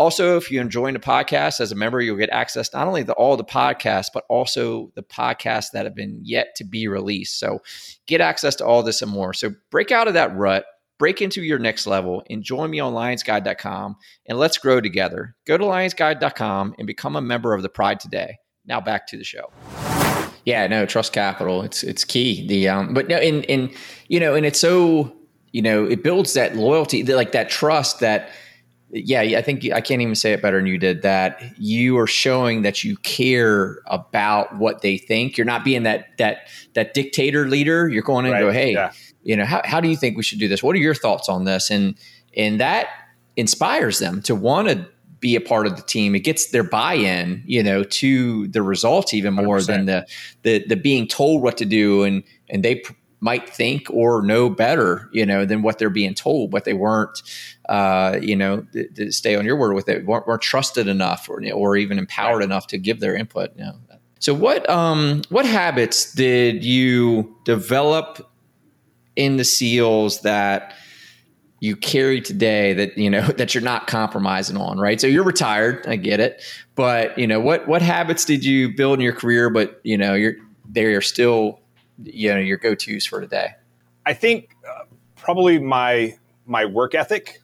Also, 0.00 0.38
if 0.38 0.50
you 0.50 0.62
enjoy 0.62 0.90
the 0.92 0.98
podcast 0.98 1.60
as 1.60 1.72
a 1.72 1.74
member, 1.74 2.00
you'll 2.00 2.16
get 2.16 2.30
access 2.30 2.72
not 2.72 2.86
only 2.86 3.04
to 3.04 3.12
all 3.12 3.36
the 3.36 3.44
podcasts, 3.44 4.08
but 4.12 4.24
also 4.30 4.90
the 4.94 5.02
podcasts 5.02 5.72
that 5.74 5.84
have 5.84 5.94
been 5.94 6.18
yet 6.22 6.54
to 6.56 6.64
be 6.64 6.88
released. 6.88 7.38
So 7.38 7.60
get 8.06 8.22
access 8.22 8.54
to 8.56 8.64
all 8.64 8.82
this 8.82 9.02
and 9.02 9.12
more. 9.12 9.34
So 9.34 9.52
break 9.70 9.92
out 9.92 10.08
of 10.08 10.14
that 10.14 10.34
rut 10.34 10.64
break 10.98 11.22
into 11.22 11.42
your 11.42 11.58
next 11.58 11.86
level 11.86 12.22
and 12.28 12.42
join 12.42 12.70
me 12.70 12.78
on 12.78 12.92
lionsguide.com 12.92 13.96
and 14.26 14.38
let's 14.38 14.58
grow 14.58 14.80
together. 14.80 15.34
Go 15.46 15.58
to 15.58 15.64
lionsguide.com 15.64 16.74
and 16.78 16.86
become 16.86 17.16
a 17.16 17.22
member 17.22 17.54
of 17.54 17.62
the 17.62 17.70
Pride 17.70 17.98
today. 18.00 18.38
Now 18.66 18.80
back 18.80 19.06
to 19.08 19.16
the 19.16 19.24
show. 19.24 19.50
Yeah, 20.44 20.66
no, 20.66 20.86
trust 20.86 21.12
capital. 21.12 21.62
It's 21.62 21.82
it's 21.82 22.04
key. 22.04 22.46
The 22.46 22.68
um 22.70 22.94
but 22.94 23.08
no 23.08 23.18
in 23.18 23.42
in 23.44 23.70
you 24.08 24.18
know, 24.18 24.34
and 24.34 24.46
it's 24.46 24.60
so, 24.60 25.14
you 25.52 25.60
know, 25.62 25.84
it 25.84 26.02
builds 26.02 26.34
that 26.34 26.56
loyalty, 26.56 27.02
like 27.02 27.32
that 27.32 27.50
trust 27.50 28.00
that 28.00 28.30
yeah, 28.92 29.20
I 29.20 29.42
think 29.42 29.64
I 29.72 29.80
can't 29.80 30.02
even 30.02 30.14
say 30.14 30.32
it 30.32 30.42
better 30.42 30.58
than 30.58 30.66
you 30.66 30.78
did. 30.78 31.02
That 31.02 31.42
you 31.58 31.98
are 31.98 32.06
showing 32.06 32.62
that 32.62 32.82
you 32.82 32.96
care 32.98 33.80
about 33.86 34.58
what 34.58 34.82
they 34.82 34.98
think. 34.98 35.36
You're 35.36 35.44
not 35.44 35.64
being 35.64 35.84
that 35.84 36.16
that 36.18 36.48
that 36.74 36.94
dictator 36.94 37.48
leader. 37.48 37.88
You're 37.88 38.02
going 38.02 38.26
in 38.26 38.32
right. 38.32 38.42
and 38.42 38.48
go, 38.48 38.52
hey, 38.52 38.72
yeah 38.72 38.92
you 39.22 39.36
know 39.36 39.44
how, 39.44 39.60
how 39.66 39.80
do 39.82 39.88
you 39.88 39.96
think 39.96 40.16
we 40.16 40.22
should 40.22 40.38
do 40.38 40.48
this 40.48 40.62
what 40.62 40.74
are 40.74 40.78
your 40.78 40.94
thoughts 40.94 41.28
on 41.28 41.44
this 41.44 41.70
and 41.70 41.94
and 42.34 42.58
that 42.58 42.88
inspires 43.36 43.98
them 43.98 44.22
to 44.22 44.34
want 44.34 44.68
to 44.68 44.88
be 45.20 45.36
a 45.36 45.40
part 45.40 45.66
of 45.66 45.76
the 45.76 45.82
team. 45.82 46.14
It 46.14 46.20
gets 46.20 46.46
their 46.46 46.64
buy-in, 46.64 47.42
you 47.46 47.62
know, 47.62 47.84
to 47.84 48.48
the 48.48 48.62
results 48.62 49.12
even 49.14 49.34
more 49.34 49.58
100%. 49.58 49.66
than 49.66 49.86
the, 49.86 50.06
the 50.42 50.66
the 50.66 50.76
being 50.76 51.06
told 51.06 51.42
what 51.42 51.58
to 51.58 51.64
do 51.64 52.02
and 52.04 52.22
and 52.48 52.64
they 52.64 52.82
might 53.20 53.48
think 53.48 53.86
or 53.90 54.22
know 54.22 54.48
better, 54.48 55.08
you 55.12 55.26
know, 55.26 55.44
than 55.44 55.62
what 55.62 55.78
they're 55.78 55.90
being 55.90 56.14
told, 56.14 56.50
but 56.50 56.64
they 56.64 56.72
weren't, 56.72 57.22
uh, 57.68 58.18
you 58.20 58.34
know, 58.34 58.66
th- 58.72 58.94
th- 58.94 59.12
stay 59.12 59.36
on 59.36 59.44
your 59.44 59.56
word 59.56 59.74
with 59.74 59.88
it, 59.88 60.06
weren't, 60.06 60.26
weren't 60.26 60.42
trusted 60.42 60.88
enough 60.88 61.28
or 61.28 61.42
or 61.52 61.76
even 61.76 61.98
empowered 61.98 62.38
right. 62.38 62.44
enough 62.44 62.66
to 62.68 62.78
give 62.78 63.00
their 63.00 63.14
input. 63.14 63.50
You 63.56 63.64
know. 63.64 63.74
So 64.20 64.34
what 64.34 64.68
um 64.68 65.22
what 65.30 65.46
habits 65.46 66.12
did 66.12 66.62
you 66.62 67.36
develop 67.44 68.30
in 69.16 69.36
the 69.38 69.44
seals 69.44 70.20
that 70.20 70.74
you 71.60 71.76
carry 71.76 72.20
today 72.20 72.72
that 72.74 72.96
you 72.96 73.10
know 73.10 73.26
that 73.38 73.54
you're 73.54 73.62
not 73.62 73.86
compromising 73.86 74.56
on 74.56 74.78
right 74.78 75.00
so 75.00 75.06
you're 75.06 75.24
retired 75.24 75.86
i 75.86 75.96
get 75.96 76.20
it 76.20 76.42
but 76.74 77.16
you 77.18 77.26
know 77.26 77.40
what 77.40 77.66
what 77.68 77.82
habits 77.82 78.24
did 78.24 78.44
you 78.44 78.74
build 78.74 78.98
in 78.98 79.04
your 79.04 79.12
career 79.12 79.50
but 79.50 79.80
you 79.82 79.98
know 79.98 80.14
you're 80.14 80.34
they 80.70 80.86
are 80.86 81.02
still 81.02 81.60
you 82.04 82.32
know 82.32 82.40
your 82.40 82.58
go-to's 82.58 83.06
for 83.06 83.20
today? 83.20 83.54
I 84.06 84.14
think 84.14 84.56
uh, 84.68 84.84
probably 85.16 85.58
my 85.58 86.16
my 86.46 86.64
work 86.64 86.94
ethic. 86.94 87.40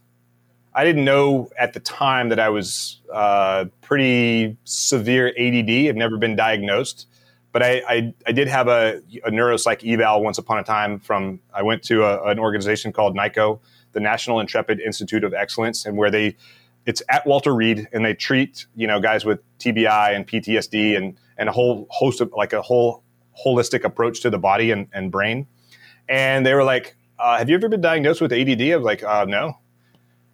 I 0.75 0.85
didn't 0.85 1.05
know 1.07 1.49
at 1.59 1.73
the 1.73 1.81
time 1.81 2.29
that 2.29 2.39
i 2.39 2.51
was 2.51 3.01
uh, 3.11 3.65
pretty 3.81 4.59
severe 4.65 5.29
add 5.29 5.89
i've 5.89 5.97
never 5.97 6.19
been 6.19 6.37
diagnosed 6.37 7.07
but 7.57 7.63
I, 7.63 7.83
I, 7.89 8.15
I, 8.27 8.33
did 8.33 8.49
have 8.49 8.69
a, 8.69 9.01
a 9.25 9.31
neuropsych 9.31 9.91
eval 9.91 10.23
once 10.23 10.37
upon 10.37 10.59
a 10.59 10.63
time 10.63 10.99
from 10.99 11.41
i 11.55 11.63
went 11.63 11.83
to 11.85 12.05
a, 12.05 12.31
an 12.31 12.39
organization 12.39 12.93
called 12.93 13.17
NICoE, 13.17 13.59
the 13.93 14.01
National 14.01 14.41
Intrepid 14.41 14.79
Institute 14.79 15.25
of 15.25 15.33
Excellence, 15.33 15.87
and 15.87 15.97
where 15.97 16.11
they 16.11 16.37
it's 16.85 17.03
at 17.09 17.27
Walter 17.27 17.55
Reed, 17.55 17.89
and 17.93 18.05
they 18.05 18.13
treat 18.13 18.67
you 18.77 18.87
know 18.87 19.01
guys 19.01 19.25
with 19.25 19.41
TBI 19.59 20.15
and 20.15 20.27
PTSD 20.27 20.99
and 20.99 21.17
and 21.39 21.49
a 21.49 21.53
whole 21.53 21.87
host 21.91 22.21
of 22.21 22.31
like 22.37 22.53
a 22.53 22.61
whole 22.61 23.03
holistic 23.45 23.85
approach 23.85 24.21
to 24.23 24.31
the 24.31 24.39
body 24.39 24.71
and, 24.71 24.89
and 24.93 25.11
brain. 25.11 25.47
And 26.09 26.47
they 26.47 26.55
were 26.55 26.65
like, 26.65 26.97
uh, 27.19 27.39
"Have 27.39 27.49
you 27.49 27.57
ever 27.57 27.69
been 27.69 27.81
diagnosed 27.81 28.21
with 28.21 28.33
ADD?" 28.33 28.63
I 28.63 28.77
was 28.77 28.85
like, 28.85 29.03
uh, 29.03 29.25
"No." 29.27 29.59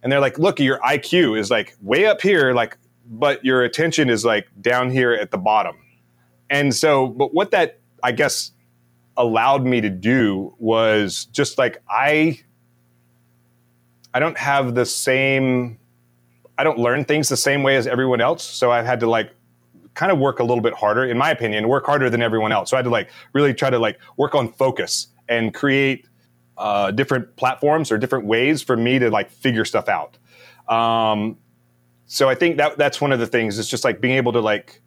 And 0.01 0.11
they're 0.11 0.19
like, 0.19 0.37
"Look, 0.37 0.59
your 0.59 0.79
IQ 0.79 1.37
is 1.39 1.49
like 1.49 1.75
way 1.81 2.05
up 2.05 2.21
here, 2.21 2.53
like, 2.53 2.77
but 3.05 3.43
your 3.43 3.63
attention 3.63 4.09
is 4.09 4.23
like 4.23 4.47
down 4.61 4.91
here 4.91 5.13
at 5.13 5.31
the 5.31 5.37
bottom." 5.37 5.75
And 6.49 6.75
so, 6.75 7.07
but 7.07 7.33
what 7.33 7.51
that 7.51 7.79
I 8.03 8.11
guess 8.11 8.51
allowed 9.17 9.65
me 9.65 9.81
to 9.81 9.89
do 9.89 10.55
was 10.59 11.25
just 11.25 11.57
like 11.57 11.81
I 11.89 12.39
I 14.13 14.19
don't 14.19 14.37
have 14.37 14.75
the 14.75 14.85
same 14.85 15.79
I 16.57 16.63
don't 16.63 16.77
learn 16.77 17.03
things 17.05 17.29
the 17.29 17.37
same 17.37 17.63
way 17.63 17.75
as 17.77 17.87
everyone 17.87 18.21
else. 18.21 18.43
So 18.43 18.71
I've 18.71 18.85
had 18.85 18.99
to 18.99 19.09
like 19.09 19.31
kind 19.93 20.11
of 20.11 20.19
work 20.19 20.39
a 20.39 20.43
little 20.43 20.61
bit 20.61 20.73
harder, 20.73 21.05
in 21.05 21.17
my 21.17 21.31
opinion, 21.31 21.67
work 21.67 21.85
harder 21.85 22.09
than 22.09 22.21
everyone 22.21 22.51
else. 22.51 22.69
So 22.69 22.77
I 22.77 22.79
had 22.79 22.85
to 22.85 22.89
like 22.89 23.09
really 23.33 23.53
try 23.53 23.69
to 23.69 23.79
like 23.79 23.99
work 24.17 24.35
on 24.35 24.51
focus 24.51 25.07
and 25.29 25.53
create 25.53 26.07
uh, 26.57 26.91
different 26.91 27.35
platforms 27.35 27.91
or 27.91 27.97
different 27.97 28.25
ways 28.25 28.61
for 28.61 28.77
me 28.77 28.99
to 28.99 29.09
like 29.09 29.29
figure 29.29 29.65
stuff 29.65 29.87
out. 29.89 30.17
Um, 30.67 31.37
so 32.05 32.29
I 32.29 32.35
think 32.35 32.57
that 32.57 32.77
that's 32.77 33.01
one 33.01 33.11
of 33.11 33.19
the 33.19 33.27
things. 33.27 33.57
It's 33.57 33.67
just 33.67 33.83
like 33.83 34.01
being 34.01 34.15
able 34.17 34.33
to 34.33 34.41
like 34.41 34.81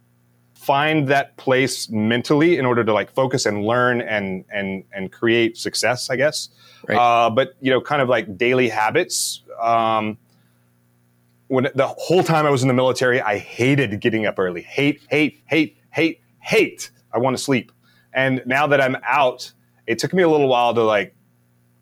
find 0.66 1.06
that 1.08 1.36
place 1.36 1.88
mentally 1.90 2.58
in 2.58 2.66
order 2.66 2.82
to 2.82 2.92
like 2.92 3.12
focus 3.12 3.46
and 3.46 3.64
learn 3.64 4.00
and 4.00 4.44
and 4.52 4.82
and 4.90 5.12
create 5.12 5.56
success 5.56 6.10
i 6.10 6.16
guess 6.16 6.48
right. 6.88 6.96
uh, 6.96 7.30
but 7.30 7.54
you 7.60 7.70
know 7.70 7.80
kind 7.80 8.02
of 8.02 8.08
like 8.08 8.36
daily 8.36 8.68
habits 8.68 9.42
um, 9.62 10.18
when 11.48 11.68
the 11.74 11.86
whole 11.86 12.22
time 12.22 12.46
i 12.46 12.50
was 12.50 12.62
in 12.62 12.68
the 12.68 12.74
military 12.74 13.20
i 13.20 13.38
hated 13.38 14.00
getting 14.00 14.26
up 14.26 14.38
early 14.38 14.62
hate 14.62 15.00
hate 15.08 15.42
hate 15.46 15.78
hate 15.90 16.20
hate 16.40 16.90
i 17.12 17.18
want 17.18 17.36
to 17.36 17.42
sleep 17.42 17.72
and 18.12 18.42
now 18.46 18.66
that 18.66 18.80
i'm 18.80 18.96
out 19.06 19.52
it 19.86 19.98
took 19.98 20.12
me 20.12 20.22
a 20.22 20.28
little 20.28 20.48
while 20.48 20.74
to 20.74 20.82
like 20.82 21.14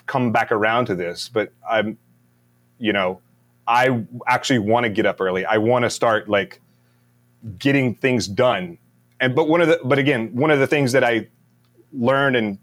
come 0.06 0.32
back 0.32 0.52
around 0.52 0.86
to 0.86 0.94
this 0.94 1.28
but 1.28 1.52
i'm 1.68 1.96
you 2.78 2.92
know 2.92 3.20
i 3.66 4.04
actually 4.26 4.58
want 4.58 4.84
to 4.84 4.90
get 4.90 5.06
up 5.06 5.20
early 5.20 5.44
i 5.46 5.56
want 5.56 5.84
to 5.84 5.90
start 5.90 6.28
like 6.28 6.60
getting 7.58 7.94
things 7.94 8.26
done. 8.26 8.78
And 9.20 9.34
but 9.34 9.48
one 9.48 9.60
of 9.60 9.68
the 9.68 9.80
but 9.84 9.98
again, 9.98 10.34
one 10.34 10.50
of 10.50 10.58
the 10.58 10.66
things 10.66 10.92
that 10.92 11.04
I 11.04 11.28
learned 11.92 12.36
and 12.36 12.58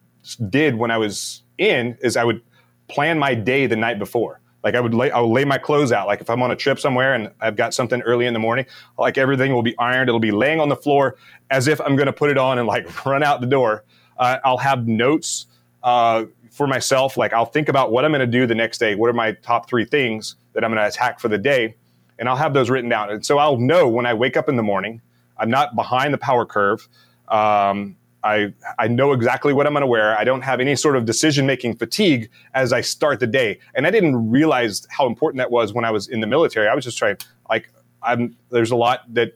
did 0.50 0.76
when 0.76 0.92
I 0.92 0.98
was 0.98 1.44
in 1.58 1.98
is 2.02 2.18
I 2.18 2.24
would 2.24 2.42
plan 2.88 3.18
my 3.18 3.34
day 3.34 3.68
the 3.68 3.76
night 3.76 4.00
before. 4.00 4.41
Like 4.64 4.76
I 4.76 4.80
would 4.80 4.94
lay, 4.94 5.12
I 5.12 5.20
would 5.20 5.34
lay 5.34 5.46
my 5.46 5.58
clothes 5.58 5.92
out. 5.92 6.08
Like 6.08 6.22
if 6.22 6.30
I'm 6.30 6.42
on 6.44 6.52
a 6.52 6.56
trip 6.56 6.80
somewhere 6.80 7.14
and 7.14 7.32
I've 7.40 7.56
got 7.56 7.74
something 7.74 8.02
early 8.02 8.26
in 8.26 8.34
the 8.34 8.40
morning, 8.40 8.66
like 8.98 9.18
everything 9.18 9.54
will 9.54 9.64
be 9.64 9.78
ironed. 9.78 10.10
It'll 10.10 10.20
be 10.20 10.32
laying 10.32 10.60
on 10.60 10.70
the 10.70 10.76
floor 10.76 11.18
as 11.50 11.68
if 11.68 11.82
I'm 11.82 11.96
going 11.96 12.08
to 12.08 12.14
put 12.14 12.30
it 12.30 12.38
on 12.38 12.60
and 12.60 12.68
like 12.68 13.06
run 13.06 13.24
out 13.24 13.42
the 13.42 13.48
door. 13.48 13.84
Uh, 14.18 14.38
I'll 14.44 14.58
have 14.58 14.88
notes 14.88 15.48
uh, 15.84 16.26
for 16.52 16.68
myself. 16.68 17.18
Like 17.18 17.34
I'll 17.34 17.46
think 17.46 17.70
about 17.70 17.92
what 17.92 18.06
I'm 18.06 18.12
going 18.12 18.20
to 18.20 18.28
do 18.28 18.46
the 18.46 18.56
next 18.56 18.78
day. 18.78 18.96
What 18.96 19.10
are 19.10 19.14
my 19.14 19.32
top 19.32 19.68
three 19.68 19.86
things 19.86 20.36
that 20.54 20.64
I'm 20.64 20.72
going 20.72 20.82
to 20.82 20.88
attack 20.88 21.20
for 21.20 21.28
the 21.28 21.40
day? 21.40 21.76
and 22.22 22.30
I'll 22.30 22.38
have 22.38 22.54
those 22.54 22.70
written 22.70 22.90
down. 22.90 23.10
And 23.10 23.26
so 23.26 23.40
I'll 23.40 23.58
know 23.58 23.90
when 23.90 24.06
I 24.06 24.14
wake 24.14 24.38
up 24.38 24.48
in 24.48 24.56
the 24.56 24.64
morning, 24.64 25.02
I'm 25.38 25.50
not 25.50 25.76
behind 25.76 26.14
the 26.14 26.20
power 26.20 26.46
curve. 26.46 26.88
Um, 27.28 27.98
I, 28.24 28.54
I 28.78 28.88
know 28.88 29.14
exactly 29.14 29.54
what 29.54 29.66
I'm 29.66 29.74
going 29.74 29.82
to 29.82 29.88
wear. 29.88 30.18
I 30.18 30.24
don't 30.24 30.42
have 30.42 30.60
any 30.60 30.76
sort 30.76 30.96
of 30.96 31.06
decision 31.06 31.46
making 31.46 31.78
fatigue 31.78 32.30
as 32.54 32.72
I 32.72 32.82
start 32.82 33.20
the 33.20 33.28
day. 33.28 33.60
And 33.74 33.88
I 33.88 33.92
didn't 33.92 34.30
realize 34.30 34.86
how 34.90 35.08
important 35.08 35.40
that 35.40 35.50
was 35.50 35.74
when 35.74 35.86
I 35.86 35.92
was 35.92 36.08
in 36.08 36.20
the 36.20 36.28
military. 36.28 36.68
I 36.68 36.76
was 36.76 36.86
just 36.86 36.98
trying, 36.98 37.18
like, 37.50 37.70
I'm, 38.04 38.36
there's 38.50 38.72
a 38.72 38.76
lot 38.76 39.12
that 39.14 39.34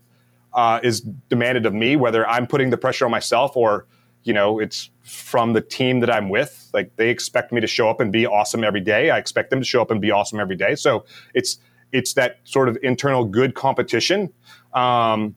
uh, 0.53 0.79
is 0.83 1.01
demanded 1.01 1.65
of 1.65 1.73
me, 1.73 1.95
whether 1.95 2.27
I'm 2.27 2.47
putting 2.47 2.69
the 2.69 2.77
pressure 2.77 3.05
on 3.05 3.11
myself 3.11 3.57
or, 3.57 3.87
you 4.23 4.33
know, 4.33 4.59
it's 4.59 4.89
from 5.03 5.53
the 5.53 5.61
team 5.61 5.99
that 6.01 6.09
I'm 6.09 6.29
with. 6.29 6.69
Like, 6.73 6.95
they 6.95 7.09
expect 7.09 7.51
me 7.51 7.61
to 7.61 7.67
show 7.67 7.89
up 7.89 7.99
and 7.99 8.11
be 8.11 8.25
awesome 8.25 8.63
every 8.63 8.81
day. 8.81 9.09
I 9.09 9.17
expect 9.17 9.49
them 9.49 9.59
to 9.59 9.65
show 9.65 9.81
up 9.81 9.91
and 9.91 9.99
be 9.99 10.11
awesome 10.11 10.39
every 10.39 10.55
day. 10.55 10.75
So 10.75 11.05
it's, 11.33 11.59
it's 11.91 12.13
that 12.13 12.39
sort 12.43 12.69
of 12.69 12.77
internal 12.83 13.25
good 13.25 13.55
competition 13.55 14.31
um, 14.73 15.35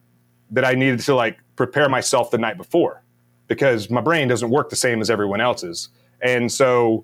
that 0.51 0.65
I 0.65 0.73
needed 0.73 0.99
to 1.01 1.15
like 1.15 1.39
prepare 1.55 1.89
myself 1.89 2.31
the 2.31 2.37
night 2.37 2.57
before 2.57 3.03
because 3.49 3.89
my 3.89 3.99
brain 3.99 4.29
doesn't 4.29 4.49
work 4.49 4.69
the 4.69 4.77
same 4.77 5.01
as 5.01 5.09
everyone 5.09 5.41
else's. 5.41 5.89
And 6.21 6.49
so 6.49 7.03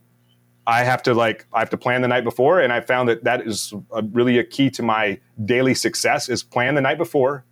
I 0.68 0.84
have 0.84 1.04
to 1.04 1.14
like 1.14 1.46
I 1.54 1.60
have 1.60 1.70
to 1.72 1.78
plan 1.78 2.02
the 2.02 2.08
night 2.08 2.24
before, 2.24 2.60
and 2.60 2.72
I 2.72 2.82
found 2.82 3.10
that 3.10 3.24
that 3.24 3.46
is 3.46 3.74
a, 3.92 4.02
really 4.04 4.40
a 4.40 4.44
key 4.44 4.70
to 4.72 4.84
my 4.84 5.20
daily 5.44 5.74
success 5.74 6.30
is 6.30 6.42
plan 6.44 6.76
the 6.76 6.82
night 6.82 6.98
before, 6.98 7.46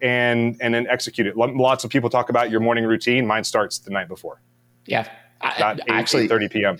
and 0.00 0.56
and 0.60 0.72
then 0.72 0.86
execute 0.86 1.26
it. 1.26 1.36
Lots 1.36 1.84
of 1.84 1.90
people 1.90 2.08
talk 2.08 2.30
about 2.30 2.50
your 2.50 2.60
morning 2.60 2.84
routine. 2.84 3.26
Mine 3.26 3.44
starts 3.44 3.78
the 3.78 3.90
night 3.90 4.08
before. 4.08 4.40
Yeah, 4.86 5.06
I, 5.40 5.78
actually, 5.88 6.28
thirty 6.28 6.48
p.m. 6.48 6.78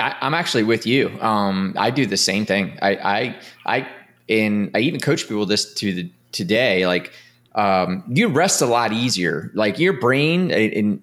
I, 0.00 0.16
am 0.26 0.34
actually 0.34 0.64
with 0.64 0.86
you. 0.86 1.08
Um, 1.20 1.74
I 1.78 1.90
do 1.90 2.04
the 2.04 2.16
same 2.16 2.44
thing. 2.44 2.76
I 2.82 2.96
I 2.96 3.36
I 3.64 3.88
in 4.26 4.72
I 4.74 4.80
even 4.80 4.98
coach 4.98 5.28
people 5.28 5.46
this 5.46 5.72
to 5.74 5.94
the 5.94 6.10
today, 6.32 6.84
like 6.86 7.12
um, 7.54 8.04
you 8.08 8.28
rest 8.28 8.62
a 8.62 8.66
lot 8.66 8.92
easier. 8.92 9.50
Like 9.54 9.78
your 9.78 9.94
brain, 9.94 10.50
and 10.50 11.02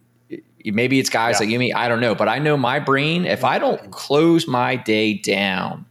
maybe 0.66 1.00
it's 1.00 1.10
guys 1.10 1.36
yeah. 1.36 1.40
like 1.40 1.50
you, 1.50 1.60
me, 1.60 1.74
I 1.74 1.88
don't 1.88 2.02
know, 2.02 2.16
but 2.16 2.28
I 2.28 2.40
know 2.40 2.58
my 2.58 2.80
brain. 2.80 3.26
If 3.26 3.44
I 3.44 3.60
don't 3.60 3.92
close 3.92 4.48
my 4.48 4.76
day 4.76 5.14
down, 5.14 5.86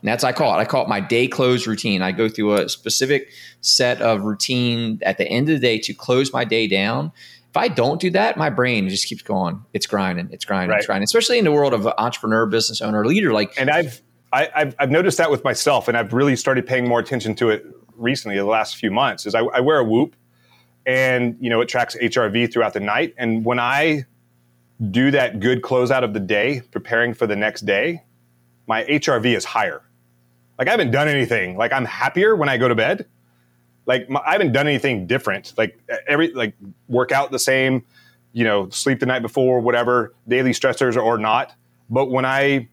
and 0.00 0.08
that's 0.08 0.24
I 0.24 0.32
call 0.32 0.54
it. 0.54 0.60
I 0.60 0.64
call 0.64 0.82
it 0.82 0.88
my 0.88 1.00
day 1.00 1.26
close 1.26 1.66
routine. 1.66 2.02
I 2.02 2.12
go 2.12 2.28
through 2.28 2.54
a 2.54 2.68
specific 2.68 3.30
set 3.60 4.00
of 4.02 4.22
routine 4.22 5.00
at 5.02 5.18
the 5.18 5.26
end 5.26 5.48
of 5.48 5.60
the 5.60 5.60
day 5.60 5.78
to 5.78 5.94
close 5.94 6.32
my 6.32 6.44
day 6.44 6.66
down. 6.66 7.12
If 7.50 7.56
I 7.56 7.68
don't 7.68 8.00
do 8.00 8.10
that, 8.10 8.36
my 8.36 8.50
brain 8.50 8.88
just 8.88 9.06
keeps 9.06 9.22
going. 9.22 9.64
It's 9.72 9.86
grinding. 9.86 10.28
It's 10.32 10.44
grinding. 10.44 10.70
Right. 10.70 10.78
It's 10.78 10.86
grinding. 10.86 11.04
Especially 11.04 11.38
in 11.38 11.44
the 11.44 11.52
world 11.52 11.72
of 11.72 11.86
entrepreneur, 11.86 12.46
business 12.46 12.80
owner, 12.80 13.06
leader. 13.06 13.32
Like, 13.32 13.54
and 13.56 13.70
I've 13.70 14.02
I, 14.32 14.48
have 14.54 14.74
I've 14.80 14.90
noticed 14.90 15.18
that 15.18 15.30
with 15.30 15.44
myself, 15.44 15.86
and 15.86 15.96
I've 15.96 16.12
really 16.12 16.34
started 16.34 16.66
paying 16.66 16.88
more 16.88 16.98
attention 16.98 17.36
to 17.36 17.50
it 17.50 17.64
recently, 17.96 18.36
the 18.36 18.44
last 18.44 18.76
few 18.76 18.90
months. 18.90 19.26
Is 19.26 19.34
I, 19.34 19.40
I 19.40 19.60
wear 19.60 19.78
a 19.78 19.84
Whoop, 19.84 20.16
and 20.86 21.36
you 21.40 21.50
know 21.50 21.60
it 21.60 21.68
tracks 21.68 21.96
HRV 21.96 22.52
throughout 22.52 22.72
the 22.72 22.80
night, 22.80 23.14
and 23.16 23.44
when 23.44 23.58
I 23.58 24.06
do 24.90 25.10
that 25.12 25.40
good 25.40 25.62
closeout 25.62 26.02
of 26.02 26.12
the 26.12 26.20
day, 26.20 26.62
preparing 26.70 27.14
for 27.14 27.26
the 27.26 27.36
next 27.36 27.62
day, 27.62 28.02
my 28.66 28.84
HRV 28.84 29.36
is 29.36 29.44
higher. 29.44 29.82
Like 30.58 30.68
I 30.68 30.70
haven't 30.70 30.90
done 30.90 31.08
anything. 31.08 31.56
Like 31.56 31.72
I'm 31.72 31.84
happier 31.84 32.36
when 32.36 32.48
I 32.48 32.56
go 32.56 32.68
to 32.68 32.74
bed. 32.74 33.06
Like 33.86 34.08
my, 34.08 34.20
I 34.24 34.32
haven't 34.32 34.52
done 34.52 34.66
anything 34.66 35.06
different. 35.06 35.52
Like 35.56 35.78
every 36.06 36.32
like 36.32 36.54
work 36.88 37.12
out 37.12 37.30
the 37.30 37.38
same, 37.38 37.84
you 38.32 38.44
know, 38.44 38.68
sleep 38.70 39.00
the 39.00 39.06
night 39.06 39.22
before, 39.22 39.60
whatever 39.60 40.14
daily 40.26 40.52
stressors 40.52 40.96
or 40.96 41.18
not. 41.18 41.52
But 41.90 42.10
when 42.10 42.24
I 42.24 42.68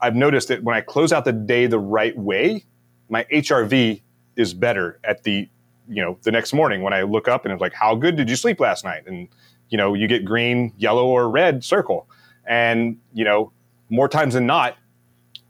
I've 0.00 0.16
noticed 0.16 0.48
that 0.48 0.62
when 0.62 0.76
I 0.76 0.80
close 0.80 1.12
out 1.12 1.24
the 1.24 1.32
day 1.32 1.66
the 1.66 1.78
right 1.78 2.16
way, 2.16 2.64
my 3.08 3.24
HRV 3.24 4.02
is 4.36 4.54
better 4.54 5.00
at 5.04 5.22
the 5.24 5.48
you 5.88 6.02
know 6.02 6.18
the 6.22 6.30
next 6.30 6.52
morning 6.52 6.82
when 6.82 6.92
I 6.92 7.02
look 7.02 7.28
up 7.28 7.44
and 7.44 7.52
it's 7.52 7.60
like, 7.60 7.74
how 7.74 7.94
good 7.94 8.16
did 8.16 8.30
you 8.30 8.36
sleep 8.36 8.60
last 8.60 8.84
night? 8.84 9.02
And 9.06 9.28
you 9.68 9.78
know, 9.78 9.94
you 9.94 10.08
get 10.08 10.24
green, 10.24 10.72
yellow, 10.76 11.06
or 11.06 11.28
red 11.28 11.64
circle. 11.64 12.08
And 12.46 12.98
you 13.12 13.24
know, 13.24 13.52
more 13.88 14.08
times 14.08 14.34
than 14.34 14.46
not, 14.46 14.76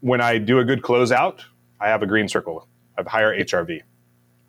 when 0.01 0.21
I 0.21 0.37
do 0.37 0.59
a 0.59 0.65
good 0.65 0.81
closeout, 0.81 1.41
I 1.79 1.87
have 1.87 2.03
a 2.03 2.07
green 2.07 2.27
circle. 2.27 2.67
I 2.97 3.01
have 3.01 3.07
higher 3.07 3.35
HRV. 3.35 3.81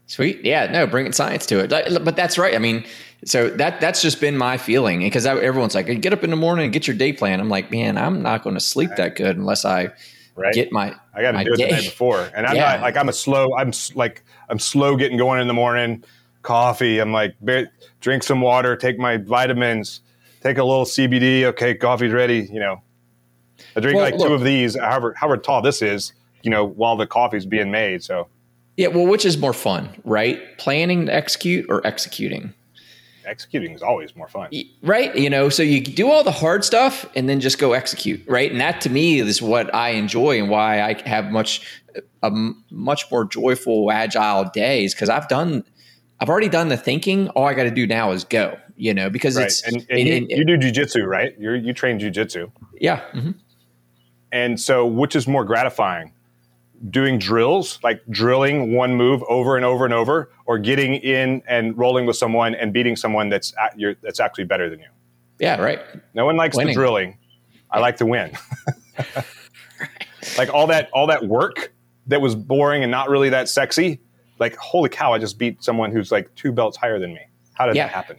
Sweet. 0.06 0.44
Yeah. 0.44 0.66
No, 0.66 0.86
bringing 0.86 1.12
science 1.12 1.46
to 1.46 1.60
it. 1.60 1.70
But 2.04 2.16
that's 2.16 2.36
right. 2.36 2.54
I 2.54 2.58
mean, 2.58 2.84
so 3.24 3.48
that 3.50 3.80
that's 3.80 4.02
just 4.02 4.20
been 4.20 4.36
my 4.36 4.58
feeling 4.58 5.00
because 5.00 5.24
everyone's 5.24 5.74
like, 5.74 5.86
get 6.00 6.12
up 6.12 6.24
in 6.24 6.30
the 6.30 6.36
morning 6.36 6.64
and 6.64 6.72
get 6.72 6.86
your 6.86 6.96
day 6.96 7.12
plan. 7.12 7.40
I'm 7.40 7.48
like, 7.48 7.70
man, 7.70 7.96
I'm 7.96 8.20
not 8.20 8.42
going 8.42 8.54
to 8.54 8.60
sleep 8.60 8.90
that 8.96 9.16
good 9.16 9.36
unless 9.38 9.64
I 9.64 9.90
right. 10.34 10.54
get 10.54 10.72
my. 10.72 10.94
I 11.14 11.22
got 11.22 11.32
to 11.32 11.44
do 11.44 11.52
it 11.52 11.56
the 11.56 11.68
night 11.68 11.84
before, 11.84 12.30
and 12.34 12.46
I'm 12.46 12.56
yeah. 12.56 12.72
not 12.72 12.80
like 12.80 12.96
I'm 12.96 13.08
a 13.08 13.12
slow. 13.12 13.54
I'm 13.56 13.72
like 13.94 14.24
I'm 14.48 14.58
slow 14.58 14.96
getting 14.96 15.16
going 15.16 15.40
in 15.40 15.48
the 15.48 15.54
morning. 15.54 16.04
Coffee. 16.42 16.98
I'm 16.98 17.12
like 17.12 17.34
drink 18.00 18.22
some 18.22 18.40
water, 18.40 18.74
take 18.76 18.98
my 18.98 19.16
vitamins, 19.16 20.00
take 20.40 20.58
a 20.58 20.64
little 20.64 20.84
CBD. 20.84 21.44
Okay, 21.44 21.74
coffee's 21.74 22.12
ready. 22.12 22.48
You 22.52 22.60
know, 22.60 22.82
I 23.76 23.80
drink 23.80 23.96
well, 23.96 24.04
like 24.04 24.14
look, 24.14 24.28
two 24.28 24.34
of 24.34 24.42
these, 24.42 24.78
however 24.78 25.14
however 25.16 25.36
tall 25.36 25.62
this 25.62 25.82
is. 25.82 26.12
You 26.42 26.50
know, 26.50 26.64
while 26.64 26.96
the 26.96 27.06
coffee's 27.06 27.46
being 27.46 27.70
made. 27.70 28.02
So 28.02 28.26
yeah, 28.76 28.88
well, 28.88 29.06
which 29.06 29.24
is 29.24 29.38
more 29.38 29.52
fun, 29.52 29.90
right? 30.04 30.58
Planning 30.58 31.06
to 31.06 31.14
execute 31.14 31.66
or 31.68 31.86
executing? 31.86 32.54
Executing 33.24 33.72
is 33.72 33.82
always 33.82 34.14
more 34.16 34.28
fun. 34.28 34.50
Right? 34.82 35.14
You 35.16 35.30
know, 35.30 35.48
so 35.48 35.62
you 35.62 35.80
do 35.80 36.10
all 36.10 36.24
the 36.24 36.32
hard 36.32 36.64
stuff 36.64 37.06
and 37.14 37.28
then 37.28 37.40
just 37.40 37.58
go 37.58 37.72
execute, 37.72 38.22
right? 38.26 38.50
And 38.50 38.60
that 38.60 38.80
to 38.82 38.90
me 38.90 39.20
is 39.20 39.40
what 39.40 39.74
I 39.74 39.90
enjoy 39.90 40.38
and 40.38 40.50
why 40.50 40.80
I 40.80 41.00
have 41.08 41.30
much 41.30 41.66
a 42.22 42.30
much 42.70 43.10
more 43.10 43.24
joyful 43.24 43.90
agile 43.90 44.44
days 44.44 44.94
because 44.94 45.08
I've 45.08 45.28
done 45.28 45.64
I've 46.20 46.28
already 46.28 46.48
done 46.48 46.68
the 46.68 46.76
thinking. 46.76 47.28
All 47.30 47.46
I 47.46 47.54
got 47.54 47.64
to 47.64 47.70
do 47.70 47.86
now 47.86 48.12
is 48.12 48.24
go, 48.24 48.56
you 48.76 48.94
know, 48.94 49.10
because 49.10 49.36
right. 49.36 49.46
it's 49.46 49.62
and, 49.62 49.84
and 49.90 50.08
you, 50.08 50.26
you, 50.28 50.44
do 50.44 50.56
jujitsu, 50.56 51.04
right? 51.04 51.34
You 51.38 51.54
you 51.54 51.72
train 51.72 51.98
jujitsu. 51.98 52.50
Yeah. 52.80 53.00
Mm-hmm. 53.12 53.32
And 54.30 54.60
so, 54.60 54.86
which 54.86 55.14
is 55.14 55.28
more 55.28 55.44
gratifying, 55.44 56.12
doing 56.90 57.18
drills, 57.18 57.78
like 57.82 58.02
drilling 58.10 58.74
one 58.74 58.94
move 58.94 59.22
over 59.28 59.56
and 59.56 59.64
over 59.64 59.84
and 59.84 59.94
over, 59.94 60.30
or 60.46 60.58
getting 60.58 60.94
in 60.94 61.42
and 61.46 61.76
rolling 61.76 62.06
with 62.06 62.16
someone 62.16 62.54
and 62.54 62.72
beating 62.72 62.96
someone 62.96 63.28
that's 63.28 63.54
at 63.60 63.78
your, 63.78 63.94
that's 64.02 64.20
actually 64.20 64.44
better 64.44 64.68
than 64.68 64.80
you. 64.80 64.88
Yeah, 65.38 65.60
right. 65.60 65.80
No 66.14 66.24
one 66.24 66.36
likes 66.36 66.56
Winning. 66.56 66.74
the 66.74 66.74
drilling. 66.74 67.18
I 67.70 67.80
like 67.80 67.96
to 67.98 68.06
win. 68.06 68.36
like 70.38 70.52
all 70.52 70.66
that 70.68 70.90
all 70.92 71.06
that 71.08 71.26
work 71.26 71.72
that 72.06 72.20
was 72.20 72.34
boring 72.34 72.82
and 72.82 72.90
not 72.90 73.08
really 73.08 73.30
that 73.30 73.48
sexy. 73.48 74.00
Like 74.38 74.56
holy 74.56 74.88
cow, 74.88 75.12
I 75.12 75.18
just 75.18 75.38
beat 75.38 75.62
someone 75.62 75.90
who's 75.90 76.12
like 76.12 76.34
two 76.34 76.52
belts 76.52 76.76
higher 76.76 76.98
than 76.98 77.14
me. 77.14 77.20
How 77.54 77.66
did 77.66 77.76
yeah. 77.76 77.86
that 77.86 77.92
happen? 77.92 78.18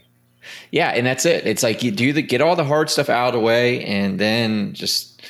Yeah, 0.70 0.90
and 0.90 1.06
that's 1.06 1.24
it. 1.24 1.46
It's 1.46 1.62
like 1.62 1.82
you 1.82 1.90
do 1.90 2.12
the 2.12 2.22
get 2.22 2.40
all 2.40 2.56
the 2.56 2.64
hard 2.64 2.90
stuff 2.90 3.08
out 3.08 3.28
of 3.28 3.34
the 3.34 3.40
way, 3.40 3.84
and 3.84 4.18
then 4.18 4.74
just 4.74 5.22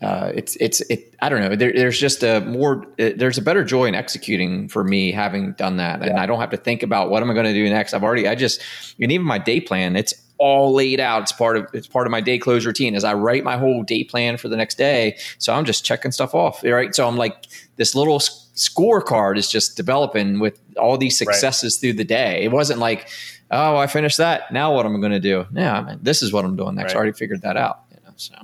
uh, 0.00 0.30
it's 0.34 0.56
it's 0.56 0.80
it. 0.82 1.14
I 1.20 1.28
don't 1.28 1.40
know. 1.40 1.56
There, 1.56 1.72
there's 1.72 1.98
just 1.98 2.22
a 2.22 2.40
more. 2.42 2.86
Uh, 2.98 3.10
there's 3.16 3.38
a 3.38 3.42
better 3.42 3.64
joy 3.64 3.86
in 3.86 3.94
executing 3.94 4.68
for 4.68 4.84
me 4.84 5.10
having 5.10 5.52
done 5.52 5.78
that, 5.78 6.00
yeah. 6.00 6.10
and 6.10 6.18
I 6.18 6.26
don't 6.26 6.38
have 6.40 6.50
to 6.50 6.56
think 6.56 6.82
about 6.82 7.10
what 7.10 7.22
am 7.22 7.30
I 7.30 7.34
going 7.34 7.46
to 7.46 7.52
do 7.52 7.68
next. 7.68 7.94
I've 7.94 8.04
already. 8.04 8.28
I 8.28 8.34
just 8.34 8.62
and 9.00 9.10
even 9.10 9.26
my 9.26 9.38
day 9.38 9.60
plan. 9.60 9.96
It's 9.96 10.14
all 10.38 10.72
laid 10.72 11.00
out. 11.00 11.22
It's 11.22 11.32
part 11.32 11.56
of 11.56 11.66
it's 11.72 11.88
part 11.88 12.06
of 12.06 12.12
my 12.12 12.20
day 12.20 12.38
close 12.38 12.64
routine 12.64 12.94
as 12.94 13.02
I 13.02 13.14
write 13.14 13.42
my 13.42 13.56
whole 13.56 13.82
day 13.82 14.04
plan 14.04 14.36
for 14.36 14.48
the 14.48 14.56
next 14.56 14.78
day. 14.78 15.18
So 15.38 15.52
I'm 15.52 15.64
just 15.64 15.84
checking 15.84 16.12
stuff 16.12 16.32
off. 16.32 16.62
Right. 16.62 16.94
So 16.94 17.08
I'm 17.08 17.16
like 17.16 17.46
this 17.74 17.96
little 17.96 18.20
scorecard 18.20 19.36
is 19.36 19.50
just 19.50 19.76
developing 19.76 20.38
with 20.38 20.60
all 20.76 20.96
these 20.96 21.18
successes 21.18 21.76
right. 21.76 21.80
through 21.80 21.92
the 21.94 22.04
day. 22.04 22.44
It 22.44 22.52
wasn't 22.52 22.78
like, 22.78 23.08
oh, 23.50 23.76
I 23.76 23.88
finished 23.88 24.18
that. 24.18 24.52
Now 24.52 24.74
what 24.74 24.86
am 24.86 24.94
I 24.94 25.00
going 25.00 25.12
to 25.12 25.20
do? 25.20 25.46
Yeah, 25.52 25.76
I 25.76 25.82
mean, 25.82 25.98
this 26.02 26.22
is 26.22 26.32
what 26.32 26.44
I'm 26.44 26.54
doing 26.54 26.76
next. 26.76 26.92
Right. 26.92 26.96
I 26.96 26.98
already 26.98 27.18
figured 27.18 27.42
that 27.42 27.56
out. 27.56 27.80
You 27.90 27.98
know, 28.04 28.12
so. 28.14 28.34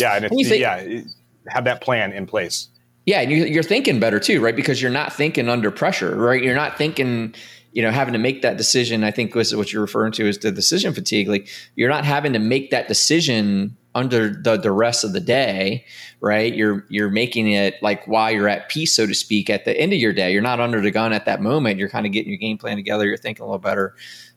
Yeah, 0.00 0.16
and, 0.16 0.24
and 0.24 0.46
think, 0.46 0.60
yeah, 0.60 1.02
have 1.48 1.64
that 1.64 1.80
plan 1.80 2.12
in 2.12 2.26
place. 2.26 2.68
Yeah, 3.06 3.20
and 3.20 3.32
you're 3.32 3.62
thinking 3.62 3.98
better 3.98 4.20
too, 4.20 4.40
right? 4.40 4.54
Because 4.54 4.80
you're 4.80 4.90
not 4.90 5.12
thinking 5.12 5.48
under 5.48 5.70
pressure, 5.70 6.14
right? 6.16 6.42
You're 6.42 6.54
not 6.54 6.76
thinking, 6.76 7.34
you 7.72 7.82
know, 7.82 7.90
having 7.90 8.12
to 8.12 8.18
make 8.18 8.42
that 8.42 8.56
decision. 8.56 9.04
I 9.04 9.10
think 9.10 9.34
was 9.34 9.54
what 9.56 9.72
you're 9.72 9.82
referring 9.82 10.12
to 10.12 10.28
is 10.28 10.38
the 10.38 10.52
decision 10.52 10.92
fatigue. 10.92 11.28
Like 11.28 11.48
you're 11.76 11.88
not 11.88 12.04
having 12.04 12.32
to 12.34 12.38
make 12.38 12.70
that 12.70 12.88
decision 12.88 13.76
under 13.94 14.28
the 14.28 14.56
the 14.56 14.70
rest 14.70 15.02
of 15.02 15.12
the 15.12 15.20
day, 15.20 15.84
right? 16.20 16.54
You're 16.54 16.86
you're 16.88 17.10
making 17.10 17.50
it 17.50 17.82
like 17.82 18.06
while 18.06 18.30
you're 18.30 18.48
at 18.48 18.68
peace, 18.68 18.94
so 18.94 19.06
to 19.06 19.14
speak, 19.14 19.50
at 19.50 19.64
the 19.64 19.76
end 19.76 19.92
of 19.92 19.98
your 19.98 20.12
day. 20.12 20.32
You're 20.32 20.42
not 20.42 20.60
under 20.60 20.80
the 20.80 20.90
gun 20.90 21.12
at 21.12 21.24
that 21.24 21.40
moment. 21.40 21.78
You're 21.78 21.88
kind 21.88 22.06
of 22.06 22.12
getting 22.12 22.30
your 22.30 22.38
game 22.38 22.58
plan 22.58 22.76
together. 22.76 23.06
You're 23.06 23.16
thinking 23.16 23.42
a 23.42 23.46
little 23.46 23.58
better, 23.58 23.94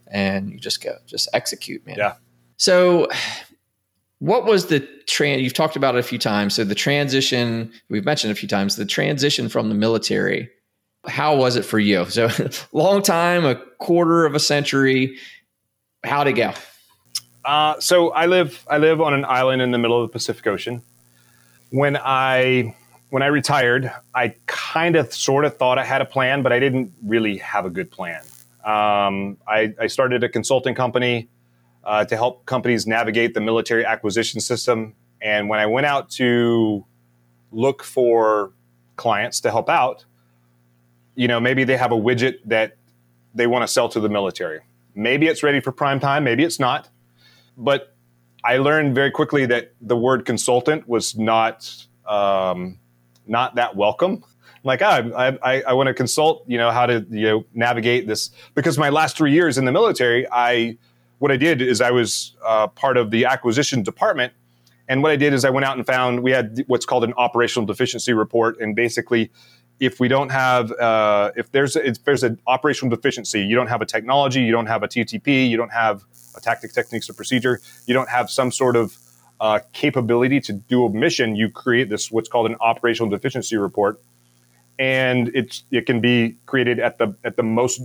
and 0.07 0.49
you 0.51 0.57
just 0.57 0.81
go, 0.81 0.95
just 1.05 1.27
execute, 1.33 1.85
man. 1.85 1.97
Yeah. 1.97 2.13
So 2.57 3.09
what 4.23 4.45
was 4.45 4.67
the 4.67 4.79
trans 5.05 5.41
you've 5.41 5.53
talked 5.53 5.75
about 5.75 5.95
it 5.95 5.99
a 5.99 6.03
few 6.03 6.17
times 6.17 6.55
so 6.55 6.63
the 6.63 6.75
transition 6.75 7.71
we've 7.89 8.05
mentioned 8.05 8.31
a 8.31 8.35
few 8.35 8.47
times 8.47 8.77
the 8.77 8.85
transition 8.85 9.49
from 9.49 9.67
the 9.67 9.75
military 9.75 10.49
how 11.05 11.35
was 11.35 11.55
it 11.55 11.65
for 11.65 11.79
you? 11.79 12.05
So 12.05 12.29
long 12.71 13.01
time 13.01 13.45
a 13.45 13.55
quarter 13.79 14.25
of 14.25 14.35
a 14.35 14.39
century 14.39 15.17
how'd 16.03 16.27
it 16.27 16.33
go? 16.33 16.53
Uh, 17.45 17.77
so 17.79 18.11
i 18.11 18.25
live 18.25 18.65
i 18.69 18.77
live 18.77 19.01
on 19.01 19.13
an 19.13 19.25
island 19.25 19.61
in 19.61 19.71
the 19.71 19.77
middle 19.77 20.01
of 20.01 20.09
the 20.09 20.11
pacific 20.11 20.47
ocean. 20.47 20.81
When 21.71 21.97
i 21.97 22.75
when 23.09 23.21
i 23.21 23.27
retired 23.27 23.91
i 24.15 24.33
kind 24.45 24.95
of 24.95 25.13
sort 25.13 25.43
of 25.43 25.57
thought 25.57 25.77
i 25.77 25.83
had 25.83 26.01
a 26.01 26.05
plan 26.05 26.41
but 26.41 26.53
i 26.53 26.59
didn't 26.59 26.93
really 27.03 27.37
have 27.37 27.65
a 27.65 27.69
good 27.69 27.91
plan. 27.91 28.21
Um, 28.63 29.35
I, 29.45 29.73
I 29.77 29.87
started 29.87 30.23
a 30.23 30.29
consulting 30.29 30.73
company 30.73 31.27
uh, 31.83 32.05
to 32.05 32.15
help 32.15 32.45
companies 32.45 32.87
navigate 32.87 33.33
the 33.33 33.41
military 33.41 33.85
acquisition 33.85 34.39
system. 34.39 34.95
And 35.21 35.49
when 35.49 35.59
I 35.59 35.65
went 35.65 35.85
out 35.85 36.09
to 36.11 36.85
look 37.51 37.83
for 37.83 38.51
clients 38.95 39.41
to 39.41 39.51
help 39.51 39.69
out, 39.69 40.05
you 41.15 41.27
know, 41.27 41.39
maybe 41.39 41.63
they 41.63 41.77
have 41.77 41.91
a 41.91 41.95
widget 41.95 42.39
that 42.45 42.77
they 43.33 43.47
want 43.47 43.63
to 43.63 43.67
sell 43.67 43.89
to 43.89 43.99
the 43.99 44.09
military. 44.09 44.61
Maybe 44.95 45.27
it's 45.27 45.43
ready 45.43 45.59
for 45.59 45.71
prime 45.71 45.99
time, 45.99 46.23
maybe 46.23 46.43
it's 46.43 46.59
not. 46.59 46.89
But 47.57 47.95
I 48.43 48.57
learned 48.57 48.95
very 48.95 49.11
quickly 49.11 49.45
that 49.47 49.73
the 49.81 49.95
word 49.95 50.25
consultant 50.25 50.87
was 50.87 51.15
not 51.17 51.85
um, 52.07 52.79
not 53.25 53.55
that 53.55 53.75
welcome. 53.75 54.23
like, 54.63 54.81
oh, 54.81 54.85
I, 55.15 55.37
I, 55.41 55.61
I 55.61 55.73
want 55.73 55.87
to 55.87 55.93
consult, 55.93 56.43
you 56.47 56.57
know, 56.57 56.71
how 56.71 56.85
to 56.85 57.05
you 57.09 57.27
know 57.27 57.45
navigate 57.53 58.07
this 58.07 58.31
because 58.53 58.77
my 58.77 58.89
last 58.89 59.17
three 59.17 59.31
years 59.31 59.57
in 59.57 59.65
the 59.65 59.71
military, 59.71 60.27
I 60.31 60.77
what 61.23 61.31
I 61.31 61.37
did 61.37 61.61
is 61.61 61.79
I 61.79 61.89
was 61.89 62.35
uh, 62.45 62.67
part 62.67 62.97
of 62.97 63.09
the 63.09 63.23
acquisition 63.23 63.81
department. 63.81 64.33
And 64.89 65.01
what 65.01 65.13
I 65.13 65.15
did 65.15 65.31
is 65.31 65.45
I 65.45 65.51
went 65.51 65.65
out 65.65 65.77
and 65.77 65.87
found 65.87 66.21
we 66.21 66.31
had 66.31 66.65
what's 66.67 66.85
called 66.85 67.05
an 67.05 67.13
operational 67.15 67.65
deficiency 67.65 68.11
report. 68.11 68.59
And 68.59 68.75
basically, 68.75 69.31
if 69.79 70.01
we 70.01 70.09
don't 70.09 70.33
have, 70.33 70.73
uh, 70.73 71.31
if 71.37 71.49
there's 71.53 71.77
if 71.77 72.03
there's 72.03 72.23
an 72.23 72.41
operational 72.45 72.93
deficiency, 72.93 73.39
you 73.39 73.55
don't 73.55 73.67
have 73.67 73.81
a 73.81 73.85
technology, 73.85 74.41
you 74.41 74.51
don't 74.51 74.65
have 74.65 74.83
a 74.83 74.87
TTP, 74.89 75.49
you 75.49 75.55
don't 75.55 75.71
have 75.71 76.03
a 76.35 76.41
tactic, 76.41 76.73
techniques, 76.73 77.09
or 77.09 77.13
procedure, 77.13 77.61
you 77.85 77.93
don't 77.93 78.09
have 78.09 78.29
some 78.29 78.51
sort 78.51 78.75
of 78.75 78.97
uh, 79.39 79.61
capability 79.71 80.41
to 80.41 80.51
do 80.51 80.85
a 80.85 80.89
mission, 80.89 81.37
you 81.37 81.49
create 81.49 81.87
this 81.89 82.11
what's 82.11 82.27
called 82.27 82.47
an 82.47 82.57
operational 82.59 83.09
deficiency 83.09 83.55
report, 83.55 84.01
and 84.77 85.31
it's 85.33 85.63
it 85.71 85.85
can 85.85 86.01
be 86.01 86.35
created 86.47 86.81
at 86.81 86.97
the 86.97 87.15
at 87.23 87.37
the 87.37 87.43
most 87.43 87.81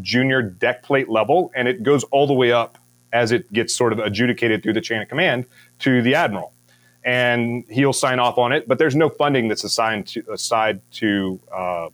junior 0.00 0.42
deck 0.42 0.82
plate 0.82 1.08
level, 1.08 1.50
and 1.54 1.68
it 1.68 1.82
goes 1.82 2.04
all 2.04 2.26
the 2.26 2.34
way 2.34 2.52
up 2.52 2.78
as 3.12 3.32
it 3.32 3.52
gets 3.52 3.74
sort 3.74 3.92
of 3.92 3.98
adjudicated 3.98 4.62
through 4.62 4.74
the 4.74 4.80
chain 4.80 5.00
of 5.00 5.08
command 5.08 5.46
to 5.78 6.02
the 6.02 6.14
admiral. 6.14 6.52
And 7.04 7.64
he'll 7.70 7.92
sign 7.92 8.18
off 8.18 8.38
on 8.38 8.52
it, 8.52 8.68
but 8.68 8.78
there's 8.78 8.96
no 8.96 9.08
funding 9.08 9.48
that's 9.48 9.64
assigned 9.64 10.08
to 10.08 10.24
aside 10.30 10.80
to 10.92 11.40
uh, 11.52 11.88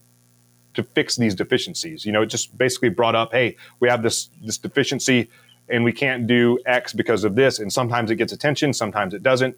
to 0.74 0.82
fix 0.82 1.16
these 1.16 1.34
deficiencies. 1.34 2.04
You 2.04 2.12
know, 2.12 2.22
it 2.22 2.26
just 2.26 2.56
basically 2.58 2.88
brought 2.88 3.14
up, 3.14 3.32
hey, 3.32 3.56
we 3.80 3.88
have 3.88 4.02
this 4.02 4.28
this 4.42 4.58
deficiency, 4.58 5.30
and 5.68 5.84
we 5.84 5.92
can't 5.92 6.26
do 6.26 6.58
X 6.66 6.92
because 6.92 7.22
of 7.22 7.36
this. 7.36 7.58
And 7.58 7.72
sometimes 7.72 8.10
it 8.10 8.16
gets 8.16 8.32
attention, 8.32 8.72
sometimes 8.72 9.14
it 9.14 9.22
doesn't, 9.22 9.56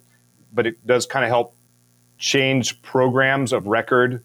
but 0.53 0.67
it 0.67 0.85
does 0.85 1.05
kind 1.05 1.25
of 1.25 1.29
help 1.29 1.55
change 2.17 2.81
programs 2.81 3.51
of 3.53 3.67
record. 3.67 4.23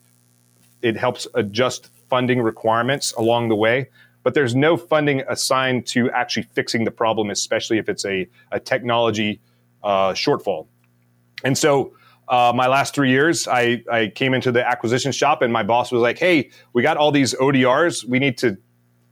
It 0.82 0.96
helps 0.96 1.26
adjust 1.34 1.88
funding 2.12 2.42
requirements 2.42 3.12
along 3.12 3.48
the 3.48 3.56
way 3.56 3.88
but 4.22 4.34
there's 4.34 4.54
no 4.54 4.76
funding 4.76 5.22
assigned 5.28 5.86
to 5.86 6.10
actually 6.10 6.44
fixing 6.54 6.84
the 6.84 6.90
problem, 6.90 7.30
especially 7.30 7.78
if 7.78 7.88
it's 7.88 8.04
a, 8.04 8.28
a 8.52 8.60
technology 8.60 9.40
uh, 9.82 10.12
shortfall. 10.12 10.66
And 11.44 11.56
so, 11.58 11.94
uh, 12.28 12.52
my 12.54 12.68
last 12.68 12.94
three 12.94 13.10
years, 13.10 13.48
I, 13.48 13.82
I 13.90 14.12
came 14.14 14.32
into 14.32 14.52
the 14.52 14.66
acquisition 14.66 15.10
shop, 15.10 15.42
and 15.42 15.52
my 15.52 15.64
boss 15.64 15.90
was 15.90 16.00
like, 16.00 16.18
"Hey, 16.18 16.50
we 16.72 16.82
got 16.82 16.96
all 16.96 17.10
these 17.10 17.34
ODRs. 17.34 18.04
We 18.04 18.20
need 18.20 18.38
to 18.38 18.56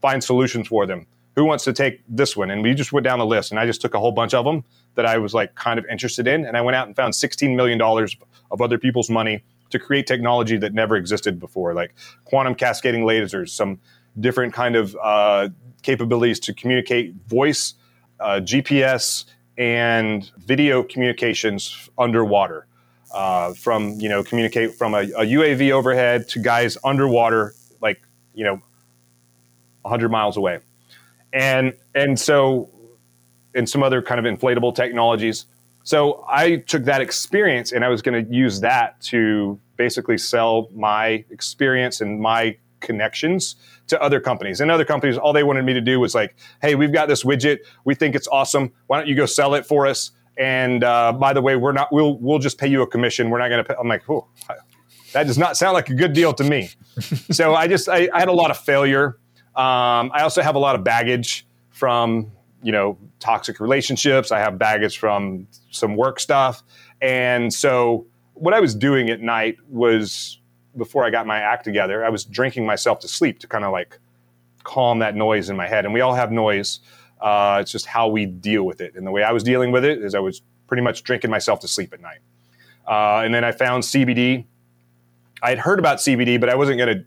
find 0.01 0.23
solutions 0.23 0.69
for 0.69 0.85
them. 0.85 1.05
Who 1.35 1.45
wants 1.45 1.65
to 1.65 1.73
take 1.73 2.01
this 2.07 2.37
one?" 2.37 2.49
And 2.49 2.63
we 2.63 2.73
just 2.73 2.93
went 2.93 3.03
down 3.03 3.19
the 3.19 3.25
list, 3.25 3.51
and 3.51 3.59
I 3.59 3.65
just 3.65 3.81
took 3.81 3.93
a 3.93 3.99
whole 3.99 4.13
bunch 4.13 4.33
of 4.33 4.45
them 4.45 4.63
that 4.95 5.05
I 5.05 5.17
was 5.17 5.33
like 5.33 5.55
kind 5.55 5.77
of 5.77 5.85
interested 5.91 6.25
in, 6.25 6.45
and 6.45 6.55
I 6.55 6.61
went 6.61 6.75
out 6.75 6.87
and 6.87 6.95
found 6.95 7.13
16 7.13 7.55
million 7.55 7.77
dollars 7.77 8.15
of 8.49 8.61
other 8.61 8.77
people's 8.77 9.09
money 9.09 9.43
to 9.71 9.79
create 9.79 10.07
technology 10.07 10.57
that 10.57 10.73
never 10.73 10.95
existed 10.95 11.39
before, 11.39 11.73
like 11.73 11.93
quantum 12.25 12.55
cascading 12.55 13.03
lasers, 13.03 13.49
some 13.49 13.79
different 14.19 14.53
kind 14.53 14.75
of 14.75 14.95
uh, 15.01 15.49
capabilities 15.81 16.39
to 16.41 16.53
communicate 16.53 17.13
voice, 17.27 17.73
uh, 18.19 18.39
GPS, 18.41 19.25
and 19.57 20.31
video 20.37 20.83
communications 20.83 21.89
underwater. 21.97 22.67
uh, 23.13 23.53
from 23.53 23.99
you 23.99 24.09
know 24.09 24.23
communicate 24.23 24.73
from 24.75 24.93
a, 24.93 24.99
a, 24.99 25.25
UAV 25.25 25.71
overhead 25.71 26.27
to 26.29 26.39
guys 26.39 26.77
underwater, 26.83 27.53
like 27.81 28.01
you 28.33 28.43
know, 28.43 28.61
100 29.81 30.09
miles 30.09 30.37
away, 30.37 30.59
and 31.33 31.73
and 31.93 32.19
so 32.19 32.69
and 33.53 33.67
some 33.67 33.83
other 33.83 34.01
kind 34.01 34.25
of 34.25 34.39
inflatable 34.39 34.73
technologies. 34.73 35.45
So 35.83 36.25
I 36.29 36.57
took 36.57 36.83
that 36.85 37.01
experience 37.01 37.71
and 37.71 37.83
I 37.83 37.89
was 37.89 38.01
going 38.01 38.25
to 38.25 38.33
use 38.33 38.59
that 38.61 38.99
to 39.01 39.59
basically 39.77 40.17
sell 40.17 40.69
my 40.73 41.25
experience 41.31 42.01
and 42.01 42.19
my 42.19 42.57
connections 42.81 43.55
to 43.87 44.01
other 44.01 44.19
companies. 44.19 44.61
And 44.61 44.69
other 44.69 44.85
companies, 44.85 45.17
all 45.17 45.33
they 45.33 45.43
wanted 45.43 45.65
me 45.65 45.73
to 45.73 45.81
do 45.81 45.99
was 45.99 46.13
like, 46.13 46.35
"Hey, 46.61 46.75
we've 46.75 46.91
got 46.91 47.07
this 47.07 47.23
widget. 47.23 47.59
We 47.83 47.95
think 47.95 48.15
it's 48.15 48.27
awesome. 48.27 48.71
Why 48.87 48.97
don't 48.97 49.07
you 49.07 49.15
go 49.15 49.25
sell 49.25 49.53
it 49.53 49.65
for 49.65 49.87
us?" 49.87 50.11
And 50.37 50.83
uh, 50.83 51.13
by 51.13 51.33
the 51.33 51.41
way, 51.41 51.55
we're 51.55 51.71
not. 51.71 51.91
We'll 51.91 52.17
we'll 52.17 52.39
just 52.39 52.57
pay 52.57 52.67
you 52.67 52.81
a 52.81 52.87
commission. 52.87 53.29
We're 53.29 53.39
not 53.39 53.49
going 53.49 53.63
to. 53.63 53.67
pay. 53.67 53.75
I'm 53.79 53.87
like, 53.87 54.09
oh, 54.09 54.27
that 55.13 55.27
does 55.27 55.37
not 55.37 55.57
sound 55.57 55.73
like 55.73 55.89
a 55.89 55.93
good 55.93 56.13
deal 56.13 56.33
to 56.33 56.43
me. 56.43 56.69
so 57.31 57.53
I 57.53 57.67
just 57.67 57.89
I, 57.89 58.09
I, 58.13 58.19
had 58.19 58.29
a 58.29 58.33
lot 58.33 58.51
of 58.51 58.57
failure. 58.57 59.17
Um, 59.55 60.11
I 60.13 60.21
also 60.21 60.41
have 60.41 60.55
a 60.55 60.59
lot 60.59 60.75
of 60.75 60.83
baggage 60.83 61.45
from 61.69 62.31
you 62.63 62.71
know 62.71 62.97
toxic 63.19 63.59
relationships. 63.59 64.31
I 64.31 64.39
have 64.39 64.57
baggage 64.57 64.97
from 64.97 65.47
some 65.71 65.95
work 65.95 66.19
stuff, 66.19 66.63
and 67.01 67.53
so 67.53 68.05
what 68.33 68.53
I 68.53 68.59
was 68.59 68.73
doing 68.73 69.09
at 69.09 69.21
night 69.21 69.57
was 69.69 70.39
before 70.77 71.05
I 71.05 71.09
got 71.09 71.27
my 71.27 71.39
act 71.39 71.63
together. 71.63 72.03
I 72.03 72.09
was 72.09 72.23
drinking 72.23 72.65
myself 72.65 72.99
to 72.99 73.07
sleep 73.07 73.39
to 73.39 73.47
kind 73.47 73.63
of 73.63 73.71
like 73.71 73.99
calm 74.63 74.99
that 74.99 75.15
noise 75.15 75.49
in 75.49 75.55
my 75.55 75.67
head. 75.67 75.85
And 75.85 75.93
we 75.93 76.01
all 76.01 76.13
have 76.13 76.31
noise. 76.31 76.79
Uh, 77.19 77.59
it's 77.61 77.71
just 77.71 77.85
how 77.85 78.07
we 78.07 78.25
deal 78.25 78.63
with 78.63 78.81
it. 78.81 78.95
And 78.95 79.05
the 79.05 79.11
way 79.11 79.23
I 79.23 79.31
was 79.31 79.43
dealing 79.43 79.71
with 79.71 79.85
it 79.85 80.01
is 80.01 80.15
I 80.15 80.19
was 80.19 80.41
pretty 80.67 80.81
much 80.81 81.03
drinking 81.03 81.29
myself 81.29 81.59
to 81.61 81.67
sleep 81.67 81.93
at 81.93 82.01
night. 82.01 82.19
Uh, 82.87 83.23
and 83.23 83.33
then 83.33 83.43
I 83.43 83.51
found 83.51 83.83
CBD. 83.83 84.45
I 85.43 85.49
had 85.49 85.59
heard 85.59 85.79
about 85.79 85.97
CBD, 85.97 86.39
but 86.39 86.49
I 86.49 86.55
wasn't 86.55 86.77
going 86.77 86.97
to 86.97 87.05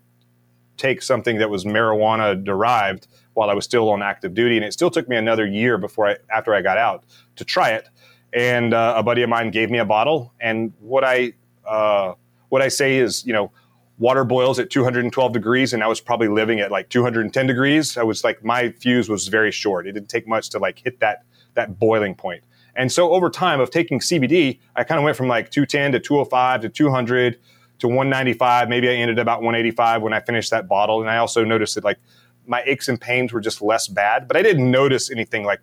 take 0.76 1.02
something 1.02 1.38
that 1.38 1.50
was 1.50 1.64
marijuana 1.64 2.42
derived 2.42 3.06
while 3.34 3.50
I 3.50 3.54
was 3.54 3.64
still 3.64 3.90
on 3.90 4.02
active 4.02 4.34
duty. 4.34 4.56
And 4.56 4.64
it 4.64 4.72
still 4.72 4.90
took 4.90 5.08
me 5.08 5.16
another 5.16 5.46
year 5.46 5.78
before 5.78 6.08
I, 6.08 6.16
after 6.34 6.54
I 6.54 6.62
got 6.62 6.78
out 6.78 7.04
to 7.36 7.44
try 7.44 7.70
it. 7.70 7.88
And 8.32 8.74
uh, 8.74 8.94
a 8.96 9.02
buddy 9.02 9.22
of 9.22 9.28
mine 9.28 9.50
gave 9.50 9.70
me 9.70 9.78
a 9.78 9.84
bottle. 9.84 10.32
And 10.40 10.72
what 10.80 11.04
I, 11.04 11.34
uh, 11.66 12.14
what 12.48 12.62
I 12.62 12.68
say 12.68 12.96
is, 12.96 13.24
you 13.26 13.32
know, 13.32 13.52
water 13.98 14.24
boils 14.24 14.58
at 14.58 14.70
212 14.70 15.32
degrees 15.32 15.72
and 15.72 15.82
I 15.82 15.86
was 15.86 16.00
probably 16.00 16.28
living 16.28 16.60
at 16.60 16.70
like 16.70 16.88
210 16.88 17.46
degrees. 17.46 17.96
I 17.96 18.02
was 18.02 18.24
like 18.24 18.44
my 18.44 18.70
fuse 18.70 19.08
was 19.08 19.28
very 19.28 19.52
short. 19.52 19.86
It 19.86 19.92
didn't 19.92 20.08
take 20.08 20.26
much 20.26 20.50
to 20.50 20.58
like 20.58 20.78
hit 20.78 21.00
that 21.00 21.24
that 21.54 21.78
boiling 21.78 22.14
point. 22.14 22.42
And 22.76 22.90
so 22.90 23.12
over 23.12 23.30
time 23.30 23.60
of 23.60 23.70
taking 23.70 24.00
CBD, 24.00 24.58
I 24.74 24.82
kind 24.82 24.98
of 24.98 25.04
went 25.04 25.16
from 25.16 25.28
like 25.28 25.50
210 25.50 25.92
to 25.92 26.00
205 26.00 26.62
to 26.62 26.68
200 26.68 27.38
to 27.78 27.88
195. 27.88 28.68
Maybe 28.68 28.88
I 28.88 28.94
ended 28.94 29.18
about 29.18 29.42
185 29.42 30.02
when 30.02 30.12
I 30.12 30.20
finished 30.20 30.50
that 30.50 30.66
bottle. 30.66 31.00
And 31.00 31.08
I 31.08 31.18
also 31.18 31.44
noticed 31.44 31.76
that 31.76 31.84
like 31.84 31.98
my 32.46 32.62
aches 32.66 32.88
and 32.88 33.00
pains 33.00 33.32
were 33.32 33.40
just 33.40 33.62
less 33.62 33.88
bad, 33.88 34.28
but 34.28 34.36
I 34.36 34.42
didn't 34.42 34.70
notice 34.70 35.10
anything 35.10 35.44
like 35.44 35.60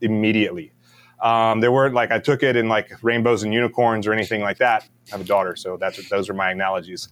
immediately. 0.00 0.72
Um, 1.20 1.60
there 1.60 1.72
weren't 1.72 1.94
like 1.94 2.10
I 2.12 2.18
took 2.18 2.42
it 2.42 2.56
in 2.56 2.68
like 2.68 2.92
rainbows 3.02 3.42
and 3.42 3.52
unicorns 3.52 4.06
or 4.06 4.12
anything 4.12 4.40
like 4.40 4.58
that. 4.58 4.84
I 5.08 5.10
have 5.10 5.20
a 5.20 5.24
daughter, 5.24 5.56
so 5.56 5.76
that's 5.76 6.08
those 6.08 6.28
are 6.30 6.34
my 6.34 6.50
analogies. 6.50 7.08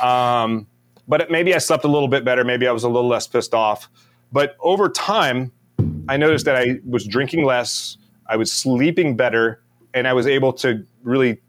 Um, 0.00 0.66
but 1.06 1.30
maybe 1.30 1.54
I 1.54 1.58
slept 1.58 1.84
a 1.84 1.88
little 1.88 2.08
bit 2.08 2.24
better. 2.24 2.44
Maybe 2.44 2.66
I 2.66 2.72
was 2.72 2.84
a 2.84 2.88
little 2.88 3.08
less 3.08 3.26
pissed 3.26 3.52
off. 3.52 3.90
But 4.32 4.56
over 4.60 4.88
time, 4.88 5.52
I 6.08 6.16
noticed 6.16 6.44
that 6.46 6.56
I 6.56 6.78
was 6.88 7.06
drinking 7.06 7.44
less. 7.44 7.98
I 8.28 8.36
was 8.36 8.52
sleeping 8.52 9.16
better, 9.16 9.62
and 9.92 10.06
I 10.06 10.12
was 10.12 10.26
able 10.26 10.52
to 10.54 10.86
really 11.02 11.40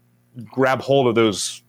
grab 0.44 0.80
hold 0.80 1.06
of 1.06 1.14
those 1.14 1.62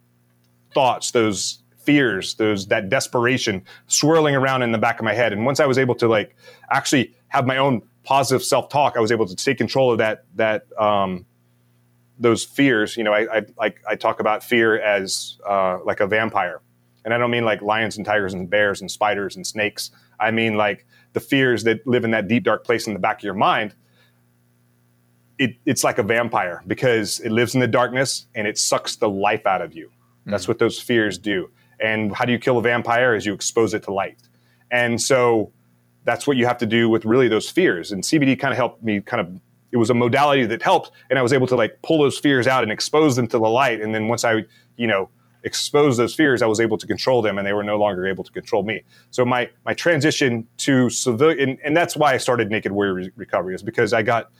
thoughts, 0.74 1.12
those 1.12 1.63
fears, 1.84 2.36
those 2.36 2.68
that 2.68 2.90
desperation 2.90 3.64
swirling 3.88 4.36
around 4.36 4.62
in 4.62 4.72
the 4.72 4.78
back 4.78 5.00
of 5.00 5.06
my 5.06 5.14
head. 5.14 5.34
And 5.34 5.46
once 5.46 5.60
I 5.60 5.66
was 5.66 5.78
able 5.78 5.96
to 5.96 6.08
like 6.08 6.36
actually 6.72 7.14
have 7.28 7.46
my 7.46 7.58
own 7.58 7.82
positive 8.04 8.44
self 8.44 8.70
talk, 8.70 8.96
I 8.98 9.00
was 9.00 9.12
able 9.12 9.26
to 9.26 9.36
take 9.36 9.58
control 9.58 9.92
of 9.92 9.98
that 9.98 10.26
that 10.36 10.66
um, 10.80 11.26
those 12.20 12.44
fears. 12.44 12.98
You 12.98 13.04
know, 13.04 13.14
I, 13.14 13.38
I 13.38 13.42
like 13.58 13.82
I 13.88 13.96
talk 13.96 14.20
about 14.20 14.44
fear 14.44 14.80
as 14.80 15.38
uh, 15.46 15.80
like 15.86 16.00
a 16.00 16.08
vampire, 16.08 16.62
and 17.06 17.14
I 17.14 17.18
don't 17.18 17.32
mean 17.32 17.46
like 17.46 17.62
lions 17.62 17.98
and 17.98 18.06
tigers 18.06 18.34
and 18.34 18.50
bears 18.50 18.82
and 18.82 18.90
spiders 18.90 19.36
and 19.36 19.46
snakes. 19.46 19.92
I 20.20 20.32
mean 20.32 20.56
like 20.56 20.86
the 21.14 21.20
fears 21.20 21.64
that 21.64 21.86
live 21.86 22.06
in 22.06 22.12
that 22.12 22.28
deep 22.28 22.44
dark 22.44 22.64
place 22.64 22.88
in 22.88 22.94
the 22.94 23.00
back 23.00 23.20
of 23.20 23.24
your 23.24 23.34
mind. 23.34 23.76
It, 25.40 25.56
it's 25.66 25.84
like 25.84 25.98
a 25.98 26.04
vampire 26.04 26.64
because 26.68 27.20
it 27.20 27.32
lives 27.32 27.56
in 27.56 27.60
the 27.60 27.68
darkness 27.68 28.28
and 28.36 28.46
it 28.46 28.58
sucks 28.58 28.98
the 28.98 29.10
life 29.10 29.48
out 29.48 29.64
of 29.64 29.74
you. 29.74 29.92
That's 30.26 30.46
mm 30.46 30.48
what 30.48 30.60
those 30.60 30.80
fears 30.80 31.18
do. 31.18 31.50
And 31.80 32.16
how 32.16 32.26
do 32.26 32.32
you 32.32 32.40
kill 32.40 32.58
a 32.58 32.62
vampire? 32.62 33.16
Is 33.16 33.26
you 33.26 33.34
expose 33.34 33.74
it 33.74 33.84
to 33.84 33.94
light. 33.94 34.18
And 34.72 35.02
so 35.02 35.52
that's 36.04 36.28
what 36.28 36.38
you 36.38 36.46
have 36.46 36.58
to 36.58 36.66
do 36.66 36.90
with 36.90 37.06
really 37.06 37.28
those 37.28 37.50
fears. 37.50 37.92
And 37.92 38.04
CBD 38.04 38.38
kind 38.38 38.52
of 38.52 38.58
helped 38.58 38.84
me 38.84 39.02
kind 39.02 39.22
of 39.22 39.40
it 39.72 39.78
was 39.78 39.90
a 39.90 39.94
modality 39.94 40.46
that 40.46 40.62
helped 40.62 40.92
and 41.10 41.18
I 41.18 41.24
was 41.24 41.34
able 41.34 41.48
to 41.48 41.56
like 41.56 41.82
pull 41.82 42.00
those 42.00 42.20
fears 42.20 42.46
out 42.46 42.62
and 42.62 42.72
expose 42.72 43.16
them 43.16 43.28
to 43.28 43.40
the 43.40 43.50
light. 43.50 43.82
And 43.82 43.94
then 43.94 44.08
once 44.08 44.24
I, 44.24 44.46
you 44.78 44.86
know, 44.86 45.10
exposed 45.44 45.98
those 46.00 46.14
fears, 46.14 46.42
I 46.42 46.46
was 46.46 46.60
able 46.60 46.78
to 46.78 46.86
control 46.86 47.22
them 47.22 47.38
and 47.38 47.46
they 47.46 47.54
were 47.54 47.64
no 47.64 47.78
longer 47.78 48.06
able 48.06 48.24
to 48.24 48.32
control 48.32 48.64
me. 48.64 48.84
So 49.10 49.26
my 49.26 49.50
my 49.66 49.74
transition 49.74 50.48
to 50.58 50.90
civilian 50.90 51.50
and, 51.50 51.60
and 51.64 51.78
that's 51.78 51.96
why 51.96 52.14
I 52.14 52.18
started 52.18 52.50
Naked 52.50 52.72
Warrior 52.72 52.94
Re- 52.94 53.12
Recovery 53.16 53.56
is 53.56 53.64
because 53.64 53.94
I 53.94 54.04
got 54.04 54.32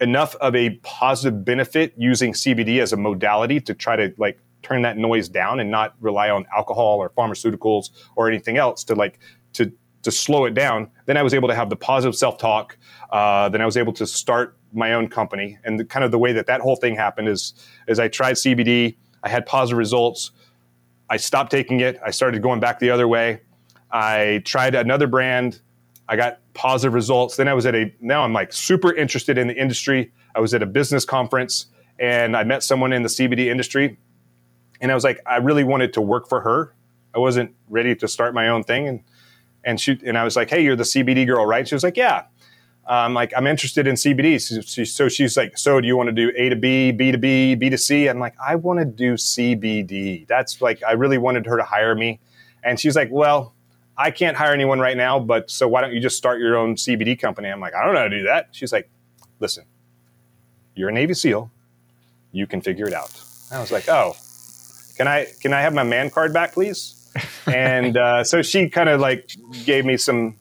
enough 0.00 0.34
of 0.36 0.54
a 0.54 0.70
positive 0.82 1.44
benefit 1.44 1.94
using 1.96 2.32
CBD 2.32 2.80
as 2.80 2.92
a 2.92 2.96
modality 2.96 3.60
to 3.60 3.74
try 3.74 3.96
to 3.96 4.12
like 4.18 4.38
turn 4.66 4.82
that 4.82 4.96
noise 4.96 5.28
down 5.28 5.60
and 5.60 5.70
not 5.70 5.94
rely 6.00 6.30
on 6.30 6.44
alcohol 6.56 6.98
or 6.98 7.10
pharmaceuticals 7.10 7.90
or 8.16 8.28
anything 8.28 8.56
else 8.56 8.82
to 8.84 8.94
like 8.94 9.18
to 9.52 9.72
to 10.02 10.10
slow 10.10 10.44
it 10.44 10.54
down. 10.54 10.88
Then 11.06 11.16
I 11.16 11.22
was 11.22 11.34
able 11.34 11.48
to 11.48 11.54
have 11.54 11.68
the 11.68 11.76
positive 11.76 12.14
self 12.14 12.38
talk. 12.38 12.76
Uh, 13.10 13.48
then 13.48 13.60
I 13.60 13.66
was 13.66 13.76
able 13.76 13.92
to 13.94 14.06
start 14.06 14.56
my 14.72 14.92
own 14.92 15.08
company. 15.08 15.58
And 15.64 15.80
the, 15.80 15.84
kind 15.84 16.04
of 16.04 16.10
the 16.10 16.18
way 16.18 16.32
that 16.32 16.46
that 16.46 16.60
whole 16.60 16.76
thing 16.76 16.94
happened 16.94 17.28
is, 17.28 17.54
is 17.88 17.98
I 17.98 18.08
tried 18.08 18.34
CBD. 18.34 18.96
I 19.22 19.28
had 19.28 19.46
positive 19.46 19.78
results. 19.78 20.30
I 21.10 21.16
stopped 21.16 21.50
taking 21.50 21.80
it. 21.80 21.98
I 22.04 22.10
started 22.10 22.42
going 22.42 22.60
back 22.60 22.78
the 22.78 22.90
other 22.90 23.08
way. 23.08 23.40
I 23.90 24.42
tried 24.44 24.74
another 24.74 25.06
brand. 25.06 25.60
I 26.08 26.16
got 26.16 26.38
positive 26.54 26.94
results. 26.94 27.36
Then 27.36 27.48
I 27.48 27.54
was 27.54 27.66
at 27.66 27.74
a, 27.74 27.92
now 28.00 28.22
I'm 28.22 28.32
like 28.32 28.52
super 28.52 28.94
interested 28.94 29.38
in 29.38 29.48
the 29.48 29.56
industry. 29.56 30.12
I 30.34 30.40
was 30.40 30.54
at 30.54 30.62
a 30.62 30.66
business 30.66 31.04
conference 31.04 31.66
and 31.98 32.36
I 32.36 32.44
met 32.44 32.62
someone 32.62 32.92
in 32.92 33.02
the 33.02 33.08
CBD 33.08 33.46
industry. 33.46 33.98
And 34.80 34.90
I 34.90 34.94
was 34.94 35.04
like, 35.04 35.20
I 35.26 35.36
really 35.36 35.64
wanted 35.64 35.92
to 35.94 36.00
work 36.00 36.28
for 36.28 36.40
her. 36.40 36.74
I 37.14 37.18
wasn't 37.18 37.54
ready 37.68 37.94
to 37.96 38.08
start 38.08 38.34
my 38.34 38.48
own 38.48 38.62
thing. 38.62 38.88
And 38.88 39.02
and 39.64 39.80
she 39.80 39.98
and 40.06 40.16
I 40.16 40.24
was 40.24 40.36
like, 40.36 40.48
"Hey, 40.48 40.62
you're 40.62 40.76
the 40.76 40.84
CBD 40.84 41.26
girl, 41.26 41.44
right?" 41.44 41.66
She 41.66 41.74
was 41.74 41.82
like, 41.82 41.96
"Yeah." 41.96 42.24
I'm 42.86 43.14
like, 43.14 43.32
"I'm 43.36 43.48
interested 43.48 43.88
in 43.88 43.96
CBD." 43.96 44.40
So, 44.40 44.60
she, 44.60 44.84
so 44.84 45.08
she's 45.08 45.36
like, 45.36 45.58
"So 45.58 45.80
do 45.80 45.88
you 45.88 45.96
want 45.96 46.06
to 46.06 46.12
do 46.12 46.32
A 46.36 46.48
to 46.48 46.56
B, 46.56 46.92
B 46.92 47.10
to 47.10 47.18
B, 47.18 47.56
B 47.56 47.68
to 47.68 47.76
C?" 47.76 48.06
I'm 48.06 48.20
like, 48.20 48.36
"I 48.40 48.54
want 48.54 48.78
to 48.78 48.84
do 48.84 49.14
CBD." 49.14 50.26
That's 50.28 50.62
like, 50.62 50.82
I 50.84 50.92
really 50.92 51.18
wanted 51.18 51.46
her 51.46 51.56
to 51.56 51.64
hire 51.64 51.94
me, 51.94 52.20
and 52.62 52.78
she's 52.80 52.96
like, 52.96 53.08
"Well." 53.10 53.52
I 53.98 54.10
can't 54.10 54.36
hire 54.36 54.52
anyone 54.52 54.78
right 54.78 54.94
now, 54.94 55.18
but 55.18 55.50
so 55.50 55.66
why 55.66 55.80
don't 55.80 55.94
you 55.94 56.00
just 56.00 56.18
start 56.18 56.38
your 56.38 56.54
own 56.54 56.74
CBD 56.74 57.18
company? 57.18 57.48
I'm 57.48 57.60
like, 57.60 57.74
I 57.74 57.82
don't 57.82 57.94
know 57.94 58.00
how 58.00 58.08
to 58.08 58.18
do 58.18 58.24
that. 58.24 58.48
She's 58.52 58.70
like, 58.70 58.90
listen, 59.40 59.64
you're 60.74 60.90
a 60.90 60.92
Navy 60.92 61.14
SEAL. 61.14 61.50
You 62.32 62.46
can 62.46 62.60
figure 62.60 62.86
it 62.86 62.92
out. 62.92 63.18
I 63.50 63.58
was 63.58 63.72
like, 63.72 63.88
oh, 63.88 64.14
can 64.96 65.08
I 65.08 65.26
can 65.40 65.52
I 65.52 65.60
have 65.60 65.74
my 65.74 65.82
man 65.84 66.10
card 66.10 66.32
back, 66.32 66.52
please? 66.52 66.92
and 67.46 67.96
uh, 67.96 68.24
so 68.24 68.42
she 68.42 68.68
kind 68.68 68.88
of 68.88 69.00
like 69.00 69.30
gave 69.64 69.84
me 69.84 69.96
some 69.96 70.36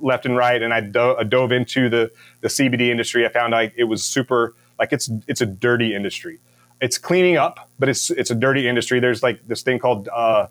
left 0.00 0.26
and 0.26 0.36
right, 0.36 0.60
and 0.62 0.72
I, 0.74 0.80
do- 0.80 1.16
I 1.16 1.24
dove 1.24 1.52
into 1.52 1.88
the 1.88 2.10
the 2.40 2.48
CBD 2.48 2.88
industry. 2.88 3.24
I 3.26 3.28
found 3.28 3.52
like 3.52 3.72
it 3.76 3.84
was 3.84 4.04
super 4.04 4.54
like 4.78 4.92
it's 4.92 5.10
it's 5.26 5.40
a 5.40 5.46
dirty 5.46 5.94
industry. 5.94 6.38
It's 6.80 6.98
cleaning 6.98 7.36
up, 7.36 7.70
but 7.78 7.88
it's 7.88 8.10
it's 8.10 8.30
a 8.30 8.34
dirty 8.34 8.68
industry. 8.68 9.00
There's 9.00 9.22
like 9.22 9.46
this 9.46 9.62
thing 9.62 9.78
called 9.78 10.08
uh, 10.12 10.48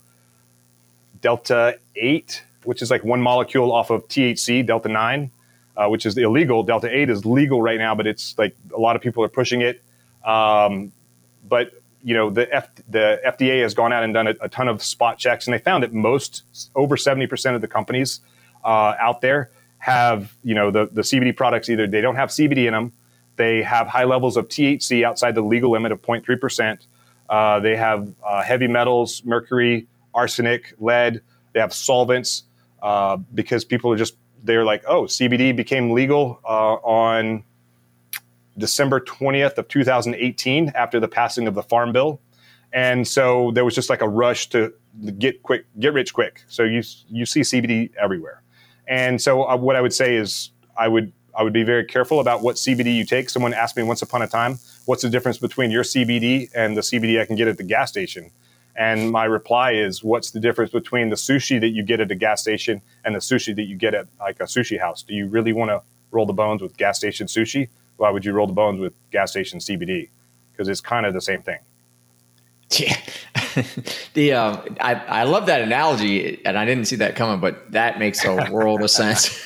Delta 1.22 1.78
Eight, 1.96 2.44
which 2.64 2.82
is 2.82 2.89
like 2.89 3.04
one 3.04 3.22
molecule 3.22 3.72
off 3.72 3.89
of 3.89 4.08
THC, 4.08 4.66
Delta 4.66 4.89
Nine, 4.89 5.32
uh, 5.76 5.88
which 5.88 6.06
is 6.06 6.18
illegal. 6.18 6.64
Delta 6.64 6.89
Eight 6.96 7.10
is 7.10 7.26
legal 7.26 7.62
right 7.62 7.78
now, 7.78 7.94
but 7.96 8.08
it's 8.08 8.38
like 8.38 8.56
a 8.74 8.80
lot 8.80 8.96
of 8.96 9.02
people 9.02 9.24
are 9.24 9.30
pushing 9.30 9.62
it. 9.62 9.84
Um, 10.24 10.92
but 11.48 11.80
you 12.04 12.14
know 12.14 12.30
the 12.30 12.54
F, 12.54 12.70
the 12.89 13.20
FDA 13.26 13.62
has 13.62 13.74
gone 13.74 13.93
out 13.93 14.04
and 14.04 14.14
done 14.14 14.28
a, 14.28 14.36
a, 14.41 14.49
ton 14.49 14.68
of 14.68 14.84
spot 14.84 15.18
checks, 15.18 15.47
and 15.47 15.54
they 15.54 15.60
found 15.60 15.84
that 15.84 15.93
most 15.93 16.43
over 16.76 16.97
seventy 16.97 17.28
percent 17.28 17.56
of 17.56 17.62
the 17.62 17.68
companies 17.68 18.22
uh, 18.64 18.95
out 18.99 19.22
there 19.22 19.52
have 19.80 20.34
you 20.43 20.56
know 20.56 20.72
the 20.72 20.88
the 20.91 21.02
CBD 21.02 21.36
products 21.36 21.70
either 21.70 21.88
they 21.88 22.02
don't 22.02 22.16
have 22.16 22.30
CBD 22.30 22.68
in 22.68 22.74
them, 22.74 22.93
they 23.36 23.62
have 23.62 23.88
high 23.88 24.04
levels 24.04 24.38
of 24.38 24.47
THC 24.47 25.04
outside 25.04 25.36
the 25.36 25.41
legal 25.41 25.72
limit 25.72 25.91
of 25.91 26.02
0.3 26.02 26.39
percent. 26.39 26.88
Uh, 27.30 27.60
they 27.60 27.76
have 27.76 28.14
uh, 28.26 28.43
heavy 28.43 28.68
metals, 28.68 29.24
mercury, 29.24 29.88
arsenic, 30.14 30.74
lead. 30.80 31.22
They 31.54 31.60
have 31.60 31.74
solvents 31.74 32.43
uh, 32.82 33.18
because 33.34 33.64
people 33.64 33.91
are 33.91 33.97
just 33.97 34.16
they're 34.43 34.66
like, 34.66 34.84
oh, 34.88 35.04
CBD 35.04 35.56
became 35.56 35.91
legal 35.91 36.39
uh, 36.43 36.74
on 36.74 37.43
December 38.58 38.99
20th 38.99 39.58
of 39.58 39.68
2018 39.68 40.72
after 40.76 40.99
the 40.99 41.08
passing 41.08 41.47
of 41.47 41.56
the 41.56 41.64
Farm 41.64 41.91
Bill. 41.91 42.20
And 42.74 43.08
so 43.08 43.52
there 43.52 43.66
was 43.66 43.76
just 43.76 43.89
like 43.89 44.02
a 44.02 44.08
rush 44.08 44.49
to 44.49 44.74
get 45.18 45.43
quick, 45.43 45.66
get 45.80 45.93
rich 45.93 46.14
quick. 46.14 46.43
So 46.47 46.64
you 46.64 46.84
you 47.08 47.26
see 47.26 47.41
CBD 47.41 47.91
everywhere. 48.02 48.43
And 48.88 49.22
so 49.22 49.43
uh, 49.43 49.58
what 49.58 49.76
I 49.76 49.82
would 49.82 49.93
say 49.93 50.16
is 50.16 50.52
I 50.78 50.88
would 50.88 51.12
I 51.36 51.43
would 51.43 51.54
be 51.54 51.64
very 51.64 51.86
careful 51.86 52.20
about 52.20 52.41
what 52.41 52.56
CBD 52.58 52.95
you 52.95 53.06
take. 53.06 53.30
Someone 53.30 53.54
asked 53.54 53.78
me 53.78 53.84
once 53.84 54.02
upon 54.02 54.22
a 54.22 54.28
time, 54.28 54.60
what's 54.86 55.02
the 55.02 55.10
difference 55.10 55.38
between 55.38 55.72
your 55.72 55.84
CBD 55.84 56.49
and 56.54 56.76
the 56.76 56.82
CBD 56.82 57.22
I 57.22 57.26
can 57.26 57.36
get 57.36 57.47
at 57.47 57.58
the 57.58 57.64
gas 57.64 57.89
station? 57.89 58.32
And 58.76 59.12
my 59.12 59.26
reply 59.26 59.74
is, 59.74 60.04
what's 60.04 60.32
the 60.32 60.39
difference 60.39 60.72
between 60.72 61.10
the 61.10 61.16
sushi 61.16 61.60
that 61.60 61.70
you 61.70 61.84
get 61.84 61.99
at 61.99 62.10
a 62.10 62.16
gas 62.16 62.41
station 62.41 62.82
and 63.04 63.14
the 63.14 63.20
sushi 63.20 63.56
that 63.56 63.64
you 63.64 63.76
get 63.76 63.93
at 63.93 64.08
like 64.20 64.39
a 64.39 64.43
sushi 64.43 64.80
house? 64.80 65.04
Do 65.04 65.14
you 65.14 65.28
really 65.28 65.54
want 65.54 65.72
to 65.72 65.82
roll 66.12 66.26
the 66.26 66.34
bones 66.34 66.62
with 66.62 66.78
gas 66.78 66.97
station 66.97 67.28
sushi? 67.28 67.70
Why 68.02 68.10
would 68.10 68.26
you 68.26 68.34
roll 68.34 68.47
the 68.47 68.54
bones 68.54 68.80
with 68.80 68.93
gas 69.12 69.30
station 69.30 69.60
CBD? 69.60 70.10
Because 70.52 70.68
it's 70.68 70.82
kind 70.82 71.06
of 71.06 71.14
the 71.14 71.22
same 71.22 71.43
thing. 71.43 71.60
Yeah. 72.72 72.97
the 74.16 74.34
um, 74.34 74.76
I, 74.80 74.95
I 74.95 75.24
love 75.26 75.45
that 75.45 75.62
analogy, 75.62 76.43
and 76.43 76.58
I 76.58 76.66
didn't 76.66 76.86
see 76.86 76.95
that 76.95 77.16
coming, 77.16 77.39
but 77.39 77.72
that 77.74 77.99
makes 77.99 78.26
a 78.26 78.49
world 78.49 78.82
of 78.82 78.89
sense. 78.89 79.45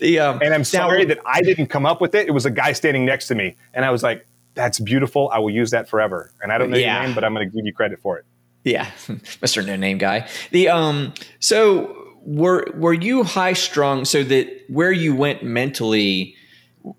the 0.00 0.18
um, 0.18 0.40
and 0.42 0.52
I'm 0.52 0.64
sorry 0.64 1.04
now, 1.04 1.14
that 1.14 1.20
I 1.24 1.42
didn't 1.42 1.68
come 1.68 1.86
up 1.86 2.00
with 2.00 2.16
it. 2.16 2.26
It 2.26 2.32
was 2.32 2.44
a 2.44 2.50
guy 2.50 2.72
standing 2.72 3.04
next 3.04 3.28
to 3.28 3.36
me, 3.36 3.54
and 3.72 3.84
I 3.84 3.90
was 3.90 4.02
like, 4.02 4.26
"That's 4.54 4.80
beautiful. 4.80 5.30
I 5.32 5.38
will 5.38 5.50
use 5.50 5.70
that 5.70 5.88
forever." 5.88 6.32
And 6.42 6.50
I 6.50 6.58
don't 6.58 6.70
know 6.70 6.76
yeah. 6.76 6.96
your 6.96 7.06
name, 7.06 7.14
but 7.14 7.22
I'm 7.22 7.34
going 7.34 7.48
to 7.48 7.54
give 7.54 7.64
you 7.64 7.72
credit 7.72 8.00
for 8.00 8.18
it. 8.18 8.24
Yeah, 8.64 8.86
Mr. 9.06 9.64
No 9.64 9.76
Name 9.76 9.98
Guy. 9.98 10.26
The 10.50 10.70
um, 10.70 11.14
so 11.38 12.16
were 12.24 12.66
were 12.74 12.94
you 12.94 13.22
high 13.22 13.52
strung 13.52 14.04
so 14.04 14.24
that 14.24 14.64
where 14.68 14.92
you 14.92 15.14
went 15.14 15.42
mentally, 15.42 16.34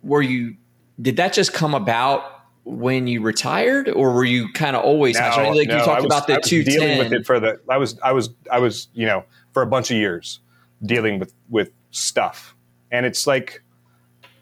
were 0.03 0.21
you? 0.21 0.55
Did 1.01 1.17
that 1.17 1.33
just 1.33 1.53
come 1.53 1.73
about 1.73 2.39
when 2.63 3.07
you 3.07 3.21
retired, 3.21 3.89
or 3.89 4.13
were 4.13 4.25
you 4.25 4.51
kind 4.53 4.75
of 4.75 4.83
always 4.83 5.17
no, 5.17 5.29
Like 5.29 5.67
no, 5.67 5.77
you 5.77 5.83
talked 5.83 6.03
was, 6.03 6.05
about 6.05 6.27
the 6.27 6.39
two 6.41 6.63
dealing 6.63 6.97
with 6.97 7.13
it 7.13 7.25
for 7.25 7.39
the. 7.39 7.59
I 7.69 7.77
was 7.77 7.99
I 8.01 8.11
was 8.11 8.29
I 8.51 8.59
was 8.59 8.89
you 8.93 9.05
know 9.05 9.23
for 9.53 9.61
a 9.61 9.67
bunch 9.67 9.91
of 9.91 9.97
years 9.97 10.39
dealing 10.83 11.19
with 11.19 11.33
with 11.49 11.71
stuff, 11.91 12.55
and 12.91 13.05
it's 13.05 13.25
like, 13.25 13.63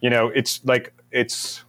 you 0.01 0.09
know, 0.09 0.29
it's 0.29 0.63
like 0.65 0.93
it's 1.11 1.63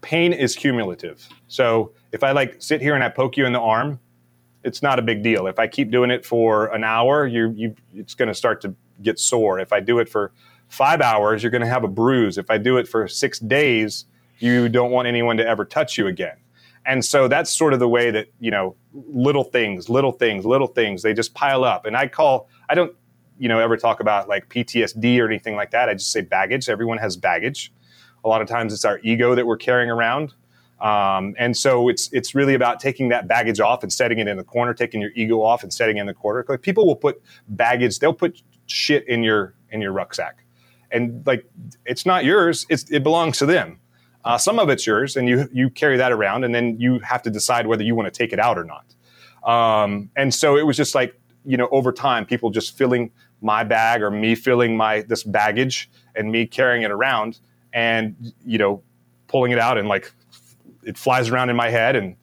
pain 0.00 0.32
is 0.32 0.54
cumulative. 0.54 1.28
So 1.48 1.92
if 2.12 2.22
I 2.22 2.32
like 2.32 2.62
sit 2.62 2.80
here 2.80 2.94
and 2.94 3.02
I 3.02 3.08
poke 3.08 3.36
you 3.36 3.44
in 3.44 3.52
the 3.52 3.60
arm, 3.60 3.98
it's 4.62 4.82
not 4.82 4.98
a 4.98 5.02
big 5.02 5.22
deal. 5.22 5.46
If 5.46 5.58
I 5.58 5.66
keep 5.66 5.90
doing 5.90 6.10
it 6.10 6.24
for 6.24 6.66
an 6.66 6.84
hour, 6.84 7.26
you 7.26 7.52
you 7.56 7.74
it's 7.94 8.14
going 8.14 8.28
to 8.28 8.34
start 8.34 8.60
to 8.62 8.74
get 9.02 9.18
sore. 9.18 9.58
If 9.58 9.72
I 9.72 9.80
do 9.80 9.98
it 9.98 10.08
for 10.08 10.32
five 10.68 11.00
hours, 11.00 11.42
you're 11.42 11.50
going 11.50 11.62
to 11.62 11.68
have 11.68 11.84
a 11.84 11.88
bruise. 11.88 12.38
If 12.38 12.50
I 12.50 12.58
do 12.58 12.76
it 12.76 12.88
for 12.88 13.06
six 13.08 13.38
days 13.38 14.06
you 14.38 14.68
don't 14.68 14.90
want 14.90 15.08
anyone 15.08 15.36
to 15.38 15.46
ever 15.46 15.64
touch 15.64 15.96
you 15.96 16.06
again. 16.06 16.36
And 16.84 17.04
so 17.04 17.26
that's 17.26 17.50
sort 17.50 17.72
of 17.72 17.80
the 17.80 17.88
way 17.88 18.10
that, 18.10 18.28
you 18.38 18.50
know, 18.50 18.76
little 18.92 19.44
things, 19.44 19.88
little 19.88 20.12
things, 20.12 20.44
little 20.44 20.68
things, 20.68 21.02
they 21.02 21.14
just 21.14 21.34
pile 21.34 21.64
up. 21.64 21.84
And 21.84 21.96
I 21.96 22.06
call, 22.06 22.48
I 22.68 22.74
don't, 22.74 22.94
you 23.38 23.48
know, 23.48 23.58
ever 23.58 23.76
talk 23.76 24.00
about 24.00 24.28
like 24.28 24.48
PTSD 24.48 25.18
or 25.18 25.26
anything 25.26 25.56
like 25.56 25.72
that. 25.72 25.88
I 25.88 25.94
just 25.94 26.12
say 26.12 26.20
baggage. 26.20 26.68
Everyone 26.68 26.98
has 26.98 27.16
baggage. 27.16 27.72
A 28.24 28.28
lot 28.28 28.40
of 28.40 28.48
times 28.48 28.72
it's 28.72 28.84
our 28.84 29.00
ego 29.02 29.34
that 29.34 29.46
we're 29.46 29.56
carrying 29.56 29.90
around. 29.90 30.32
Um, 30.80 31.34
and 31.38 31.56
so 31.56 31.88
it's 31.88 32.10
it's 32.12 32.34
really 32.34 32.52
about 32.52 32.80
taking 32.80 33.08
that 33.08 33.26
baggage 33.26 33.60
off 33.60 33.82
and 33.82 33.90
setting 33.90 34.18
it 34.18 34.28
in 34.28 34.36
the 34.36 34.44
corner, 34.44 34.74
taking 34.74 35.00
your 35.00 35.10
ego 35.14 35.42
off 35.42 35.62
and 35.62 35.72
setting 35.72 35.96
it 35.96 36.00
in 36.00 36.06
the 36.06 36.14
corner. 36.14 36.44
Like 36.46 36.60
people 36.60 36.86
will 36.86 36.96
put 36.96 37.20
baggage, 37.48 37.98
they'll 37.98 38.12
put 38.12 38.42
shit 38.66 39.08
in 39.08 39.22
your 39.22 39.54
in 39.70 39.80
your 39.80 39.92
rucksack, 39.92 40.44
and 40.90 41.26
like 41.26 41.44
it's 41.84 42.06
not 42.06 42.24
yours; 42.24 42.66
it's, 42.68 42.90
it 42.90 43.02
belongs 43.02 43.38
to 43.38 43.46
them. 43.46 43.80
Uh, 44.24 44.36
some 44.36 44.58
of 44.58 44.68
it's 44.68 44.86
yours, 44.86 45.16
and 45.16 45.28
you 45.28 45.48
you 45.52 45.70
carry 45.70 45.96
that 45.96 46.12
around, 46.12 46.44
and 46.44 46.54
then 46.54 46.78
you 46.80 46.98
have 47.00 47.22
to 47.22 47.30
decide 47.30 47.66
whether 47.66 47.84
you 47.84 47.94
want 47.94 48.12
to 48.12 48.16
take 48.16 48.32
it 48.32 48.38
out 48.38 48.58
or 48.58 48.64
not. 48.64 48.84
Um, 49.48 50.10
and 50.16 50.34
so 50.34 50.56
it 50.56 50.66
was 50.66 50.76
just 50.76 50.94
like 50.94 51.18
you 51.46 51.56
know, 51.56 51.68
over 51.70 51.92
time, 51.92 52.26
people 52.26 52.50
just 52.50 52.76
filling 52.76 53.12
my 53.40 53.62
bag 53.62 54.02
or 54.02 54.10
me 54.10 54.34
filling 54.34 54.76
my 54.76 55.02
this 55.02 55.22
baggage 55.22 55.88
and 56.16 56.32
me 56.32 56.44
carrying 56.46 56.82
it 56.82 56.90
around, 56.90 57.38
and 57.72 58.16
you 58.44 58.58
know, 58.58 58.82
pulling 59.28 59.52
it 59.52 59.58
out 59.58 59.78
and 59.78 59.88
like 59.88 60.12
it 60.82 60.98
flies 60.98 61.28
around 61.30 61.48
in 61.50 61.56
my 61.56 61.70
head, 61.70 61.94
and 61.96 62.16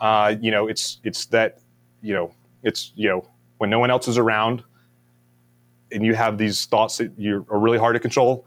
uh, 0.00 0.34
you 0.40 0.50
know, 0.50 0.66
it's 0.66 0.98
it's 1.04 1.26
that 1.26 1.58
you 2.00 2.14
know, 2.14 2.32
it's 2.62 2.92
you 2.96 3.08
know, 3.08 3.28
when 3.58 3.68
no 3.68 3.78
one 3.78 3.90
else 3.90 4.08
is 4.08 4.16
around, 4.16 4.64
and 5.92 6.04
you 6.04 6.14
have 6.14 6.38
these 6.38 6.66
thoughts 6.66 6.98
that 6.98 7.12
you 7.18 7.46
are 7.50 7.58
really 7.58 7.78
hard 7.78 7.94
to 7.94 8.00
control 8.00 8.46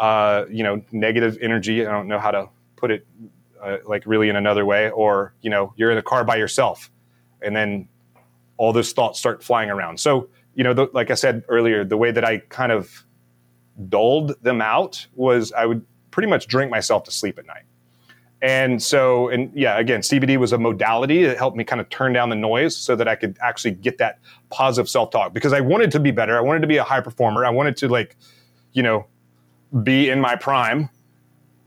uh, 0.00 0.46
you 0.50 0.62
know, 0.62 0.82
negative 0.90 1.38
energy. 1.42 1.86
I 1.86 1.92
don't 1.92 2.08
know 2.08 2.18
how 2.18 2.30
to 2.30 2.48
put 2.76 2.90
it 2.90 3.06
uh, 3.62 3.76
like 3.86 4.04
really 4.06 4.30
in 4.30 4.36
another 4.36 4.64
way. 4.64 4.90
Or, 4.90 5.34
you 5.42 5.50
know, 5.50 5.74
you're 5.76 5.90
in 5.90 5.98
a 5.98 6.02
car 6.02 6.24
by 6.24 6.36
yourself 6.36 6.90
and 7.42 7.54
then 7.54 7.86
all 8.56 8.72
those 8.72 8.92
thoughts 8.92 9.18
start 9.18 9.44
flying 9.44 9.70
around. 9.70 10.00
So, 10.00 10.30
you 10.54 10.64
know, 10.64 10.72
the, 10.72 10.88
like 10.94 11.10
I 11.10 11.14
said 11.14 11.44
earlier, 11.48 11.84
the 11.84 11.98
way 11.98 12.10
that 12.10 12.24
I 12.24 12.38
kind 12.38 12.72
of 12.72 13.04
dulled 13.88 14.42
them 14.42 14.62
out 14.62 15.06
was 15.14 15.52
I 15.52 15.66
would 15.66 15.84
pretty 16.10 16.28
much 16.28 16.46
drink 16.46 16.70
myself 16.70 17.04
to 17.04 17.10
sleep 17.10 17.38
at 17.38 17.46
night. 17.46 17.64
And 18.42 18.82
so, 18.82 19.28
and 19.28 19.52
yeah, 19.54 19.78
again, 19.78 20.00
CBD 20.00 20.38
was 20.38 20.52
a 20.52 20.58
modality 20.58 21.24
that 21.24 21.36
helped 21.36 21.56
me 21.56 21.64
kind 21.64 21.80
of 21.80 21.90
turn 21.90 22.14
down 22.14 22.30
the 22.30 22.36
noise 22.36 22.74
so 22.74 22.96
that 22.96 23.06
I 23.06 23.14
could 23.14 23.36
actually 23.42 23.72
get 23.72 23.98
that 23.98 24.18
positive 24.48 24.88
self 24.88 25.10
talk 25.10 25.34
because 25.34 25.52
I 25.52 25.60
wanted 25.60 25.90
to 25.92 26.00
be 26.00 26.10
better. 26.10 26.36
I 26.38 26.40
wanted 26.40 26.60
to 26.60 26.66
be 26.66 26.78
a 26.78 26.84
high 26.84 27.00
performer. 27.00 27.44
I 27.44 27.50
wanted 27.50 27.76
to, 27.78 27.88
like, 27.88 28.16
you 28.72 28.82
know, 28.82 29.06
be 29.82 30.08
in 30.08 30.20
my 30.20 30.36
prime 30.36 30.88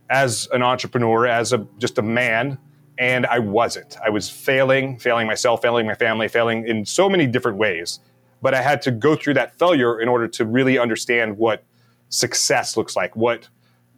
as 0.10 0.48
an 0.52 0.64
entrepreneur, 0.64 1.28
as 1.28 1.54
a 1.54 1.68
just 1.78 1.98
a 2.00 2.02
man, 2.02 2.58
and 2.98 3.26
I 3.26 3.40
wasn't. 3.40 3.98
I 4.04 4.10
was 4.10 4.30
failing, 4.30 4.98
failing 5.00 5.28
myself, 5.28 5.62
failing 5.62 5.86
my 5.86 5.96
family, 5.96 6.28
failing 6.28 6.68
in 6.68 6.86
so 6.86 7.10
many 7.10 7.28
different 7.28 7.58
ways. 7.58 8.00
But 8.42 8.54
I 8.54 8.62
had 8.62 8.82
to 8.84 8.92
go 8.92 9.16
through 9.16 9.36
that 9.36 9.58
failure 9.58 10.02
in 10.02 10.10
order 10.10 10.28
to 10.28 10.46
really 10.46 10.78
understand 10.78 11.38
what 11.38 11.64
success 12.10 12.76
looks 12.76 12.96
like, 12.96 13.16
what 13.16 13.48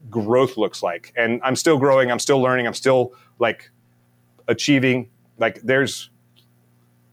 growth 0.09 0.57
looks 0.57 0.83
like. 0.83 1.13
And 1.15 1.41
I'm 1.43 1.55
still 1.55 1.77
growing, 1.77 2.11
I'm 2.11 2.19
still 2.19 2.41
learning, 2.41 2.67
I'm 2.67 2.73
still 2.73 3.13
like 3.39 3.69
achieving. 4.47 5.09
Like 5.37 5.61
there's 5.61 6.09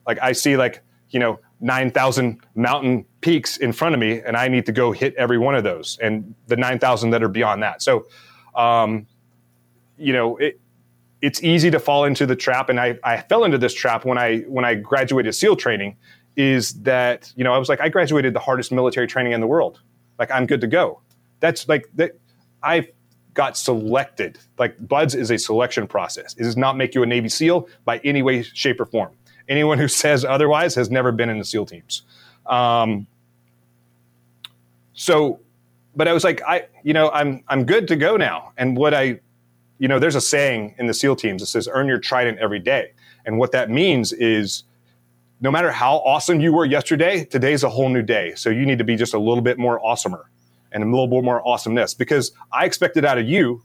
like 0.07 0.19
I 0.21 0.33
see 0.33 0.57
like, 0.57 0.83
you 1.11 1.21
know, 1.21 1.39
9,000 1.61 2.41
mountain 2.57 3.07
peaks 3.21 3.57
in 3.57 3.73
front 3.73 3.95
of 3.95 4.01
me, 4.01 4.21
and 4.21 4.37
I 4.37 4.49
need 4.49 4.67
to 4.67 4.73
go 4.73 4.91
hit 4.91 5.15
every 5.15 5.39
one 5.39 5.55
of 5.55 5.63
those 5.63 5.97
and 6.03 6.35
the 6.49 6.57
9,000 6.57 7.11
that 7.11 7.23
are 7.23 7.29
beyond 7.29 7.63
that. 7.63 7.81
So, 7.83 8.07
um, 8.57 9.07
you 9.97 10.13
know, 10.13 10.37
it, 10.39 10.61
it's 11.23 11.43
easy 11.43 11.71
to 11.71 11.79
fall 11.79 12.05
into 12.05 12.27
the 12.27 12.35
trap, 12.35 12.69
and 12.69 12.81
I, 12.81 12.99
I 13.05 13.21
fell 13.21 13.45
into 13.45 13.57
this 13.57 13.73
trap 13.73 14.05
when 14.05 14.19
I 14.19 14.39
when 14.41 14.65
I 14.65 14.75
graduated 14.75 15.35
SEAL 15.35 15.57
training. 15.57 15.97
Is 16.35 16.73
that 16.83 17.33
you 17.37 17.45
know 17.45 17.53
I 17.53 17.59
was 17.59 17.69
like 17.69 17.81
I 17.81 17.89
graduated 17.89 18.35
the 18.35 18.41
hardest 18.41 18.73
military 18.73 19.07
training 19.07 19.33
in 19.33 19.41
the 19.41 19.47
world. 19.47 19.81
Like 20.19 20.31
I'm 20.31 20.47
good 20.47 20.61
to 20.63 20.67
go. 20.67 21.01
That's 21.41 21.69
like 21.69 21.89
that. 21.95 22.19
I 22.63 22.89
got 23.35 23.57
selected. 23.57 24.39
Like 24.59 24.77
BUD/S 24.87 25.15
is 25.15 25.31
a 25.31 25.39
selection 25.39 25.87
process. 25.87 26.35
It 26.35 26.43
does 26.43 26.57
not 26.57 26.77
make 26.77 26.95
you 26.95 27.03
a 27.03 27.07
Navy 27.07 27.29
SEAL 27.29 27.69
by 27.85 27.99
any 27.99 28.23
way, 28.23 28.43
shape, 28.43 28.81
or 28.81 28.87
form. 28.87 29.13
Anyone 29.49 29.79
who 29.79 29.89
says 30.03 30.25
otherwise 30.25 30.75
has 30.75 30.91
never 30.91 31.13
been 31.13 31.29
in 31.29 31.39
the 31.39 31.45
SEAL 31.45 31.67
teams. 31.67 32.03
Um, 32.47 33.07
so, 34.95 35.41
but 35.97 36.09
I 36.09 36.13
was 36.13 36.25
like, 36.25 36.43
I, 36.47 36.67
you 36.83 36.93
know, 36.93 37.11
I'm 37.11 37.43
I'm 37.49 37.65
good 37.65 37.89
to 37.89 37.97
go 37.97 38.17
now. 38.17 38.53
And 38.57 38.77
what 38.77 38.95
I, 38.95 39.21
you 39.79 39.89
know, 39.89 39.99
there's 39.99 40.15
a 40.15 40.21
saying 40.21 40.75
in 40.79 40.87
the 40.87 40.95
SEAL 40.95 41.17
teams 41.17 41.43
that 41.43 41.47
says, 41.47 41.69
"Earn 41.71 41.89
your 41.89 41.99
trident 41.99 42.39
every 42.39 42.59
day." 42.59 42.93
And 43.25 43.39
what 43.39 43.53
that 43.53 43.71
means 43.71 44.13
is, 44.13 44.65
no 45.41 45.51
matter 45.51 45.71
how 45.71 45.99
awesome 45.99 46.41
you 46.41 46.53
were 46.53 46.65
yesterday, 46.65 47.25
today's 47.25 47.63
a 47.63 47.69
whole 47.69 47.89
new 47.89 48.03
day. 48.03 48.35
So 48.35 48.51
you 48.51 48.67
need 48.67 48.79
to 48.79 48.85
be 48.85 48.97
just 48.97 49.15
a 49.15 49.19
little 49.19 49.43
bit 49.43 49.59
more 49.59 49.81
awesomer 49.81 50.25
and 50.73 50.83
a 50.83 50.87
little 50.87 51.07
bit 51.07 51.25
more 51.25 51.47
awesomeness 51.47 51.95
because 51.95 52.33
I 52.53 52.65
expect 52.65 52.97
it 52.97 53.05
out 53.05 53.19
of 53.19 53.29
you 53.29 53.63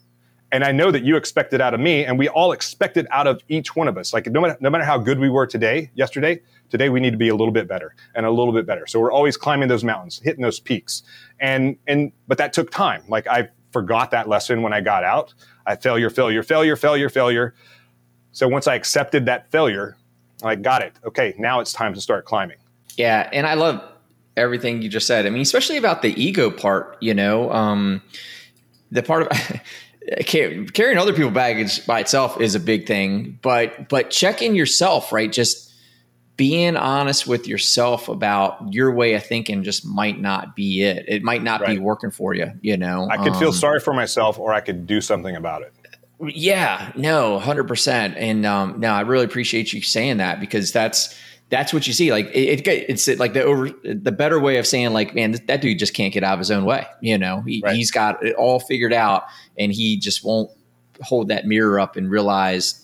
and 0.52 0.64
I 0.64 0.72
know 0.72 0.92
that 0.92 1.04
you 1.04 1.18
expect 1.18 1.54
it 1.54 1.62
out 1.62 1.74
of 1.74 1.80
me, 1.80 2.06
and 2.06 2.18
we 2.18 2.30
all 2.30 2.52
expect 2.52 2.96
it 2.98 3.06
out 3.12 3.28
of 3.28 3.42
each 3.50 3.76
one 3.76 3.88
of 3.88 3.98
us. 3.98 4.14
Like 4.14 4.28
no 4.28 4.40
matter 4.40 4.58
no 4.60 4.70
matter 4.70 4.84
how 4.84 4.98
good 4.98 5.20
we 5.20 5.30
were 5.30 5.46
today, 5.46 5.92
yesterday, 5.94 6.42
today 6.70 6.90
we 6.90 7.00
need 7.00 7.12
to 7.12 7.18
be 7.18 7.30
a 7.30 7.36
little 7.36 7.52
bit 7.52 7.68
better 7.68 7.96
and 8.16 8.26
a 8.26 8.32
little 8.32 8.54
bit 8.54 8.66
better. 8.66 8.88
So 8.88 9.00
we're 9.00 9.12
always 9.12 9.36
climbing 9.36 9.68
those 9.68 9.84
mountains, 9.84 10.22
hitting 10.24 10.42
those 10.42 10.60
peaks, 10.60 11.04
and 11.40 11.78
and 11.88 12.12
but 12.28 12.38
that 12.38 12.54
took 12.54 12.72
time. 12.72 13.04
Like 13.10 13.28
I 13.28 13.50
forgot 13.72 14.12
that 14.12 14.30
lesson 14.30 14.62
when 14.62 14.74
I 14.74 14.82
got 14.82 15.04
out. 15.04 15.34
I 15.66 15.76
failure, 15.76 16.10
failure, 16.10 16.44
failure, 16.44 16.76
failure, 16.76 17.10
failure. 17.10 17.54
So 18.32 18.48
once 18.48 18.68
I 18.68 18.76
accepted 18.76 19.26
that 19.26 19.52
failure, 19.52 19.98
I 20.44 20.56
got 20.56 20.82
it. 20.82 20.94
Okay, 21.06 21.36
now 21.38 21.60
it's 21.60 21.74
time 21.74 21.94
to 21.94 22.00
start 22.00 22.24
climbing. 22.24 22.58
Yeah, 22.96 23.30
and 23.34 23.46
I 23.46 23.56
love 23.56 23.82
everything 24.38 24.82
you 24.82 24.90
just 24.90 25.08
said. 25.08 25.26
I 25.26 25.30
mean, 25.30 25.42
especially 25.42 25.78
about 25.78 26.02
the 26.02 26.10
ego 26.22 26.50
part. 26.50 26.98
You 27.02 27.14
know, 27.14 27.52
um, 27.52 28.02
the 28.92 29.04
part 29.04 29.24
of 29.24 29.62
carrying 30.26 30.98
other 30.98 31.14
people's 31.14 31.34
baggage 31.34 31.86
by 31.86 32.00
itself 32.00 32.40
is 32.40 32.56
a 32.56 32.60
big 32.60 32.88
thing, 32.88 33.40
but 33.42 33.90
but 33.90 34.10
checking 34.10 34.56
yourself, 34.56 35.12
right? 35.12 35.32
Just 35.32 35.68
being 36.38 36.78
honest 36.78 37.26
with 37.26 37.48
yourself 37.48 38.08
about 38.08 38.72
your 38.72 38.94
way 38.94 39.16
of 39.16 39.26
thinking 39.26 39.64
just 39.64 39.86
might 39.86 40.22
not 40.22 40.56
be 40.56 40.84
it. 40.84 41.04
It 41.08 41.24
might 41.24 41.42
not 41.42 41.62
right. 41.62 41.76
be 41.76 41.80
working 41.80 42.12
for 42.12 42.36
you, 42.36 42.52
you 42.62 42.78
know. 42.78 43.08
I 43.10 43.18
could 43.18 43.34
um, 43.34 43.40
feel 43.40 43.52
sorry 43.52 43.80
for 43.80 43.92
myself 43.92 44.38
or 44.38 44.54
I 44.54 44.62
could 44.62 44.86
do 44.86 45.02
something 45.02 45.36
about 45.36 45.64
it. 45.64 45.74
Yeah, 46.20 46.92
no, 46.96 47.40
100%. 47.40 48.16
And 48.16 48.46
um 48.46 48.80
no, 48.80 48.90
I 48.90 49.02
really 49.02 49.26
appreciate 49.26 49.74
you 49.74 49.82
saying 49.82 50.18
that 50.18 50.40
because 50.40 50.72
that's 50.72 51.18
that's 51.50 51.74
what 51.74 51.88
you 51.88 51.94
see. 51.94 52.12
Like 52.12 52.28
it, 52.28 52.68
it, 52.68 52.86
it's 52.90 53.08
like 53.20 53.34
the 53.34 53.44
over 53.44 53.70
the 53.84 54.12
better 54.12 54.40
way 54.40 54.58
of 54.58 54.68
saying 54.68 54.92
like, 54.92 55.16
man, 55.16 55.36
that 55.48 55.62
dude 55.62 55.80
just 55.80 55.94
can't 55.94 56.14
get 56.14 56.24
out 56.24 56.34
of 56.34 56.40
his 56.40 56.52
own 56.52 56.66
way. 56.66 56.86
You 57.02 57.18
know, 57.18 57.42
he, 57.42 57.62
right. 57.64 57.76
he's 57.76 57.92
got 57.92 58.24
it 58.26 58.36
all 58.36 58.60
figured 58.60 58.94
out, 58.94 59.24
and 59.58 59.72
he 59.72 59.98
just 59.98 60.24
won't 60.24 60.50
hold 61.02 61.30
that 61.30 61.46
mirror 61.46 61.80
up 61.80 61.96
and 61.96 62.10
realize 62.10 62.84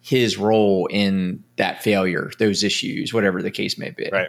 his 0.00 0.36
role 0.36 0.86
in 0.86 1.42
that 1.56 1.82
failure, 1.82 2.30
those 2.38 2.62
issues, 2.62 3.14
whatever 3.14 3.42
the 3.42 3.50
case 3.50 3.78
may 3.78 3.90
be. 3.90 4.08
Right. 4.12 4.28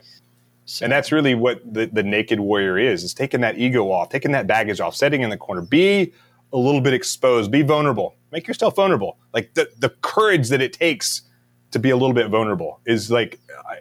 So. 0.63 0.85
And 0.85 0.91
that's 0.91 1.11
really 1.11 1.35
what 1.35 1.61
the, 1.71 1.85
the 1.87 2.01
naked 2.01 2.39
warrior 2.39 2.77
is, 2.77 3.03
is 3.03 3.13
taking 3.13 3.41
that 3.41 3.57
ego 3.57 3.91
off, 3.91 4.09
taking 4.09 4.31
that 4.31 4.47
baggage 4.47 4.79
off, 4.79 4.95
setting 4.95 5.21
in 5.21 5.29
the 5.29 5.37
corner, 5.37 5.61
be 5.61 6.13
a 6.53 6.57
little 6.57 6.81
bit 6.81 6.93
exposed, 6.93 7.51
be 7.51 7.61
vulnerable, 7.61 8.15
make 8.31 8.47
yourself 8.47 8.77
vulnerable. 8.77 9.17
Like 9.33 9.53
the, 9.53 9.69
the 9.77 9.89
courage 10.01 10.47
that 10.49 10.61
it 10.61 10.71
takes 10.71 11.23
to 11.71 11.79
be 11.79 11.89
a 11.89 11.97
little 11.97 12.13
bit 12.13 12.29
vulnerable 12.29 12.79
is 12.85 13.11
like 13.11 13.39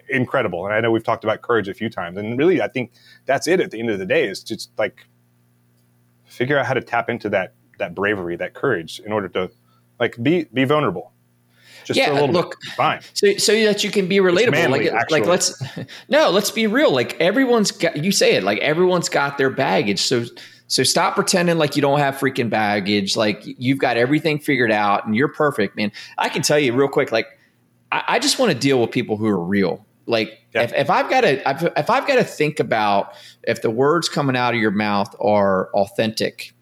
incredible. 0.09 0.65
And 0.65 0.73
I 0.73 0.81
know 0.81 0.91
we've 0.91 1.03
talked 1.03 1.23
about 1.23 1.41
courage 1.41 1.67
a 1.67 1.73
few 1.73 1.89
times. 1.89 2.17
And 2.17 2.37
really, 2.37 2.61
I 2.61 2.67
think 2.67 2.91
that's 3.25 3.47
it 3.47 3.59
at 3.59 3.71
the 3.71 3.79
end 3.79 3.89
of 3.89 3.99
the 3.99 4.05
day 4.05 4.27
is 4.27 4.43
just 4.43 4.71
like 4.77 5.05
figure 6.25 6.57
out 6.57 6.65
how 6.65 6.73
to 6.73 6.81
tap 6.81 7.09
into 7.09 7.29
that, 7.29 7.53
that 7.79 7.95
bravery, 7.95 8.35
that 8.37 8.53
courage 8.53 8.99
in 8.99 9.11
order 9.11 9.29
to 9.29 9.51
like 9.99 10.21
be, 10.21 10.45
be 10.45 10.65
vulnerable 10.65 11.13
just 11.85 11.99
yeah, 11.99 12.11
look, 12.11 12.59
bit. 12.61 12.73
fine. 12.73 12.99
So, 13.13 13.37
so 13.37 13.53
that 13.65 13.83
you 13.83 13.91
can 13.91 14.07
be 14.07 14.17
relatable. 14.17 14.51
Manly, 14.51 14.89
like, 14.89 15.11
like 15.11 15.25
let's 15.25 15.61
no, 16.09 16.31
let's 16.31 16.49
be 16.51 16.67
real. 16.67 16.91
Like 16.91 17.19
everyone's 17.21 17.71
got. 17.71 18.03
You 18.03 18.11
say 18.11 18.35
it. 18.35 18.43
Like 18.43 18.57
everyone's 18.59 19.07
got 19.07 19.37
their 19.37 19.51
baggage. 19.51 19.99
So, 19.99 20.25
so 20.67 20.83
stop 20.83 21.13
pretending 21.13 21.59
like 21.59 21.75
you 21.75 21.83
don't 21.83 21.99
have 21.99 22.15
freaking 22.15 22.49
baggage. 22.49 23.15
Like 23.15 23.43
you've 23.45 23.77
got 23.77 23.97
everything 23.97 24.39
figured 24.39 24.71
out 24.71 25.05
and 25.05 25.15
you're 25.15 25.31
perfect, 25.31 25.75
man. 25.75 25.91
I 26.17 26.29
can 26.29 26.41
tell 26.41 26.57
you 26.57 26.73
real 26.73 26.87
quick. 26.87 27.11
Like 27.11 27.27
I, 27.95 28.15
I 28.15 28.19
just 28.19 28.37
want 28.37 28.51
to 28.51 28.57
deal 28.57 28.81
with 28.81 28.91
people 28.91 29.15
who 29.15 29.27
are 29.27 29.39
real. 29.39 29.85
Like 30.05 30.39
yeah. 30.53 30.63
if, 30.63 30.73
if 30.73 30.89
I've 30.89 31.09
got 31.09 31.21
to 31.21 31.79
if 31.79 31.89
I've 31.89 32.05
got 32.05 32.15
to 32.15 32.23
think 32.23 32.59
about 32.59 33.13
if 33.43 33.61
the 33.61 33.71
words 33.71 34.09
coming 34.09 34.35
out 34.35 34.53
of 34.53 34.59
your 34.59 34.71
mouth 34.71 35.15
are 35.19 35.69
authentic 35.73 36.53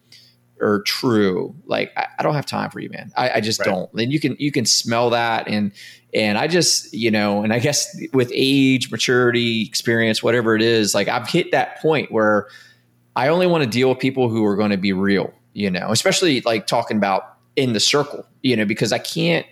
or 0.60 0.82
true, 0.82 1.54
like 1.66 1.92
I, 1.96 2.06
I, 2.18 2.22
don't 2.22 2.34
have 2.34 2.46
time 2.46 2.70
for 2.70 2.78
you, 2.78 2.88
man. 2.88 3.12
I, 3.16 3.30
I 3.32 3.40
just 3.40 3.60
right. 3.60 3.66
don't. 3.66 3.92
And 3.94 4.12
you 4.12 4.20
can 4.20 4.36
you 4.38 4.52
can 4.52 4.64
smell 4.64 5.10
that, 5.10 5.48
and 5.48 5.72
and 6.14 6.38
I 6.38 6.46
just 6.46 6.94
you 6.94 7.10
know, 7.10 7.42
and 7.42 7.52
I 7.52 7.58
guess 7.58 7.94
with 8.12 8.30
age, 8.32 8.90
maturity, 8.90 9.66
experience, 9.66 10.22
whatever 10.22 10.54
it 10.54 10.62
is, 10.62 10.94
like 10.94 11.08
I've 11.08 11.28
hit 11.28 11.50
that 11.50 11.80
point 11.82 12.12
where 12.12 12.46
I 13.16 13.28
only 13.28 13.48
want 13.48 13.64
to 13.64 13.68
deal 13.68 13.88
with 13.88 13.98
people 13.98 14.30
who 14.30 14.44
are 14.46 14.56
going 14.56 14.70
to 14.70 14.78
be 14.78 14.92
real, 14.92 15.34
you 15.52 15.70
know, 15.70 15.90
especially 15.90 16.40
like 16.42 16.66
talking 16.66 16.96
about 16.96 17.36
in 17.56 17.72
the 17.72 17.80
circle, 17.80 18.24
you 18.42 18.56
know, 18.56 18.64
because 18.64 18.92
I 18.92 18.98
can't. 18.98 19.46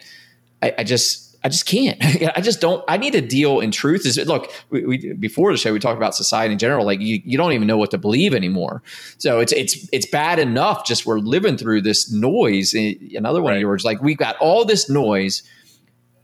I, 0.62 0.72
I 0.78 0.84
just 0.84 1.31
I 1.44 1.48
just 1.48 1.66
can't. 1.66 1.98
I 2.36 2.40
just 2.40 2.60
don't. 2.60 2.84
I 2.88 2.96
need 2.96 3.12
to 3.12 3.20
deal 3.20 3.60
in 3.60 3.70
truth. 3.70 4.06
Is 4.06 4.16
look 4.26 4.52
we, 4.70 4.84
we, 4.84 5.12
before 5.14 5.52
the 5.52 5.58
show 5.58 5.72
we 5.72 5.78
talked 5.78 5.96
about 5.96 6.14
society 6.14 6.52
in 6.52 6.58
general. 6.58 6.86
Like 6.86 7.00
you, 7.00 7.20
you 7.24 7.36
don't 7.36 7.52
even 7.52 7.66
know 7.66 7.76
what 7.76 7.90
to 7.90 7.98
believe 7.98 8.34
anymore. 8.34 8.82
So 9.18 9.40
it's 9.40 9.52
it's 9.52 9.88
it's 9.92 10.06
bad 10.06 10.38
enough. 10.38 10.84
Just 10.84 11.06
we're 11.06 11.18
living 11.18 11.56
through 11.56 11.82
this 11.82 12.12
noise. 12.12 12.74
Eh, 12.74 12.94
another 13.14 13.42
one 13.42 13.50
right. 13.50 13.56
of 13.56 13.60
your 13.60 13.70
words, 13.70 13.84
like 13.84 14.00
we've 14.02 14.16
got 14.16 14.36
all 14.36 14.64
this 14.64 14.88
noise. 14.88 15.42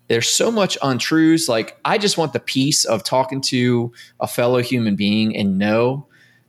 There's 0.08 0.28
so 0.28 0.50
much 0.50 0.78
untruths. 0.82 1.48
Like 1.48 1.78
I 1.84 1.98
just 1.98 2.16
want 2.16 2.32
the 2.32 2.40
peace 2.40 2.84
of 2.84 3.04
talking 3.04 3.40
to 3.42 3.92
a 4.20 4.26
fellow 4.26 4.62
human 4.62 4.96
being 4.96 5.36
and 5.36 5.58
know 5.58 6.06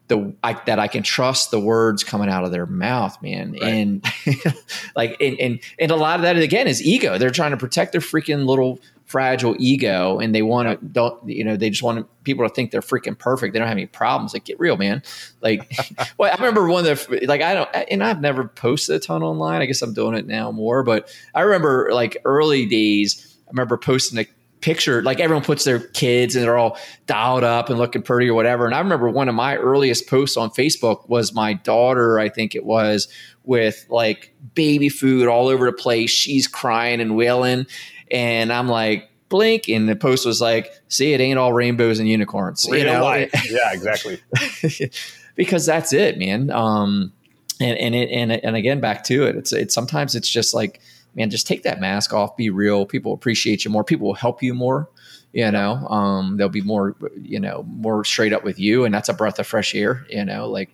the 0.10 0.34
I, 0.44 0.54
that 0.66 0.80
I 0.80 0.88
can 0.88 1.04
trust 1.04 1.52
the 1.52 1.60
words 1.60 2.04
coming 2.04 2.30
out 2.30 2.44
of 2.44 2.52
their 2.52 2.66
mouth, 2.66 3.20
man. 3.22 3.54
Right. 3.54 3.64
And 3.64 4.06
like, 4.96 5.16
and, 5.22 5.40
and 5.40 5.60
and 5.80 5.92
a 5.92 5.96
lot 5.96 6.18
of 6.18 6.24
that 6.24 6.36
again 6.36 6.68
is 6.68 6.84
ego. 6.86 7.18
They're 7.18 7.30
trying 7.30 7.52
to 7.52 7.58
protect 7.58 7.94
their 7.94 8.02
freaking 8.02 8.46
little 8.46 8.80
fragile 9.06 9.56
ego, 9.60 10.20
and 10.20 10.36
they 10.36 10.42
want 10.42 10.68
to 10.68 10.86
don't 10.86 11.28
you 11.30 11.44
know 11.44 11.56
they 11.56 11.70
just 11.70 11.84
want 11.84 12.08
people 12.24 12.48
to 12.48 12.54
think 12.54 12.72
they're 12.72 12.82
freaking 12.82 13.18
perfect. 13.18 13.54
They 13.54 13.60
don't 13.60 13.68
have 13.68 13.78
any 13.78 13.86
problems. 13.86 14.34
Like, 14.34 14.46
get 14.46 14.60
real, 14.60 14.78
man. 14.78 15.04
Like, 15.42 15.72
well, 16.18 16.32
I 16.32 16.36
remember 16.36 16.68
one 16.68 16.86
of 16.86 17.08
the 17.08 17.26
like 17.28 17.42
I 17.42 17.54
don't, 17.54 17.70
and 17.90 18.04
I've 18.04 18.20
never 18.20 18.48
posted 18.48 18.96
a 18.96 19.00
ton 19.00 19.24
online. 19.24 19.62
I 19.62 19.68
guess 19.68 19.82
I'm 19.82 19.94
doing 19.94 20.16
it 20.16 20.28
now 20.28 20.52
more, 20.52 20.84
but 20.84 21.16
I 21.34 21.42
remember 21.42 21.90
like 21.94 22.18
early 22.26 22.66
days. 22.66 23.38
I 23.48 23.52
remember 23.52 23.78
posting 23.78 24.20
a 24.20 24.26
picture 24.62 25.02
like 25.02 25.20
everyone 25.20 25.44
puts 25.44 25.64
their 25.64 25.80
kids 25.80 26.36
and 26.36 26.44
they're 26.44 26.58
all 26.58 26.78
dialed 27.08 27.44
up 27.44 27.70
and 27.70 27.80
looking 27.80 28.02
pretty 28.02 28.30
or 28.30 28.34
whatever. 28.34 28.66
And 28.66 28.76
i 28.76 28.80
remember 28.80 29.10
one 29.10 29.30
of 29.30 29.36
my 29.36 29.56
earliest 29.56 30.08
posts 30.08 30.36
on 30.38 30.50
facebook 30.50 31.08
was 31.08 31.34
my 31.34 31.54
daughter 31.54 32.20
i 32.20 32.30
think 32.30 32.56
it 32.56 32.66
was 32.66 33.08
with 33.44 33.86
like 33.90 34.34
baby 34.54 34.90
food 34.90 35.28
all 35.28 35.48
over 35.48 35.66
the 35.66 35.74
place. 35.74 36.12
She's 36.12 36.48
crying 36.48 37.02
and 37.02 37.16
wailing. 37.16 37.66
And 38.12 38.52
i'm 38.52 38.68
like 38.68 39.10
blink. 39.30 39.68
And 39.70 39.88
the 39.88 39.96
post 39.96 40.26
was 40.26 40.42
like 40.42 40.72
see 40.88 41.14
it 41.14 41.22
ain't 41.22 41.40
all 41.40 41.54
rainbows 41.54 42.00
and 42.00 42.10
unicorns 42.10 42.68
Real 42.70 42.80
you 42.80 42.86
know? 42.86 43.04
life. 43.04 43.32
yeah 43.50 43.74
exactly. 43.74 44.22
Because 45.36 45.66
that's 45.66 45.94
it 45.94 46.20
man. 46.20 46.52
Um 46.52 47.14
and 47.62 47.78
and 47.78 47.96
it 47.96 48.10
and, 48.12 48.32
and 48.32 48.56
again 48.58 48.82
back 48.82 49.06
to 49.06 49.24
it 49.24 49.38
it's 49.38 49.54
it's 49.54 49.74
sometimes 49.74 50.14
it's 50.16 50.30
just 50.30 50.54
like 50.54 50.82
man, 51.16 51.30
just 51.30 51.48
take 51.48 51.64
that 51.64 51.80
mask 51.80 52.14
off, 52.14 52.36
be 52.38 52.50
real. 52.50 52.86
People 52.86 53.14
appreciate 53.14 53.66
you 53.66 53.72
more. 53.72 53.84
People 53.84 54.08
will 54.08 54.14
help 54.14 54.42
you 54.44 54.54
more. 54.54 54.90
You 55.32 55.52
know, 55.52 55.88
um, 55.88 56.38
they'll 56.38 56.50
be 56.50 56.62
more, 56.62 56.96
you 57.16 57.40
know, 57.40 57.64
more 57.68 58.04
straight 58.04 58.34
up 58.34 58.44
with 58.44 58.58
you, 58.58 58.86
and 58.86 58.94
that's 58.94 59.10
a 59.10 59.14
breath 59.14 59.38
of 59.38 59.46
fresh 59.46 59.76
air. 59.76 60.06
You 60.10 60.26
know, 60.26 60.50
like, 60.50 60.70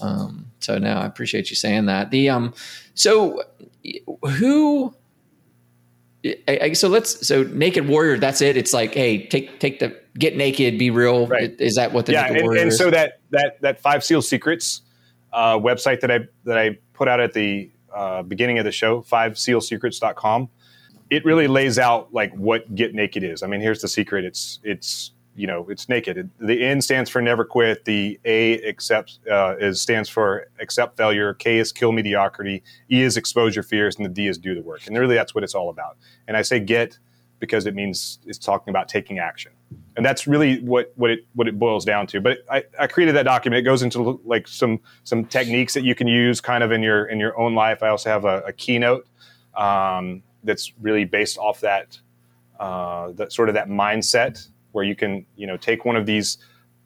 um, 0.00 0.50
so 0.60 0.78
no, 0.78 0.92
I 0.92 1.04
appreciate 1.04 1.50
you 1.50 1.56
saying 1.56 1.86
that. 1.86 2.10
The 2.10 2.30
um, 2.30 2.54
so 2.94 3.42
who? 4.38 4.94
I, 6.24 6.58
I, 6.62 6.72
so 6.72 6.88
let's 6.88 7.26
so 7.26 7.42
naked 7.42 7.88
warrior. 7.88 8.18
That's 8.18 8.40
it. 8.40 8.56
It's 8.56 8.72
like, 8.72 8.94
hey, 8.94 9.26
take 9.26 9.58
take 9.60 9.80
the 9.80 9.98
get 10.18 10.36
naked, 10.36 10.78
be 10.78 10.90
real. 10.90 11.26
Right. 11.26 11.54
Is 11.58 11.74
that 11.76 11.92
what 11.92 12.06
the 12.06 12.12
yeah? 12.12 12.26
and, 12.26 12.56
and 12.56 12.72
so 12.72 12.90
that 12.90 13.20
that 13.30 13.60
that 13.60 13.80
five 13.80 14.02
seal 14.02 14.22
secrets 14.22 14.82
uh, 15.32 15.58
website 15.58 16.00
that 16.00 16.10
I 16.10 16.20
that 16.44 16.58
I 16.58 16.78
put 16.92 17.08
out 17.08 17.20
at 17.20 17.32
the 17.32 17.70
uh, 17.94 18.22
beginning 18.22 18.58
of 18.58 18.64
the 18.64 18.72
show, 18.72 19.02
fivesealsecrets.com. 19.02 20.48
It 21.10 21.24
really 21.24 21.48
lays 21.48 21.78
out 21.78 22.12
like 22.12 22.32
what 22.34 22.74
get 22.74 22.94
naked 22.94 23.24
is. 23.24 23.42
I 23.42 23.46
mean, 23.46 23.60
here's 23.60 23.80
the 23.80 23.88
secret. 23.88 24.24
It's 24.24 24.60
it's 24.62 25.12
you 25.34 25.46
know 25.46 25.68
it's 25.68 25.88
naked. 25.88 26.30
The 26.38 26.64
N 26.64 26.80
stands 26.80 27.10
for 27.10 27.20
never 27.20 27.44
quit. 27.44 27.84
The 27.84 28.20
A 28.24 28.62
accepts 28.62 29.18
uh, 29.30 29.56
is 29.58 29.82
stands 29.82 30.08
for 30.08 30.46
accept 30.60 30.96
failure. 30.96 31.34
K 31.34 31.58
is 31.58 31.72
kill 31.72 31.90
mediocrity. 31.92 32.62
E 32.90 33.02
is 33.02 33.16
expose 33.16 33.56
your 33.56 33.64
fears, 33.64 33.96
and 33.96 34.04
the 34.04 34.10
D 34.10 34.28
is 34.28 34.38
do 34.38 34.54
the 34.54 34.62
work. 34.62 34.86
And 34.86 34.96
really, 34.96 35.16
that's 35.16 35.34
what 35.34 35.42
it's 35.42 35.54
all 35.54 35.68
about. 35.68 35.96
And 36.28 36.36
I 36.36 36.42
say 36.42 36.60
get 36.60 36.98
because 37.40 37.66
it 37.66 37.74
means 37.74 38.20
it's 38.24 38.38
talking 38.38 38.70
about 38.70 38.88
taking 38.88 39.18
action 39.18 39.52
and 40.00 40.06
that's 40.06 40.26
really 40.26 40.60
what 40.60 40.94
what 40.96 41.10
it 41.10 41.26
what 41.34 41.46
it 41.46 41.58
boils 41.58 41.84
down 41.84 42.06
to. 42.06 42.22
But 42.22 42.38
I, 42.50 42.64
I 42.78 42.86
created 42.86 43.14
that 43.16 43.24
document. 43.24 43.58
It 43.58 43.64
goes 43.64 43.82
into 43.82 44.18
like 44.24 44.48
some 44.48 44.80
some 45.04 45.26
techniques 45.26 45.74
that 45.74 45.84
you 45.84 45.94
can 45.94 46.08
use 46.08 46.40
kind 46.40 46.64
of 46.64 46.72
in 46.72 46.82
your 46.82 47.04
in 47.04 47.20
your 47.20 47.38
own 47.38 47.54
life. 47.54 47.82
I 47.82 47.88
also 47.88 48.08
have 48.08 48.24
a, 48.24 48.38
a 48.46 48.52
keynote 48.54 49.06
um, 49.54 50.22
that's 50.42 50.72
really 50.80 51.04
based 51.04 51.36
off 51.36 51.60
that 51.60 52.00
uh, 52.58 53.12
that 53.12 53.30
sort 53.30 53.50
of 53.50 53.54
that 53.56 53.68
mindset 53.68 54.48
where 54.72 54.86
you 54.86 54.96
can 54.96 55.26
you 55.36 55.46
know 55.46 55.58
take 55.58 55.84
one 55.84 55.96
of 55.96 56.06
these 56.06 56.38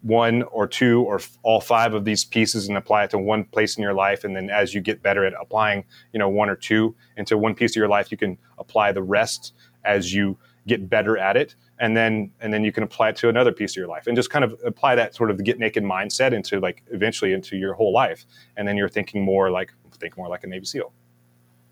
one 0.02 0.42
or 0.50 0.66
two 0.66 1.02
or 1.02 1.20
all 1.44 1.60
five 1.60 1.94
of 1.94 2.04
these 2.04 2.24
pieces 2.24 2.66
and 2.66 2.76
apply 2.76 3.04
it 3.04 3.10
to 3.10 3.18
one 3.18 3.44
place 3.44 3.76
in 3.76 3.82
your 3.84 3.94
life 3.94 4.24
and 4.24 4.34
then 4.34 4.50
as 4.50 4.74
you 4.74 4.80
get 4.80 5.04
better 5.04 5.24
at 5.24 5.34
applying 5.40 5.84
you 6.12 6.18
know 6.18 6.28
one 6.28 6.50
or 6.50 6.56
two 6.56 6.96
into 7.16 7.38
one 7.38 7.54
piece 7.54 7.70
of 7.70 7.76
your 7.76 7.88
life 7.88 8.10
you 8.10 8.18
can 8.18 8.36
apply 8.58 8.90
the 8.90 9.04
rest 9.04 9.54
as 9.84 10.12
you 10.12 10.36
get 10.66 10.90
better 10.90 11.16
at 11.16 11.36
it 11.36 11.54
and 11.78 11.96
then 11.96 12.30
and 12.40 12.52
then 12.52 12.64
you 12.64 12.72
can 12.72 12.82
apply 12.82 13.10
it 13.10 13.16
to 13.16 13.28
another 13.28 13.52
piece 13.52 13.72
of 13.72 13.76
your 13.76 13.88
life. 13.88 14.06
And 14.06 14.16
just 14.16 14.30
kind 14.30 14.44
of 14.44 14.58
apply 14.64 14.94
that 14.96 15.14
sort 15.14 15.30
of 15.30 15.42
get 15.42 15.58
naked 15.58 15.84
mindset 15.84 16.32
into 16.32 16.60
like 16.60 16.82
eventually 16.90 17.32
into 17.32 17.56
your 17.56 17.74
whole 17.74 17.92
life. 17.92 18.24
And 18.56 18.66
then 18.66 18.76
you're 18.76 18.88
thinking 18.88 19.22
more 19.24 19.50
like 19.50 19.72
think 19.98 20.16
more 20.16 20.28
like 20.28 20.44
a 20.44 20.46
navy 20.46 20.66
seal. 20.66 20.92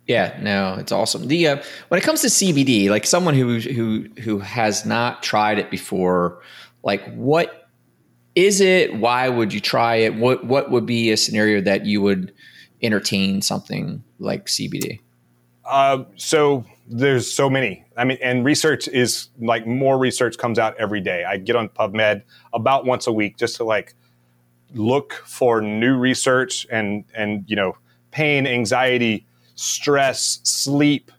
Yeah 0.06 0.36
no 0.40 0.74
it's 0.78 0.92
awesome. 0.92 1.28
The 1.28 1.48
uh, 1.48 1.62
when 1.88 1.98
it 1.98 2.04
comes 2.04 2.22
to 2.22 2.28
cbd 2.28 2.88
like 2.88 3.06
someone 3.06 3.34
who 3.34 3.60
who 3.60 4.08
who 4.20 4.38
has 4.40 4.84
not 4.84 5.22
tried 5.22 5.58
it 5.58 5.70
before 5.70 6.42
like 6.82 7.14
what 7.14 7.58
is 8.34 8.62
it? 8.62 8.94
Why 8.94 9.28
would 9.28 9.52
you 9.52 9.60
try 9.60 9.96
it? 9.96 10.14
What 10.14 10.44
what 10.44 10.70
would 10.70 10.86
be 10.86 11.10
a 11.10 11.16
scenario 11.16 11.60
that 11.60 11.84
you 11.84 12.00
would 12.00 12.32
entertain 12.82 13.40
something 13.40 14.02
like 14.18 14.46
cbd 14.46 15.00
uh, 15.64 16.04
so 16.16 16.64
there's 16.86 17.30
so 17.30 17.48
many. 17.48 17.84
I 17.96 18.04
mean, 18.04 18.18
and 18.22 18.44
research 18.44 18.88
is 18.88 19.28
like 19.38 19.66
more 19.66 19.98
research 19.98 20.38
comes 20.38 20.58
out 20.58 20.76
every 20.78 21.00
day. 21.00 21.24
I 21.24 21.36
get 21.36 21.56
on 21.56 21.68
PubMed 21.68 22.22
about 22.52 22.84
once 22.84 23.06
a 23.06 23.12
week 23.12 23.36
just 23.36 23.56
to 23.56 23.64
like 23.64 23.94
look 24.74 25.12
for 25.26 25.60
new 25.60 25.96
research 25.96 26.66
and 26.70 27.04
and 27.14 27.44
you 27.48 27.56
know 27.56 27.76
pain, 28.10 28.46
anxiety, 28.46 29.26
stress, 29.54 30.40
sleep, 30.42 31.10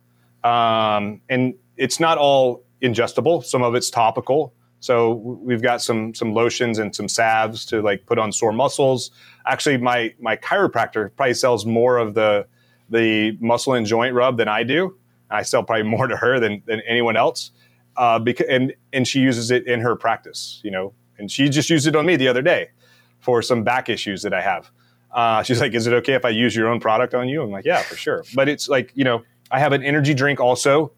um, 0.44 1.22
and 1.30 1.56
it's 1.78 2.00
not 2.00 2.18
all 2.18 2.64
ingestible. 2.82 3.44
Some 3.44 3.64
of 3.64 3.76
it's 3.76 3.90
topical. 3.90 4.54
So 4.80 5.14
we've 5.14 5.62
got 5.62 5.82
some 5.82 6.14
some 6.14 6.34
lotions 6.34 6.78
and 6.78 6.94
some 6.94 7.08
salves 7.08 7.66
to 7.68 7.82
like 7.82 8.06
put 8.06 8.20
on 8.20 8.32
sore 8.32 8.52
muscles. 8.52 9.12
Actually, 9.48 9.78
my 9.78 10.14
my 10.20 10.36
chiropractor 10.36 11.16
probably 11.16 11.34
sells 11.36 11.66
more 11.66 11.98
of 11.98 12.16
the 12.16 12.46
the 12.90 13.38
muscle 13.40 13.74
and 13.74 13.86
joint 13.86 14.14
rub 14.14 14.38
than 14.38 14.50
I 14.50 14.64
do. 14.64 14.98
I 15.30 15.44
sell 15.44 15.64
probably 15.64 15.84
more 15.84 16.08
to 16.08 16.16
her 16.18 16.40
than 16.40 16.62
than 16.66 16.82
anyone 16.88 17.18
else. 17.18 17.52
Uh, 17.96 18.20
because 18.20 18.48
and 18.50 18.74
and 18.92 19.08
she 19.08 19.20
uses 19.20 19.52
it 19.52 19.68
in 19.68 19.80
her 19.80 19.96
practice, 19.96 20.62
you 20.64 20.72
know, 20.72 20.94
and 21.18 21.32
she 21.32 21.50
just 21.50 21.70
used 21.70 21.88
it 21.88 21.96
on 21.96 22.06
me 22.06 22.16
the 22.16 22.28
other 22.28 22.42
day 22.42 22.70
for 23.20 23.42
some 23.42 23.64
back 23.64 23.88
issues 23.88 24.22
that 24.24 24.34
I 24.34 24.42
have. 24.42 24.72
Uh, 25.12 25.44
she's 25.44 25.62
like, 25.62 25.74
"Is 25.74 25.86
it 25.86 25.94
okay 25.94 26.14
if 26.14 26.26
I 26.26 26.30
use 26.30 26.56
your 26.56 26.68
own 26.68 26.80
product 26.80 27.14
on 27.14 27.30
you?" 27.30 27.44
I'm 27.44 27.52
like, 27.52 27.66
"Yeah, 27.66 27.84
for 27.84 27.96
sure." 27.96 28.24
But 28.34 28.50
it's 28.50 28.68
like 28.68 28.92
you 28.96 29.04
know, 29.04 29.24
I 29.52 29.60
have 29.60 29.74
an 29.74 29.84
energy 29.84 30.14
drink 30.16 30.40
also 30.40 30.92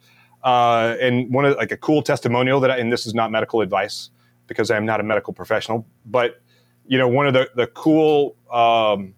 uh, 0.45 0.95
and 1.01 1.33
one 1.33 1.43
of 1.43 1.57
like 1.57 1.71
a 1.71 1.77
cool 1.77 2.03
testimonial 2.03 2.59
that, 2.59 2.69
I, 2.69 2.77
and 2.77 2.93
this 2.93 3.07
is 3.07 3.15
not 3.15 3.31
medical 3.31 3.61
advice 3.61 4.11
because 4.45 4.69
I 4.69 4.77
am 4.77 4.85
not 4.85 4.99
a 4.99 5.03
medical 5.03 5.33
professional, 5.33 5.87
but 6.05 6.39
you 6.85 6.99
know, 6.99 7.07
one 7.07 7.25
of 7.25 7.33
the 7.33 7.49
the 7.55 7.65
cool 7.67 8.35
um, 8.53 9.15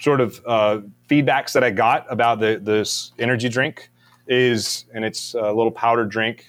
sort 0.00 0.20
of 0.20 0.40
uh, 0.46 0.80
feedbacks 1.08 1.52
that 1.52 1.64
I 1.64 1.70
got 1.70 2.06
about 2.10 2.40
the 2.40 2.60
this 2.62 3.12
energy 3.18 3.48
drink 3.48 3.90
is, 4.26 4.86
and 4.94 5.04
it's 5.04 5.34
a 5.34 5.52
little 5.52 5.70
powdered 5.70 6.08
drink, 6.08 6.46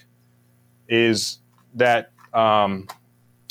is 0.88 1.38
that 1.74 2.12
um, 2.34 2.88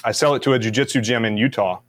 I 0.04 0.12
sell 0.12 0.36
it 0.36 0.44
to 0.44 0.54
a 0.54 0.60
jujitsu 0.60 1.02
gym 1.02 1.26
in 1.26 1.38
Utah, 1.38 1.80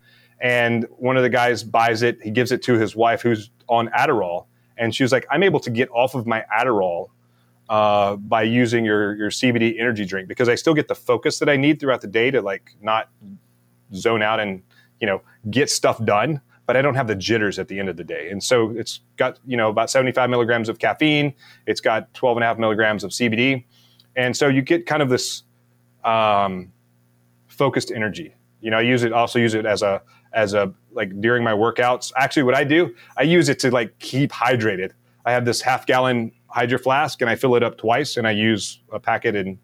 and 0.40 0.86
one 0.98 1.16
of 1.16 1.22
the 1.22 1.30
guys 1.30 1.62
buys 1.64 2.02
it. 2.02 2.18
He 2.22 2.30
gives 2.30 2.52
it 2.52 2.62
to 2.62 2.74
his 2.74 2.94
wife 2.94 3.22
who's 3.22 3.50
on 3.68 3.88
Adderall, 3.88 4.46
and 4.76 4.94
she 4.94 5.02
was 5.02 5.12
like, 5.12 5.26
"I'm 5.30 5.42
able 5.42 5.60
to 5.60 5.70
get 5.70 5.88
off 5.90 6.14
of 6.14 6.26
my 6.26 6.44
Adderall 6.56 7.08
uh, 7.68 8.16
by 8.16 8.42
using 8.42 8.84
your 8.84 9.14
your 9.14 9.30
CBD 9.30 9.78
energy 9.78 10.04
drink 10.04 10.28
because 10.28 10.48
I 10.48 10.54
still 10.54 10.74
get 10.74 10.88
the 10.88 10.94
focus 10.94 11.38
that 11.40 11.48
I 11.48 11.56
need 11.56 11.80
throughout 11.80 12.00
the 12.00 12.06
day 12.06 12.30
to 12.30 12.40
like 12.40 12.74
not 12.80 13.10
zone 13.94 14.22
out 14.22 14.40
and 14.40 14.62
you 15.00 15.06
know 15.06 15.22
get 15.50 15.70
stuff 15.70 16.02
done. 16.04 16.40
But 16.68 16.76
I 16.76 16.82
don't 16.82 16.96
have 16.96 17.06
the 17.06 17.14
jitters 17.14 17.58
at 17.58 17.68
the 17.68 17.80
end 17.80 17.88
of 17.88 17.96
the 17.96 18.04
day, 18.04 18.28
and 18.30 18.44
so 18.44 18.72
it's 18.76 19.00
got 19.16 19.38
you 19.46 19.56
know 19.56 19.70
about 19.70 19.90
75 19.90 20.28
milligrams 20.28 20.68
of 20.68 20.78
caffeine. 20.78 21.32
It's 21.66 21.80
got 21.80 22.12
12 22.12 22.36
and 22.36 22.44
a 22.44 22.46
half 22.46 22.58
milligrams 22.58 23.04
of 23.04 23.10
CBD, 23.10 23.64
and 24.14 24.36
so 24.36 24.48
you 24.48 24.60
get 24.60 24.84
kind 24.84 25.00
of 25.00 25.08
this 25.08 25.44
um, 26.04 26.70
focused 27.46 27.90
energy. 27.90 28.34
You 28.60 28.70
know, 28.70 28.76
I 28.76 28.82
use 28.82 29.02
it 29.02 29.14
also 29.14 29.38
use 29.38 29.54
it 29.54 29.64
as 29.64 29.80
a 29.80 30.02
as 30.34 30.52
a 30.52 30.74
like 30.92 31.18
during 31.22 31.42
my 31.42 31.52
workouts. 31.52 32.12
Actually, 32.16 32.42
what 32.42 32.54
I 32.54 32.64
do, 32.64 32.94
I 33.16 33.22
use 33.22 33.48
it 33.48 33.58
to 33.60 33.70
like 33.70 33.98
keep 33.98 34.30
hydrated. 34.30 34.92
I 35.24 35.32
have 35.32 35.46
this 35.46 35.62
half 35.62 35.86
gallon 35.86 36.32
hydro 36.48 36.78
flask 36.78 37.20
and 37.22 37.30
I 37.30 37.36
fill 37.36 37.54
it 37.54 37.62
up 37.62 37.78
twice 37.78 38.18
and 38.18 38.26
I 38.26 38.32
use 38.32 38.80
a 38.92 39.00
packet 39.00 39.34
in 39.34 39.58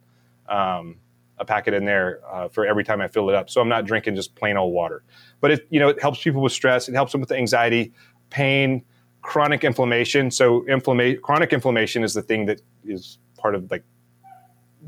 um, 0.48 0.96
a 1.38 1.44
packet 1.44 1.74
in 1.74 1.84
there 1.84 2.20
uh, 2.30 2.48
for 2.48 2.66
every 2.66 2.84
time 2.84 3.00
I 3.00 3.09
fill 3.09 3.28
it 3.28 3.34
up. 3.34 3.50
So 3.50 3.61
I'm 3.61 3.68
not 3.68 3.86
drinking 3.86 4.14
just 4.14 4.34
plain 4.34 4.57
old 4.57 4.72
water. 4.72 5.02
But 5.45 5.51
it 5.51 5.66
you 5.68 5.78
know 5.78 5.88
it 5.88 6.01
helps 6.01 6.22
people 6.22 6.40
with 6.40 6.55
stress. 6.55 6.88
It 6.88 6.95
helps 6.95 7.12
them 7.12 7.20
with 7.20 7.30
anxiety, 7.30 7.92
pain, 8.30 8.82
chronic 9.20 9.62
inflammation. 9.62 10.30
So 10.30 10.66
inflammation, 10.68 11.20
chronic 11.20 11.53
inflammation 11.53 12.03
is 12.03 12.14
the 12.14 12.22
thing 12.22 12.47
that 12.47 12.62
is 12.82 13.18
part 13.36 13.55
of 13.55 13.70
like 13.70 13.84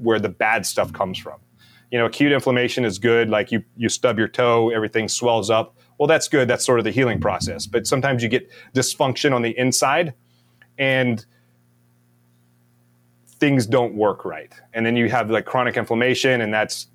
where 0.00 0.18
the 0.18 0.30
bad 0.30 0.64
stuff 0.64 0.94
comes 0.94 1.18
from. 1.18 1.40
You 1.90 1.98
know, 1.98 2.06
acute 2.06 2.32
inflammation 2.32 2.86
is 2.86 2.98
good. 2.98 3.28
Like 3.28 3.52
you 3.52 3.64
you 3.76 3.90
stub 3.90 4.18
your 4.18 4.28
toe, 4.28 4.70
everything 4.70 5.08
swells 5.08 5.50
up. 5.50 5.76
Well, 5.98 6.06
that's 6.06 6.26
good. 6.26 6.48
That's 6.48 6.64
sort 6.64 6.78
of 6.78 6.86
the 6.86 6.90
healing 6.90 7.20
process. 7.20 7.66
But 7.66 7.86
sometimes 7.86 8.22
you 8.22 8.30
get 8.30 8.50
dysfunction 8.74 9.34
on 9.34 9.42
the 9.42 9.50
inside, 9.58 10.14
and 10.78 11.22
things 13.28 13.66
don't 13.66 13.92
work 13.92 14.24
right. 14.24 14.54
And 14.72 14.86
then 14.86 14.96
you 14.96 15.10
have 15.10 15.30
like 15.30 15.44
chronic 15.44 15.76
inflammation, 15.76 16.40
and 16.40 16.54
that's 16.54 16.86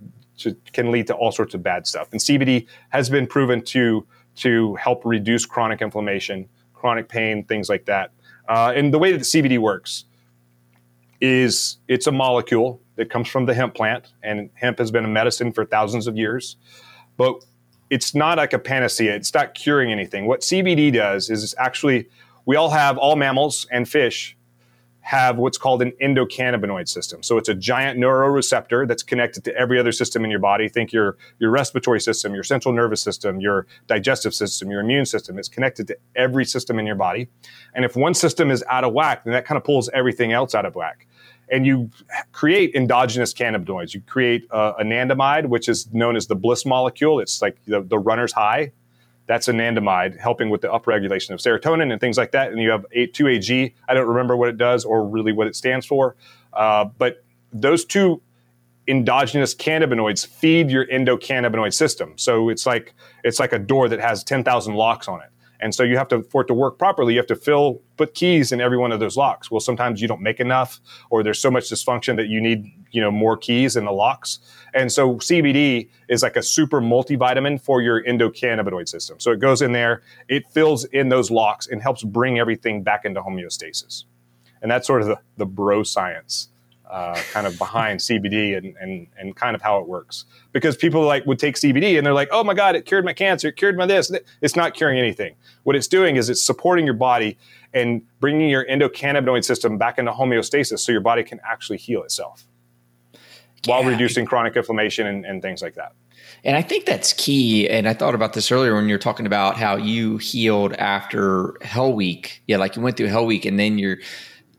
can 0.74 0.92
lead 0.92 1.08
to 1.08 1.16
all 1.16 1.32
sorts 1.32 1.54
of 1.54 1.64
bad 1.64 1.88
stuff. 1.88 2.10
And 2.12 2.20
CBD 2.20 2.68
has 2.90 3.10
been 3.10 3.28
proven 3.28 3.62
to 3.66 4.06
to 4.38 4.76
help 4.76 5.04
reduce 5.06 5.46
chronic 5.46 5.82
inflammation, 5.82 6.48
chronic 6.74 7.10
pain, 7.10 7.44
things 7.44 7.70
like 7.70 7.86
that. 7.86 8.12
Uh, 8.48 8.74
and 8.76 8.94
the 8.94 9.00
way 9.00 9.12
that 9.12 9.20
the 9.20 9.24
CBD 9.24 9.60
works 9.60 10.06
is 11.20 11.78
it's 11.88 12.08
a 12.08 12.12
molecule 12.12 12.82
that 12.96 13.10
comes 13.10 13.28
from 13.28 13.46
the 13.46 13.54
hemp 13.54 13.76
plant, 13.76 14.14
and 14.24 14.50
hemp 14.56 14.80
has 14.80 14.92
been 14.92 15.06
a 15.06 15.08
medicine 15.08 15.52
for 15.52 15.66
thousands 15.66 16.08
of 16.08 16.18
years. 16.18 16.58
But 17.18 17.44
it's 17.90 18.16
not 18.16 18.38
like 18.38 18.54
a 18.54 18.60
panacea. 18.60 19.14
It's 19.16 19.34
not 19.34 19.54
curing 19.54 19.92
anything. 19.92 20.26
What 20.26 20.42
CBD 20.42 20.94
does 20.94 21.30
is 21.30 21.44
it's 21.44 21.56
actually 21.58 22.10
we 22.46 22.56
all 22.56 22.70
have 22.72 22.98
all 22.98 23.16
mammals 23.16 23.68
and 23.72 23.88
fish 23.88 24.36
have 25.02 25.38
what's 25.38 25.58
called 25.58 25.82
an 25.82 25.92
endocannabinoid 26.02 26.88
system. 26.88 27.24
So 27.24 27.38
it's 27.38 27.50
a 27.50 27.56
giant 27.56 28.00
neuroreceptor 28.00 28.88
that's 28.88 29.04
connected 29.04 29.44
to 29.46 29.56
every 29.56 29.80
other 29.80 29.92
system 29.92 30.24
in 30.24 30.32
your 30.32 30.40
body. 30.40 30.70
Think 30.70 30.94
your 30.94 31.18
your 31.40 31.50
respiratory 31.50 32.00
system, 32.00 32.34
your 32.34 32.44
central 32.44 32.74
nervous 32.74 33.02
system, 33.02 33.40
your 33.40 33.68
digestive 33.88 34.34
system, 34.34 34.70
your 34.70 34.82
immune 34.82 35.06
system. 35.06 35.38
It's 35.40 35.50
connected 35.50 35.88
to 35.88 35.98
every 36.16 36.46
system 36.46 36.80
in 36.80 36.86
your 36.86 36.96
body. 36.96 37.30
And 37.74 37.84
if 37.84 37.96
one 37.96 38.14
system 38.14 38.52
is 38.52 38.64
out 38.70 38.84
of 38.84 38.94
whack, 38.94 39.24
then 39.24 39.34
that 39.34 39.46
kind 39.46 39.58
of 39.58 39.64
pulls 39.64 39.90
everything 39.90 40.32
else 40.32 40.54
out 40.54 40.66
of 40.66 40.76
whack. 40.76 41.08
And 41.50 41.66
you 41.66 41.90
create 42.32 42.74
endogenous 42.76 43.34
cannabinoids. 43.34 43.94
You 43.94 44.02
create 44.02 44.48
uh, 44.52 44.74
anandamide, 44.80 45.48
which 45.48 45.68
is 45.68 45.92
known 45.92 46.16
as 46.16 46.28
the 46.28 46.36
bliss 46.36 46.66
molecule. 46.66 47.20
It's 47.20 47.42
like 47.42 47.58
the, 47.66 47.82
the 47.82 48.00
runner's 48.00 48.32
high 48.32 48.72
that's 49.32 49.48
anandamide, 49.48 50.20
helping 50.20 50.50
with 50.50 50.60
the 50.60 50.68
upregulation 50.68 51.30
of 51.30 51.40
serotonin 51.40 51.90
and 51.90 52.02
things 52.02 52.18
like 52.18 52.34
that. 52.34 52.52
And 52.52 52.62
you 52.62 52.70
have 52.70 52.86
2AG. 52.94 53.74
I 53.88 53.94
don't 53.94 54.10
remember 54.10 54.36
what 54.36 54.50
it 54.50 54.58
does 54.58 54.84
or 54.84 55.08
really 55.08 55.32
what 55.32 55.48
it 55.48 55.56
stands 55.56 55.86
for. 55.86 56.18
Uh, 56.52 56.84
but 56.98 57.24
those 57.54 57.86
two 57.86 58.22
endogenous 58.90 59.56
cannabinoids 59.56 60.28
feed 60.28 60.70
your 60.70 60.86
endocannabinoid 60.88 61.74
system. 61.74 62.12
So 62.18 62.50
it's 62.50 62.66
like 62.66 62.94
it's 63.24 63.40
like 63.40 63.54
a 63.54 63.60
door 63.60 63.88
that 63.88 64.02
has 64.02 64.22
10,000 64.22 64.76
locks 64.76 65.08
on 65.08 65.22
it. 65.22 65.30
And 65.62 65.76
so 65.76 65.84
you 65.84 65.98
have 65.98 66.08
to, 66.10 66.24
for 66.24 66.42
it 66.42 66.48
to 66.48 66.54
work 66.54 66.80
properly, 66.80 67.14
you 67.14 67.20
have 67.20 67.28
to 67.28 67.36
fill, 67.36 67.82
put 67.98 68.14
keys 68.14 68.52
in 68.52 68.60
every 68.60 68.78
one 68.78 68.92
of 68.92 69.00
those 69.00 69.16
locks. 69.16 69.52
Well, 69.52 69.60
sometimes 69.60 70.02
you 70.02 70.08
don't 70.08 70.22
make 70.22 70.40
enough, 70.40 70.80
or 71.10 71.24
there's 71.24 71.40
so 71.40 71.52
much 71.52 71.70
dysfunction 71.70 72.16
that 72.18 72.28
you 72.28 72.42
need, 72.42 72.66
you 72.92 73.02
know, 73.02 73.12
more 73.12 73.38
keys 73.38 73.76
in 73.76 73.86
the 73.86 73.92
locks. 73.92 74.40
And 74.74 74.92
so 74.92 75.16
CBD 75.16 75.90
is 76.10 76.24
like 76.24 76.36
a 76.36 76.44
super 76.44 76.82
multivitamin 76.82 77.62
for 77.62 77.82
your 77.82 78.04
endocannabinoid 78.04 78.90
system. 78.90 79.20
So 79.20 79.32
it 79.32 79.40
goes 79.40 79.62
in 79.62 79.72
there, 79.72 80.02
it 80.28 80.48
fills 80.50 80.86
in 80.86 81.10
those 81.10 81.30
locks 81.30 81.68
and 81.68 81.82
helps 81.82 82.04
bring 82.04 82.40
everything 82.40 82.82
back 82.82 83.06
into 83.06 83.22
homeostasis. 83.22 84.06
And 84.62 84.70
that's 84.70 84.88
sort 84.88 85.02
of 85.02 85.08
the, 85.08 85.20
the 85.38 85.46
bro 85.46 85.84
science 85.84 86.51
uh, 86.92 87.16
kind 87.32 87.48
of 87.48 87.58
behind 87.58 88.02
CBD 88.02 88.58
and, 88.58 88.76
and, 88.82 89.08
and 89.18 89.36
kind 89.36 89.56
of 89.56 89.62
how 89.62 89.80
it 89.80 89.88
works. 89.88 90.26
Because 90.52 90.76
people 90.76 91.04
like 91.04 91.26
would 91.26 91.40
take 91.40 91.56
CBD 91.56 91.98
and 91.98 92.06
they're 92.06 92.14
like, 92.14 92.28
oh 92.32 92.44
my 92.44 92.54
God, 92.54 92.76
it 92.76 92.86
cured 92.86 93.06
my 93.06 93.14
cancer, 93.14 93.48
it 93.48 93.56
cured 93.56 93.78
my 93.78 93.86
this. 93.86 94.12
It's 94.42 94.58
not 94.58 94.74
curing 94.74 95.00
anything. 95.00 95.36
What 95.64 95.78
it's 95.78 95.88
doing 95.88 96.18
is 96.18 96.30
it's 96.30 96.44
supporting 96.44 96.84
your 96.84 96.94
body 96.94 97.38
and 97.74 98.02
bringing 98.20 98.50
your 98.50 98.66
endocannabinoid 98.66 99.46
system 99.46 99.78
back 99.78 99.98
into 99.98 100.12
homeostasis 100.12 100.80
so 100.80 100.92
your 100.92 101.00
body 101.00 101.24
can 101.24 101.40
actually 101.50 101.78
heal 101.78 102.04
itself 102.04 102.46
yeah. 103.14 103.20
while 103.66 103.84
reducing 103.86 104.26
chronic 104.26 104.58
inflammation 104.58 105.08
and, 105.08 105.26
and 105.26 105.42
things 105.42 105.62
like 105.62 105.76
that. 105.76 105.94
And 106.44 106.58
I 106.58 106.62
think 106.62 106.86
that's 106.86 107.14
key. 107.14 107.70
And 107.70 107.88
I 107.88 107.94
thought 107.94 108.16
about 108.16 108.34
this 108.34 108.52
earlier 108.52 108.76
when 108.76 108.90
you're 108.90 108.98
talking 108.98 109.26
about 109.26 109.56
how 109.56 109.78
you 109.78 110.18
healed 110.18 110.74
after 110.74 111.56
Hell 111.62 111.94
Week. 111.94 112.44
Yeah, 112.48 112.58
like 112.58 112.76
you 112.76 112.82
went 112.82 112.98
through 112.98 113.08
Hell 113.08 113.26
Week 113.26 113.46
and 113.46 113.58
then 113.58 113.78
you're 113.78 113.98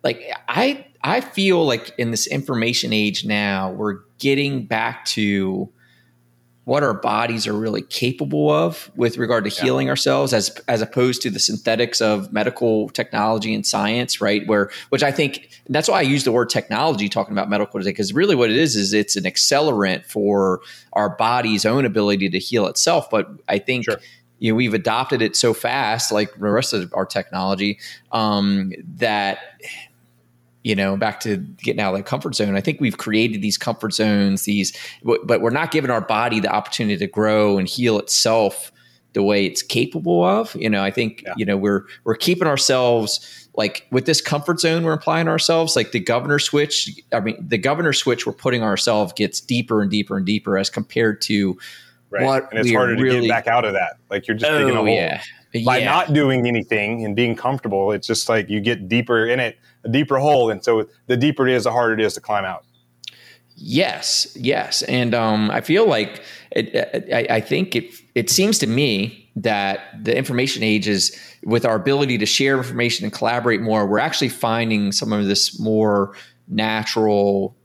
like, 0.02 0.22
I 0.48 0.86
I 1.04 1.20
feel 1.20 1.64
like 1.66 1.92
in 1.98 2.10
this 2.10 2.26
information 2.26 2.92
age 2.92 3.24
now, 3.24 3.70
we're 3.72 4.00
getting 4.18 4.66
back 4.66 5.04
to 5.06 5.68
what 6.64 6.84
our 6.84 6.94
bodies 6.94 7.46
are 7.46 7.52
really 7.52 7.82
capable 7.82 8.50
of 8.50 8.90
with 8.94 9.18
regard 9.18 9.44
to 9.44 9.50
yeah. 9.50 9.62
healing 9.62 9.88
ourselves 9.88 10.32
as 10.32 10.50
as 10.68 10.80
opposed 10.80 11.20
to 11.22 11.30
the 11.30 11.40
synthetics 11.40 12.00
of 12.00 12.32
medical 12.32 12.88
technology 12.90 13.52
and 13.52 13.66
science 13.66 14.20
right 14.20 14.46
where 14.46 14.70
which 14.90 15.02
i 15.02 15.10
think 15.10 15.60
that's 15.70 15.88
why 15.88 15.98
i 15.98 16.02
use 16.02 16.22
the 16.22 16.30
word 16.30 16.48
technology 16.48 17.08
talking 17.08 17.32
about 17.32 17.50
medical 17.50 17.80
today 17.80 17.90
because 17.90 18.12
really 18.12 18.36
what 18.36 18.48
it 18.48 18.56
is 18.56 18.76
is 18.76 18.92
it's 18.92 19.16
an 19.16 19.24
accelerant 19.24 20.06
for 20.06 20.60
our 20.92 21.16
body's 21.16 21.66
own 21.66 21.84
ability 21.84 22.28
to 22.28 22.38
heal 22.38 22.66
itself 22.66 23.10
but 23.10 23.28
i 23.48 23.58
think 23.58 23.84
sure. 23.84 23.98
you 24.38 24.52
know 24.52 24.56
we've 24.56 24.74
adopted 24.74 25.20
it 25.20 25.34
so 25.34 25.52
fast 25.52 26.12
like 26.12 26.32
the 26.34 26.48
rest 26.48 26.72
of 26.72 26.92
our 26.94 27.06
technology 27.06 27.76
um, 28.12 28.72
that 28.86 29.38
you 30.64 30.74
know, 30.74 30.96
back 30.96 31.20
to 31.20 31.36
getting 31.36 31.80
out 31.80 31.92
of 31.92 31.98
the 31.98 32.04
comfort 32.04 32.34
zone. 32.34 32.56
I 32.56 32.60
think 32.60 32.80
we've 32.80 32.98
created 32.98 33.42
these 33.42 33.58
comfort 33.58 33.92
zones, 33.92 34.44
these, 34.44 34.76
but 35.02 35.40
we're 35.40 35.50
not 35.50 35.70
giving 35.70 35.90
our 35.90 36.00
body 36.00 36.40
the 36.40 36.52
opportunity 36.52 36.96
to 36.96 37.06
grow 37.06 37.58
and 37.58 37.68
heal 37.68 37.98
itself 37.98 38.70
the 39.12 39.22
way 39.22 39.44
it's 39.44 39.62
capable 39.62 40.24
of. 40.24 40.54
You 40.54 40.70
know, 40.70 40.82
I 40.82 40.90
think 40.90 41.22
yeah. 41.22 41.34
you 41.36 41.44
know 41.44 41.56
we're 41.56 41.84
we're 42.04 42.16
keeping 42.16 42.46
ourselves 42.46 43.48
like 43.54 43.86
with 43.90 44.06
this 44.06 44.22
comfort 44.22 44.60
zone 44.60 44.82
we're 44.82 44.94
applying 44.94 45.28
ourselves 45.28 45.76
like 45.76 45.92
the 45.92 46.00
governor 46.00 46.38
switch. 46.38 46.90
I 47.12 47.20
mean, 47.20 47.36
the 47.46 47.58
governor 47.58 47.92
switch 47.92 48.26
we're 48.26 48.32
putting 48.32 48.62
ourselves 48.62 49.12
gets 49.12 49.40
deeper 49.40 49.82
and 49.82 49.90
deeper 49.90 50.16
and 50.16 50.24
deeper 50.24 50.56
as 50.56 50.70
compared 50.70 51.20
to 51.22 51.58
right. 52.10 52.24
what 52.24 52.50
and 52.50 52.60
it's 52.60 52.72
harder 52.72 52.94
really, 52.94 53.16
to 53.16 53.20
get 53.22 53.28
back 53.28 53.46
out 53.46 53.64
of 53.64 53.74
that. 53.74 53.96
Like 54.10 54.26
you're 54.26 54.36
just 54.36 54.50
oh, 54.50 54.58
digging 54.58 54.76
a 54.76 54.80
oh, 54.80 54.84
hole. 54.84 54.94
Yeah. 54.94 55.22
By 55.66 55.78
yeah. 55.78 55.84
not 55.84 56.14
doing 56.14 56.46
anything 56.46 57.04
and 57.04 57.14
being 57.14 57.36
comfortable, 57.36 57.92
it's 57.92 58.06
just 58.06 58.26
like 58.26 58.48
you 58.48 58.60
get 58.60 58.88
deeper 58.88 59.26
in 59.26 59.38
it 59.38 59.58
a 59.84 59.88
deeper 59.88 60.18
hole. 60.18 60.50
And 60.50 60.64
so 60.64 60.88
the 61.06 61.16
deeper 61.16 61.46
it 61.46 61.54
is, 61.54 61.64
the 61.64 61.72
harder 61.72 61.94
it 61.94 62.00
is 62.00 62.14
to 62.14 62.20
climb 62.20 62.44
out. 62.44 62.64
Yes, 63.54 64.34
yes, 64.34 64.82
and 64.82 65.14
um, 65.14 65.50
I 65.50 65.60
feel 65.60 65.86
like 65.86 66.22
it, 66.52 67.08
I, 67.12 67.36
I, 67.36 67.40
think 67.40 67.76
it. 67.76 67.94
It 68.14 68.30
seems 68.30 68.58
to 68.60 68.66
me 68.66 69.30
that 69.36 70.02
the 70.02 70.16
information 70.16 70.62
age 70.62 70.88
is 70.88 71.16
with 71.44 71.64
our 71.66 71.76
ability 71.76 72.18
to 72.18 72.26
share 72.26 72.56
information 72.56 73.04
and 73.04 73.12
collaborate 73.12 73.60
more. 73.60 73.86
We're 73.86 73.98
actually 73.98 74.30
finding 74.30 74.90
some 74.90 75.12
of 75.12 75.26
this 75.26 75.60
more 75.60 76.16
natural, 76.48 77.56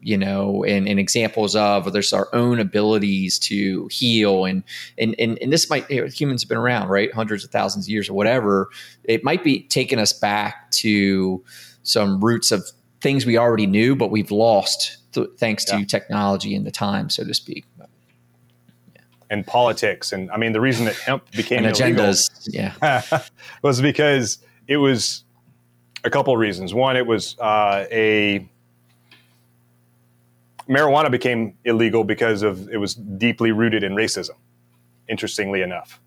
you 0.00 0.16
know, 0.16 0.64
and, 0.64 0.88
and 0.88 0.98
examples 0.98 1.54
of 1.54 1.92
there's 1.92 2.12
our 2.12 2.28
own 2.32 2.58
abilities 2.58 3.38
to 3.40 3.88
heal, 3.88 4.44
and 4.44 4.62
and 4.98 5.14
and, 5.18 5.38
and 5.40 5.52
this 5.52 5.68
might 5.68 5.90
humans 5.90 6.42
have 6.42 6.48
been 6.48 6.58
around 6.58 6.88
right 6.88 7.12
hundreds 7.12 7.44
of 7.44 7.50
thousands 7.50 7.86
of 7.86 7.90
years 7.90 8.08
or 8.08 8.14
whatever. 8.14 8.68
It 9.04 9.24
might 9.24 9.44
be 9.44 9.62
taking 9.64 9.98
us 9.98 10.12
back 10.12 10.70
to 10.72 11.44
some 11.82 12.24
roots 12.24 12.50
of 12.50 12.64
things 13.00 13.26
we 13.26 13.38
already 13.38 13.66
knew, 13.66 13.94
but 13.94 14.10
we've 14.10 14.30
lost 14.30 14.98
th- 15.12 15.28
thanks 15.38 15.64
to 15.66 15.78
yeah. 15.78 15.84
technology 15.84 16.54
and 16.54 16.66
the 16.66 16.70
time, 16.70 17.10
so 17.10 17.24
to 17.24 17.34
speak. 17.34 17.64
And 19.28 19.44
politics, 19.44 20.12
and 20.12 20.30
I 20.30 20.36
mean, 20.36 20.52
the 20.52 20.60
reason 20.60 20.84
that 20.84 20.94
hemp 20.94 21.28
became 21.32 21.64
and 21.64 21.74
agendas, 21.74 22.30
illegal, 22.46 22.74
yeah, 22.80 23.02
was 23.62 23.80
because 23.80 24.38
it 24.68 24.76
was 24.76 25.24
a 26.04 26.10
couple 26.10 26.32
of 26.32 26.38
reasons. 26.38 26.72
One, 26.72 26.96
it 26.96 27.06
was 27.06 27.36
uh, 27.40 27.86
a 27.90 28.48
marijuana 30.68 31.10
became 31.10 31.56
illegal 31.64 32.04
because 32.04 32.42
of 32.42 32.68
it 32.70 32.78
was 32.78 32.94
deeply 32.94 33.52
rooted 33.52 33.82
in 33.82 33.92
racism. 33.92 34.36
Interestingly 35.08 35.62
enough, 35.62 36.00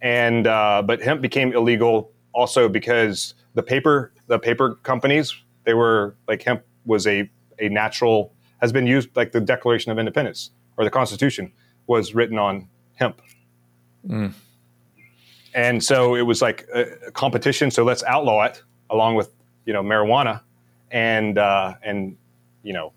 and 0.00 0.46
uh, 0.46 0.82
but 0.84 1.02
hemp 1.02 1.20
became 1.20 1.52
illegal 1.52 2.12
also 2.32 2.68
because 2.68 3.34
the 3.54 3.62
paper 3.62 4.12
the 4.28 4.38
paper 4.38 4.74
companies 4.82 5.34
they 5.64 5.74
were 5.74 6.14
like 6.28 6.42
hemp 6.42 6.62
was 6.84 7.06
a 7.06 7.28
a 7.58 7.68
natural 7.68 8.32
has 8.60 8.72
been 8.72 8.86
used 8.86 9.08
like 9.16 9.32
the 9.32 9.40
Declaration 9.40 9.90
of 9.92 9.98
Independence 9.98 10.50
or 10.76 10.84
the 10.84 10.90
Constitution 10.90 11.52
was 11.86 12.14
written 12.14 12.38
on 12.38 12.68
hemp. 12.94 13.20
Mm. 14.06 14.32
And 15.54 15.82
so 15.82 16.14
it 16.14 16.22
was 16.22 16.42
like 16.42 16.66
a, 16.74 17.08
a, 17.08 17.10
competition. 17.10 17.70
So 17.70 17.84
let's 17.84 18.02
outlaw 18.04 18.44
it 18.44 18.62
along 18.90 19.14
with 19.14 19.30
you 19.64 19.72
know 19.72 19.82
marijuana, 19.82 20.42
and 20.90 21.38
uh, 21.38 21.74
and 21.82 22.16
you 22.62 22.72
know 22.72 22.92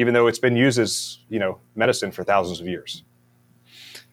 even 0.00 0.14
though 0.14 0.26
it's 0.26 0.38
been 0.38 0.56
used 0.56 0.78
as 0.78 1.18
you 1.28 1.38
know 1.38 1.58
medicine 1.74 2.10
for 2.10 2.24
thousands 2.24 2.60
of 2.60 2.66
years. 2.66 3.04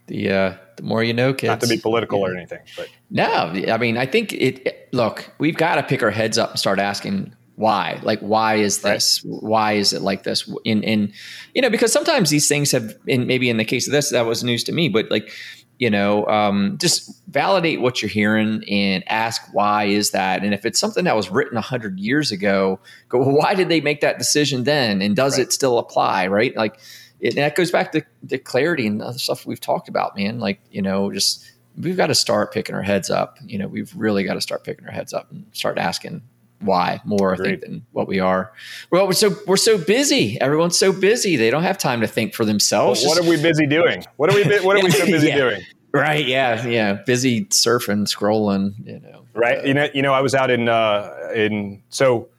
The 0.08 0.32
uh, 0.32 0.54
the 0.76 0.84
more 0.84 1.04
you 1.04 1.14
know, 1.14 1.34
kids. 1.34 1.50
Not 1.50 1.62
to 1.62 1.68
be 1.68 1.78
political 1.78 2.20
yeah. 2.20 2.26
or 2.28 2.36
anything, 2.36 2.60
but 2.76 2.90
no, 3.10 3.54
I 3.70 3.78
mean 3.78 3.98
I 3.98 4.06
think 4.06 4.34
it. 4.34 4.90
look, 4.94 5.32
we've 5.40 5.58
got 5.58 5.76
to 5.76 5.84
pick 5.84 6.04
our 6.04 6.12
heads 6.12 6.38
up 6.38 6.52
and 6.52 6.60
start 6.60 6.80
asking 6.80 7.34
why 7.56 8.00
like 8.04 8.20
why 8.20 8.54
is 8.54 8.82
this 8.82 9.26
right. 9.26 9.42
why 9.42 9.72
is 9.74 9.92
it 9.92 10.04
like 10.04 10.22
this 10.22 10.48
in 10.64 10.84
in 10.84 11.12
you 11.56 11.62
know 11.62 11.72
because 11.72 11.92
sometimes 11.92 12.30
these 12.30 12.48
things 12.48 12.72
have 12.72 12.94
in 13.08 13.26
maybe 13.26 13.50
in 13.50 13.58
the 13.58 13.66
case 13.66 13.88
of 13.88 13.92
this 13.92 14.12
that 14.12 14.28
was 14.28 14.44
news 14.44 14.64
to 14.64 14.72
me 14.72 14.90
but 14.90 15.10
like 15.10 15.32
you 15.80 15.90
know 15.90 16.26
um, 16.28 16.78
just 16.80 17.22
validate 17.28 17.82
what 17.82 18.02
you're 18.02 18.10
hearing 18.10 18.64
and 18.70 19.04
ask 19.08 19.42
why 19.54 19.86
is 19.86 20.12
that? 20.12 20.44
And 20.44 20.54
if 20.54 20.66
it's 20.66 20.80
something 20.80 21.06
that 21.06 21.16
was 21.16 21.30
written 21.30 21.56
100 21.56 22.00
years 22.00 22.32
ago 22.32 22.80
go 23.10 23.20
well, 23.20 23.36
why 23.36 23.54
did 23.54 23.70
they 23.70 23.82
make 23.82 24.02
that 24.02 24.18
decision 24.18 24.64
then? 24.64 25.02
And 25.02 25.16
does 25.16 25.38
right. 25.38 25.48
it 25.48 25.54
still 25.54 25.78
apply? 25.78 26.28
Right? 26.28 26.56
Like 26.56 26.80
it, 27.20 27.36
that 27.36 27.56
goes 27.56 27.72
back 27.72 27.92
to 27.94 28.04
the 28.24 28.38
clarity 28.38 28.88
and 28.88 29.02
other 29.02 29.18
stuff 29.18 29.46
we've 29.46 29.62
talked 29.62 29.90
about 29.90 30.16
man. 30.18 30.40
Like 30.40 30.60
you 30.72 30.82
know 30.82 31.12
just 31.12 31.46
we've 31.78 31.98
got 31.98 32.08
to 32.08 32.16
start 32.16 32.54
picking 32.54 32.76
our 32.76 32.84
heads 32.84 33.10
up. 33.10 33.38
You 33.46 33.60
know 33.60 33.68
we've 33.68 33.94
really 33.96 34.24
got 34.24 34.36
to 34.36 34.42
start 34.42 34.64
picking 34.64 34.86
our 34.86 34.94
heads 34.94 35.14
up 35.14 35.32
and 35.32 35.46
start 35.52 35.78
asking 35.78 36.22
why 36.60 37.02
more 37.06 37.34
Agreed. 37.34 37.48
I 37.48 37.50
think 37.50 37.62
than 37.62 37.86
what 37.92 38.08
we 38.08 38.20
are. 38.20 38.52
Well, 38.92 39.08
we're 39.08 39.14
so 39.14 39.36
we're 39.46 39.58
so 39.58 39.78
busy. 39.78 40.40
Everyone's 40.42 40.78
so 40.78 40.92
busy. 40.92 41.36
They 41.36 41.50
don't 41.50 41.64
have 41.64 41.78
time 41.78 42.02
to 42.02 42.08
think 42.08 42.34
for 42.34 42.46
themselves. 42.46 43.02
Well, 43.02 43.16
what 43.16 43.26
are 43.26 43.30
we 43.30 43.42
busy 43.42 43.68
doing? 43.68 44.04
What 44.18 44.32
are 44.32 44.36
we 44.36 44.44
what 44.60 44.78
are 44.78 44.84
we 44.84 44.92
so 44.92 45.06
busy 45.08 45.28
yeah. 45.28 45.38
doing? 45.38 45.62
Right. 45.94 46.26
Yeah. 46.26 46.66
Yeah. 46.66 46.94
Busy 46.94 47.46
surfing, 47.46 48.08
scrolling. 48.08 48.74
You 48.86 49.00
know. 49.00 49.26
Right. 49.34 49.60
Uh, 49.60 49.64
you 49.64 49.74
know. 49.74 49.88
You 49.94 50.02
know. 50.02 50.14
I 50.14 50.22
was 50.22 50.36
out 50.36 50.52
in 50.52 50.68
uh, 50.68 51.32
in 51.34 51.84
so 51.90 52.30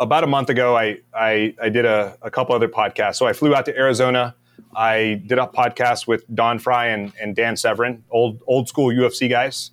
about 0.00 0.24
a 0.24 0.26
month 0.26 0.50
ago. 0.50 0.76
I 0.76 0.98
I, 1.14 1.54
I 1.62 1.68
did 1.68 1.84
a, 1.84 2.16
a 2.22 2.30
couple 2.30 2.54
other 2.54 2.68
podcasts. 2.68 3.16
So 3.16 3.26
I 3.26 3.32
flew 3.32 3.54
out 3.54 3.64
to 3.66 3.76
Arizona. 3.76 4.34
I 4.74 5.22
did 5.26 5.38
a 5.38 5.46
podcast 5.46 6.06
with 6.06 6.24
Don 6.34 6.58
Frye 6.58 6.88
and, 6.88 7.12
and 7.20 7.34
Dan 7.34 7.56
Severn, 7.56 8.04
old 8.10 8.42
old 8.46 8.68
school 8.68 8.92
UFC 8.92 9.28
guys. 9.28 9.70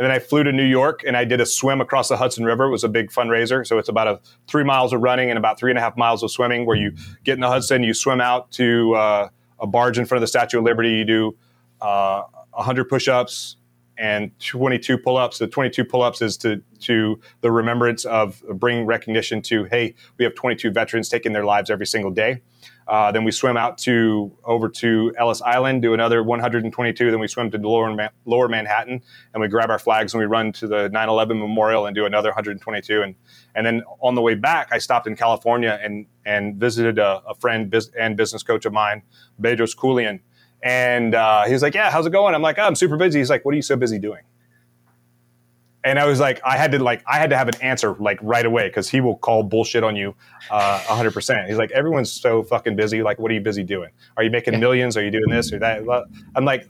And 0.00 0.06
then 0.06 0.12
I 0.12 0.18
flew 0.18 0.42
to 0.42 0.50
New 0.50 0.64
York 0.64 1.02
and 1.06 1.14
I 1.14 1.26
did 1.26 1.42
a 1.42 1.46
swim 1.46 1.82
across 1.82 2.08
the 2.08 2.16
Hudson 2.16 2.42
River. 2.42 2.64
It 2.64 2.70
was 2.70 2.84
a 2.84 2.88
big 2.88 3.10
fundraiser. 3.10 3.66
So 3.66 3.76
it's 3.76 3.90
about 3.90 4.08
a 4.08 4.18
three 4.48 4.64
miles 4.64 4.94
of 4.94 5.02
running 5.02 5.28
and 5.28 5.38
about 5.38 5.58
three 5.58 5.70
and 5.70 5.76
a 5.76 5.82
half 5.82 5.94
miles 5.94 6.22
of 6.22 6.30
swimming 6.30 6.64
where 6.64 6.74
you 6.74 6.92
get 7.22 7.34
in 7.34 7.40
the 7.40 7.48
Hudson, 7.48 7.82
you 7.82 7.92
swim 7.92 8.18
out 8.18 8.50
to 8.52 8.94
uh, 8.94 9.28
a 9.58 9.66
barge 9.66 9.98
in 9.98 10.06
front 10.06 10.16
of 10.16 10.22
the 10.22 10.26
Statue 10.26 10.60
of 10.60 10.64
Liberty. 10.64 10.88
You 10.88 11.04
do 11.04 11.36
uh, 11.82 12.22
100 12.52 12.86
push 12.86 13.08
ups 13.08 13.56
and 13.98 14.30
22 14.38 14.96
pull 14.96 15.18
ups. 15.18 15.36
The 15.36 15.46
22 15.46 15.84
pull 15.84 16.00
ups 16.00 16.22
is 16.22 16.38
to, 16.38 16.62
to 16.78 17.20
the 17.42 17.52
remembrance 17.52 18.06
of 18.06 18.42
bring 18.54 18.86
recognition 18.86 19.42
to, 19.42 19.64
hey, 19.64 19.94
we 20.16 20.24
have 20.24 20.34
22 20.34 20.70
veterans 20.70 21.10
taking 21.10 21.34
their 21.34 21.44
lives 21.44 21.68
every 21.68 21.86
single 21.86 22.10
day. 22.10 22.40
Uh, 22.88 23.12
then 23.12 23.24
we 23.24 23.30
swim 23.30 23.56
out 23.56 23.78
to 23.78 24.36
over 24.44 24.68
to 24.68 25.12
Ellis 25.18 25.40
Island, 25.42 25.82
do 25.82 25.94
another 25.94 26.22
122. 26.22 27.10
Then 27.10 27.20
we 27.20 27.28
swim 27.28 27.50
to 27.50 27.58
lower, 27.58 28.10
lower 28.24 28.48
Manhattan, 28.48 29.02
and 29.32 29.40
we 29.40 29.48
grab 29.48 29.70
our 29.70 29.78
flags 29.78 30.12
and 30.12 30.20
we 30.20 30.26
run 30.26 30.52
to 30.52 30.66
the 30.66 30.88
9/11 30.90 31.38
Memorial 31.38 31.86
and 31.86 31.94
do 31.94 32.06
another 32.06 32.30
122. 32.30 33.02
And 33.02 33.14
and 33.54 33.66
then 33.66 33.82
on 34.00 34.14
the 34.14 34.22
way 34.22 34.34
back, 34.34 34.68
I 34.72 34.78
stopped 34.78 35.06
in 35.06 35.16
California 35.16 35.78
and 35.82 36.06
and 36.24 36.56
visited 36.56 36.98
a, 36.98 37.22
a 37.28 37.34
friend 37.34 37.72
and 37.98 38.16
business 38.16 38.42
coach 38.42 38.64
of 38.64 38.72
mine, 38.72 39.02
Bedros 39.40 39.76
Keuilian. 39.76 40.20
And 40.62 41.14
uh, 41.14 41.44
he 41.44 41.52
was 41.52 41.62
like, 41.62 41.74
"Yeah, 41.74 41.90
how's 41.90 42.06
it 42.06 42.10
going?" 42.10 42.34
I'm 42.34 42.42
like, 42.42 42.58
oh, 42.58 42.64
"I'm 42.64 42.76
super 42.76 42.96
busy." 42.96 43.18
He's 43.18 43.30
like, 43.30 43.44
"What 43.44 43.52
are 43.52 43.56
you 43.56 43.62
so 43.62 43.76
busy 43.76 43.98
doing?" 43.98 44.22
And 45.82 45.98
I 45.98 46.06
was 46.06 46.20
like, 46.20 46.40
I 46.44 46.56
had 46.56 46.72
to 46.72 46.78
like, 46.78 47.02
I 47.06 47.18
had 47.18 47.30
to 47.30 47.36
have 47.38 47.48
an 47.48 47.60
answer 47.62 47.94
like 47.98 48.18
right 48.22 48.44
away 48.44 48.68
because 48.68 48.88
he 48.88 49.00
will 49.00 49.16
call 49.16 49.42
bullshit 49.42 49.82
on 49.82 49.96
you, 49.96 50.14
uh, 50.50 50.78
hundred 50.80 51.12
percent. 51.12 51.48
He's 51.48 51.56
like, 51.56 51.70
everyone's 51.70 52.12
so 52.12 52.42
fucking 52.42 52.76
busy. 52.76 53.02
Like, 53.02 53.18
what 53.18 53.30
are 53.30 53.34
you 53.34 53.40
busy 53.40 53.64
doing? 53.64 53.90
Are 54.16 54.22
you 54.22 54.30
making 54.30 54.60
millions? 54.60 54.96
Are 54.96 55.04
you 55.04 55.10
doing 55.10 55.30
this 55.30 55.52
or 55.52 55.58
that? 55.60 55.82
I'm 56.34 56.44
like, 56.44 56.68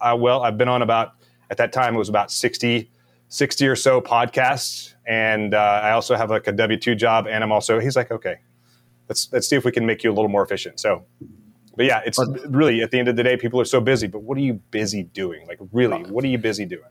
uh, 0.00 0.16
well, 0.18 0.42
I've 0.42 0.56
been 0.56 0.68
on 0.68 0.82
about 0.82 1.12
at 1.50 1.58
that 1.58 1.72
time 1.72 1.94
it 1.94 1.98
was 1.98 2.08
about 2.08 2.30
60, 2.30 2.90
60 3.28 3.66
or 3.68 3.76
so 3.76 4.00
podcasts, 4.00 4.94
and 5.06 5.54
uh, 5.54 5.80
I 5.82 5.92
also 5.92 6.16
have 6.16 6.30
like 6.30 6.46
a 6.46 6.52
W 6.52 6.78
two 6.78 6.94
job, 6.94 7.26
and 7.26 7.44
I'm 7.44 7.52
also. 7.52 7.78
He's 7.78 7.96
like, 7.96 8.10
okay, 8.10 8.36
let's 9.08 9.28
let's 9.32 9.48
see 9.48 9.56
if 9.56 9.64
we 9.64 9.72
can 9.72 9.84
make 9.84 10.02
you 10.02 10.10
a 10.10 10.14
little 10.14 10.30
more 10.30 10.44
efficient. 10.44 10.80
So. 10.80 11.04
But 11.76 11.86
yeah, 11.86 12.02
it's 12.06 12.20
really 12.46 12.82
at 12.82 12.92
the 12.92 13.00
end 13.00 13.08
of 13.08 13.16
the 13.16 13.24
day, 13.24 13.36
people 13.36 13.60
are 13.60 13.64
so 13.64 13.80
busy. 13.80 14.06
But 14.06 14.22
what 14.22 14.38
are 14.38 14.40
you 14.40 14.54
busy 14.70 15.02
doing? 15.02 15.44
Like, 15.48 15.58
really, 15.72 16.04
what 16.04 16.22
are 16.22 16.28
you 16.28 16.38
busy 16.38 16.64
doing? 16.66 16.84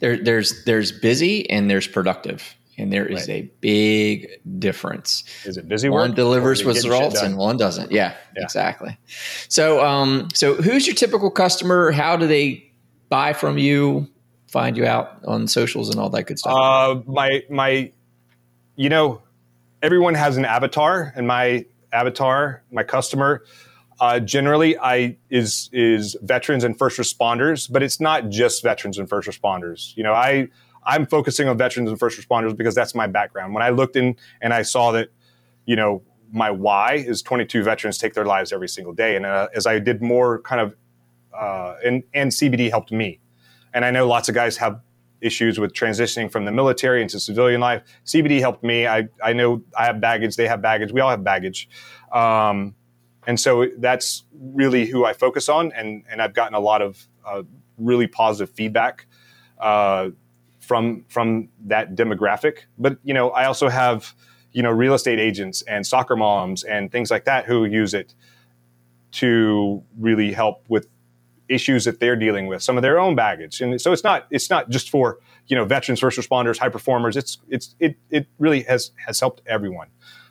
There, 0.00 0.16
there's 0.16 0.64
there's 0.64 0.92
busy 0.92 1.48
and 1.50 1.70
there's 1.70 1.86
productive, 1.86 2.54
and 2.78 2.92
there 2.92 3.06
is 3.06 3.28
right. 3.28 3.44
a 3.44 3.50
big 3.60 4.28
difference. 4.58 5.24
Is 5.44 5.56
it 5.56 5.68
busy 5.68 5.88
One 5.88 6.14
delivers 6.14 6.64
results 6.64 7.20
and 7.20 7.36
one 7.36 7.56
doesn't. 7.56 7.92
Yeah, 7.92 8.14
yeah, 8.36 8.42
exactly. 8.42 8.98
So, 9.48 9.84
um, 9.84 10.28
so 10.34 10.54
who's 10.54 10.86
your 10.86 10.96
typical 10.96 11.30
customer? 11.30 11.90
How 11.92 12.16
do 12.16 12.26
they 12.26 12.70
buy 13.08 13.32
from 13.32 13.58
you? 13.58 14.08
Find 14.48 14.76
you 14.76 14.86
out 14.86 15.20
on 15.26 15.46
socials 15.46 15.90
and 15.90 16.00
all 16.00 16.10
that 16.10 16.24
good 16.24 16.38
stuff. 16.38 16.52
Uh, 16.52 17.00
my 17.06 17.42
my, 17.48 17.92
you 18.76 18.88
know, 18.88 19.22
everyone 19.82 20.14
has 20.14 20.36
an 20.36 20.44
avatar, 20.44 21.12
and 21.14 21.26
my 21.26 21.64
avatar, 21.92 22.62
my 22.72 22.82
customer 22.82 23.44
uh, 24.00 24.18
generally 24.18 24.78
I 24.78 25.16
is 25.28 25.68
is 25.72 26.16
veterans 26.22 26.64
and 26.64 26.76
first 26.76 26.98
responders, 26.98 27.70
but 27.70 27.82
it's 27.82 28.00
not 28.00 28.30
just 28.30 28.62
veterans 28.62 28.98
and 28.98 29.08
first 29.08 29.28
responders. 29.28 29.94
You 29.96 30.02
know, 30.02 30.14
I 30.14 30.48
I'm 30.84 31.06
focusing 31.06 31.48
on 31.48 31.58
veterans 31.58 31.90
and 31.90 31.98
first 31.98 32.18
responders 32.18 32.56
because 32.56 32.74
that's 32.74 32.94
my 32.94 33.06
background. 33.06 33.52
When 33.52 33.62
I 33.62 33.68
looked 33.68 33.96
in 33.96 34.16
and 34.40 34.54
I 34.54 34.62
saw 34.62 34.92
that, 34.92 35.10
you 35.66 35.76
know, 35.76 36.02
my 36.32 36.50
why 36.50 36.94
is 36.94 37.20
22 37.20 37.62
veterans 37.62 37.98
take 37.98 38.14
their 38.14 38.24
lives 38.24 38.52
every 38.52 38.68
single 38.68 38.94
day, 38.94 39.16
and 39.16 39.26
uh, 39.26 39.48
as 39.54 39.66
I 39.66 39.78
did 39.78 40.00
more 40.00 40.40
kind 40.42 40.60
of, 40.62 40.76
uh, 41.38 41.76
and 41.84 42.02
and 42.14 42.30
CBD 42.30 42.70
helped 42.70 42.92
me, 42.92 43.20
and 43.74 43.84
I 43.84 43.90
know 43.90 44.06
lots 44.06 44.30
of 44.30 44.34
guys 44.34 44.56
have 44.56 44.80
issues 45.20 45.60
with 45.60 45.74
transitioning 45.74 46.32
from 46.32 46.46
the 46.46 46.52
military 46.52 47.02
into 47.02 47.20
civilian 47.20 47.60
life. 47.60 47.82
CBD 48.06 48.40
helped 48.40 48.64
me. 48.64 48.86
I 48.86 49.08
I 49.22 49.34
know 49.34 49.62
I 49.76 49.84
have 49.84 50.00
baggage. 50.00 50.36
They 50.36 50.48
have 50.48 50.62
baggage. 50.62 50.92
We 50.92 51.02
all 51.02 51.10
have 51.10 51.22
baggage. 51.22 51.68
Um, 52.12 52.74
and 53.26 53.38
so 53.38 53.66
that's 53.78 54.24
really 54.32 54.86
who 54.86 55.04
I 55.04 55.12
focus 55.12 55.48
on, 55.48 55.72
and 55.72 56.04
and 56.10 56.22
I've 56.22 56.34
gotten 56.34 56.54
a 56.54 56.60
lot 56.60 56.82
of 56.82 57.06
uh, 57.24 57.42
really 57.78 58.06
positive 58.06 58.54
feedback 58.54 59.06
uh, 59.58 60.10
from 60.60 61.04
from 61.08 61.48
that 61.66 61.94
demographic. 61.94 62.60
But 62.78 62.98
you 63.04 63.14
know, 63.14 63.30
I 63.30 63.44
also 63.44 63.68
have 63.68 64.14
you 64.52 64.62
know 64.62 64.70
real 64.70 64.94
estate 64.94 65.18
agents 65.18 65.62
and 65.62 65.86
soccer 65.86 66.16
moms 66.16 66.64
and 66.64 66.90
things 66.90 67.10
like 67.10 67.24
that 67.24 67.44
who 67.44 67.64
use 67.64 67.94
it 67.94 68.14
to 69.12 69.82
really 69.98 70.32
help 70.32 70.64
with 70.68 70.86
issues 71.48 71.84
that 71.84 71.98
they're 71.98 72.16
dealing 72.16 72.46
with, 72.46 72.62
some 72.62 72.76
of 72.78 72.82
their 72.82 72.98
own 72.98 73.16
baggage, 73.16 73.60
and 73.60 73.80
so 73.80 73.92
it's 73.92 74.04
not 74.04 74.26
it's 74.30 74.48
not 74.48 74.70
just 74.70 74.88
for 74.88 75.18
you 75.48 75.56
know 75.56 75.64
veterans, 75.64 76.00
first 76.00 76.18
responders, 76.18 76.58
high 76.58 76.68
performers. 76.68 77.16
It's 77.16 77.38
it's 77.48 77.74
it 77.80 77.96
it 78.10 78.26
really 78.38 78.62
has 78.62 78.92
has 79.06 79.20
helped 79.20 79.42
everyone 79.46 79.88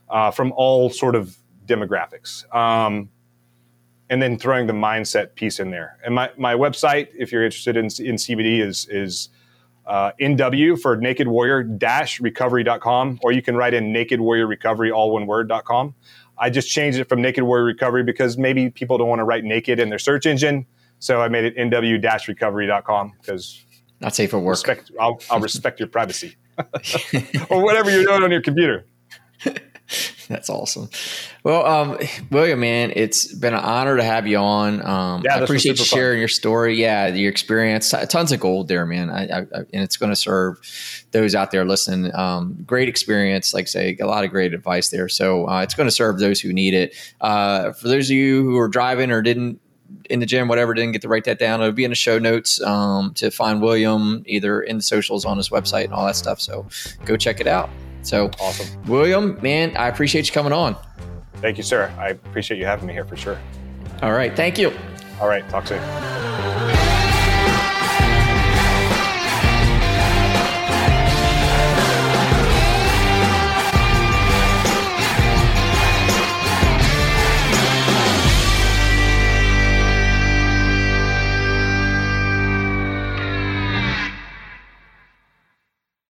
uh, 0.09 0.31
from 0.31 0.53
all 0.55 0.89
sort 0.89 1.15
of 1.15 1.37
demographics. 1.69 2.53
Um, 2.53 3.09
and 4.09 4.21
then 4.21 4.39
throwing 4.39 4.67
the 4.67 4.73
mindset 4.73 5.35
piece 5.35 5.59
in 5.59 5.69
there. 5.69 5.99
And 6.03 6.15
my, 6.15 6.31
my 6.35 6.55
website, 6.55 7.09
if 7.17 7.31
you're 7.31 7.45
interested 7.45 7.77
in, 7.77 7.85
in 7.85 8.15
CBD, 8.15 8.59
is 8.59 8.87
is 8.89 9.29
uh, 9.85 10.11
NW 10.19 10.79
for 10.79 10.95
Naked 10.97 11.27
Warrior 11.27 11.63
dash 11.63 12.19
recovery.com, 12.19 13.19
or 13.23 13.31
you 13.31 13.41
can 13.41 13.55
write 13.55 13.73
in 13.73 13.91
Naked 13.91 14.19
Warrior 14.19 14.47
Recovery, 14.47 14.91
all 14.91 15.11
one 15.11 15.27
word.com. 15.27 15.95
I 16.37 16.49
just 16.49 16.69
changed 16.69 16.99
it 16.99 17.09
from 17.09 17.21
Naked 17.21 17.43
Warrior 17.43 17.65
Recovery 17.65 18.03
because 18.03 18.37
maybe 18.37 18.69
people 18.69 18.97
don't 18.97 19.09
want 19.09 19.19
to 19.19 19.25
write 19.25 19.43
naked 19.43 19.79
in 19.79 19.89
their 19.89 19.99
search 19.99 20.25
engine. 20.25 20.65
So 20.99 21.21
I 21.21 21.27
made 21.27 21.45
it 21.45 21.57
NW 21.57 22.01
dash 22.01 22.27
recovery.com 22.27 23.13
because 23.19 23.65
not 23.99 24.15
safe 24.15 24.31
for 24.31 24.39
work. 24.39 24.53
Respect, 24.53 24.91
I'll, 24.99 25.19
I'll 25.29 25.39
respect 25.39 25.79
your 25.79 25.89
privacy 25.89 26.35
or 27.49 27.63
whatever 27.63 27.91
you're 27.91 28.05
doing 28.05 28.23
on 28.23 28.31
your 28.31 28.41
computer. 28.41 28.85
That's 30.29 30.47
awesome. 30.47 30.89
Well, 31.43 31.65
um, 31.65 31.97
William, 32.29 32.59
man, 32.59 32.93
it's 32.95 33.33
been 33.33 33.55
an 33.55 33.61
honor 33.61 33.97
to 33.97 34.03
have 34.03 34.27
you 34.27 34.37
on. 34.37 34.85
Um, 34.85 35.23
yeah, 35.25 35.37
I 35.37 35.39
appreciate 35.39 35.79
you 35.79 35.85
sharing 35.85 36.17
fun. 36.17 36.19
your 36.19 36.27
story. 36.27 36.79
Yeah, 36.79 37.07
your 37.07 37.31
experience. 37.31 37.91
Tons 38.09 38.31
of 38.31 38.39
gold 38.39 38.67
there, 38.67 38.85
man. 38.85 39.09
I, 39.09 39.23
I, 39.23 39.39
and 39.39 39.83
it's 39.83 39.97
going 39.97 40.11
to 40.11 40.15
serve 40.15 40.59
those 41.11 41.33
out 41.33 41.49
there 41.49 41.65
listening. 41.65 42.13
Um, 42.13 42.63
great 42.63 42.87
experience. 42.87 43.55
Like 43.55 43.63
I 43.63 43.65
say, 43.65 43.97
a 43.99 44.05
lot 44.05 44.23
of 44.23 44.29
great 44.29 44.53
advice 44.53 44.89
there. 44.89 45.09
So 45.09 45.49
uh, 45.49 45.63
it's 45.63 45.73
going 45.73 45.87
to 45.87 45.95
serve 45.95 46.19
those 46.19 46.39
who 46.39 46.53
need 46.53 46.75
it. 46.75 46.95
Uh, 47.19 47.71
for 47.71 47.87
those 47.87 48.11
of 48.11 48.15
you 48.15 48.43
who 48.43 48.59
are 48.59 48.67
driving 48.67 49.09
or 49.09 49.23
didn't 49.23 49.59
in 50.11 50.19
the 50.19 50.27
gym, 50.27 50.47
whatever, 50.47 50.75
didn't 50.75 50.91
get 50.91 51.01
to 51.01 51.07
write 51.07 51.23
that 51.23 51.39
down. 51.39 51.59
It'll 51.59 51.71
be 51.71 51.85
in 51.85 51.89
the 51.89 51.95
show 51.95 52.19
notes 52.19 52.61
um, 52.61 53.15
to 53.15 53.31
find 53.31 53.63
William 53.63 54.21
either 54.27 54.61
in 54.61 54.77
the 54.77 54.83
socials 54.83 55.25
on 55.25 55.37
his 55.37 55.49
website 55.49 55.85
and 55.85 55.93
all 55.93 56.05
that 56.05 56.15
stuff. 56.15 56.39
So 56.39 56.67
go 57.03 57.17
check 57.17 57.41
it 57.41 57.47
out. 57.47 57.71
So 58.01 58.31
awesome. 58.39 58.83
William, 58.85 59.37
man, 59.41 59.75
I 59.77 59.87
appreciate 59.87 60.27
you 60.27 60.33
coming 60.33 60.53
on. 60.53 60.75
Thank 61.35 61.57
you, 61.57 61.63
sir. 61.63 61.93
I 61.97 62.09
appreciate 62.09 62.57
you 62.57 62.65
having 62.65 62.87
me 62.87 62.93
here 62.93 63.05
for 63.05 63.15
sure. 63.15 63.37
All 64.01 64.11
right. 64.13 64.35
Thank 64.35 64.57
you. 64.57 64.73
All 65.21 65.27
right. 65.27 65.47
Talk 65.49 65.67
soon. 65.67 65.81